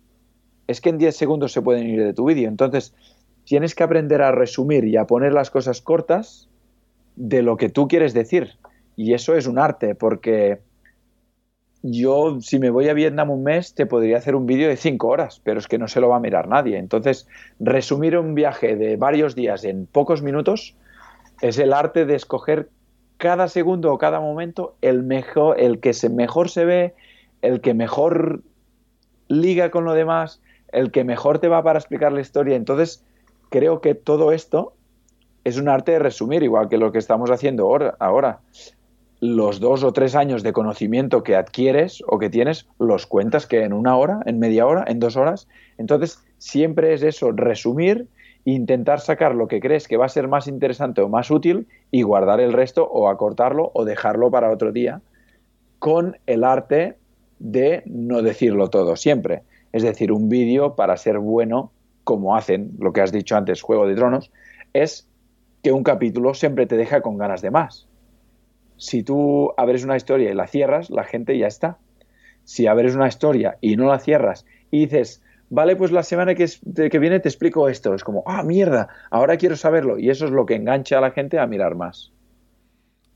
es 0.67 0.81
que 0.81 0.91
en 0.91 0.99
10 0.99 1.17
segundos 1.17 1.53
se 1.53 1.63
pueden 1.63 1.87
ir 1.87 2.03
de 2.03 2.13
tu 2.13 2.27
vídeo. 2.27 2.49
Entonces, 2.49 2.95
tienes 3.45 3.75
que 3.75 3.85
aprender 3.85 4.23
a 4.23 4.33
resumir 4.33 4.85
y 4.85 4.97
a 4.97 5.07
poner 5.07 5.33
las 5.33 5.51
cosas 5.51 5.81
cortas 5.81 6.49
de 7.15 7.43
lo 7.43 7.57
que 7.57 7.69
tú 7.69 7.89
quieres 7.89 8.13
decir. 8.13 8.59
Y 8.97 9.15
eso 9.15 9.37
es 9.37 9.47
un 9.47 9.59
arte, 9.59 9.95
porque 9.95 10.61
yo, 11.83 12.41
si 12.41 12.59
me 12.59 12.71
voy 12.71 12.89
a 12.89 12.95
Vietnam 12.95 13.31
un 13.31 13.45
mes, 13.45 13.75
te 13.75 13.87
podría 13.87 14.19
hacer 14.19 14.35
un 14.35 14.47
vídeo 14.47 14.69
de 14.69 14.77
5 14.77 15.07
horas, 15.07 15.41
pero 15.45 15.61
es 15.61 15.69
que 15.69 15.79
no 15.79 15.87
se 15.87 16.01
lo 16.01 16.09
va 16.09 16.17
a 16.17 16.21
mirar 16.21 16.49
nadie. 16.49 16.79
Entonces, 16.79 17.29
resumir 17.61 18.19
un 18.19 18.35
viaje 18.35 18.77
de 18.77 18.97
varios 18.97 19.35
días 19.35 19.65
en 19.65 19.87
pocos 19.87 20.23
minutos 20.23 20.77
Es 21.43 21.59
el 21.59 21.73
arte 21.73 22.07
de 22.07 22.15
escoger 22.15 22.71
cada 23.19 23.49
segundo 23.49 23.93
o 23.93 23.99
cada 23.99 24.21
momento 24.21 24.77
el 24.81 25.03
mejor, 25.03 25.61
el 25.61 25.81
que 25.81 25.93
se 25.93 26.09
mejor 26.09 26.49
se 26.49 26.65
ve, 26.65 26.95
el 27.43 27.61
que 27.61 27.75
mejor 27.75 28.43
liga 29.29 29.71
con 29.71 29.85
lo 29.85 29.93
demás, 29.93 30.41
el 30.73 30.91
que 30.91 31.05
mejor 31.05 31.39
te 31.39 31.49
va 31.49 31.63
para 31.63 31.79
explicar 31.79 32.13
la 32.13 32.21
historia. 32.21 32.57
Entonces, 32.57 33.05
creo 33.51 33.81
que 33.81 33.95
todo 33.95 34.33
esto 34.33 34.73
es 35.45 35.59
un 35.59 35.69
arte 35.69 35.93
de 35.93 35.99
resumir, 35.99 36.43
igual 36.43 36.69
que 36.69 36.79
lo 36.79 36.91
que 36.91 36.99
estamos 36.99 37.31
haciendo 37.31 37.71
ahora. 37.99 38.41
Los 39.21 39.61
dos 39.61 39.83
o 39.83 39.93
tres 39.93 40.15
años 40.15 40.43
de 40.43 40.53
conocimiento 40.53 41.23
que 41.23 41.37
adquieres 41.37 42.03
o 42.07 42.19
que 42.19 42.31
tienes, 42.31 42.67
los 42.79 43.07
cuentas 43.07 43.47
que 43.47 43.65
en 43.65 43.73
una 43.73 43.97
hora, 43.97 44.21
en 44.27 44.39
media 44.39 44.67
hora, 44.67 44.85
en 44.87 45.01
dos 45.01 45.17
horas. 45.17 45.49
Entonces, 45.79 46.23
siempre 46.39 46.93
es 46.93 47.03
eso, 47.03 47.33
resumir 47.33 48.09
intentar 48.47 49.01
sacar 49.01 49.35
lo 49.35 49.49
que 49.49 49.61
crees 49.61 49.89
que 49.89 49.97
va 49.97 50.07
a 50.07 50.09
ser 50.09 50.29
más 50.29 50.47
interesante 50.47 51.01
o 51.03 51.09
más 51.09 51.31
útil 51.31 51.67
y 51.91 52.03
guardar 52.03 52.41
el 52.41 52.53
resto 52.53 52.89
o 52.89 53.09
acortarlo 53.09 53.73
o 53.75 53.85
dejarlo 53.85 54.31
para 54.31 54.53
otro 54.53 54.71
día 54.71 55.03
con 55.81 56.17
el 56.27 56.45
arte 56.45 56.97
de 57.41 57.83
no 57.87 58.23
decirlo 58.23 58.71
todo 58.71 58.95
siempre. 58.95 59.43
Es 59.73 59.83
decir, 59.83 60.13
un 60.13 60.29
vídeo 60.29 60.77
para 60.77 60.97
ser 60.97 61.19
bueno, 61.19 61.73
como 62.05 62.37
hacen 62.37 62.71
lo 62.79 62.93
que 62.93 63.01
has 63.01 63.11
dicho 63.11 63.37
antes, 63.37 63.63
Juego 63.63 63.87
de 63.87 63.97
Tronos, 63.97 64.31
es 64.73 65.09
que 65.63 65.73
un 65.73 65.83
capítulo 65.83 66.33
siempre 66.33 66.67
te 66.67 66.77
deja 66.77 67.01
con 67.01 67.19
ganas 67.19 67.43
de 67.43 67.51
más. 67.51 67.89
Si 68.77 69.03
tú 69.03 69.53
abres 69.57 69.85
una 69.85 69.97
historia 69.97 70.31
y 70.31 70.35
la 70.35 70.47
cierras, 70.47 70.91
la 70.91 71.05
gente 71.05 71.39
ya 71.39 71.47
está. 71.47 71.79
Si 72.45 72.67
abres 72.67 72.95
una 72.95 73.09
historia 73.09 73.59
y 73.61 73.77
no 73.77 73.87
la 73.87 73.99
cierras 73.99 74.45
y 74.71 74.81
dices, 74.87 75.23
vale, 75.49 75.77
pues 75.77 75.91
la 75.93 76.03
semana 76.03 76.35
que, 76.35 76.47
que 76.91 76.99
viene 76.99 77.21
te 77.21 77.29
explico 77.29 77.69
esto. 77.69 77.95
Es 77.95 78.05
como, 78.05 78.23
ah, 78.27 78.43
mierda, 78.43 78.89
ahora 79.11 79.37
quiero 79.37 79.57
saberlo. 79.57 79.99
Y 79.99 80.11
eso 80.11 80.27
es 80.27 80.31
lo 80.31 80.47
que 80.47 80.55
engancha 80.55 80.99
a 80.99 81.01
la 81.01 81.11
gente 81.11 81.39
a 81.39 81.47
mirar 81.47 81.75
más. 81.75 82.13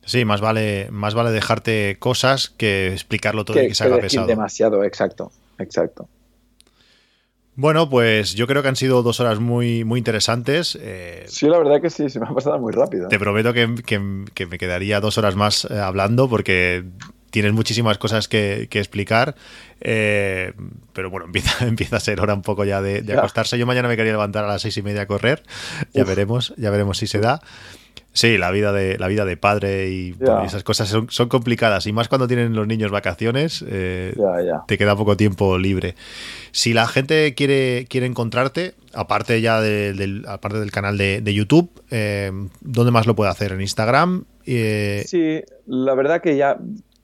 Sí, 0.04 0.24
más 0.24 0.40
vale, 0.40 0.88
más 0.90 1.14
vale 1.14 1.30
dejarte 1.30 1.96
cosas 1.98 2.48
que 2.48 2.92
explicarlo 2.92 3.44
todo 3.44 3.62
y 3.62 3.68
que 3.68 3.74
se 3.74 3.84
haga 3.84 3.98
pesado. 3.98 4.26
demasiado, 4.26 4.82
exacto, 4.82 5.30
exacto. 5.58 6.08
Bueno, 7.60 7.90
pues 7.90 8.34
yo 8.34 8.46
creo 8.46 8.62
que 8.62 8.68
han 8.68 8.76
sido 8.76 9.02
dos 9.02 9.20
horas 9.20 9.38
muy, 9.38 9.84
muy 9.84 9.98
interesantes. 9.98 10.78
Eh, 10.80 11.24
sí, 11.28 11.46
la 11.46 11.58
verdad 11.58 11.82
que 11.82 11.90
sí, 11.90 12.08
se 12.08 12.18
me 12.18 12.26
ha 12.26 12.30
pasado 12.30 12.58
muy 12.58 12.72
rápido. 12.72 13.08
Te 13.08 13.18
prometo 13.18 13.52
que, 13.52 13.66
me 14.46 14.58
quedaría 14.58 14.98
dos 14.98 15.18
horas 15.18 15.36
más 15.36 15.66
eh, 15.66 15.78
hablando 15.78 16.26
porque 16.26 16.84
tienes 17.28 17.52
muchísimas 17.52 17.98
cosas 17.98 18.28
que, 18.28 18.66
explicar. 18.72 19.34
Eh, 19.82 20.54
pero 20.94 21.10
bueno, 21.10 21.26
empieza, 21.30 21.66
empieza 21.66 21.98
a 21.98 22.00
ser 22.00 22.22
hora 22.22 22.32
un 22.32 22.40
poco 22.40 22.64
ya 22.64 22.80
de, 22.80 23.04
acostarse. 23.12 23.58
Yo 23.58 23.66
mañana 23.66 23.88
me 23.88 23.96
quería 23.96 24.12
levantar 24.12 24.44
a 24.44 24.48
las 24.48 24.62
seis 24.62 24.78
y 24.78 24.82
media 24.82 25.02
a 25.02 25.06
correr. 25.06 25.42
Ya 25.92 26.04
veremos, 26.04 26.54
ya 26.56 26.70
veremos 26.70 26.96
si 26.96 27.08
se 27.08 27.18
da. 27.18 27.42
Sí, 28.12 28.38
la 28.38 28.50
vida 28.50 28.72
de, 28.72 28.98
la 28.98 29.06
vida 29.06 29.24
de 29.24 29.36
padre 29.36 29.88
y 29.90 30.16
esas 30.44 30.64
cosas 30.64 30.88
son, 30.88 31.28
complicadas. 31.28 31.86
Y 31.86 31.92
más 31.92 32.08
cuando 32.08 32.26
tienen 32.26 32.54
los 32.54 32.66
niños 32.66 32.90
vacaciones, 32.90 33.64
eh, 33.68 34.14
te 34.66 34.78
queda 34.78 34.96
poco 34.96 35.16
tiempo 35.16 35.58
libre. 35.58 35.94
Si 36.50 36.72
la 36.72 36.86
gente 36.88 37.34
quiere, 37.34 37.86
quiere 37.88 38.06
encontrarte, 38.06 38.74
aparte 38.94 39.40
ya 39.40 39.60
del, 39.60 40.24
aparte 40.26 40.58
del 40.58 40.72
canal 40.72 40.98
de, 40.98 41.34
YouTube, 41.34 41.70
eh, 41.90 42.32
¿dónde 42.60 42.90
más 42.90 43.06
lo 43.06 43.14
puede 43.14 43.30
hacer? 43.30 43.52
¿En 43.52 43.60
Instagram? 43.60 44.24
Sí, 44.44 45.42
la 45.66 45.94
verdad 45.94 46.20
que 46.20 46.36
ya 46.36 46.58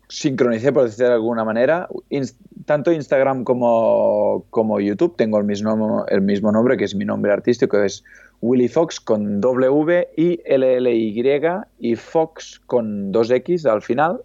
sincronicé, 0.08 0.72
por 0.72 0.84
decirlo 0.84 1.08
de 1.08 1.14
alguna 1.14 1.44
manera. 1.44 1.88
tanto 2.64 2.92
Instagram 2.92 3.44
como, 3.44 4.44
como, 4.50 4.80
YouTube 4.80 5.16
tengo 5.16 5.38
el 5.38 5.44
mismo, 5.44 6.04
el 6.08 6.20
mismo 6.20 6.52
nombre, 6.52 6.76
que 6.76 6.84
es 6.84 6.94
mi 6.94 7.04
nombre 7.04 7.32
artístico, 7.32 7.82
es 7.82 8.04
Willy 8.40 8.68
Fox 8.68 9.00
con 9.00 9.40
W 9.40 10.08
y 10.16 10.40
L 10.44 10.76
L 10.76 10.94
Y 10.94 11.40
y 11.80 11.96
Fox 11.96 12.60
con 12.66 13.12
dos 13.12 13.30
X 13.30 13.66
al 13.66 13.82
final. 13.82 14.20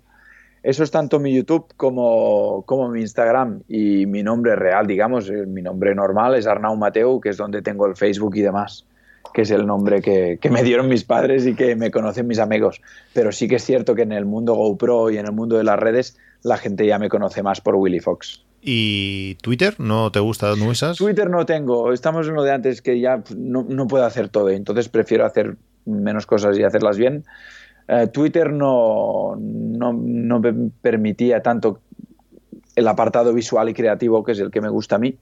Eso 0.64 0.84
es 0.84 0.92
tanto 0.92 1.20
mi 1.20 1.34
YouTube 1.34 1.66
como, 1.76 2.64
como 2.68 2.90
mi 2.90 3.02
Instagram 3.02 3.64
y 3.68 4.06
mi 4.06 4.22
nombre 4.22 4.56
real, 4.56 4.86
digamos, 4.86 5.28
eh, 5.30 5.48
mi 5.48 5.64
nombre 5.64 5.96
normal 5.96 6.36
es 6.36 6.46
Arnau 6.46 6.76
Mateu, 6.76 7.20
que 7.20 7.30
es 7.30 7.38
donde 7.38 7.64
tengo 7.64 7.88
el 7.88 7.96
Facebook 7.96 8.36
y 8.36 8.42
demás 8.42 8.86
que 9.34 9.44
es 9.44 9.52
el 9.52 9.66
nombre 9.66 10.02
que, 10.02 10.40
me 10.50 10.64
dieron 10.64 10.88
mis 10.88 11.04
padres 11.04 11.46
y 11.46 11.56
que 11.56 11.76
me 11.76 11.92
conocen 11.92 12.28
mis 12.28 12.40
amigos. 12.40 12.82
Pero 13.14 13.32
sí 13.32 13.48
que 13.48 13.56
es 13.56 13.64
cierto 13.64 13.96
que 13.96 14.02
en 14.02 14.12
el 14.12 14.26
mundo 14.26 14.56
GoPro 14.56 15.10
y 15.10 15.18
en 15.18 15.26
el 15.26 15.32
mundo 15.32 15.58
de 15.58 15.64
las 15.64 15.80
redes 15.80 16.18
la 16.44 16.58
gente 16.58 16.86
ya 16.86 17.00
me 17.00 17.10
conoce 17.10 17.44
más 17.44 17.62
por 17.62 17.76
Willy 17.76 18.00
Fox. 18.00 18.44
¿Y 18.62 19.36
Twitter? 19.36 19.76
¿No 19.80 20.12
te 20.12 20.20
gusta? 20.20 20.56
¿No 20.56 20.70
usas? 20.70 20.98
Twitter 20.98 21.30
no 21.30 21.46
tengo. 21.46 21.92
Estamos 21.94 22.28
en 22.28 22.36
lo 22.36 22.44
de 22.44 22.52
antes 22.52 22.82
que 22.82 23.00
ya 23.00 23.24
no, 23.36 23.66
no 23.68 23.88
puedo 23.88 24.06
hacer 24.06 24.30
todo. 24.30 24.50
Entonces 24.50 24.90
prefiero 24.90 25.26
hacer 25.26 25.58
menos 25.86 26.26
cosas 26.26 26.58
y 26.58 26.64
hacerlas 26.64 26.98
bien. 26.98 27.26
Eh, 27.88 28.08
Twitter 28.08 28.52
no, 28.52 29.36
no, 29.40 29.94
no 29.94 30.40
me 30.40 30.72
permitía 30.82 31.42
tanto 31.42 31.82
el 32.76 32.88
apartado 32.88 33.34
visual 33.34 33.70
y 33.70 33.74
creativo, 33.74 34.24
que 34.24 34.34
es 34.34 34.40
el 34.40 34.52
que 34.52 34.62
me 34.62 34.70
gusta 34.70 34.96
a 34.96 35.00
mí 35.00 35.18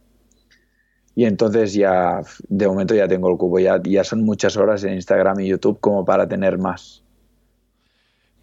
y 1.20 1.26
entonces 1.26 1.74
ya, 1.74 2.22
de 2.48 2.66
momento 2.66 2.96
ya 2.96 3.06
tengo 3.06 3.30
el 3.30 3.38
cubo, 3.38 3.60
ya, 3.60 3.82
ya 3.84 4.06
son 4.06 4.24
muchas 4.24 4.56
horas 4.56 4.86
en 4.86 4.94
Instagram 4.94 5.42
y 5.42 5.50
YouTube 5.50 5.78
como 5.82 6.06
para 6.06 6.30
tener 6.30 6.58
más. 6.58 7.04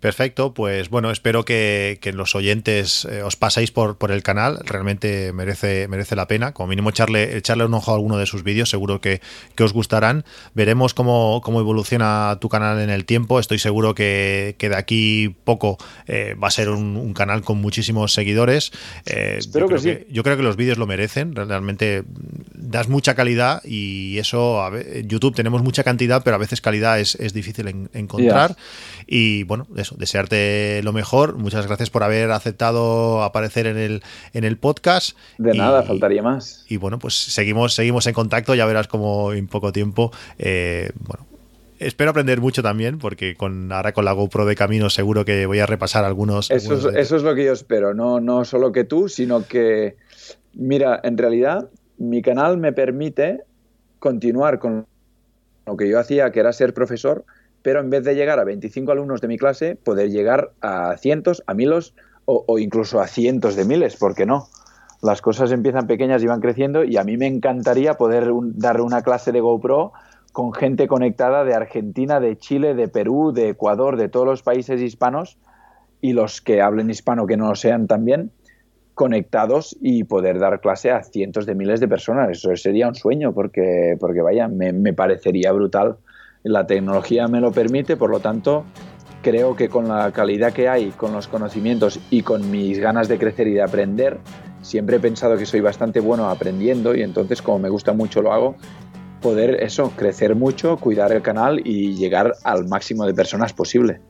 Perfecto, 0.01 0.53
pues 0.53 0.91
bueno, 0.91 1.11
espero 1.11 1.45
que, 1.45 1.99
los 2.13 2.35
oyentes 2.35 3.07
eh, 3.11 3.23
os 3.23 3.37
paséis 3.37 3.71
por, 3.71 3.97
por, 3.97 4.13
el 4.13 4.23
canal, 4.23 4.61
realmente 4.65 5.33
merece, 5.33 5.89
merece 5.89 6.15
la 6.15 6.29
pena, 6.29 6.53
como 6.53 6.69
mínimo 6.69 6.91
echarle, 6.91 7.37
echarle 7.37 7.65
un 7.65 7.73
ojo 7.73 7.93
a 7.93 7.95
alguno 7.95 8.19
de 8.19 8.27
sus 8.27 8.43
vídeos, 8.43 8.69
seguro 8.69 9.01
que, 9.01 9.21
os 9.59 9.73
gustarán. 9.73 10.25
Veremos 10.55 10.93
cómo, 10.93 11.41
cómo, 11.43 11.61
evoluciona 11.61 12.37
tu 12.41 12.51
canal 12.51 12.79
en 12.81 12.91
el 12.91 13.07
tiempo, 13.07 13.41
estoy 13.41 13.59
seguro 13.59 13.95
que, 13.95 14.55
que 14.59 14.69
de 14.69 14.77
aquí 14.77 15.35
poco 15.45 15.79
eh, 16.07 16.35
va 16.35 16.49
a 16.49 16.51
ser 16.51 16.69
un, 16.69 17.15
canal 17.15 17.43
con 17.43 17.59
muchísimos 17.59 18.13
seguidores. 18.13 18.73
Eh, 19.07 19.37
espero 19.39 19.67
que 19.67 19.79
sí. 19.79 19.99
yo 20.11 20.23
creo 20.23 20.37
que 20.37 20.43
los 20.43 20.57
vídeos 20.57 20.77
lo 20.77 20.87
merecen, 20.87 21.35
realmente 21.35 22.05
das 22.53 22.89
mucha 22.89 23.15
calidad 23.15 23.63
y 23.65 24.19
eso, 24.19 24.63
en 24.77 25.09
YouTube 25.09 25.35
tenemos 25.35 25.63
mucha 25.63 25.83
cantidad, 25.83 26.23
pero 26.23 26.37
a 26.37 26.39
veces 26.39 26.61
calidad 26.61 27.01
es, 27.01 27.17
difícil 27.33 27.89
encontrar. 27.95 28.57
Y 29.07 29.45
bueno, 29.45 29.67
eso, 29.77 29.95
desearte 29.97 30.81
lo 30.83 30.93
mejor. 30.93 31.37
Muchas 31.37 31.67
gracias 31.67 31.91
por 31.91 32.03
haber 32.03 32.31
aceptado 32.33 33.23
aparecer 33.23 33.67
en 33.67 33.77
el, 33.77 34.03
en 34.33 34.45
el 34.45 34.59
podcast. 34.59 35.17
De 35.39 35.55
nada, 35.55 35.83
faltaría 35.83 36.23
más. 36.23 36.65
Y 36.69 36.77
bueno, 36.77 36.99
pues 36.99 37.15
seguimos, 37.15 37.75
seguimos 37.75 38.07
en 38.07 38.15
contacto, 38.15 38.55
ya 38.55 38.67
verás 38.67 38.89
como 38.89 39.33
en 39.33 39.47
poco 39.47 39.73
tiempo, 39.73 40.11
eh, 40.39 40.91
bueno, 40.99 41.27
espero 41.79 42.11
aprender 42.11 42.41
mucho 42.41 42.63
también, 42.63 42.99
porque 42.99 43.37
con 43.37 43.73
ahora 43.73 43.93
con 43.93 44.05
la 44.05 44.13
GoPro 44.13 44.47
de 44.47 44.57
camino 44.57 44.91
seguro 44.91 45.25
que 45.25 45.47
voy 45.47 45.61
a 45.61 45.67
repasar 45.67 46.05
algunos. 46.05 46.51
Eso, 46.51 46.75
es, 46.75 46.97
eso 46.97 47.17
es 47.17 47.23
lo 47.23 47.35
que 47.35 47.45
yo 47.45 47.53
espero, 47.53 47.95
no, 47.95 48.21
no 48.21 48.45
solo 48.45 48.73
que 48.73 48.85
tú, 48.85 49.09
sino 49.09 49.47
que, 49.47 49.97
mira, 50.55 51.01
en 51.03 51.17
realidad 51.17 51.69
mi 51.99 52.23
canal 52.23 52.59
me 52.59 52.73
permite 52.73 53.43
continuar 53.99 54.59
con 54.59 54.87
lo 55.67 55.77
que 55.77 55.89
yo 55.89 55.99
hacía, 55.99 56.31
que 56.31 56.41
era 56.41 56.53
ser 56.53 56.75
profesor, 56.75 57.25
pero 57.67 57.81
en 57.81 57.91
vez 57.91 58.05
de 58.05 58.15
llegar 58.15 58.39
a 58.39 58.45
25 58.45 58.93
alumnos 58.93 59.21
de 59.21 59.27
mi 59.27 59.39
clase, 59.39 59.75
poder 59.75 60.09
llegar 60.09 60.53
a 60.61 60.97
cientos, 60.99 61.43
a 61.49 61.55
miles 61.55 61.95
o, 62.25 62.61
incluso 62.61 63.01
a 63.01 63.09
cientos 63.09 63.57
de 63.57 63.65
miles, 63.65 63.97
¿por 63.97 64.15
qué 64.15 64.25
no? 64.25 64.47
Las 65.03 65.21
cosas 65.21 65.51
empiezan 65.51 65.89
pequeñas 65.89 66.23
y 66.23 66.29
van 66.29 66.41
creciendo 66.41 66.85
y 66.85 66.97
a 66.97 67.03
mí 67.03 67.17
me 67.17 67.27
encantaría 67.27 67.95
poder 67.95 68.31
dar 68.55 68.81
una 68.81 69.03
clase 69.03 69.33
de 69.33 69.41
GoPro 69.41 69.93
con 70.33 70.53
gente 70.53 70.87
conectada 70.87 71.43
de 71.43 71.55
Argentina, 71.55 72.21
de 72.21 72.39
Chile, 72.39 72.77
de 72.77 72.87
Perú, 72.87 73.33
de 73.35 73.49
Ecuador, 73.49 73.97
de 73.97 74.09
todos 74.09 74.27
los 74.27 74.45
países 74.45 74.81
hispanos 74.81 75.37
y 76.01 76.13
los 76.13 76.41
que 76.41 76.63
hablen 76.63 76.89
hispano 76.89 77.27
que 77.27 77.37
no 77.37 77.49
lo 77.49 77.57
sean 77.57 77.89
también, 77.89 78.31
conectados 78.95 79.77
y 79.81 80.05
poder 80.05 80.39
dar 80.39 80.61
clase 80.61 80.93
a 80.93 81.03
cientos 81.03 81.47
de 81.47 81.57
miles 81.57 81.81
de 81.81 81.89
personas. 81.89 82.31
Eso 82.31 82.55
sería 82.55 82.87
un 82.87 82.95
sueño 82.95 83.35
porque, 83.35 83.97
porque 83.99 84.23
vaya, 84.23 84.47
me 84.47 84.93
parecería 84.93 85.51
brutal 85.51 85.97
la 86.49 86.67
tecnología 86.67 87.27
me 87.29 87.41
lo 87.41 87.53
permite, 87.53 87.97
por 87.97 88.11
lo 88.11 88.21
tanto, 88.21 88.65
creo 89.23 89.57
que 89.57 89.69
con 89.69 89.89
la 89.89 90.13
calidad 90.13 90.53
que 90.53 90.69
hay, 90.69 90.91
con 90.91 91.13
los 91.13 91.27
conocimientos 91.27 91.99
y 92.11 92.23
con 92.23 92.51
mis 92.51 92.79
ganas 92.79 93.09
de 93.09 93.19
crecer 93.19 93.49
y 93.49 93.55
de 93.55 93.63
aprender, 93.63 94.19
siempre 94.63 94.97
he 94.97 95.01
pensado 95.01 95.37
que 95.37 95.47
soy 95.47 95.61
bastante 95.61 96.01
bueno 96.01 96.29
aprendiendo 96.31 96.95
y 96.95 97.03
entonces 97.03 97.43
como 97.43 97.59
me 97.59 97.69
gusta 97.69 97.93
mucho 97.93 98.23
lo 98.23 98.33
hago, 98.33 98.57
poder 99.21 99.63
eso, 99.63 99.93
crecer 99.97 100.37
mucho, 100.37 100.77
cuidar 100.77 101.13
el 101.13 101.23
canal 101.23 101.61
y 101.65 101.95
llegar 101.95 102.35
al 102.45 102.69
máximo 102.69 103.05
de 103.07 103.15
personas 103.15 103.53
posible. 103.53 104.01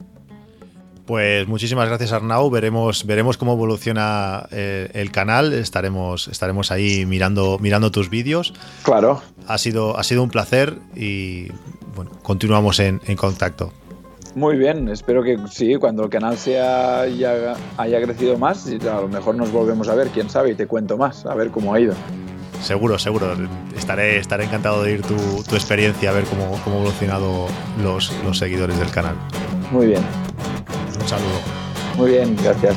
Pues 1.07 1.47
muchísimas 1.47 1.89
gracias 1.89 2.13
Arnau, 2.13 2.51
veremos, 2.51 3.07
veremos 3.07 3.37
cómo 3.37 3.53
evoluciona 3.53 4.49
eh, 4.51 4.91
el 4.93 5.13
canal, 5.13 5.53
estaremos, 5.53 6.27
estaremos 6.27 6.73
ahí 6.73 7.07
mirando, 7.07 7.59
mirando 7.61 7.93
tus 7.93 8.11
vídeos. 8.11 8.53
Claro. 8.83 9.23
Ha 9.47 9.57
sido, 9.59 9.97
ha 9.97 10.03
sido 10.03 10.25
un 10.25 10.31
placer 10.31 10.75
y 10.97 11.47
bueno, 11.95 12.11
continuamos 12.23 12.81
en, 12.81 12.99
contacto. 13.17 13.73
Muy 14.35 14.57
bien, 14.57 14.89
espero 14.89 15.23
que 15.23 15.39
sí, 15.49 15.77
cuando 15.77 16.03
el 16.03 16.11
canal 16.11 16.37
sea 16.37 17.07
ya 17.07 17.55
haya 17.77 18.03
crecido 18.03 18.37
más, 18.37 18.67
a 18.67 19.01
lo 19.01 19.09
mejor 19.09 19.37
nos 19.37 19.53
volvemos 19.53 19.89
a 19.89 19.95
ver, 19.95 20.09
quién 20.09 20.29
sabe, 20.29 20.51
y 20.51 20.55
te 20.57 20.67
cuento 20.67 20.99
más, 20.99 21.25
a 21.25 21.35
ver 21.37 21.51
cómo 21.53 21.73
ha 21.73 21.81
ido. 21.81 21.95
Seguro, 22.61 22.99
seguro. 22.99 23.37
Estaré, 23.77 24.19
estaré 24.19 24.45
encantado 24.45 24.83
de 24.83 24.95
oír 24.95 25.03
tu, 25.03 25.55
experiencia, 25.55 26.11
a 26.11 26.13
ver 26.13 26.25
cómo, 26.25 26.51
cómo 26.65 26.77
han 26.77 26.83
evolucionado 26.83 27.47
los, 27.81 28.13
los 28.25 28.39
seguidores 28.39 28.77
del 28.79 28.91
canal. 28.91 29.15
Muy 29.71 29.87
bien. 29.87 30.03
Un 31.01 31.09
saludo. 31.09 31.41
Muy 31.97 32.11
bien, 32.13 32.37
gracias. 32.43 32.75